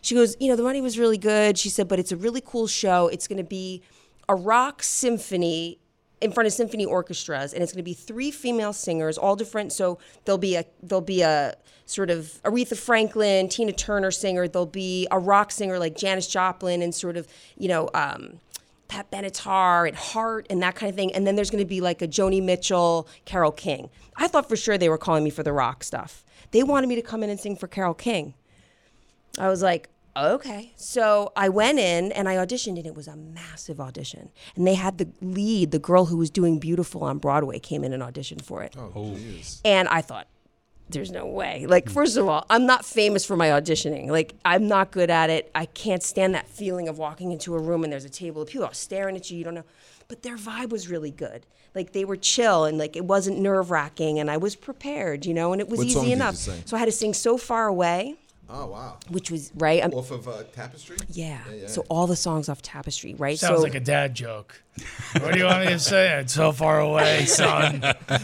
She 0.05 0.15
goes, 0.15 0.37
you 0.39 0.49
know, 0.49 0.57
the 0.57 0.63
money 0.63 0.83
was 0.83 0.99
really 0.99 1.17
good. 1.17 1.57
She 1.57 1.71
said, 1.71 1.89
but 1.89 1.99
it's 1.99 2.13
a 2.13 2.17
really 2.19 2.43
cool 2.45 2.67
show. 2.67 3.09
It's 3.09 3.27
going 3.27 3.39
to 3.39 3.43
be 3.43 3.81
a 4.29 4.35
rock 4.35 4.83
symphony 4.83 5.79
in 6.21 6.31
front 6.31 6.47
of 6.47 6.53
symphony 6.53 6.85
orchestras, 6.85 7.55
and 7.55 7.63
it's 7.63 7.73
going 7.73 7.83
to 7.83 7.91
be 7.91 7.95
three 7.95 8.31
female 8.31 8.75
singers, 8.75 9.17
all 9.17 9.35
different. 9.35 9.73
So 9.73 9.99
there'll 10.27 10.37
be 10.37 10.57
a 10.57 10.67
there'll 10.83 11.01
be 11.01 11.23
a 11.23 11.55
sort 11.87 12.11
of 12.11 12.39
Aretha 12.45 12.77
Franklin, 12.77 13.49
Tina 13.49 13.73
Turner 13.73 14.11
singer. 14.11 14.47
There'll 14.47 14.67
be 14.67 15.09
a 15.11 15.19
rock 15.19 15.51
singer 15.51 15.79
like 15.79 15.97
Janis 15.97 16.27
Joplin, 16.27 16.83
and 16.83 16.95
sort 16.95 17.17
of 17.17 17.27
you 17.57 17.69
know. 17.69 17.89
Um, 17.95 18.41
Pat 18.87 19.11
Benatar 19.11 19.89
and 19.89 19.97
Heart 19.97 20.47
and 20.51 20.63
that 20.63 20.77
kind 20.77 20.91
of 20.91 20.95
thing. 20.95 21.13
And 21.15 21.27
then 21.27 21.35
there's 21.35 21.51
going 21.51 21.65
to 21.65 21.69
be 21.69 21.81
like 21.81 22.03
a 22.03 22.07
Joni 22.07 22.41
Mitchell, 22.41 23.09
Carole 23.25 23.51
King. 23.51 23.89
I 24.17 24.29
thought 24.29 24.47
for 24.49 24.57
sure 24.57 24.77
they 24.77 24.91
were 24.91 24.99
calling 24.99 25.25
me 25.25 25.31
for 25.31 25.43
the 25.43 25.55
rock 25.55 25.83
stuff. 25.83 26.23
They 26.51 26.63
wanted 26.63 26.87
me 26.89 26.95
to 26.95 27.03
come 27.03 27.23
in 27.23 27.31
and 27.31 27.41
sing 27.41 27.57
for 27.57 27.67
Carole 27.67 27.95
King. 27.95 28.35
I 29.39 29.49
was 29.49 29.63
like, 29.63 29.89
okay. 30.17 30.73
So 30.77 31.33
I 31.37 31.49
went 31.49 31.79
in 31.79 32.13
and 32.13 32.29
I 32.29 32.37
auditioned, 32.37 32.77
and 32.79 32.87
it 32.87 32.95
was 32.95 33.09
a 33.09 33.17
massive 33.17 33.81
audition. 33.81 34.31
And 34.57 34.67
they 34.67 34.75
had 34.75 34.99
the 34.99 35.09
lead, 35.21 35.71
the 35.71 35.79
girl 35.79 36.07
who 36.07 36.17
was 36.17 36.31
doing 36.31 36.59
Beautiful 36.59 37.03
on 37.05 37.19
Broadway, 37.19 37.59
came 37.59 37.85
in 37.85 37.93
and 37.93 38.03
auditioned 38.03 38.43
for 38.43 38.63
it. 38.63 38.75
Oh, 38.79 38.93
oh, 38.95 39.01
jeez. 39.13 39.61
And 39.65 39.89
I 39.89 40.01
thought, 40.01 40.27
there's 40.91 41.11
no 41.11 41.25
way. 41.27 41.65
Like, 41.67 41.89
first 41.89 42.19
of 42.19 42.29
all, 42.29 42.45
I'm 42.51 42.67
not 42.67 42.85
famous 42.85 43.25
for 43.25 43.37
my 43.37 43.49
auditioning. 43.49 44.09
Like, 44.09 44.35
I'm 44.45 44.69
not 44.69 44.91
good 44.91 45.09
at 45.11 45.31
it. 45.31 45.51
I 45.55 45.65
can't 45.65 46.03
stand 46.03 46.35
that 46.35 46.47
feeling 46.47 46.89
of 46.89 46.99
walking 46.99 47.33
into 47.33 47.55
a 47.55 47.59
room 47.59 47.85
and 47.85 47.93
there's 47.93 48.05
a 48.05 48.11
table 48.11 48.43
of 48.43 48.49
people 48.49 48.67
all 48.67 48.75
staring 48.75 49.17
at 49.17 49.31
you. 49.31 49.39
You 49.39 49.45
don't 49.45 49.55
know. 49.55 49.65
But 50.09 50.23
their 50.23 50.37
vibe 50.37 50.69
was 50.69 50.91
really 50.91 51.11
good. 51.11 51.47
Like, 51.75 51.93
they 51.93 52.05
were 52.05 52.17
chill 52.17 52.67
and 52.67 52.77
like 52.77 52.97
it 52.97 53.05
wasn't 53.07 53.39
nerve 53.39 53.71
wracking. 53.71 54.19
And 54.19 54.31
I 54.31 54.37
was 54.37 54.55
prepared, 54.57 55.25
you 55.25 55.33
know, 55.33 55.53
and 55.53 55.61
it 55.63 55.71
was 55.71 55.79
What 55.79 55.89
song 55.89 56.03
easy 56.03 56.11
did 56.11 56.19
you 56.19 56.23
enough. 56.23 56.37
sing? 56.37 56.63
So 56.67 56.77
I 56.77 56.81
had 56.81 56.87
to 56.87 56.93
sing 56.93 57.15
So 57.15 57.39
Far 57.39 57.67
Away, 57.67 58.17
Oh 58.49 58.67
wow. 58.67 58.99
which 59.11 59.31
was 59.31 59.51
right. 59.55 59.83
I'm, 59.83 59.93
Off 59.93 60.11
of 60.11 60.29
uh, 60.29 60.43
Tapestry. 60.53 60.97
yeah. 61.11 61.41
yeah. 61.53 61.67
So 61.67 61.85
all 61.89 62.07
the 62.07 62.17
songs 62.17 62.49
off 62.49 62.63
Tapestry, 62.63 63.15
right? 63.15 63.39
Sounds 63.39 63.59
so 63.59 63.63
like 63.63 63.75
a 63.75 63.81
dad 63.81 64.15
joke. 64.15 64.63
what 65.21 65.33
do 65.33 65.39
you 65.39 65.45
want 65.47 65.65
me 65.65 65.73
to 65.73 65.79
say? 65.79 66.19
It's 66.21 66.35
so 66.35 66.53
far 66.53 66.81
away, 66.81 67.25
son. 67.27 67.83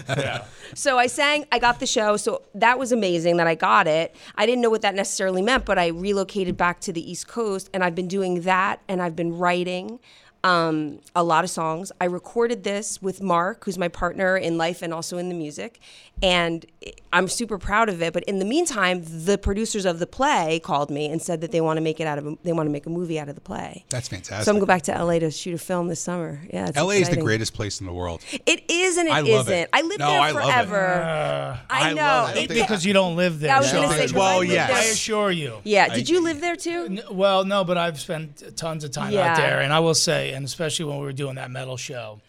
Yeah. 0.08 0.44
So 0.74 0.98
I 0.98 1.08
sang, 1.08 1.46
I 1.50 1.58
got 1.58 1.80
the 1.80 1.86
show. 1.86 2.16
So 2.16 2.42
that 2.54 2.78
was 2.78 2.92
amazing 2.92 3.38
that 3.38 3.48
I 3.48 3.56
got 3.56 3.88
it. 3.88 4.14
I 4.36 4.46
didn't 4.46 4.60
know 4.62 4.70
what 4.70 4.82
that 4.82 4.94
necessarily 4.94 5.42
meant, 5.42 5.64
but 5.64 5.80
I 5.80 5.88
relocated 5.88 6.56
back 6.56 6.80
to 6.82 6.92
the 6.92 7.10
East 7.10 7.26
Coast 7.26 7.68
and 7.74 7.82
I've 7.82 7.96
been 7.96 8.06
doing 8.06 8.42
that 8.42 8.80
and 8.86 9.02
I've 9.02 9.16
been 9.16 9.36
writing 9.36 9.98
um, 10.43 11.01
a 11.14 11.22
lot 11.22 11.45
of 11.45 11.51
songs. 11.51 11.93
I 12.01 12.07
recorded 12.07 12.64
this 12.64 13.01
with 13.03 13.22
Mark, 13.22 13.64
who's 13.64 13.76
my 13.78 13.88
partner 13.88 14.36
in 14.36 14.57
life 14.57 14.80
and 14.82 14.93
also 14.95 15.18
in 15.18 15.28
the 15.28 15.34
music. 15.34 15.80
And 16.22 16.66
I'm 17.14 17.28
super 17.28 17.57
proud 17.57 17.88
of 17.88 18.03
it. 18.03 18.12
But 18.12 18.24
in 18.24 18.41
the 18.41 18.45
meantime, 18.45 19.03
the 19.07 19.38
producers 19.38 19.86
of 19.86 19.99
the 19.99 20.07
play 20.07 20.61
called 20.62 20.91
me 20.91 21.07
and 21.11 21.20
said 21.20 21.41
that 21.41 21.51
they 21.51 21.62
want 21.62 21.78
to 21.78 21.80
make 21.80 21.99
it 21.99 22.07
out 22.07 22.18
of 22.18 22.26
a, 22.26 22.36
they 22.43 22.53
want 22.53 22.66
to 22.66 22.70
make 22.70 22.84
a 22.84 22.91
movie 22.91 23.18
out 23.18 23.30
of 23.30 23.34
the 23.36 23.41
play. 23.41 23.84
That's 23.88 24.09
fantastic. 24.09 24.45
So 24.45 24.51
I'm 24.51 24.59
going 24.59 24.66
back 24.66 24.82
to 24.82 24.93
LA 25.05 25.18
to 25.20 25.30
shoot 25.30 25.55
a 25.55 25.59
film 25.59 25.88
this 25.88 26.01
summer. 26.01 26.43
Yeah, 26.53 26.68
it's 26.68 26.76
LA 26.76 26.91
is 26.91 27.09
the 27.09 27.16
greatest 27.16 27.55
place 27.55 27.80
in 27.80 27.86
the 27.86 27.93
world. 27.93 28.20
It 28.47 28.70
is 28.70 28.99
and 28.99 29.09
it 29.09 29.12
I 29.12 29.20
love 29.20 29.47
not 29.47 29.55
it. 29.55 29.68
I 29.72 29.80
lived 29.80 30.01
No, 30.01 30.09
there 30.11 30.20
I 30.20 30.30
love 30.32 30.45
it. 30.45 30.68
forever. 30.68 31.61
I 31.70 31.91
I 31.91 31.93
know. 31.95 32.03
love 32.03 32.36
it. 32.36 32.43
It- 32.43 32.49
Because 32.51 32.84
you 32.84 32.93
don't 32.93 33.16
live 33.16 33.41
there. 33.41 33.55
I 33.55 33.59
was 33.59 33.72
Yeah. 33.72 33.80
gonna 33.80 33.95
say, 33.95 34.01
'cause 34.03 34.12
Well, 34.12 34.45
yes. 34.45 34.68
there. 34.68 34.76
I 34.76 34.80
assure 34.84 35.30
you. 35.30 35.59
Yeah. 35.64 35.88
Did 35.95 36.09
you 36.09 36.22
live 36.22 36.41
there 36.43 36.57
too? 36.57 36.84
N- 36.86 37.03
Well, 37.11 37.45
no, 37.45 37.64
but 37.64 37.78
I've 37.78 37.99
spent 37.99 38.57
tons 38.59 38.84
of 38.84 38.91
time 38.91 39.12
Yeah. 39.12 39.32
out 39.32 39.36
there, 39.38 39.61
and 39.61 39.72
I 39.72 39.80
will 39.80 39.95
say, 39.95 40.30
and 40.33 40.45
especially 40.45 40.87
when 40.87 40.99
we 40.99 41.05
were 41.05 41.12
doing 41.12 41.37
that 41.37 41.51
metal 41.51 41.76
show, 41.76 42.20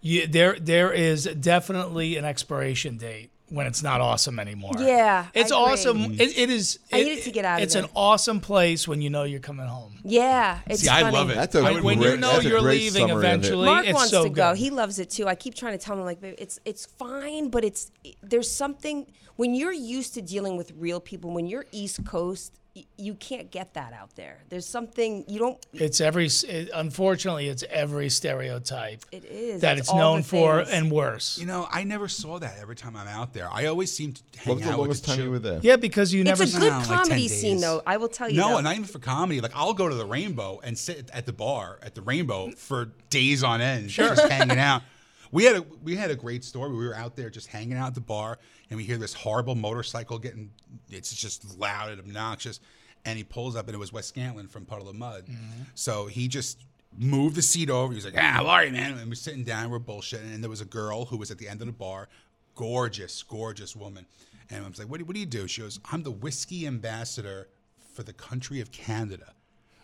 you, 0.00 0.26
there 0.26 0.56
there 0.60 0.92
is 0.92 1.24
definitely 1.24 2.16
an 2.16 2.24
expiration 2.24 2.96
date 2.98 3.30
when 3.50 3.66
it's 3.66 3.82
not 3.82 4.00
awesome 4.02 4.38
anymore. 4.38 4.72
Yeah, 4.78 5.26
I 5.34 5.38
it's 5.38 5.50
agree. 5.50 5.62
awesome. 5.62 5.98
Mm-hmm. 5.98 6.20
It, 6.20 6.38
it 6.38 6.50
is. 6.50 6.78
I 6.92 6.98
needed 7.02 7.24
to 7.24 7.30
get 7.30 7.44
out 7.46 7.58
of 7.58 7.62
It's 7.64 7.74
there. 7.74 7.84
an 7.84 7.88
awesome 7.96 8.40
place 8.40 8.86
when 8.86 9.00
you 9.00 9.08
know 9.10 9.24
you're 9.24 9.40
coming 9.40 9.66
home. 9.66 9.98
Yeah. 10.04 10.58
It's 10.66 10.82
See, 10.82 10.88
I 10.88 11.08
love 11.10 11.30
it. 11.30 11.34
That's 11.36 11.54
a 11.54 11.60
I 11.60 11.62
When, 11.62 11.74
would 11.76 11.84
when 11.84 12.00
you 12.02 12.16
know 12.18 12.40
you're 12.40 12.60
leaving 12.60 13.08
summary 13.08 13.14
it. 13.14 13.18
eventually, 13.18 13.66
Mark 13.66 13.86
it's 13.86 13.94
wants 13.94 14.10
so 14.10 14.24
to 14.24 14.30
go. 14.30 14.54
He 14.54 14.68
loves 14.70 14.98
it 14.98 15.08
too. 15.10 15.26
I 15.26 15.34
keep 15.34 15.54
trying 15.54 15.72
to 15.76 15.82
tell 15.84 15.96
him 15.98 16.04
like, 16.04 16.22
it's 16.22 16.60
it's 16.66 16.84
fine, 16.86 17.48
but 17.48 17.64
it's 17.64 17.90
there's 18.22 18.50
something 18.50 19.06
when 19.36 19.54
you're 19.54 19.72
used 19.72 20.12
to 20.14 20.22
dealing 20.22 20.56
with 20.58 20.70
real 20.76 21.00
people. 21.00 21.30
When 21.30 21.46
you're 21.46 21.64
East 21.72 22.04
Coast, 22.04 22.52
y- 22.52 22.60
you 22.96 23.14
can't 23.14 23.50
get 23.50 23.74
that 23.74 23.92
out 23.92 24.14
there. 24.14 24.38
There's 24.48 24.66
something 24.66 25.24
you 25.28 25.38
don't. 25.38 25.66
It's 25.72 26.00
every. 26.00 26.26
It, 26.26 26.70
unfortunately, 26.74 27.48
it's 27.48 27.64
every 27.70 28.08
stereotype 28.08 29.04
It 29.12 29.24
is 29.24 29.60
that 29.62 29.78
it's 29.78 29.88
all 29.88 29.98
known 29.98 30.22
for 30.22 30.60
and 30.60 30.90
worse. 30.90 31.38
You 31.38 31.46
know, 31.46 31.66
I 31.70 31.84
never 31.84 32.08
saw 32.08 32.38
that 32.38 32.58
every 32.60 32.76
time 32.76 32.96
I'm 32.96 33.08
out 33.08 33.32
there. 33.34 33.48
I 33.52 33.66
always 33.66 33.92
seem 33.92 34.12
to 34.12 34.22
hang 34.38 34.48
What 34.48 34.54
was 34.56 34.64
the 34.66 34.72
out 34.72 34.78
longest 34.78 35.02
with 35.02 35.10
the 35.10 35.16
time 35.16 35.24
you 35.24 35.30
were 35.30 35.38
there? 35.38 35.60
Yeah, 35.62 35.76
because 35.76 36.12
you 36.12 36.20
It's 36.22 36.28
never. 36.28 36.42
a 36.44 36.46
good 36.46 36.60
No, 36.70 36.78
like 36.78 36.86
10 36.86 36.96
comedy 36.96 37.28
scene, 37.28 37.60
though. 37.60 37.82
I 37.86 37.96
will 37.96 38.08
tell 38.08 38.28
you. 38.30 38.36
No, 38.36 38.50
though. 38.50 38.56
and 38.58 38.64
not 38.64 38.74
even 38.74 38.84
for 38.86 38.98
comedy. 38.98 39.40
Like 39.40 39.52
I'll 39.54 39.74
go 39.74 39.88
to 39.88 39.94
the 39.94 40.06
Rainbow 40.06 40.60
and 40.62 40.76
sit 40.76 41.10
at 41.12 41.26
the 41.26 41.32
bar 41.32 41.78
at 41.82 41.94
the 41.94 42.02
Rainbow 42.02 42.50
for 42.56 42.90
days 43.10 43.42
on 43.42 43.60
end, 43.60 43.88
just 43.88 44.20
hanging 44.28 44.58
out. 44.58 44.82
We 45.32 45.44
had 45.44 45.56
a 45.56 45.62
we 45.82 45.96
had 45.96 46.10
a 46.10 46.16
great 46.16 46.44
story. 46.44 46.70
We 46.70 46.86
were 46.86 46.94
out 46.94 47.16
there 47.16 47.30
just 47.30 47.48
hanging 47.48 47.74
out 47.76 47.88
at 47.88 47.94
the 47.94 48.00
bar, 48.00 48.38
and 48.70 48.76
we 48.76 48.84
hear 48.84 48.96
this 48.96 49.14
horrible 49.14 49.54
motorcycle 49.54 50.18
getting. 50.18 50.50
It's 50.90 51.14
just 51.14 51.58
loud 51.58 51.90
and 51.90 52.00
obnoxious, 52.00 52.60
and 53.04 53.18
he 53.18 53.24
pulls 53.24 53.56
up, 53.56 53.66
and 53.66 53.74
it 53.74 53.78
was 53.78 53.92
Wes 53.92 54.10
Scantlin 54.10 54.48
from 54.48 54.64
Puddle 54.64 54.88
of 54.88 54.96
Mudd. 54.96 55.26
So 55.74 56.06
he 56.06 56.28
just 56.28 56.58
moved 56.96 57.36
the 57.36 57.42
seat 57.42 57.70
over. 57.70 57.92
He 57.92 57.96
was 57.96 58.04
like, 58.04 58.16
"Ah, 58.16 58.32
how 58.32 58.46
are 58.46 58.64
you, 58.64 58.72
man?" 58.72 58.96
And 58.96 59.08
we're 59.08 59.14
sitting 59.14 59.44
down, 59.44 59.70
we're 59.70 59.78
bullshitting, 59.78 60.34
and 60.34 60.42
there 60.42 60.50
was 60.50 60.60
a 60.60 60.66
girl 60.66 61.04
who 61.04 61.16
was 61.16 61.30
at 61.30 61.38
the 61.38 61.48
end 61.48 61.60
of 61.60 61.66
the 61.66 61.72
bar, 61.72 62.08
gorgeous, 62.54 63.22
gorgeous 63.22 63.76
woman, 63.76 64.06
and 64.50 64.64
I 64.64 64.68
was 64.68 64.78
like, 64.78 64.88
"What 64.88 64.98
do, 64.98 65.04
what 65.04 65.14
do 65.14 65.20
you 65.20 65.26
do?" 65.26 65.46
She 65.46 65.60
goes, 65.60 65.78
"I'm 65.92 66.02
the 66.02 66.10
whiskey 66.10 66.66
ambassador 66.66 67.48
for 67.94 68.02
the 68.02 68.12
country 68.12 68.60
of 68.60 68.72
Canada," 68.72 69.34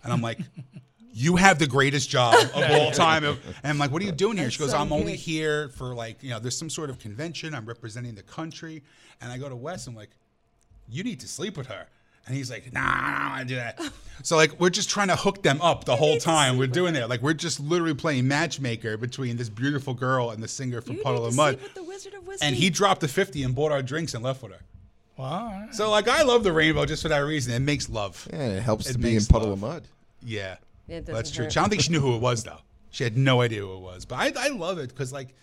and 0.03 0.13
I'm 0.13 0.23
like. 0.23 0.39
You 1.17 1.37
have 1.37 1.59
the 1.61 1.67
greatest 1.69 2.11
job 2.11 2.35
of 2.35 2.57
all 2.71 2.91
time. 2.91 3.25
And 3.25 3.39
I'm 3.63 3.79
like, 3.79 3.93
what 3.93 4.03
are 4.03 4.05
you 4.05 4.11
doing 4.13 4.37
here? 4.37 4.51
She 4.51 4.59
goes, 4.59 4.73
so 4.73 4.79
I'm 4.79 4.93
only 4.93 5.15
here 5.17 5.69
for 5.71 5.95
like, 5.95 6.23
you 6.23 6.31
know, 6.31 6.41
there's 6.41 6.57
some 6.59 6.69
sort 6.71 6.91
of 6.91 6.99
convention. 6.99 7.55
I'm 7.55 7.67
representing 7.67 8.15
the 8.17 8.23
country. 8.25 8.83
And 9.21 9.31
I 9.31 9.39
go 9.39 9.49
to 9.49 9.55
Wes, 9.57 9.87
I'm 9.87 9.95
like, 9.95 10.11
you 10.89 11.05
need 11.05 11.21
to 11.21 11.29
sleep 11.29 11.57
with 11.57 11.69
her. 11.69 11.87
And 12.27 12.35
he's 12.35 12.51
like, 12.51 12.73
nah, 12.73 12.81
I 12.83 13.19
don't 13.21 13.31
want 13.31 13.41
to 13.41 13.47
do 13.47 13.55
that. 13.57 13.81
So 14.23 14.37
like, 14.37 14.59
we're 14.61 14.71
just 14.71 14.89
trying 14.89 15.09
to 15.09 15.17
hook 15.17 15.43
them 15.43 15.61
up 15.61 15.85
the 15.85 15.97
whole 15.97 16.19
time 16.19 16.57
we're 16.57 16.69
doing 16.69 16.95
there. 16.95 17.09
Like, 17.09 17.21
we're 17.21 17.35
just 17.35 17.59
literally 17.59 17.95
playing 17.95 18.29
matchmaker 18.29 18.97
between 18.97 19.37
this 19.37 19.49
beautiful 19.49 19.93
girl 19.93 20.31
and 20.31 20.41
the 20.41 20.47
singer 20.47 20.81
from 20.81 20.97
You 20.97 21.03
Puddle 21.03 21.23
need 21.23 21.27
of 21.27 21.33
to 21.33 21.37
Mudd. 21.37 21.55
sleep 21.59 21.63
with 21.65 21.75
the 21.75 21.83
Wizard 21.83 22.15
of 22.15 22.27
Whiskey. 22.27 22.47
And 22.47 22.55
he 22.55 22.71
dropped 22.71 23.01
the 23.01 23.09
50 23.09 23.43
and 23.43 23.55
bought 23.57 23.73
our 23.73 23.83
drinks 23.83 24.15
and 24.15 24.23
left 24.23 24.41
with 24.43 24.53
her. 24.53 24.61
Wow. 25.17 25.67
So 25.73 25.91
like, 25.91 26.07
I 26.07 26.23
love 26.23 26.45
the 26.45 26.53
rainbow 26.53 26.85
just 26.87 27.03
for 27.03 27.09
that 27.09 27.19
reason. 27.19 27.53
It 27.53 27.59
makes 27.59 27.89
love. 27.91 28.29
Yeah, 28.33 28.39
it 28.51 28.63
helps 28.63 28.89
It 28.89 28.93
to 28.93 28.99
be 29.01 29.17
in 29.17 29.25
puddle 29.27 29.49
love. 29.49 29.63
of 29.63 29.69
mud. 29.69 29.83
Yeah. 30.23 30.57
Yeah, 30.87 30.97
it 30.97 31.07
That's 31.07 31.31
true. 31.31 31.45
hurt. 31.45 31.57
I 31.57 31.61
don't 31.61 31.71
think 31.71 31.83
she 31.83 31.93
knew 31.93 32.01
who 32.01 32.15
it 32.15 32.21
was 32.21 32.45
though. 32.45 32.59
She 32.91 33.05
had 33.05 33.17
no 33.17 33.41
idea 33.41 33.61
who 33.63 33.75
it 33.75 33.81
was. 33.81 34.05
But 34.05 34.17
I, 34.17 34.47
I 34.47 34.49
love 34.49 34.79
it 34.79 34.89
because 34.89 35.13
like 35.13 35.35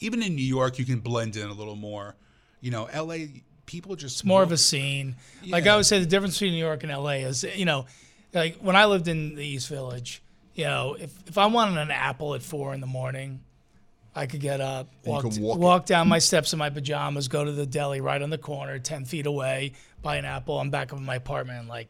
even 0.00 0.22
in 0.22 0.34
New 0.34 0.44
York 0.44 0.78
you 0.78 0.84
can 0.84 1.00
blend 1.00 1.36
in 1.36 1.48
a 1.48 1.52
little 1.52 1.76
more. 1.76 2.16
You 2.60 2.70
know, 2.70 2.88
LA 2.94 3.26
people 3.66 3.94
just 3.94 4.16
It's 4.16 4.24
more 4.24 4.42
of 4.42 4.52
a 4.52 4.56
scene. 4.56 5.16
Like 5.46 5.66
I 5.66 5.76
would 5.76 5.86
say, 5.86 6.00
the 6.00 6.06
difference 6.06 6.34
between 6.34 6.52
New 6.52 6.64
York 6.64 6.82
and 6.82 6.92
LA 6.92 7.22
is, 7.28 7.44
you 7.44 7.64
know, 7.64 7.86
like 8.34 8.56
when 8.56 8.76
I 8.76 8.86
lived 8.86 9.08
in 9.08 9.36
the 9.36 9.44
East 9.44 9.68
Village, 9.68 10.22
you 10.54 10.64
know, 10.64 10.96
if, 10.98 11.12
if 11.26 11.38
I 11.38 11.46
wanted 11.46 11.78
an 11.78 11.90
apple 11.90 12.34
at 12.34 12.42
four 12.42 12.74
in 12.74 12.80
the 12.80 12.86
morning, 12.86 13.40
I 14.14 14.26
could 14.26 14.40
get 14.40 14.60
up, 14.60 14.88
walk, 15.04 15.24
walk 15.38 15.58
walk 15.58 15.86
down 15.86 16.08
my 16.08 16.18
steps 16.18 16.52
in 16.52 16.58
my 16.58 16.68
pajamas, 16.68 17.28
go 17.28 17.44
to 17.44 17.52
the 17.52 17.64
deli 17.64 18.00
right 18.00 18.20
on 18.20 18.30
the 18.30 18.38
corner, 18.38 18.78
10 18.80 19.04
feet 19.04 19.26
away, 19.26 19.72
buy 20.02 20.16
an 20.16 20.24
apple. 20.24 20.58
I'm 20.58 20.70
back 20.70 20.92
up 20.92 20.98
in 20.98 21.04
my 21.04 21.14
apartment 21.14 21.62
in 21.62 21.68
like 21.68 21.88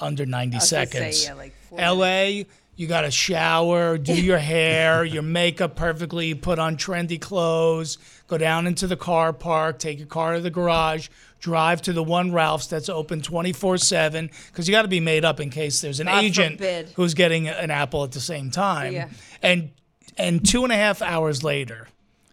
under 0.00 0.26
90 0.26 0.56
was 0.56 0.70
gonna 0.70 0.86
say, 0.86 0.90
seconds. 0.92 1.24
yeah, 1.24 1.34
like 1.34 1.54
four 1.68 1.78
LA, 1.78 2.44
you 2.76 2.86
got 2.86 3.02
to 3.02 3.10
shower, 3.10 3.98
do 3.98 4.14
your 4.20 4.38
hair, 4.54 5.04
your 5.04 5.22
makeup 5.22 5.76
perfectly, 5.76 6.34
put 6.34 6.58
on 6.58 6.76
trendy 6.76 7.20
clothes, 7.20 7.98
go 8.26 8.38
down 8.38 8.66
into 8.66 8.86
the 8.86 8.96
car 8.96 9.32
park, 9.32 9.78
take 9.78 9.98
your 9.98 10.06
car 10.06 10.34
to 10.34 10.40
the 10.40 10.50
garage, 10.50 11.08
drive 11.40 11.82
to 11.82 11.92
the 11.92 12.02
one 12.02 12.32
Ralph's 12.32 12.66
that's 12.68 12.88
open 12.88 13.20
24 13.22 13.76
7 13.78 14.30
because 14.48 14.66
you 14.68 14.72
got 14.72 14.82
to 14.82 14.88
be 14.88 15.00
made 15.00 15.24
up 15.24 15.40
in 15.40 15.50
case 15.50 15.80
there's 15.80 16.00
an 16.00 16.06
God 16.06 16.24
agent 16.24 16.56
forbid. 16.56 16.88
who's 16.96 17.14
getting 17.14 17.48
an 17.48 17.70
apple 17.70 18.04
at 18.04 18.12
the 18.12 18.20
same 18.20 18.50
time. 18.50 18.92
Yeah. 18.94 19.08
And 19.42 19.70
and 20.16 20.46
two 20.46 20.64
and 20.64 20.72
a 20.72 20.76
half 20.76 21.02
hours 21.02 21.42
later, 21.44 21.88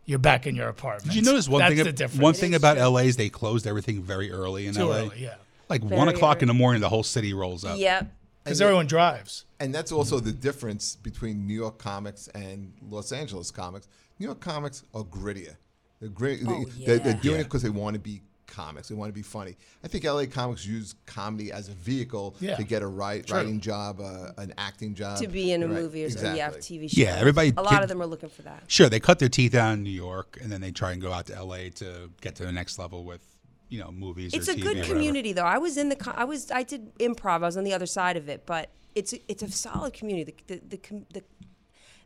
you're 0.05 0.20
back 0.20 0.47
in 0.47 0.55
your 0.55 0.68
apartment. 0.70 1.05
Did 1.13 1.15
you 1.15 1.22
notice 1.22 1.47
one 1.49 1.59
That's 1.59 1.76
thing? 1.76 1.84
the 1.84 1.91
difference. 1.93 2.22
One 2.22 2.34
thing 2.34 2.55
about. 2.55 2.78
LA 2.78 2.99
is 3.01 3.18
they 3.18 3.30
closed 3.30 3.68
everything 3.68 4.01
very 4.01 4.32
early 4.32 4.65
in 4.68 4.74
Too 4.74 4.86
LA. 4.86 4.95
early, 4.97 5.24
yeah. 5.24 5.36
Like 5.70 5.84
one 5.84 6.07
o'clock 6.07 6.38
early. 6.38 6.43
in 6.43 6.47
the 6.47 6.53
morning, 6.53 6.82
the 6.82 6.89
whole 6.89 7.03
city 7.03 7.34
rolls 7.34 7.65
up. 7.65 7.78
Yep. 7.78 8.11
Because 8.43 8.61
everyone 8.61 8.88
drives. 8.88 9.45
And 9.59 9.76
that's 9.76 9.91
also 9.91 10.20
the 10.20 10.32
difference 10.32 10.95
between 10.95 11.45
New 11.45 11.53
York 11.53 11.78
comics 11.78 12.28
and 12.30 12.72
Los 12.89 13.11
Angeles 13.11 13.51
comics. 13.51 13.88
New 14.20 14.26
York 14.28 14.39
comics 14.39 14.84
are 14.93 15.03
grittier. 15.03 15.55
They're 15.99 16.09
grit. 16.09 16.39
Oh, 16.47 16.63
they, 16.63 16.86
they're, 16.86 16.99
they're 16.99 17.13
yeah. 17.15 17.20
doing 17.22 17.39
it 17.41 17.43
because 17.45 17.63
they 17.63 17.70
want 17.70 17.95
to 17.95 17.99
be 17.99 18.22
comics. 18.45 18.88
They 18.88 18.95
want 18.95 19.09
to 19.09 19.13
be 19.13 19.22
funny. 19.22 19.57
I 19.84 19.89
think 19.89 20.05
LA 20.05 20.26
comics 20.26 20.65
use 20.65 20.95
comedy 21.05 21.51
as 21.51 21.68
a 21.68 21.74
vehicle 21.74 22.36
Yeah. 22.39 22.55
to 22.55 22.63
get 22.63 22.82
a 22.82 22.88
right, 22.88 23.26
True. 23.28 23.38
writing 23.38 23.59
job, 23.59 23.99
uh, 23.99 24.32
an 24.38 24.53
acting 24.57 24.95
job, 24.95 25.18
To 25.20 25.28
be 25.28 25.51
in 25.51 25.63
a 25.63 25.68
Right, 25.68 25.76
movie 25.82 26.05
or 26.05 26.09
something. 26.09 26.38
Yeah. 26.38 26.51
TV 26.51 26.88
show. 26.89 27.01
Yeah, 27.01 27.18
everybody 27.18 27.51
A 27.57 27.61
lot 27.61 27.72
get- 27.72 27.84
of 27.84 27.89
them 27.89 28.01
are 28.01 28.05
looking 28.07 28.30
for 28.30 28.43
that. 28.43 28.63
Sure, 28.68 28.88
they 28.88 29.01
cut 29.01 29.20
their 29.20 29.28
teeth 29.30 29.53
out 29.53 29.74
in 29.74 29.84
New 29.84 29.89
York, 29.89 30.38
and 30.41 30.49
then 30.51 30.61
they 30.61 30.72
try 30.72 30.93
and 30.93 31.01
go 31.01 31.11
out 31.11 31.26
to 31.28 31.34
LA 31.43 31.70
to 31.76 32.09
get 32.22 32.36
to 32.36 32.45
the 32.45 32.51
next 32.53 32.80
level 32.80 33.03
with, 33.03 33.22
you 33.70 33.80
know, 33.80 33.91
movies. 33.91 34.34
It's 34.34 34.47
or 34.47 34.53
a 34.53 34.55
TV 34.55 34.61
good 34.63 34.84
community, 34.86 35.34
though. 35.34 35.43
I 35.43 35.57
was 35.57 35.78
in 35.78 35.89
the. 35.89 35.95
co- 35.95 36.13
I 36.15 36.24
was. 36.24 36.51
I 36.51 36.63
did 36.63 36.95
improv. 36.99 37.38
I 37.38 37.38
was 37.39 37.57
on 37.57 37.63
the 37.63 37.74
other 37.74 37.86
side 37.86 38.18
of 38.18 38.30
it, 38.30 38.45
but 38.45 38.70
it's 38.95 39.13
it's 39.28 39.43
a 39.43 39.51
solid 39.51 39.93
community. 39.93 40.36
The 40.47 40.55
the 40.55 40.78
the, 40.78 41.03
the 41.13 41.24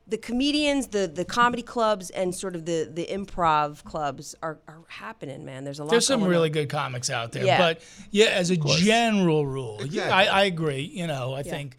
the 0.07 0.17
comedians, 0.17 0.87
the 0.87 1.07
the 1.07 1.23
comedy 1.23 1.61
clubs, 1.61 2.09
and 2.09 2.33
sort 2.35 2.55
of 2.55 2.65
the 2.65 2.89
the 2.91 3.05
improv 3.05 3.83
clubs 3.83 4.35
are, 4.41 4.59
are 4.67 4.81
happening, 4.87 5.45
man. 5.45 5.63
There's 5.63 5.79
a 5.79 5.83
lot. 5.83 5.91
There's 5.91 6.07
some 6.07 6.23
really 6.23 6.49
on. 6.49 6.53
good 6.53 6.69
comics 6.69 7.09
out 7.09 7.31
there, 7.31 7.45
Yeah. 7.45 7.57
but 7.57 7.81
yeah, 8.09 8.27
as 8.27 8.49
a 8.49 8.57
general 8.57 9.45
rule, 9.45 9.77
yeah, 9.79 9.85
Exactly. 9.85 10.11
I, 10.11 10.41
I 10.41 10.43
agree. 10.45 10.81
You 10.81 11.07
know, 11.07 11.33
I 11.33 11.43
think, 11.43 11.77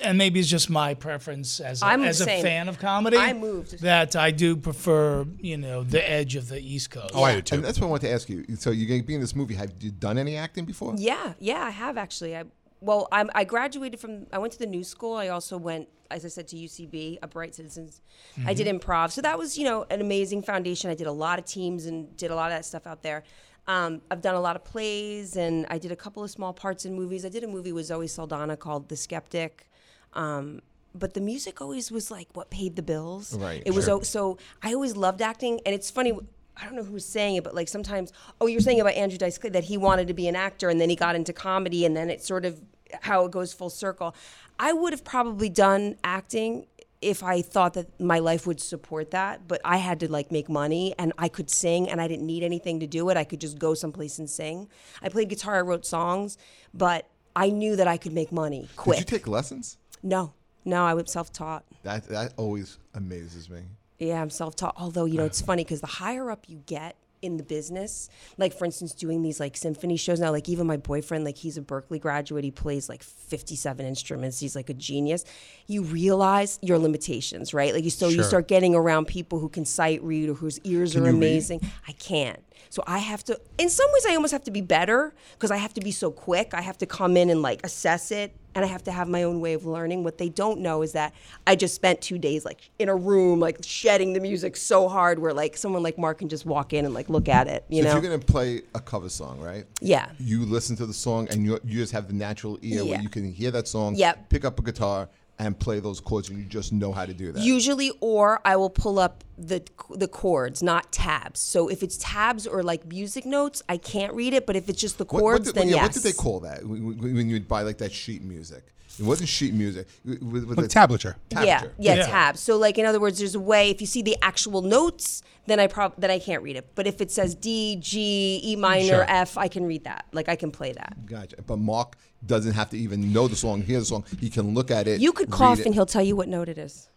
and 0.00 0.18
maybe 0.18 0.40
it's 0.40 0.48
just 0.48 0.70
my 0.70 0.94
preference 0.94 1.60
as 1.60 1.82
a, 1.82 1.86
I'm 1.86 2.02
as 2.02 2.20
a 2.20 2.24
same. 2.24 2.42
fan 2.42 2.68
of 2.68 2.78
comedy. 2.78 3.16
I 3.16 3.32
moved. 3.32 3.80
that 3.80 4.16
I 4.16 4.30
do 4.30 4.56
prefer. 4.56 5.26
You 5.38 5.56
know, 5.56 5.82
the 5.82 6.08
edge 6.08 6.36
of 6.36 6.48
the 6.48 6.60
East 6.60 6.90
Coast. 6.90 7.12
Oh, 7.14 7.22
I 7.22 7.36
do 7.36 7.42
too. 7.42 7.54
And 7.56 7.64
that's 7.64 7.80
what 7.80 7.86
I 7.86 7.90
wanted 7.90 8.08
to 8.08 8.12
ask 8.12 8.28
you. 8.28 8.44
So 8.56 8.70
you're 8.70 8.88
going 8.88 9.00
to 9.00 9.06
be 9.06 9.14
in 9.14 9.20
this 9.20 9.34
movie. 9.34 9.54
Have 9.54 9.72
you 9.80 9.90
done 9.90 10.18
any 10.18 10.36
acting 10.36 10.64
before? 10.64 10.94
Yeah, 10.96 11.34
yeah, 11.38 11.62
I 11.62 11.70
have 11.70 11.96
actually. 11.96 12.36
I 12.36 12.44
well, 12.80 13.08
I'm, 13.10 13.30
I 13.34 13.44
graduated 13.44 13.98
from. 14.00 14.26
I 14.32 14.38
went 14.38 14.52
to 14.52 14.58
the 14.58 14.66
new 14.66 14.84
school. 14.84 15.16
I 15.16 15.28
also 15.28 15.56
went, 15.56 15.88
as 16.10 16.24
I 16.24 16.28
said, 16.28 16.46
to 16.48 16.56
UCB, 16.56 17.18
Upright 17.22 17.54
Citizens. 17.54 18.00
I 18.46 18.54
did 18.54 18.66
improv, 18.66 19.10
so 19.10 19.20
that 19.22 19.38
was 19.38 19.58
you 19.58 19.64
know 19.64 19.84
an 19.90 20.00
amazing 20.00 20.42
foundation. 20.42 20.90
I 20.90 20.94
did 20.94 21.06
a 21.06 21.12
lot 21.12 21.38
of 21.38 21.44
teams 21.44 21.86
and 21.86 22.16
did 22.16 22.30
a 22.30 22.34
lot 22.34 22.52
of 22.52 22.56
that 22.56 22.64
stuff 22.64 22.86
out 22.86 23.02
there. 23.02 23.24
Um, 23.66 24.00
I've 24.10 24.22
done 24.22 24.34
a 24.34 24.40
lot 24.40 24.56
of 24.56 24.64
plays, 24.64 25.36
and 25.36 25.66
I 25.68 25.78
did 25.78 25.92
a 25.92 25.96
couple 25.96 26.22
of 26.22 26.30
small 26.30 26.52
parts 26.52 26.84
in 26.84 26.94
movies. 26.94 27.24
I 27.24 27.28
did 27.28 27.44
a 27.44 27.48
movie 27.48 27.72
with 27.72 27.86
Zoe 27.86 28.06
Saldana 28.06 28.56
called 28.56 28.88
The 28.88 28.96
Skeptic. 28.96 29.67
Um, 30.14 30.60
but 30.94 31.14
the 31.14 31.20
music 31.20 31.60
always 31.60 31.90
was 31.90 32.10
like 32.10 32.28
what 32.32 32.50
paid 32.50 32.76
the 32.76 32.82
bills. 32.82 33.36
Right, 33.36 33.62
It 33.64 33.72
was 33.74 33.84
sure. 33.84 33.94
o- 33.98 34.02
so 34.02 34.38
I 34.62 34.72
always 34.74 34.96
loved 34.96 35.22
acting, 35.22 35.60
and 35.66 35.74
it's 35.74 35.90
funny. 35.90 36.12
I 36.56 36.64
don't 36.64 36.74
know 36.74 36.82
who 36.82 36.94
was 36.94 37.04
saying 37.06 37.36
it, 37.36 37.44
but 37.44 37.54
like 37.54 37.68
sometimes, 37.68 38.12
oh, 38.40 38.46
you're 38.46 38.60
saying 38.60 38.80
about 38.80 38.94
Andrew 38.94 39.18
Dice 39.18 39.38
Clay 39.38 39.50
that 39.50 39.64
he 39.64 39.76
wanted 39.76 40.08
to 40.08 40.14
be 40.14 40.26
an 40.26 40.34
actor, 40.34 40.68
and 40.68 40.80
then 40.80 40.90
he 40.90 40.96
got 40.96 41.14
into 41.14 41.32
comedy, 41.32 41.84
and 41.84 41.96
then 41.96 42.10
it's 42.10 42.26
sort 42.26 42.44
of 42.44 42.60
how 43.02 43.24
it 43.26 43.30
goes 43.30 43.52
full 43.52 43.70
circle. 43.70 44.14
I 44.58 44.72
would 44.72 44.92
have 44.92 45.04
probably 45.04 45.48
done 45.50 45.96
acting 46.02 46.66
if 47.00 47.22
I 47.22 47.42
thought 47.42 47.74
that 47.74 48.00
my 48.00 48.18
life 48.18 48.44
would 48.44 48.60
support 48.60 49.12
that, 49.12 49.46
but 49.46 49.60
I 49.64 49.76
had 49.76 50.00
to 50.00 50.10
like 50.10 50.32
make 50.32 50.48
money, 50.48 50.94
and 50.98 51.12
I 51.16 51.28
could 51.28 51.48
sing, 51.48 51.88
and 51.88 52.00
I 52.00 52.08
didn't 52.08 52.26
need 52.26 52.42
anything 52.42 52.80
to 52.80 52.88
do 52.88 53.08
it. 53.10 53.16
I 53.16 53.22
could 53.22 53.40
just 53.40 53.56
go 53.60 53.74
someplace 53.74 54.18
and 54.18 54.28
sing. 54.28 54.68
I 55.00 55.10
played 55.10 55.28
guitar, 55.28 55.54
I 55.56 55.60
wrote 55.60 55.86
songs, 55.86 56.38
but 56.74 57.06
I 57.36 57.50
knew 57.50 57.76
that 57.76 57.86
I 57.86 57.98
could 57.98 58.12
make 58.12 58.32
money 58.32 58.68
quick. 58.74 58.98
Did 58.98 59.12
you 59.12 59.18
take 59.18 59.28
lessons? 59.28 59.77
No, 60.02 60.34
no, 60.64 60.84
I 60.84 60.94
was 60.94 61.10
self-taught. 61.10 61.64
That 61.82 62.04
that 62.08 62.34
always 62.36 62.78
amazes 62.94 63.48
me. 63.48 63.62
Yeah, 63.98 64.22
I'm 64.22 64.30
self 64.30 64.54
taught. 64.56 64.74
Although, 64.76 65.04
you 65.04 65.18
know, 65.18 65.24
it's 65.24 65.40
funny 65.50 65.64
because 65.64 65.80
the 65.80 65.86
higher 65.86 66.30
up 66.30 66.48
you 66.48 66.62
get 66.66 66.96
in 67.20 67.36
the 67.36 67.42
business, 67.42 68.08
like 68.36 68.56
for 68.56 68.64
instance, 68.64 68.94
doing 68.94 69.22
these 69.22 69.40
like 69.40 69.56
symphony 69.56 69.96
shows 69.96 70.20
now, 70.20 70.30
like 70.30 70.48
even 70.48 70.66
my 70.66 70.76
boyfriend, 70.76 71.24
like 71.24 71.36
he's 71.36 71.58
a 71.58 71.62
Berklee 71.62 72.00
graduate, 72.00 72.44
he 72.44 72.52
plays 72.52 72.88
like 72.88 73.02
57 73.02 73.84
instruments, 73.84 74.38
he's 74.38 74.54
like 74.54 74.70
a 74.70 74.74
genius. 74.74 75.24
You 75.66 75.82
realize 75.82 76.60
your 76.62 76.78
limitations, 76.78 77.52
right? 77.52 77.74
Like 77.74 77.82
you, 77.82 77.90
so 77.90 78.08
you 78.08 78.22
start 78.22 78.46
getting 78.46 78.74
around 78.74 79.06
people 79.06 79.40
who 79.40 79.48
can 79.48 79.64
sight 79.64 80.02
read 80.02 80.28
or 80.28 80.34
whose 80.34 80.60
ears 80.60 80.94
are 80.94 81.00
you 81.00 81.06
read? 81.06 81.14
amazing. 81.14 81.60
I 81.88 81.92
can't. 81.92 82.40
So 82.70 82.84
I 82.86 82.98
have 82.98 83.24
to, 83.24 83.40
in 83.56 83.68
some 83.68 83.86
ways, 83.92 84.06
I 84.06 84.14
almost 84.14 84.32
have 84.32 84.44
to 84.44 84.50
be 84.50 84.60
better 84.60 85.14
because 85.32 85.50
I 85.50 85.56
have 85.56 85.74
to 85.74 85.80
be 85.80 85.90
so 85.90 86.10
quick. 86.10 86.54
I 86.54 86.60
have 86.60 86.78
to 86.78 86.86
come 86.86 87.16
in 87.16 87.30
and 87.30 87.42
like 87.42 87.64
assess 87.64 88.10
it 88.10 88.36
and 88.58 88.64
I 88.64 88.68
have 88.68 88.82
to 88.84 88.90
have 88.92 89.08
my 89.08 89.22
own 89.22 89.40
way 89.40 89.52
of 89.52 89.64
learning. 89.66 90.02
What 90.02 90.18
they 90.18 90.28
don't 90.28 90.58
know 90.58 90.82
is 90.82 90.90
that 90.92 91.14
I 91.46 91.54
just 91.54 91.76
spent 91.76 92.00
two 92.00 92.18
days 92.18 92.44
like 92.44 92.70
in 92.80 92.88
a 92.88 92.96
room, 92.96 93.38
like 93.38 93.58
shedding 93.62 94.14
the 94.14 94.20
music 94.20 94.56
so 94.56 94.88
hard 94.88 95.20
where 95.20 95.32
like 95.32 95.56
someone 95.56 95.84
like 95.84 95.96
Mark 95.96 96.18
can 96.18 96.28
just 96.28 96.44
walk 96.44 96.72
in 96.72 96.84
and 96.84 96.92
like 96.92 97.08
look 97.08 97.28
at 97.28 97.46
it, 97.46 97.64
you 97.68 97.82
so 97.82 97.88
know? 97.90 97.96
if 97.96 98.02
you're 98.02 98.10
gonna 98.12 98.24
play 98.24 98.62
a 98.74 98.80
cover 98.80 99.08
song, 99.08 99.38
right? 99.40 99.64
Yeah. 99.80 100.08
You 100.18 100.44
listen 100.44 100.74
to 100.76 100.86
the 100.86 100.92
song 100.92 101.28
and 101.30 101.44
you 101.44 101.60
you 101.64 101.78
just 101.78 101.92
have 101.92 102.08
the 102.08 102.14
natural 102.14 102.58
ear 102.62 102.82
where 102.84 102.94
Yeah. 102.94 103.00
you 103.00 103.08
can 103.08 103.32
hear 103.32 103.52
that 103.52 103.68
song, 103.68 103.94
Yep. 103.94 104.28
pick 104.28 104.44
up 104.44 104.58
a 104.58 104.62
guitar 104.62 105.08
and 105.38 105.58
play 105.58 105.78
those 105.80 106.00
chords, 106.00 106.28
and 106.28 106.38
you 106.38 106.44
just 106.44 106.72
know 106.72 106.92
how 106.92 107.06
to 107.06 107.14
do 107.14 107.30
that. 107.32 107.42
Usually, 107.42 107.92
or 108.00 108.40
I 108.44 108.56
will 108.56 108.70
pull 108.70 108.98
up 108.98 109.22
the 109.36 109.62
the 109.90 110.08
chords, 110.08 110.62
not 110.62 110.90
tabs. 110.92 111.40
So 111.40 111.68
if 111.68 111.82
it's 111.82 111.96
tabs 111.98 112.46
or 112.46 112.62
like 112.62 112.86
music 112.86 113.24
notes, 113.24 113.62
I 113.68 113.76
can't 113.76 114.12
read 114.14 114.34
it. 114.34 114.46
But 114.46 114.56
if 114.56 114.68
it's 114.68 114.80
just 114.80 114.98
the 114.98 115.04
chords, 115.04 115.46
what, 115.48 115.54
did, 115.54 115.54
then 115.54 115.68
yeah, 115.68 115.76
yes. 115.76 115.82
what 115.84 115.92
did 115.92 116.02
they 116.02 116.12
call 116.12 116.40
that 116.40 116.64
when 116.64 116.98
when 116.98 117.28
you'd 117.28 117.46
buy 117.48 117.62
like 117.62 117.78
that 117.78 117.92
sheet 117.92 118.22
music? 118.22 118.64
It 118.98 119.04
wasn't 119.04 119.28
sheet 119.28 119.54
music. 119.54 119.86
With, 120.04 120.20
with 120.22 120.58
Like 120.58 120.68
the- 120.68 120.74
tablature. 120.74 121.14
Yeah, 121.30 121.60
tablature. 121.60 121.70
yeah, 121.78 121.94
Yeah. 121.94 122.06
tabs. 122.06 122.40
So 122.40 122.56
like 122.58 122.78
in 122.78 122.84
other 122.84 122.98
words, 122.98 123.20
there's 123.20 123.36
a 123.36 123.40
way 123.40 123.70
if 123.70 123.80
you 123.80 123.86
see 123.86 124.02
the 124.02 124.16
actual 124.22 124.60
notes, 124.60 125.22
then 125.46 125.60
I 125.60 125.68
prob 125.68 125.94
then 125.98 126.10
I 126.10 126.18
can't 126.18 126.42
read 126.42 126.56
it. 126.56 126.70
But 126.74 126.88
if 126.88 127.00
it 127.00 127.12
says 127.12 127.36
D, 127.36 127.76
G, 127.76 128.40
E 128.42 128.56
minor, 128.56 128.86
Sure. 128.86 129.04
F, 129.06 129.38
I 129.38 129.46
can 129.46 129.66
read 129.66 129.84
that. 129.84 130.06
Like 130.12 130.28
I 130.28 130.34
can 130.34 130.50
play 130.50 130.72
that. 130.72 131.06
Gotcha. 131.06 131.36
But 131.46 131.58
Mark 131.58 131.96
doesn't 132.26 132.52
have 132.52 132.70
to 132.70 132.78
even 132.78 133.12
know 133.12 133.28
the 133.28 133.36
song, 133.36 133.62
hear 133.62 133.78
the 133.78 133.84
song. 133.84 134.04
He 134.20 134.30
can 134.30 134.54
look 134.54 134.70
at 134.70 134.88
it. 134.88 135.00
You 135.00 135.12
could 135.12 135.30
cough 135.30 135.60
it. 135.60 135.66
and 135.66 135.74
he'll 135.74 135.86
tell 135.86 136.02
you 136.02 136.16
what 136.16 136.28
note 136.28 136.48
it 136.48 136.58
is. 136.58 136.88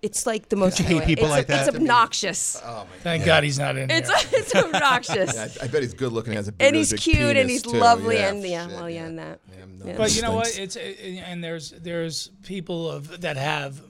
It's 0.00 0.26
like 0.26 0.48
the 0.48 0.54
most 0.54 0.78
you 0.78 0.84
hate 0.84 1.04
people 1.04 1.24
it's, 1.24 1.32
like 1.32 1.46
that? 1.48 1.66
It's 1.66 1.76
obnoxious. 1.76 2.60
Oh, 2.64 2.86
Thank 3.02 3.24
God 3.24 3.42
he's 3.42 3.58
not 3.58 3.76
in 3.76 3.90
it's 3.90 4.08
here. 4.08 4.28
it's 4.40 4.54
obnoxious. 4.54 5.36
I, 5.36 5.64
I 5.64 5.66
bet 5.66 5.82
he's 5.82 5.92
good 5.92 6.12
looking. 6.12 6.34
Has 6.34 6.46
a 6.46 6.52
big, 6.52 6.66
and 6.68 6.76
he's 6.76 6.92
big 6.92 7.00
cute 7.00 7.36
and 7.36 7.50
he's 7.50 7.62
too. 7.62 7.70
lovely 7.70 8.16
Yeah, 8.16 8.28
and 8.28 8.46
yeah, 8.46 8.68
shit, 8.68 8.76
well 8.76 8.88
yeah, 8.88 9.06
and 9.06 9.18
that. 9.18 9.40
Yeah, 9.50 9.64
no, 9.76 9.86
Yeah. 9.86 9.96
But 9.96 10.14
you 10.14 10.22
know 10.22 10.34
what? 10.34 10.56
It's 10.56 10.76
and 10.76 11.42
there's 11.42 11.70
there's 11.70 12.28
people 12.44 12.88
of 12.88 13.22
that 13.22 13.36
have 13.36 13.82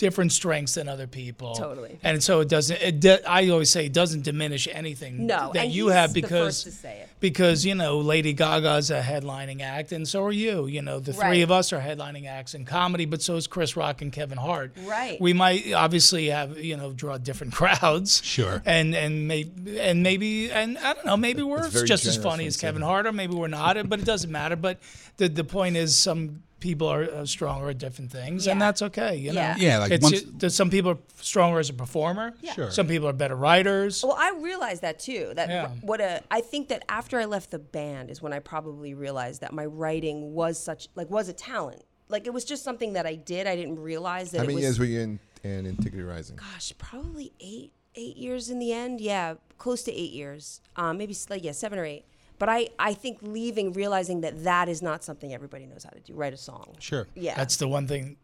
different 0.00 0.32
strengths 0.32 0.74
than 0.74 0.88
other 0.88 1.06
people. 1.06 1.54
Totally. 1.54 1.98
And 2.02 2.22
so 2.22 2.40
it 2.40 2.48
doesn't. 2.48 2.80
It 2.80 3.00
do, 3.00 3.18
I 3.28 3.50
always 3.50 3.70
say 3.70 3.84
it 3.84 3.92
doesn't 3.92 4.22
diminish 4.22 4.66
anything 4.72 5.26
No, 5.26 5.50
that 5.52 5.64
and 5.64 5.72
you 5.72 5.88
he's 5.88 5.94
have 5.94 6.14
because 6.14 6.64
first 6.64 6.64
to 6.64 6.72
say 6.72 7.04
because 7.20 7.66
you 7.66 7.74
know 7.74 7.98
Lady 7.98 8.32
Gaga's 8.32 8.90
a 8.90 9.02
headlining 9.02 9.60
act, 9.60 9.92
and 9.92 10.08
so 10.08 10.24
are 10.24 10.32
you. 10.32 10.66
You 10.66 10.80
know 10.80 10.98
the 11.00 11.12
three 11.12 11.42
of 11.42 11.50
us 11.50 11.72
are 11.72 11.80
headlining 11.80 12.26
acts 12.26 12.54
in 12.54 12.64
comedy, 12.64 13.04
but 13.04 13.20
so 13.20 13.36
is 13.36 13.46
Chris 13.46 13.76
Rock 13.76 14.00
and 14.00 14.10
Kevin 14.10 14.38
Hart. 14.38 14.72
Right. 14.84 15.20
We 15.20 15.34
might 15.34 15.72
obviously 15.72 16.30
have 16.30 16.58
you 16.58 16.78
know 16.78 16.92
draw 16.92 17.18
different 17.18 17.52
crowds. 17.60 18.22
Sure. 18.24 18.62
And 18.64 18.94
and 18.94 19.28
maybe 19.28 19.78
and 19.78 20.02
maybe 20.02 20.50
and 20.50 20.78
I 20.78 20.94
don't 20.94 21.04
know 21.04 21.18
maybe 21.18 21.42
we're 21.42 21.68
very 21.68 21.86
just 21.86 22.06
as 22.06 22.16
funny 22.16 22.46
as 22.46 22.56
Kevin. 22.56 22.80
Hart, 22.80 23.06
or 23.06 23.12
maybe 23.12 23.34
we're 23.34 23.48
not. 23.48 23.76
But 23.88 24.00
it 24.00 24.06
doesn't 24.06 24.32
matter. 24.32 24.56
But 24.56 24.78
the 25.18 25.28
the 25.28 25.44
point 25.44 25.76
is 25.76 25.96
some 25.96 26.42
people 26.60 26.86
are 26.88 27.02
uh, 27.04 27.26
stronger 27.26 27.70
at 27.70 27.78
different 27.78 28.12
things, 28.12 28.46
and 28.46 28.60
that's 28.60 28.82
okay. 28.82 29.16
You 29.16 29.32
know. 29.32 29.40
Yeah. 29.40 29.56
Yeah, 29.58 29.78
like 29.78 29.90
it's 29.92 30.02
once- 30.04 30.22
ju- 30.22 30.32
there's 30.36 30.54
some 30.54 30.70
people 30.70 30.92
are 30.92 30.98
stronger 31.20 31.58
as 31.58 31.70
a 31.70 31.74
performer. 31.74 32.34
Sure. 32.54 32.70
Some 32.70 32.86
people 32.86 33.08
are 33.08 33.12
better 33.12 33.34
writers. 33.36 34.02
Well, 34.04 34.16
I 34.18 34.32
realized 34.40 34.82
that 34.82 34.98
too. 35.00 35.32
That 35.34 35.48
Yeah. 35.48 35.68
what 35.82 36.00
a 36.00 36.22
I 36.30 36.40
think 36.40 36.68
that 36.68 36.84
after 36.88 37.18
I 37.18 37.24
left 37.24 37.50
the 37.50 37.58
band 37.58 38.10
is 38.10 38.22
when 38.22 38.32
I 38.32 38.38
probably 38.38 38.94
realized 38.94 39.40
that 39.40 39.52
my 39.52 39.64
writing 39.66 40.32
was 40.34 40.62
such 40.62 40.88
like 40.94 41.10
was 41.10 41.28
a 41.28 41.32
talent. 41.32 41.82
Like 42.08 42.26
it 42.26 42.32
was 42.34 42.44
just 42.44 42.62
something 42.64 42.92
that 42.94 43.06
I 43.06 43.14
did. 43.14 43.46
I 43.46 43.56
didn't 43.56 43.78
realize 43.78 44.30
that 44.32 44.38
How 44.38 44.44
it 44.44 44.46
many 44.48 44.54
was. 44.56 44.62
years 44.64 44.78
were 44.78 44.84
you 44.84 45.00
in, 45.00 45.20
in 45.44 45.66
Antigone 45.66 46.02
Rising? 46.02 46.36
gosh, 46.36 46.72
probably 46.78 47.32
eight 47.40 47.72
eight 47.94 48.16
years 48.16 48.50
in 48.50 48.58
the 48.58 48.72
end. 48.72 49.00
Yeah, 49.00 49.34
close 49.58 49.82
to 49.84 49.92
eight 49.92 50.12
years. 50.12 50.60
Um, 50.76 50.98
maybe 50.98 51.16
like 51.28 51.44
yeah, 51.44 51.52
seven 51.52 51.78
or 51.78 51.84
eight. 51.84 52.04
But 52.40 52.48
I 52.48 52.68
I 52.78 52.94
think 52.94 53.18
leaving, 53.20 53.72
realizing 53.74 54.22
that 54.22 54.42
that 54.44 54.68
is 54.68 54.80
not 54.82 55.04
something 55.04 55.32
everybody 55.32 55.66
knows 55.66 55.84
how 55.84 55.90
to 55.90 56.00
do. 56.00 56.14
Write 56.14 56.32
a 56.32 56.38
song. 56.38 56.74
Sure. 56.80 57.06
Yeah. 57.14 57.36
That's 57.36 57.56
the 57.58 57.68
one 57.68 57.86
thing 57.86 58.16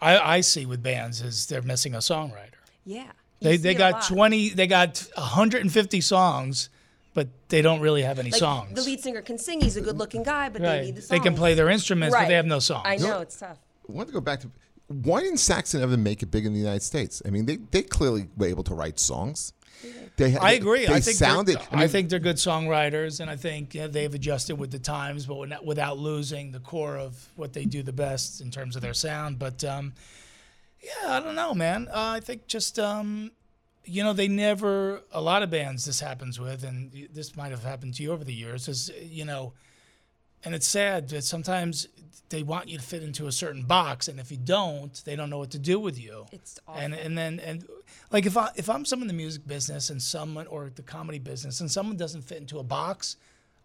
I, 0.00 0.18
I 0.18 0.40
see 0.40 0.64
with 0.66 0.82
bands 0.82 1.20
is 1.20 1.46
they're 1.46 1.62
missing 1.62 1.94
a 1.94 1.98
songwriter. 1.98 2.58
yeah. 2.84 3.12
They 3.40 3.56
they 3.56 3.74
got 3.74 4.02
20 4.08 4.48
they 4.50 4.66
got 4.66 5.06
150 5.14 6.00
songs, 6.00 6.70
but 7.14 7.28
they 7.50 7.62
don't 7.62 7.80
really 7.80 8.02
have 8.02 8.18
any 8.18 8.30
Like, 8.32 8.40
songs. 8.40 8.74
The 8.74 8.82
lead 8.82 9.00
singer 9.00 9.22
can 9.22 9.38
sing. 9.38 9.60
He's 9.60 9.76
a 9.76 9.80
good-looking 9.80 10.24
guy, 10.24 10.48
but 10.48 10.60
they 10.62 10.86
need 10.86 10.96
the 10.96 11.02
songs. 11.02 11.10
They 11.10 11.20
can 11.20 11.34
play 11.36 11.54
their 11.54 11.68
instruments, 11.68 12.16
but 12.16 12.26
they 12.26 12.34
have 12.34 12.46
no 12.46 12.58
songs. 12.58 12.82
I 12.84 12.96
know 12.96 13.20
it's 13.20 13.38
tough. 13.38 13.58
I 13.88 13.92
want 13.92 14.08
to 14.08 14.14
go 14.14 14.20
back 14.20 14.40
to 14.40 14.50
why 14.88 15.20
didn't 15.20 15.38
Saxon 15.38 15.82
ever 15.82 15.96
make 15.96 16.22
it 16.22 16.30
big 16.30 16.46
in 16.46 16.52
the 16.52 16.58
United 16.58 16.82
States? 16.82 17.22
I 17.26 17.30
mean, 17.30 17.44
they, 17.46 17.56
they 17.56 17.82
clearly 17.82 18.28
were 18.38 18.46
able 18.46 18.64
to 18.64 18.74
write 18.74 18.98
songs. 18.98 19.52
They, 20.16 20.36
I 20.36 20.52
agree. 20.52 20.86
They 20.86 20.94
I 20.94 21.00
think 21.00 21.16
sounded. 21.16 21.56
they're, 21.56 21.66
I, 21.70 21.76
mean, 21.76 21.84
I 21.84 21.88
think 21.88 22.08
they're 22.08 22.18
good 22.18 22.36
songwriters, 22.36 23.20
and 23.20 23.30
I 23.30 23.36
think 23.36 23.74
yeah, 23.74 23.86
they've 23.86 24.12
adjusted 24.12 24.56
with 24.56 24.70
the 24.70 24.78
times, 24.78 25.26
but 25.26 25.36
without, 25.36 25.64
without 25.64 25.98
losing 25.98 26.50
the 26.50 26.60
core 26.60 26.96
of 26.96 27.28
what 27.36 27.52
they 27.52 27.64
do 27.64 27.82
the 27.82 27.92
best 27.92 28.40
in 28.40 28.50
terms 28.50 28.74
of 28.74 28.82
their 28.82 28.94
sound. 28.94 29.38
But 29.38 29.62
um, 29.62 29.92
yeah, 30.82 31.12
I 31.16 31.20
don't 31.20 31.36
know, 31.36 31.54
man. 31.54 31.88
Uh, 31.88 32.14
I 32.16 32.20
think 32.20 32.46
just 32.46 32.78
um, 32.78 33.30
you 33.84 34.02
know 34.02 34.12
they 34.12 34.28
never. 34.28 35.02
A 35.12 35.20
lot 35.20 35.42
of 35.42 35.50
bands 35.50 35.84
this 35.84 36.00
happens 36.00 36.40
with, 36.40 36.64
and 36.64 37.08
this 37.12 37.36
might 37.36 37.50
have 37.50 37.62
happened 37.62 37.94
to 37.94 38.02
you 38.02 38.12
over 38.12 38.24
the 38.24 38.34
years. 38.34 38.68
Is 38.68 38.90
you 39.00 39.24
know, 39.24 39.52
and 40.48 40.54
it's 40.54 40.66
sad 40.66 41.08
that 41.10 41.24
sometimes 41.24 41.86
they 42.30 42.42
want 42.42 42.68
you 42.68 42.78
to 42.78 42.82
fit 42.84 43.02
into 43.02 43.26
a 43.26 43.32
certain 43.32 43.62
box, 43.62 44.08
and 44.08 44.18
if 44.20 44.30
you 44.30 44.38
don't, 44.38 45.02
they 45.04 45.14
don't 45.16 45.28
know 45.30 45.38
what 45.38 45.50
to 45.50 45.58
do 45.58 45.78
with 45.78 45.98
you. 46.00 46.24
It's 46.32 46.58
And 46.58 46.66
awful. 46.68 46.82
and 46.82 46.94
and 46.94 47.18
then 47.18 47.40
and 47.40 47.66
like 48.10 48.24
if 48.26 48.36
I 48.36 48.48
if 48.56 48.68
I'm 48.70 48.84
someone 48.84 49.08
in 49.10 49.14
the 49.16 49.22
music 49.24 49.46
business 49.46 49.90
and 49.90 50.00
someone 50.00 50.46
or 50.46 50.70
the 50.74 50.82
comedy 50.82 51.18
business 51.18 51.60
and 51.60 51.70
someone 51.70 51.96
doesn't 51.96 52.22
fit 52.22 52.38
into 52.38 52.58
a 52.58 52.62
box, 52.62 53.16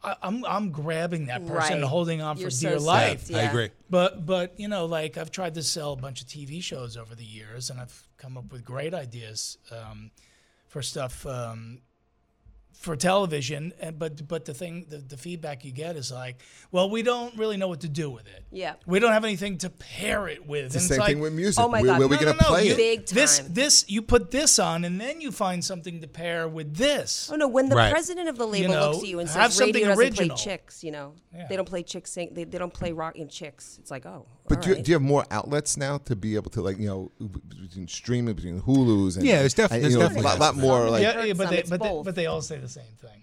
I, 0.04 0.16
I'm 0.22 0.46
I'm 0.46 0.72
grabbing 0.72 1.26
that 1.28 1.46
person 1.48 1.76
and 1.78 1.84
holding 1.86 2.22
on 2.22 2.38
You're 2.38 2.48
for 2.50 2.56
so 2.56 2.70
dear 2.70 2.80
sad. 2.80 2.86
life. 2.86 3.30
Yeah. 3.30 3.38
I 3.40 3.42
agree. 3.44 3.70
But 3.90 4.26
but 4.26 4.60
you 4.60 4.68
know, 4.68 4.86
like 4.86 5.18
I've 5.18 5.32
tried 5.32 5.54
to 5.56 5.64
sell 5.64 5.92
a 5.94 5.98
bunch 6.06 6.22
of 6.22 6.28
TV 6.28 6.62
shows 6.64 6.96
over 6.98 7.16
the 7.16 7.26
years, 7.26 7.70
and 7.70 7.80
I've 7.82 8.08
come 8.18 8.38
up 8.38 8.52
with 8.52 8.64
great 8.64 8.94
ideas 8.94 9.58
um, 9.72 10.12
for 10.68 10.82
stuff 10.82 11.26
um, 11.26 11.80
for 12.74 12.96
television. 12.96 13.72
And 13.80 13.98
but 13.98 14.28
but 14.28 14.46
the 14.46 14.54
thing, 14.54 14.86
the, 14.90 14.98
the 14.98 15.18
feedback 15.18 15.64
you 15.64 15.72
get 15.72 15.96
is 15.96 16.12
like, 16.12 16.42
well, 16.72 16.90
we 16.90 17.02
don't 17.04 17.38
really 17.38 17.56
know 17.58 17.68
what 17.68 17.82
to 17.82 17.90
do 17.90 18.10
with 18.10 18.28
it. 18.28 18.44
Yeah. 18.52 18.74
we 18.86 19.00
don't 19.00 19.12
have 19.14 19.24
anything 19.24 19.58
to 19.60 19.70
pair 19.70 20.28
it 20.28 20.46
with. 20.46 20.66
it's 20.66 20.74
the 20.76 20.80
And 20.80 20.88
same 20.90 21.00
like, 21.00 21.08
thing 21.10 21.20
with 21.22 21.34
music. 21.34 21.64
Oh 21.64 21.68
my 21.70 21.82
where, 21.82 21.92
God. 21.92 22.00
where 22.00 22.08
we 22.08 22.16
No, 22.18 22.22
going 22.24 22.38
no, 22.38 22.44
to 22.44 22.44
no, 22.44 22.50
play 22.50 22.66
you- 22.68 22.74
it? 22.74 22.78
Big 22.78 23.06
This 23.08 23.38
time. 23.40 23.48
this 23.54 23.64
this 23.84 23.90
you 23.90 24.02
put 24.02 24.32
this 24.32 24.60
on, 24.60 24.84
and 24.86 25.00
then 25.00 25.22
you 25.22 25.32
find 25.32 25.64
something 25.64 26.02
to 26.02 26.08
pair 26.08 26.48
with 26.48 26.76
this. 26.76 27.30
Oh 27.32 27.36
no! 27.36 27.48
When 27.48 27.70
the 27.70 27.76
Right. 27.76 27.92
president 27.92 28.28
of 28.30 28.38
the 28.38 28.46
label 28.46 28.74
know, 28.74 28.92
looks 28.92 29.04
at 29.04 29.10
you 29.10 29.20
and 29.20 29.30
have 29.30 29.54
says 29.54 29.60
radio 29.62 29.72
something 29.74 29.90
doesn't 29.90 30.00
original. 30.20 30.36
play 30.38 30.44
chicks, 30.44 30.84
you 30.84 30.92
know, 30.92 31.14
Yeah. 31.34 31.48
they 31.48 31.56
don't 31.56 31.68
play 31.70 31.84
chicks 31.84 32.12
sing. 32.12 32.30
They, 32.34 32.44
they 32.44 32.58
don't 32.58 32.74
play 32.74 32.92
rock 32.92 33.18
and 33.18 33.30
chicks. 33.30 33.78
It's 33.80 33.90
like 33.92 34.06
oh. 34.06 34.28
But 34.50 34.58
all 34.58 34.64
do, 34.66 34.70
you, 34.72 34.76
do 34.84 34.92
you 34.92 34.96
have 34.96 35.02
more 35.02 35.26
outlets 35.32 35.78
now 35.78 36.00
to 36.00 36.18
be 36.18 36.36
able 36.36 36.52
to 36.52 36.62
like 36.62 36.78
you 36.78 36.88
know 36.88 37.12
between 37.62 37.88
streaming 37.88 38.36
between 38.36 38.62
Hulu's 38.62 39.16
and 39.18 39.26
Yeah, 39.26 39.40
there's 39.40 39.54
def- 39.54 39.70
there's 39.70 39.94
know, 39.96 40.02
definitely 40.02 40.24
a 40.24 40.28
lot, 40.28 40.40
lot 40.40 40.56
more 40.58 40.90
like 40.90 41.02
yeah, 41.02 41.24
yeah, 41.24 41.34
but 41.34 41.50
they 41.50 41.62
but 41.64 41.82
they, 41.82 42.02
but 42.04 42.16
they 42.16 42.26
all 42.26 42.42
say 42.42 42.58
the 42.64 42.70
same 42.70 42.96
thing. 43.00 43.22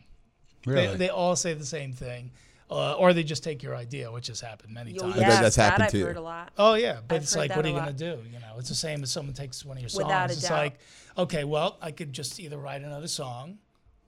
Really? 0.66 0.86
They, 0.88 0.97
they 0.97 1.09
all 1.09 1.36
say 1.36 1.55
the 1.55 1.64
same 1.66 1.93
thing. 1.93 2.30
uh, 2.70 2.93
or 2.93 3.12
they 3.12 3.24
just 3.24 3.43
take 3.43 3.62
your 3.62 3.74
idea, 3.74 4.12
which 4.12 4.28
has 4.28 4.41
happened 4.41 4.72
many 4.72 4.93
times. 4.93 5.14
bet 5.14 5.22
yes, 5.26 5.41
that's 5.41 5.57
that 5.57 5.64
happened 5.64 5.84
I've 5.84 5.91
to 5.91 5.99
you. 5.99 6.07
heard 6.07 6.16
a 6.16 6.20
lot. 6.20 6.53
Oh 6.57 6.74
yeah, 6.74 7.01
but 7.09 7.16
I've 7.16 7.22
it's 7.22 7.34
like, 7.34 7.57
what 7.57 7.64
are 7.64 7.68
you 7.68 7.74
lot. 7.74 7.86
gonna 7.86 7.99
do? 7.99 8.18
You 8.32 8.38
know, 8.38 8.55
it's 8.59 8.68
the 8.68 8.74
same 8.76 9.03
as 9.03 9.11
someone 9.11 9.34
takes 9.34 9.64
one 9.64 9.76
of 9.76 9.82
your 9.82 9.88
songs. 9.88 10.05
Without 10.05 10.30
a 10.30 10.32
it's 10.34 10.43
doubt. 10.43 10.59
like, 10.59 10.78
okay, 11.18 11.45
well, 11.45 11.78
I 11.82 11.91
could 11.91 12.12
just 12.12 12.38
either 12.38 12.59
write 12.59 12.82
another 12.82 13.09
song, 13.09 13.59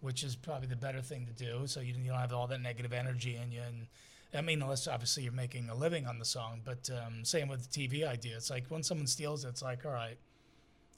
which 0.01 0.23
is 0.23 0.37
probably 0.37 0.69
the 0.69 0.77
better 0.77 1.01
thing 1.03 1.27
to 1.27 1.33
do, 1.33 1.67
so 1.67 1.81
you, 1.81 1.95
you 1.95 2.11
don't 2.11 2.19
have 2.21 2.33
all 2.33 2.47
that 2.47 2.61
negative 2.61 2.93
energy 2.93 3.35
in 3.43 3.51
you. 3.51 3.63
And 3.67 3.87
I 4.33 4.43
mean, 4.43 4.63
unless 4.63 4.87
obviously 4.87 5.25
you're 5.25 5.33
making 5.33 5.69
a 5.69 5.75
living 5.75 6.07
on 6.07 6.21
the 6.21 6.25
song. 6.25 6.61
But 6.65 6.89
um, 6.91 7.25
same 7.25 7.49
with 7.49 7.69
the 7.69 7.89
TV 7.89 8.07
idea. 8.07 8.37
It's 8.37 8.51
like 8.51 8.67
when 8.69 8.85
someone 8.85 9.09
steals 9.09 9.45
it, 9.45 9.49
it's 9.49 9.63
like, 9.63 9.85
all 9.85 9.93
right, 9.93 10.19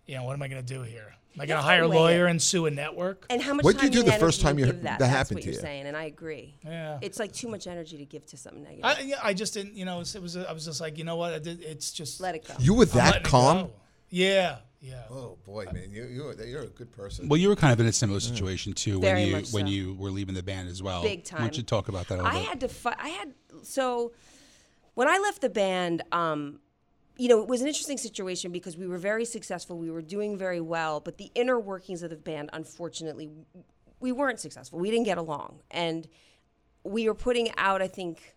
you 0.06 0.16
know, 0.16 0.24
what 0.24 0.34
am 0.34 0.42
I 0.42 0.48
gonna 0.48 0.62
do 0.62 0.82
here? 0.82 1.14
Am 1.36 1.40
I 1.40 1.46
gonna 1.46 1.62
hire 1.62 1.82
a 1.82 1.88
weigh 1.88 1.96
it. 1.96 1.98
lawyer 1.98 2.26
and 2.26 2.40
sue 2.40 2.66
a 2.66 2.70
network? 2.70 3.26
And 3.28 3.42
how 3.42 3.54
much 3.54 3.64
What'd 3.64 3.82
you 3.82 3.90
do 3.90 4.02
the 4.04 4.12
first 4.12 4.40
time 4.40 4.58
you 4.58 4.66
you- 4.66 4.72
give 4.72 4.82
that? 4.82 4.98
that 4.98 4.98
That's 5.00 5.10
happened 5.12 5.36
what 5.36 5.42
to 5.42 5.46
you're 5.48 5.54
you? 5.56 5.60
saying, 5.60 5.86
and 5.86 5.96
I 5.96 6.04
agree. 6.04 6.54
Yeah. 6.64 6.98
It's 7.02 7.18
like 7.18 7.32
too 7.32 7.48
much 7.48 7.66
energy 7.66 7.96
to 7.98 8.04
give 8.04 8.24
to 8.26 8.36
something 8.36 8.62
negative. 8.62 8.84
I, 8.84 9.00
yeah, 9.00 9.16
I 9.22 9.34
just 9.34 9.52
didn't, 9.54 9.74
you 9.74 9.84
know, 9.84 9.96
it 9.96 10.00
was, 10.00 10.14
it 10.14 10.22
was 10.22 10.36
I 10.36 10.52
was 10.52 10.64
just 10.64 10.80
like, 10.80 10.96
you 10.96 11.02
know 11.04 11.16
what? 11.16 11.42
Did, 11.42 11.62
it's 11.62 11.92
just 11.92 12.20
Let 12.20 12.34
it 12.36 12.46
go. 12.46 12.54
You 12.60 12.74
were 12.74 12.84
that 12.86 13.24
calm? 13.24 13.70
Yeah, 14.10 14.58
yeah. 14.80 15.02
Oh 15.10 15.36
boy, 15.44 15.64
man, 15.72 15.90
you 15.90 16.04
you're, 16.04 16.34
you're 16.44 16.62
a 16.62 16.66
good 16.68 16.92
person. 16.92 17.28
Well, 17.28 17.38
you 17.38 17.48
were 17.48 17.56
kind 17.56 17.72
of 17.72 17.80
in 17.80 17.86
a 17.86 17.92
similar 17.92 18.20
situation 18.20 18.72
too 18.74 19.00
Very 19.00 19.20
when 19.22 19.26
you 19.26 19.32
much 19.32 19.52
when 19.52 19.66
you 19.66 19.94
were 19.94 20.10
leaving 20.10 20.36
the 20.36 20.42
band 20.42 20.68
as 20.68 20.82
well. 20.84 21.02
Big 21.02 21.26
Why 21.32 21.38
don't 21.40 21.48
time. 21.48 21.56
you 21.56 21.62
talk 21.64 21.88
about 21.88 22.06
that 22.08 22.16
a 22.16 22.22
little 22.22 22.30
I 22.30 22.34
bit? 22.34 22.48
had 22.48 22.60
to 22.60 22.68
fight. 22.68 22.96
I 23.00 23.08
had 23.08 23.34
so 23.62 24.12
when 24.94 25.08
I 25.08 25.18
left 25.18 25.40
the 25.40 25.48
band, 25.48 26.02
um, 26.12 26.60
you 27.16 27.28
know, 27.28 27.40
it 27.40 27.48
was 27.48 27.60
an 27.60 27.68
interesting 27.68 27.98
situation 27.98 28.50
because 28.50 28.76
we 28.76 28.86
were 28.86 28.98
very 28.98 29.24
successful. 29.24 29.78
We 29.78 29.90
were 29.90 30.02
doing 30.02 30.36
very 30.36 30.60
well, 30.60 31.00
but 31.00 31.18
the 31.18 31.30
inner 31.34 31.60
workings 31.60 32.02
of 32.02 32.10
the 32.10 32.16
band, 32.16 32.50
unfortunately, 32.52 33.30
we 34.00 34.10
weren't 34.10 34.40
successful. 34.40 34.78
We 34.78 34.90
didn't 34.90 35.04
get 35.04 35.18
along, 35.18 35.60
and 35.70 36.08
we 36.82 37.08
were 37.08 37.14
putting 37.14 37.52
out, 37.56 37.80
I 37.80 37.88
think, 37.88 38.34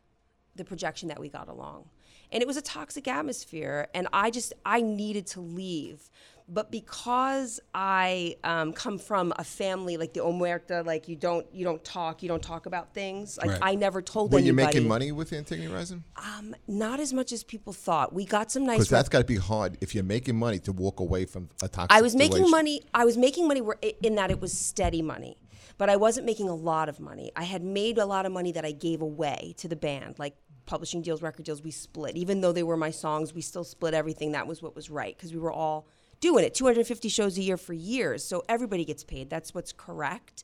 the 0.55 0.63
projection 0.63 1.07
that 1.09 1.19
we 1.19 1.27
got 1.27 1.49
along, 1.49 1.89
and 2.31 2.41
it 2.41 2.47
was 2.47 2.57
a 2.57 2.61
toxic 2.61 3.07
atmosphere. 3.07 3.87
And 3.93 4.07
I 4.13 4.29
just 4.29 4.53
I 4.65 4.81
needed 4.81 5.27
to 5.27 5.41
leave. 5.41 6.09
But 6.49 6.71
because 6.71 7.59
I 7.73 8.37
um, 8.45 8.71
come 8.71 8.99
from 8.99 9.33
a 9.37 9.43
family 9.43 9.97
like 9.97 10.13
the 10.13 10.21
Omerta, 10.21 10.85
like 10.85 11.09
you 11.09 11.17
don't 11.17 11.45
you 11.53 11.65
don't 11.65 11.83
talk, 11.83 12.23
you 12.23 12.29
don't 12.29 12.41
talk 12.41 12.65
about 12.65 12.93
things. 12.93 13.37
Like 13.37 13.49
Right. 13.49 13.59
I 13.61 13.75
never 13.75 14.01
told 14.01 14.31
Were 14.31 14.39
you 14.39 14.53
anybody. 14.53 14.65
making 14.67 14.87
money 14.87 15.11
with 15.11 15.33
Antigone 15.33 15.67
Rising? 15.67 16.05
Um, 16.15 16.55
not 16.67 17.01
as 17.01 17.11
much 17.13 17.33
as 17.33 17.43
people 17.43 17.73
thought. 17.73 18.13
We 18.13 18.25
got 18.25 18.49
some 18.49 18.65
nice. 18.65 18.77
Because 18.77 18.89
that's 18.89 19.09
got 19.09 19.19
to 19.19 19.25
be 19.25 19.35
hard 19.35 19.77
if 19.81 19.93
you're 19.93 20.05
making 20.05 20.37
money 20.37 20.59
to 20.59 20.71
walk 20.71 21.01
away 21.01 21.25
from 21.25 21.49
a 21.61 21.67
toxic. 21.67 21.91
I 21.91 22.01
was 22.01 22.15
making 22.15 22.49
money. 22.49 22.81
I 22.93 23.03
was 23.03 23.17
making 23.17 23.47
money 23.47 23.59
where, 23.59 23.77
in 24.01 24.15
that 24.15 24.31
it 24.31 24.39
was 24.39 24.57
steady 24.57 25.01
money, 25.01 25.35
but 25.77 25.89
I 25.89 25.97
wasn't 25.97 26.25
making 26.25 26.47
a 26.47 26.55
lot 26.55 26.87
of 26.87 27.01
money. 27.01 27.29
I 27.35 27.43
had 27.43 27.61
made 27.61 27.97
a 27.97 28.05
lot 28.05 28.25
of 28.25 28.31
money 28.31 28.53
that 28.53 28.63
I 28.63 28.71
gave 28.71 29.01
away 29.01 29.53
to 29.57 29.67
the 29.67 29.75
band, 29.75 30.17
like 30.17 30.37
publishing 30.65 31.01
deals, 31.01 31.21
record 31.21 31.45
deals. 31.45 31.61
We 31.61 31.71
split, 31.71 32.15
even 32.15 32.39
though 32.39 32.53
they 32.53 32.63
were 32.63 32.77
my 32.77 32.91
songs. 32.91 33.33
We 33.33 33.41
still 33.41 33.65
split 33.65 33.93
everything. 33.93 34.31
That 34.31 34.47
was 34.47 34.61
what 34.61 34.77
was 34.77 34.89
right 34.89 35.15
because 35.15 35.33
we 35.33 35.39
were 35.39 35.51
all 35.51 35.89
doing 36.19 36.43
it. 36.43 36.53
250 36.53 37.09
shows 37.09 37.37
a 37.37 37.41
year 37.41 37.57
for 37.57 37.73
years, 37.73 38.23
so 38.23 38.43
everybody 38.49 38.85
gets 38.85 39.03
paid. 39.03 39.29
That's 39.29 39.53
what's 39.53 39.71
correct. 39.71 40.43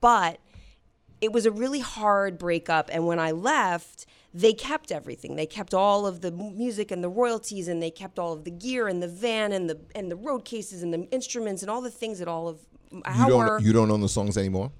But 0.00 0.38
it 1.20 1.32
was 1.32 1.46
a 1.46 1.50
really 1.50 1.80
hard 1.80 2.38
breakup 2.38 2.90
and 2.92 3.06
when 3.06 3.18
i 3.18 3.30
left 3.30 4.06
they 4.34 4.52
kept 4.52 4.92
everything 4.92 5.36
they 5.36 5.46
kept 5.46 5.72
all 5.72 6.06
of 6.06 6.20
the 6.20 6.30
music 6.30 6.90
and 6.90 7.02
the 7.02 7.08
royalties 7.08 7.68
and 7.68 7.82
they 7.82 7.90
kept 7.90 8.18
all 8.18 8.32
of 8.32 8.44
the 8.44 8.50
gear 8.50 8.86
and 8.86 9.02
the 9.02 9.08
van 9.08 9.52
and 9.52 9.68
the 9.68 9.80
and 9.94 10.10
the 10.10 10.16
road 10.16 10.44
cases 10.44 10.82
and 10.82 10.92
the 10.92 11.08
instruments 11.10 11.62
and 11.62 11.70
all 11.70 11.80
the 11.80 11.90
things 11.90 12.18
that 12.18 12.28
all 12.28 12.48
of 12.48 12.60
You 12.92 13.02
our 13.06 13.28
don't 13.28 13.62
you 13.62 13.72
don't 13.72 13.90
own 13.90 14.00
the 14.00 14.08
songs 14.08 14.36
anymore. 14.36 14.70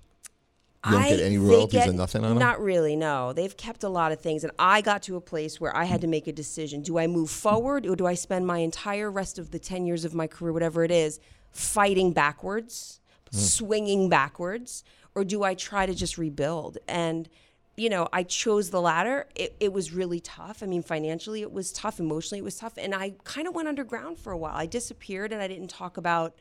You 0.87 0.93
don't 0.93 1.03
get 1.03 1.20
I- 1.20 1.22
any 1.24 1.37
they 1.37 1.39
royalties 1.39 1.72
get- 1.80 1.89
or 1.89 1.93
nothing 1.93 2.24
on 2.24 2.30
them. 2.30 2.39
Not 2.39 2.61
really, 2.61 2.97
no. 2.97 3.32
They've 3.32 3.57
kept 3.57 3.82
a 3.84 3.89
lot 3.89 4.12
of 4.12 4.20
things, 4.20 4.45
and 4.45 4.53
I 4.59 4.80
got 4.80 5.03
to 5.05 5.16
a 5.16 5.20
place 5.20 5.61
where 5.61 5.76
I 5.76 5.84
had 5.84 6.01
to 6.03 6.07
make 6.07 6.26
a 6.26 6.32
decision: 6.32 6.82
do 6.82 6.99
I 6.99 7.07
move 7.07 7.30
forward, 7.30 7.87
or 7.87 7.97
do 7.97 8.07
I 8.07 8.14
spend 8.14 8.47
my 8.47 8.59
entire 8.59 9.11
rest 9.11 9.39
of 9.39 9.51
the 9.51 9.59
ten 9.59 9.87
years 9.87 10.05
of 10.05 10.14
my 10.14 10.26
career, 10.26 10.53
whatever 10.53 10.84
it 10.84 10.91
is, 10.91 11.18
fighting 11.51 12.12
backwards, 12.12 13.01
Hmm. 13.32 13.39
swinging 13.39 14.09
backwards, 14.09 14.84
or 15.14 15.24
do 15.24 15.43
I 15.43 15.55
try 15.55 15.87
to 15.87 15.95
just 15.95 16.16
rebuild? 16.18 16.78
And 16.87 17.28
you 17.78 17.91
know, 17.91 18.09
I 18.11 18.22
chose 18.22 18.70
the 18.70 18.80
latter. 18.80 19.26
It, 19.34 19.55
it 19.61 19.70
was 19.70 19.93
really 19.93 20.18
tough. 20.18 20.62
I 20.62 20.66
mean, 20.66 20.82
financially, 20.82 21.43
it 21.43 21.53
was 21.53 21.72
tough. 21.72 22.01
Emotionally, 22.01 22.39
it 22.39 22.45
was 22.45 22.57
tough. 22.57 22.72
And 22.78 22.95
I 22.95 23.12
kind 23.24 23.47
of 23.47 23.55
went 23.55 23.68
underground 23.68 24.18
for 24.18 24.32
a 24.32 24.39
while. 24.39 24.55
I 24.57 24.64
disappeared 24.64 25.30
and 25.30 25.43
I 25.43 25.47
didn't 25.47 25.68
talk 25.68 25.99
about 25.99 26.34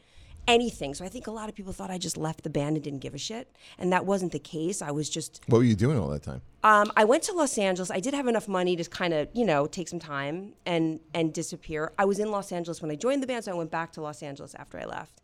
anything. 0.48 0.94
So 0.94 1.04
I 1.06 1.10
think 1.10 1.28
a 1.28 1.32
lot 1.32 1.50
of 1.50 1.56
people 1.56 1.74
thought 1.74 1.92
I 1.92 1.98
just 1.98 2.18
left 2.18 2.44
the 2.44 2.50
band 2.50 2.76
and 2.78 2.84
didn't 2.84 3.00
give 3.00 3.14
a 3.14 3.18
shit. 3.18 3.56
And 3.78 3.92
that 3.92 4.06
wasn't 4.06 4.32
the 4.32 4.40
case. 4.40 4.82
I 4.82 4.92
was 4.92 5.10
just, 5.10 5.42
What 5.48 5.60
were 5.60 5.64
you 5.64 5.76
doing 5.76 5.98
all 5.98 6.08
that 6.10 6.24
time? 6.24 6.42
um, 6.64 6.92
I 6.96 7.04
went 7.04 7.24
to 7.24 7.34
Los 7.34 7.58
Angeles. 7.58 7.92
I 7.92 8.00
did 8.00 8.14
have 8.14 8.28
enough 8.28 8.48
money 8.48 8.76
to 8.76 8.84
kind 8.86 9.14
of, 9.14 9.28
you 9.34 9.46
know, 9.46 9.68
take 9.68 9.88
some 9.88 10.00
time 10.00 10.54
and 10.66 11.00
and 11.14 11.34
disappear. 11.34 11.92
I 11.98 12.06
was 12.06 12.20
in 12.20 12.32
Los 12.32 12.52
Angeles 12.52 12.82
when 12.82 12.90
I 12.92 12.96
joined 12.96 13.22
the 13.24 13.28
band, 13.28 13.44
so 13.46 13.52
I 13.52 13.56
went 13.56 13.72
back 13.72 13.92
to 13.94 14.02
Los 14.02 14.24
Angeles 14.24 14.56
after 14.56 14.80
I 14.80 14.86
left. 14.86 15.22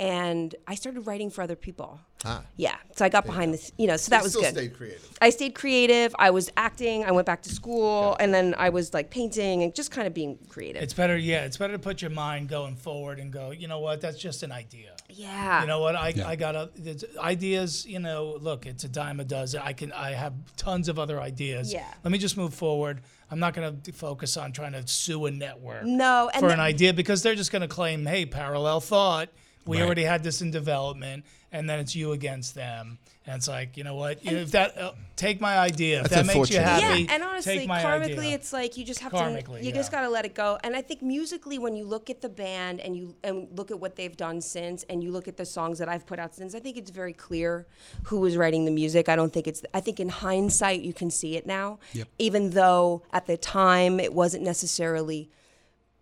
And 0.00 0.54
I 0.66 0.76
started 0.76 1.02
writing 1.02 1.28
for 1.28 1.42
other 1.42 1.56
people. 1.56 2.00
Ah. 2.24 2.42
Yeah. 2.56 2.76
So 2.96 3.04
I 3.04 3.10
got 3.10 3.26
behind 3.26 3.52
this, 3.52 3.70
you 3.76 3.86
know, 3.86 3.98
so 3.98 4.08
that 4.10 4.22
was 4.22 4.32
still 4.32 4.40
good. 4.42 4.54
stayed 4.54 4.74
creative. 4.74 5.18
I 5.20 5.28
stayed 5.28 5.54
creative. 5.54 6.14
I 6.18 6.30
was 6.30 6.50
acting. 6.56 7.04
I 7.04 7.10
went 7.12 7.26
back 7.26 7.42
to 7.42 7.50
school, 7.50 8.16
and 8.18 8.32
then 8.32 8.54
I 8.56 8.70
was 8.70 8.94
like 8.94 9.10
painting 9.10 9.62
and 9.62 9.74
just 9.74 9.90
kind 9.90 10.06
of 10.06 10.14
being 10.14 10.38
creative. 10.48 10.82
It's 10.82 10.94
better, 10.94 11.18
yeah. 11.18 11.44
It's 11.44 11.58
better 11.58 11.74
to 11.74 11.78
put 11.78 12.00
your 12.00 12.10
mind 12.10 12.48
going 12.48 12.76
forward 12.76 13.18
and 13.18 13.30
go. 13.30 13.50
You 13.50 13.68
know 13.68 13.80
what? 13.80 14.00
That's 14.00 14.18
just 14.18 14.42
an 14.42 14.52
idea. 14.52 14.96
yeah. 15.10 15.60
You 15.60 15.66
know 15.66 15.80
what? 15.80 15.96
I, 15.96 16.14
I 16.24 16.34
got 16.36 16.56
a, 16.56 16.70
ideas. 17.18 17.84
You 17.84 17.98
know, 18.00 18.38
look, 18.40 18.64
it's 18.64 18.84
a 18.84 18.88
dime 18.88 19.20
a 19.20 19.24
dozen. 19.24 19.60
I 19.62 19.74
can 19.74 19.92
I 19.92 20.12
have 20.12 20.32
tons 20.56 20.88
of 20.88 20.98
other 20.98 21.20
ideas. 21.20 21.72
Yeah. 21.72 21.84
Let 22.04 22.10
me 22.10 22.18
just 22.18 22.38
move 22.38 22.54
forward. 22.54 23.02
I'm 23.30 23.38
not 23.38 23.52
going 23.54 23.80
to 23.82 23.92
focus 23.92 24.36
on 24.38 24.52
trying 24.52 24.72
to 24.72 24.86
sue 24.86 25.26
a 25.26 25.30
network. 25.30 25.84
No, 25.84 26.30
and 26.32 26.40
for 26.40 26.48
the- 26.48 26.54
an 26.54 26.60
idea 26.60 26.94
because 26.94 27.22
they're 27.22 27.34
just 27.34 27.52
going 27.52 27.62
to 27.62 27.68
claim, 27.68 28.06
hey, 28.06 28.24
parallel 28.26 28.80
thought. 28.80 29.28
We 29.66 29.76
Right. 29.78 29.84
already 29.86 30.04
had 30.04 30.24
this 30.24 30.40
in 30.40 30.50
development, 30.50 31.24
and 31.52 31.68
then 31.68 31.78
it's 31.80 31.94
you 31.94 32.12
against 32.12 32.54
them. 32.54 32.98
And 33.26 33.36
it's 33.36 33.46
like, 33.46 33.76
you 33.76 33.84
know 33.84 33.94
what? 33.94 34.24
You 34.24 34.32
know, 34.32 34.38
if 34.38 34.50
that 34.52 34.76
uh, 34.78 34.92
take 35.14 35.40
my 35.40 35.58
idea, 35.58 36.00
if 36.00 36.08
that 36.08 36.24
makes 36.26 36.50
you 36.50 36.58
happy, 36.58 37.02
Yeah, 37.02 37.14
and 37.14 37.22
honestly, 37.22 37.58
take 37.58 37.68
my 37.68 37.82
karmically, 37.82 38.18
idea. 38.18 38.34
it's 38.34 38.52
like 38.52 38.76
you 38.78 38.84
just 38.84 39.00
have 39.00 39.12
Karmically, 39.12 39.58
to. 39.60 39.64
You 39.66 39.72
just 39.72 39.92
got 39.92 40.00
to 40.00 40.08
let 40.08 40.24
it 40.24 40.34
go. 40.34 40.58
And 40.64 40.74
I 40.74 40.80
think 40.80 41.02
musically, 41.02 41.58
when 41.58 41.76
you 41.76 41.84
look 41.84 42.08
at 42.08 42.22
the 42.22 42.30
band 42.30 42.80
and 42.80 42.96
you 42.96 43.14
and 43.22 43.46
look 43.56 43.70
at 43.70 43.78
what 43.78 43.94
they've 43.96 44.16
done 44.16 44.40
since, 44.40 44.84
and 44.88 45.04
you 45.04 45.12
look 45.12 45.28
at 45.28 45.36
the 45.36 45.44
songs 45.44 45.78
that 45.78 45.88
I've 45.88 46.06
put 46.06 46.18
out 46.18 46.34
since, 46.34 46.54
I 46.54 46.60
think 46.60 46.78
it's 46.78 46.90
very 46.90 47.12
clear 47.12 47.66
who 48.04 48.18
was 48.20 48.36
writing 48.38 48.64
the 48.64 48.70
music. 48.72 49.08
I 49.10 49.14
don't 49.16 49.32
think 49.32 49.46
it's. 49.46 49.62
I 49.74 49.80
think 49.80 50.00
in 50.00 50.08
hindsight, 50.08 50.80
you 50.80 50.94
can 50.94 51.10
see 51.10 51.36
it 51.36 51.46
now. 51.46 51.78
Yep. 51.92 52.08
Even 52.18 52.50
though 52.50 53.02
at 53.12 53.26
the 53.26 53.36
time 53.36 54.00
it 54.00 54.14
wasn't 54.14 54.42
necessarily 54.44 55.28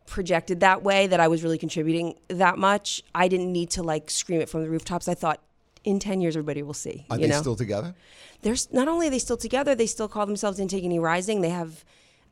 projected 0.09 0.61
that 0.61 0.83
way 0.83 1.07
that 1.07 1.21
I 1.21 1.29
was 1.29 1.43
really 1.43 1.59
contributing 1.59 2.15
that 2.29 2.59
much. 2.59 3.03
I 3.15 3.29
didn't 3.29 3.53
need 3.53 3.71
to 3.71 3.83
like 3.83 4.11
scream 4.11 4.41
it 4.41 4.49
from 4.49 4.63
the 4.63 4.71
rooftops. 4.71 5.09
I 5.09 5.15
thought 5.15 5.41
in 5.85 5.99
10 5.99 6.21
years 6.21 6.37
everybody 6.37 6.63
will 6.63 6.75
see. 6.75 7.07
Are 7.11 7.17
you 7.17 7.23
they 7.23 7.29
know? 7.29 7.41
still 7.41 7.57
together? 7.57 7.95
there's 8.43 8.73
not 8.73 8.89
only 8.89 9.09
are 9.09 9.11
they 9.11 9.19
still 9.19 9.37
together, 9.37 9.75
they 9.75 9.87
still 9.87 10.09
call 10.09 10.27
themselves 10.27 10.61
Antigone 10.61 10.99
Rising. 10.99 11.41
They 11.41 11.51
have 11.51 11.85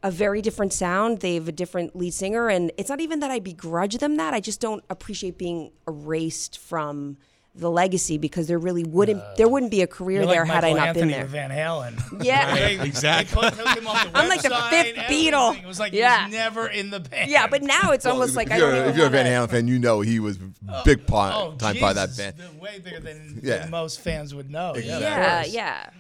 a 0.03 0.11
very 0.11 0.41
different 0.43 0.73
sound. 0.73 1.21
They 1.21 1.35
have 1.35 1.49
a 1.49 1.53
different 1.53 1.97
lead 1.97 2.15
singer, 2.15 2.49
and 2.49 2.71
it's 2.77 2.89
not 2.89 3.01
even 3.01 3.21
that 3.21 3.31
I 3.31 3.41
begrudge 3.41 3.99
them 3.99 4.17
that. 4.17 4.35
I 4.35 4.41
just 4.41 4.61
don't 4.61 4.85
appreciate 4.89 5.39
being 5.39 5.73
erased 5.89 6.59
from 6.59 7.17
the 7.59 7.71
legacy 7.71 8.19
because 8.19 8.47
there 8.49 8.59
really 8.59 8.85
wouldn't 8.85 9.23
there 9.37 9.49
wouldn't 9.49 9.71
be 9.71 9.81
a 9.83 9.87
career 9.87 10.21
You're 10.23 10.27
there 10.31 10.45
like 10.45 10.51
had 10.55 10.65
I 10.65 10.73
not 10.75 10.89
Anthony 10.89 11.13
been 11.13 11.21
there. 11.21 11.27
Van 11.27 11.51
Halen. 11.51 12.25
Yeah. 12.25 12.55
They- 12.55 12.81
Exactly. 12.87 13.41
they 13.43 13.51
put- 13.51 13.59
took 13.59 13.79
him 13.79 13.87
off 13.87 14.05
the 14.05 14.11
I'm 14.19 14.29
like 14.29 14.43
the 14.43 14.51
fifth 14.51 14.99
everything. 14.99 15.33
Beatle. 15.33 15.59
It 15.63 15.67
was 15.67 15.81
like 15.81 15.93
Yeah. 15.93 16.19
he 16.19 16.25
was 16.27 16.33
never 16.35 16.67
in 16.69 16.91
the 16.91 17.01
band. 17.01 17.31
Yeah, 17.31 17.47
but 17.47 17.63
now 17.63 17.93
it's 17.93 18.05
almost 18.07 18.31
Well, 18.31 18.37
like 18.37 18.47
if 18.49 18.53
I 18.53 18.57
you're, 18.59 18.71
don't 18.71 18.79
even 18.81 18.91
if 18.91 18.97
you're 18.97 19.07
a 19.07 19.11
Van 19.11 19.27
Halen 19.27 19.51
fan, 19.51 19.69
you 19.69 19.79
know 19.79 20.01
he 20.01 20.21
was 20.21 20.39
oh, 20.69 20.83
big 20.85 21.07
part 21.07 21.35
Oh, 21.35 21.55
time 21.57 21.77
part 21.77 21.97
of 21.97 22.15
that 22.17 22.37
band. 22.37 22.61
way 22.61 22.79
bigger 22.79 23.01
than, 23.01 23.41
Yeah. 23.43 23.59
than 23.59 23.71
most 23.71 24.01
fans 24.01 24.35
would 24.35 24.51
know. 24.51 24.73
Exactly. 24.73 25.01
Yeah, 25.03 25.43
course. 25.43 25.55
yeah. 25.55 25.91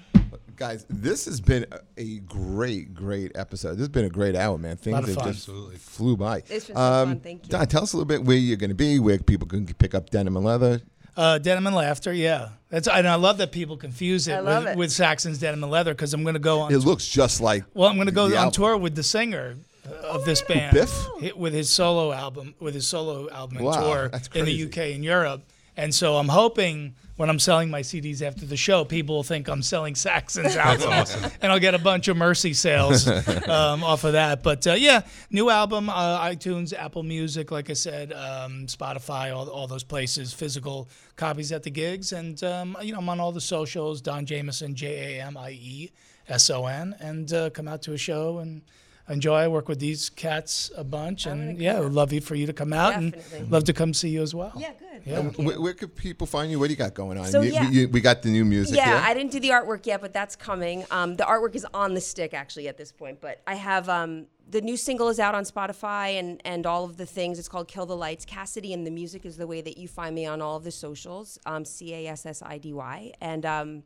Guys, 0.56 0.86
this 0.88 1.26
has 1.26 1.38
been 1.38 1.66
a, 1.70 1.80
a 1.98 2.18
great, 2.20 2.94
great 2.94 3.30
episode. 3.34 3.72
This 3.72 3.80
has 3.80 3.88
been 3.90 4.06
a 4.06 4.10
great 4.10 4.34
hour, 4.34 4.56
man. 4.56 4.76
Things 4.78 4.96
have 4.96 5.06
just 5.06 5.26
Absolutely. 5.26 5.76
flew 5.76 6.16
by. 6.16 6.38
It's 6.38 6.48
been 6.48 6.60
so 6.60 6.72
fun. 6.74 7.08
Um, 7.10 7.20
Thank 7.20 7.44
you. 7.44 7.50
Don, 7.50 7.66
tell 7.66 7.82
us 7.82 7.92
a 7.92 7.96
little 7.98 8.06
bit 8.06 8.24
where 8.24 8.38
you're 8.38 8.56
going 8.56 8.70
to 8.70 8.74
be, 8.74 8.98
where 8.98 9.18
people 9.18 9.46
can 9.46 9.66
pick 9.66 9.94
up 9.94 10.08
denim 10.08 10.34
and 10.34 10.46
leather. 10.46 10.80
Uh, 11.16 11.38
denim 11.38 11.66
and 11.66 11.74
laughter, 11.74 12.12
yeah. 12.12 12.50
That's 12.68 12.88
and 12.88 13.08
I 13.08 13.14
love 13.14 13.38
that 13.38 13.52
people 13.52 13.76
confuse 13.76 14.28
it, 14.28 14.44
with, 14.44 14.66
it. 14.66 14.76
with 14.76 14.92
Saxon's 14.92 15.38
denim 15.38 15.62
and 15.62 15.72
leather 15.72 15.94
because 15.94 16.12
I'm 16.12 16.22
going 16.24 16.34
to 16.34 16.40
go 16.40 16.60
on. 16.60 16.72
It 16.72 16.78
looks 16.78 17.06
just 17.08 17.40
like. 17.40 17.64
well, 17.74 17.88
I'm 17.88 17.94
going 17.96 18.08
to 18.08 18.12
go 18.12 18.26
on 18.26 18.32
album. 18.34 18.50
tour 18.52 18.76
with 18.76 18.94
the 18.94 19.02
singer 19.02 19.54
uh, 19.88 19.94
of 20.08 20.24
this 20.24 20.42
band, 20.42 20.74
Biff? 20.74 20.92
with 21.36 21.54
his 21.54 21.70
solo 21.70 22.12
album, 22.12 22.54
with 22.60 22.74
his 22.74 22.86
solo 22.86 23.30
album 23.30 23.58
and 23.58 23.66
Wow, 23.66 23.80
tour 23.80 24.10
in 24.34 24.44
the. 24.44 24.64
UK 24.64 24.78
and 24.94 25.04
Europe. 25.04 25.42
And 25.76 25.94
so 25.94 26.16
I'm 26.16 26.28
hoping 26.28 26.94
when 27.16 27.30
I'm 27.30 27.38
selling 27.38 27.70
my 27.70 27.80
CDs 27.80 28.20
after 28.20 28.44
the 28.44 28.56
show, 28.56 28.84
people 28.84 29.16
will 29.16 29.22
think 29.22 29.48
I'm 29.48 29.62
selling 29.62 29.94
Saxon's 29.94 30.56
album, 30.56 31.32
and 31.40 31.50
I'll 31.50 31.58
get 31.58 31.74
a 31.74 31.78
bunch 31.78 32.08
of 32.08 32.16
Mercy 32.16 32.52
sales 32.52 33.06
um, 33.48 33.82
off 33.82 34.04
of 34.04 34.12
that. 34.12 34.42
But 34.42 34.66
uh, 34.66 34.74
yeah, 34.74 35.02
new 35.30 35.48
album, 35.48 35.88
uh, 35.88 36.20
iTunes, 36.20 36.72
Apple 36.72 37.02
Music, 37.02 37.50
like 37.50 37.70
I 37.70 37.74
said, 37.74 38.12
um, 38.12 38.66
Spotify, 38.66 39.34
all, 39.34 39.48
all 39.48 39.66
those 39.66 39.84
places, 39.84 40.32
physical 40.32 40.88
copies 41.16 41.52
at 41.52 41.62
the 41.62 41.70
gigs, 41.70 42.12
and 42.12 42.42
um, 42.44 42.76
you 42.82 42.92
know 42.92 42.98
I'm 42.98 43.08
on 43.08 43.20
all 43.20 43.32
the 43.32 43.40
socials, 43.40 44.00
Don 44.00 44.26
Jamieson, 44.26 44.74
J 44.74 45.18
A 45.18 45.24
M 45.24 45.36
I 45.36 45.50
E, 45.50 45.90
S 46.28 46.50
O 46.50 46.66
N, 46.66 46.94
and 47.00 47.32
uh, 47.32 47.50
come 47.50 47.66
out 47.66 47.82
to 47.82 47.92
a 47.94 47.98
show 47.98 48.38
and 48.38 48.60
enjoy. 49.08 49.36
I 49.36 49.48
work 49.48 49.68
with 49.68 49.78
these 49.78 50.10
cats 50.10 50.70
a 50.76 50.84
bunch, 50.84 51.26
and 51.26 51.58
yeah, 51.58 51.76
out. 51.76 51.84
would 51.84 51.92
love 51.92 52.12
you 52.12 52.20
for 52.20 52.34
you 52.34 52.46
to 52.46 52.52
come 52.52 52.72
out 52.72 52.90
Definitely. 52.94 53.38
and 53.38 53.50
love 53.50 53.64
to 53.64 53.72
come 53.72 53.94
see 53.94 54.08
you 54.10 54.22
as 54.22 54.34
well. 54.34 54.52
Yeah, 54.56 54.72
good. 54.78 55.02
Yeah. 55.04 55.20
Thank 55.22 55.38
you. 55.38 55.44
Where, 55.46 55.60
where 55.60 55.74
could 55.74 55.94
people 55.94 56.26
find 56.26 56.50
you? 56.50 56.58
What 56.58 56.66
do 56.66 56.72
you 56.72 56.76
got 56.76 56.94
going 56.94 57.18
on? 57.18 57.26
So, 57.26 57.40
You- 57.40 57.52
yeah. 57.52 57.70
you- 57.70 57.88
we 57.88 58.00
got 58.00 58.22
the 58.22 58.30
new 58.30 58.44
music. 58.44 58.76
Yeah, 58.76 58.86
here. 58.86 59.02
I 59.04 59.14
didn't 59.14 59.32
do 59.32 59.40
the 59.40 59.50
artwork 59.50 59.86
yet, 59.86 60.00
but 60.00 60.12
that's 60.12 60.34
coming. 60.36 60.84
Um, 60.90 61.16
the 61.16 61.24
artwork 61.24 61.54
is 61.54 61.66
on 61.72 61.94
the 61.94 62.00
stick 62.00 62.34
actually 62.34 62.68
at 62.68 62.76
this 62.76 62.92
point. 62.92 63.20
But 63.20 63.40
I 63.46 63.54
have 63.54 63.88
um, 63.88 64.26
the 64.50 64.60
new 64.60 64.76
single 64.76 65.08
is 65.08 65.18
out 65.20 65.34
on 65.34 65.44
Spotify 65.44 66.18
and 66.18 66.40
and 66.44 66.66
all 66.66 66.84
of 66.84 66.96
the 66.96 67.06
things. 67.06 67.38
It's 67.38 67.48
called 67.48 67.68
Kill 67.68 67.86
the 67.86 67.96
Lights. 67.96 68.24
Cassidy 68.24 68.72
and 68.72 68.86
the 68.86 68.90
music 68.90 69.24
is 69.24 69.36
the 69.36 69.46
way 69.46 69.60
that 69.60 69.76
you 69.78 69.86
find 69.88 70.14
me 70.14 70.26
on 70.26 70.40
all 70.42 70.56
of 70.56 70.64
the 70.64 70.70
socials. 70.72 71.38
Um, 71.46 71.64
C 71.64 71.94
A 71.94 72.08
S 72.08 72.26
S 72.26 72.42
I 72.42 72.58
D 72.58 72.72
Y 72.72 73.12
and. 73.20 73.46
Um, 73.46 73.82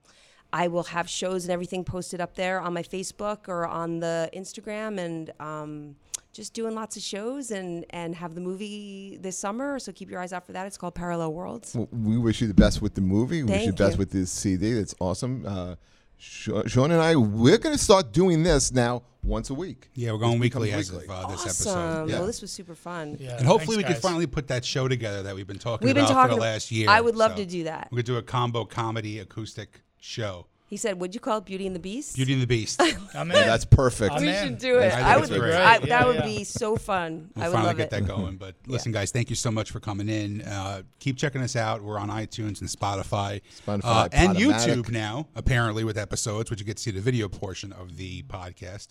I 0.52 0.68
will 0.68 0.82
have 0.84 1.08
shows 1.08 1.44
and 1.44 1.52
everything 1.52 1.84
posted 1.84 2.20
up 2.20 2.34
there 2.34 2.60
on 2.60 2.72
my 2.74 2.82
Facebook 2.82 3.48
or 3.48 3.66
on 3.66 4.00
the 4.00 4.28
Instagram, 4.34 4.98
and 4.98 5.32
um, 5.40 5.96
just 6.32 6.54
doing 6.54 6.74
lots 6.74 6.96
of 6.96 7.02
shows 7.02 7.50
and 7.50 7.84
and 7.90 8.14
have 8.16 8.34
the 8.34 8.40
movie 8.40 9.18
this 9.20 9.38
summer. 9.38 9.78
So 9.78 9.92
keep 9.92 10.10
your 10.10 10.20
eyes 10.20 10.32
out 10.32 10.44
for 10.46 10.52
that. 10.52 10.66
It's 10.66 10.76
called 10.76 10.94
Parallel 10.94 11.32
Worlds. 11.32 11.74
Well, 11.74 11.88
we 11.92 12.18
wish 12.18 12.40
you 12.40 12.48
the 12.48 12.54
best 12.54 12.82
with 12.82 12.94
the 12.94 13.00
movie. 13.00 13.42
We 13.42 13.50
wish 13.52 13.66
you 13.66 13.72
the 13.72 13.84
best 13.84 13.94
you. 13.94 13.98
with 13.98 14.10
this 14.10 14.30
CD. 14.30 14.74
That's 14.74 14.94
awesome. 15.00 15.44
Uh, 15.46 15.74
Sean 16.22 16.90
and 16.90 17.00
I, 17.00 17.16
we're 17.16 17.56
going 17.56 17.74
to 17.74 17.82
start 17.82 18.12
doing 18.12 18.42
this 18.42 18.72
now 18.72 19.04
once 19.22 19.48
a 19.48 19.54
week. 19.54 19.88
Yeah, 19.94 20.12
we're 20.12 20.18
going 20.18 20.32
This 20.32 20.40
weekly 20.42 20.68
becomes 20.68 20.90
as 20.90 20.96
weekly. 20.98 21.14
of 21.16 21.24
uh, 21.24 21.30
this 21.30 21.40
awesome. 21.46 21.48
episode. 21.48 22.10
Yeah. 22.10 22.18
Well, 22.18 22.26
this 22.26 22.42
was 22.42 22.50
super 22.50 22.74
fun. 22.74 23.16
Yeah, 23.18 23.38
And 23.38 23.46
hopefully 23.46 23.78
we 23.78 23.84
thanks, 23.84 24.00
can 24.00 24.10
finally 24.10 24.26
put 24.26 24.48
that 24.48 24.62
show 24.62 24.86
together 24.86 25.22
that 25.22 25.34
we've 25.34 25.46
been 25.46 25.58
talking 25.58 25.86
We've 25.86 25.94
been 25.94 26.04
about 26.04 26.12
talking. 26.14 26.32
for 26.32 26.40
the 26.40 26.40
last 26.42 26.70
year. 26.70 26.90
I 26.90 27.00
would 27.00 27.16
love 27.16 27.32
So 27.32 27.36
to 27.38 27.46
do 27.46 27.64
that. 27.64 27.88
We 27.90 27.96
could 27.96 28.04
do 28.06 28.18
a 28.18 28.22
combo 28.22 28.66
comedy 28.66 29.18
acoustic 29.20 29.80
show. 30.00 30.46
He 30.66 30.76
said, 30.76 31.00
"Would 31.00 31.14
you 31.14 31.20
call 31.20 31.38
it 31.38 31.46
Beauty 31.46 31.66
and 31.66 31.74
the 31.74 31.80
Beast?" 31.80 32.14
Beauty 32.14 32.32
and 32.32 32.40
the 32.40 32.46
Beast. 32.46 32.80
I'm 33.14 33.28
in. 33.32 33.36
Yeah, 33.36 33.46
that's 33.46 33.64
perfect. 33.64 34.12
I'm 34.12 34.22
we 34.22 34.28
in. 34.28 34.44
should 34.50 34.58
do 34.58 34.78
it. 34.78 34.92
I 34.94 35.14
I, 35.14 35.16
would. 35.16 35.28
great. 35.28 35.52
I, 35.52 35.78
Yeah, 35.78 35.86
that 35.86 36.06
would 36.06 36.16
yeah. 36.16 36.24
be 36.24 36.44
so 36.44 36.76
fun. 36.76 37.30
We'll 37.34 37.44
I 37.44 37.48
would 37.48 37.54
finally 37.54 37.68
love 37.70 37.76
get 37.78 37.86
it. 37.86 37.90
that 37.90 38.06
going. 38.06 38.36
But 38.36 38.54
listen, 38.68 38.92
guys, 38.92 39.10
thank 39.10 39.30
you 39.30 39.34
so 39.36 39.50
much 39.50 39.72
for 39.72 39.80
coming 39.80 40.08
in. 40.08 40.42
Uh, 40.42 40.82
keep 41.00 41.16
checking 41.16 41.42
us 41.42 41.56
out. 41.56 41.82
We're 41.82 41.98
on 41.98 42.08
iTunes 42.08 42.60
and 42.60 42.70
Spotify, 42.70 43.40
Spotify, 43.66 43.80
uh, 43.82 44.08
and 44.12 44.36
Podomatic. 44.36 44.66
YouTube 44.76 44.90
now. 44.90 45.26
Apparently, 45.34 45.82
with 45.82 45.98
episodes, 45.98 46.50
which 46.52 46.60
you 46.60 46.66
get 46.66 46.76
to 46.76 46.82
see 46.84 46.92
the 46.92 47.00
video 47.00 47.28
portion 47.28 47.72
of 47.72 47.96
the 47.96 48.22
podcast. 48.22 48.88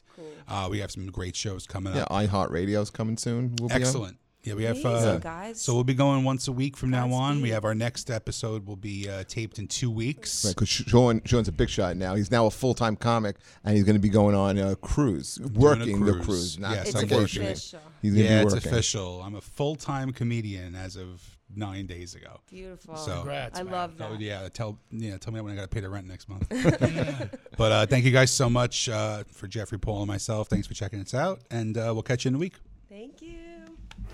Uh, 0.49 0.67
we 0.69 0.79
have 0.79 0.91
some 0.91 1.09
great 1.09 1.37
shows 1.37 1.65
coming 1.65 1.93
up. 1.93 2.09
Yeah, 2.11 2.17
up. 2.17 2.29
iHeartRadio's 2.29 2.89
coming 2.89 3.15
soon. 3.15 3.55
We'll 3.57 3.69
be 3.69 3.75
on. 3.75 3.81
Excellent. 3.81 4.17
Yeah, 4.43 4.53
we 4.53 4.63
have. 4.63 4.83
Uh, 4.85 5.17
guys. 5.17 5.61
so 5.61 5.75
we'll 5.75 5.83
be 5.83 5.93
going 5.93 6.23
once 6.23 6.47
a 6.47 6.51
week 6.53 6.77
from 6.77 6.89
now 6.91 7.11
on. 7.11 7.41
We 7.41 7.49
have 7.49 7.65
our 7.65 7.75
next 7.75 8.09
episode 8.09 8.65
will 8.65 8.77
be 8.77 9.07
uh, 9.09 9.25
taped 9.27 9.59
in 9.59 9.67
two 9.67 9.91
weeks. 9.91 10.45
Right, 10.45 10.55
Because 10.55 10.69
Sean, 10.69 11.21
Sean's 11.25 11.49
a 11.49 11.51
big 11.51 11.69
shot 11.69 11.97
now. 11.97 12.15
He's 12.15 12.31
now 12.31 12.45
a 12.45 12.51
full 12.51 12.73
time 12.73 12.95
comic, 12.95 13.35
and 13.65 13.75
he's 13.75 13.83
going 13.83 13.95
to 13.97 14.01
be 14.01 14.07
going 14.09 14.35
on 14.35 14.57
a 14.57 14.77
cruise, 14.77 15.39
working 15.53 16.05
the 16.05 16.13
cruise. 16.13 16.25
cruise, 16.25 16.59
not 16.59 16.71
Yes, 16.75 16.87
It's 16.87 16.95
I'm 16.95 17.01
vacation. 17.07 17.41
working. 17.43 17.51
official. 17.51 17.79
He's 18.01 18.13
going 18.13 18.23
to 18.25 18.29
Yeah, 18.33 18.39
be 18.39 18.45
it's 18.45 18.65
official. 18.65 19.21
I'm 19.21 19.35
a 19.35 19.41
full 19.41 19.75
time 19.75 20.13
comedian 20.13 20.73
as 20.73 20.95
of 20.95 21.21
nine 21.53 21.85
days 21.85 22.15
ago. 22.15 22.39
Beautiful. 22.49 22.95
So- 22.95 23.15
Congrats, 23.17 23.59
I 23.59 23.63
man. 23.63 23.73
love 23.73 23.93
Oh 23.99 24.11
that. 24.11 24.21
yeah, 24.21 24.47
tell 24.49 24.79
yeah, 24.89 25.17
tell 25.17 25.33
me 25.33 25.41
when 25.41 25.51
I 25.51 25.55
got 25.57 25.63
to 25.63 25.67
pay 25.67 25.81
the 25.81 25.89
rent 25.89 26.07
next 26.07 26.29
month. 26.29 26.47
but 27.57 27.71
uh, 27.71 27.85
thank 27.87 28.05
you 28.05 28.11
guys 28.11 28.31
so 28.31 28.49
much 28.49 28.87
uh, 28.87 29.25
for 29.33 29.47
Jeffrey, 29.47 29.79
Paul, 29.79 29.99
and 30.03 30.07
myself. 30.07 30.47
Thanks 30.47 30.65
for 30.65 30.75
checking 30.75 31.01
us 31.01 31.13
out, 31.13 31.41
and 31.51 31.77
uh, 31.77 31.91
we'll 31.93 32.03
catch 32.03 32.23
you 32.23 32.29
in 32.29 32.35
a 32.35 32.39
week. 32.39 32.53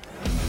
Thank 0.03 0.39
you. 0.39 0.44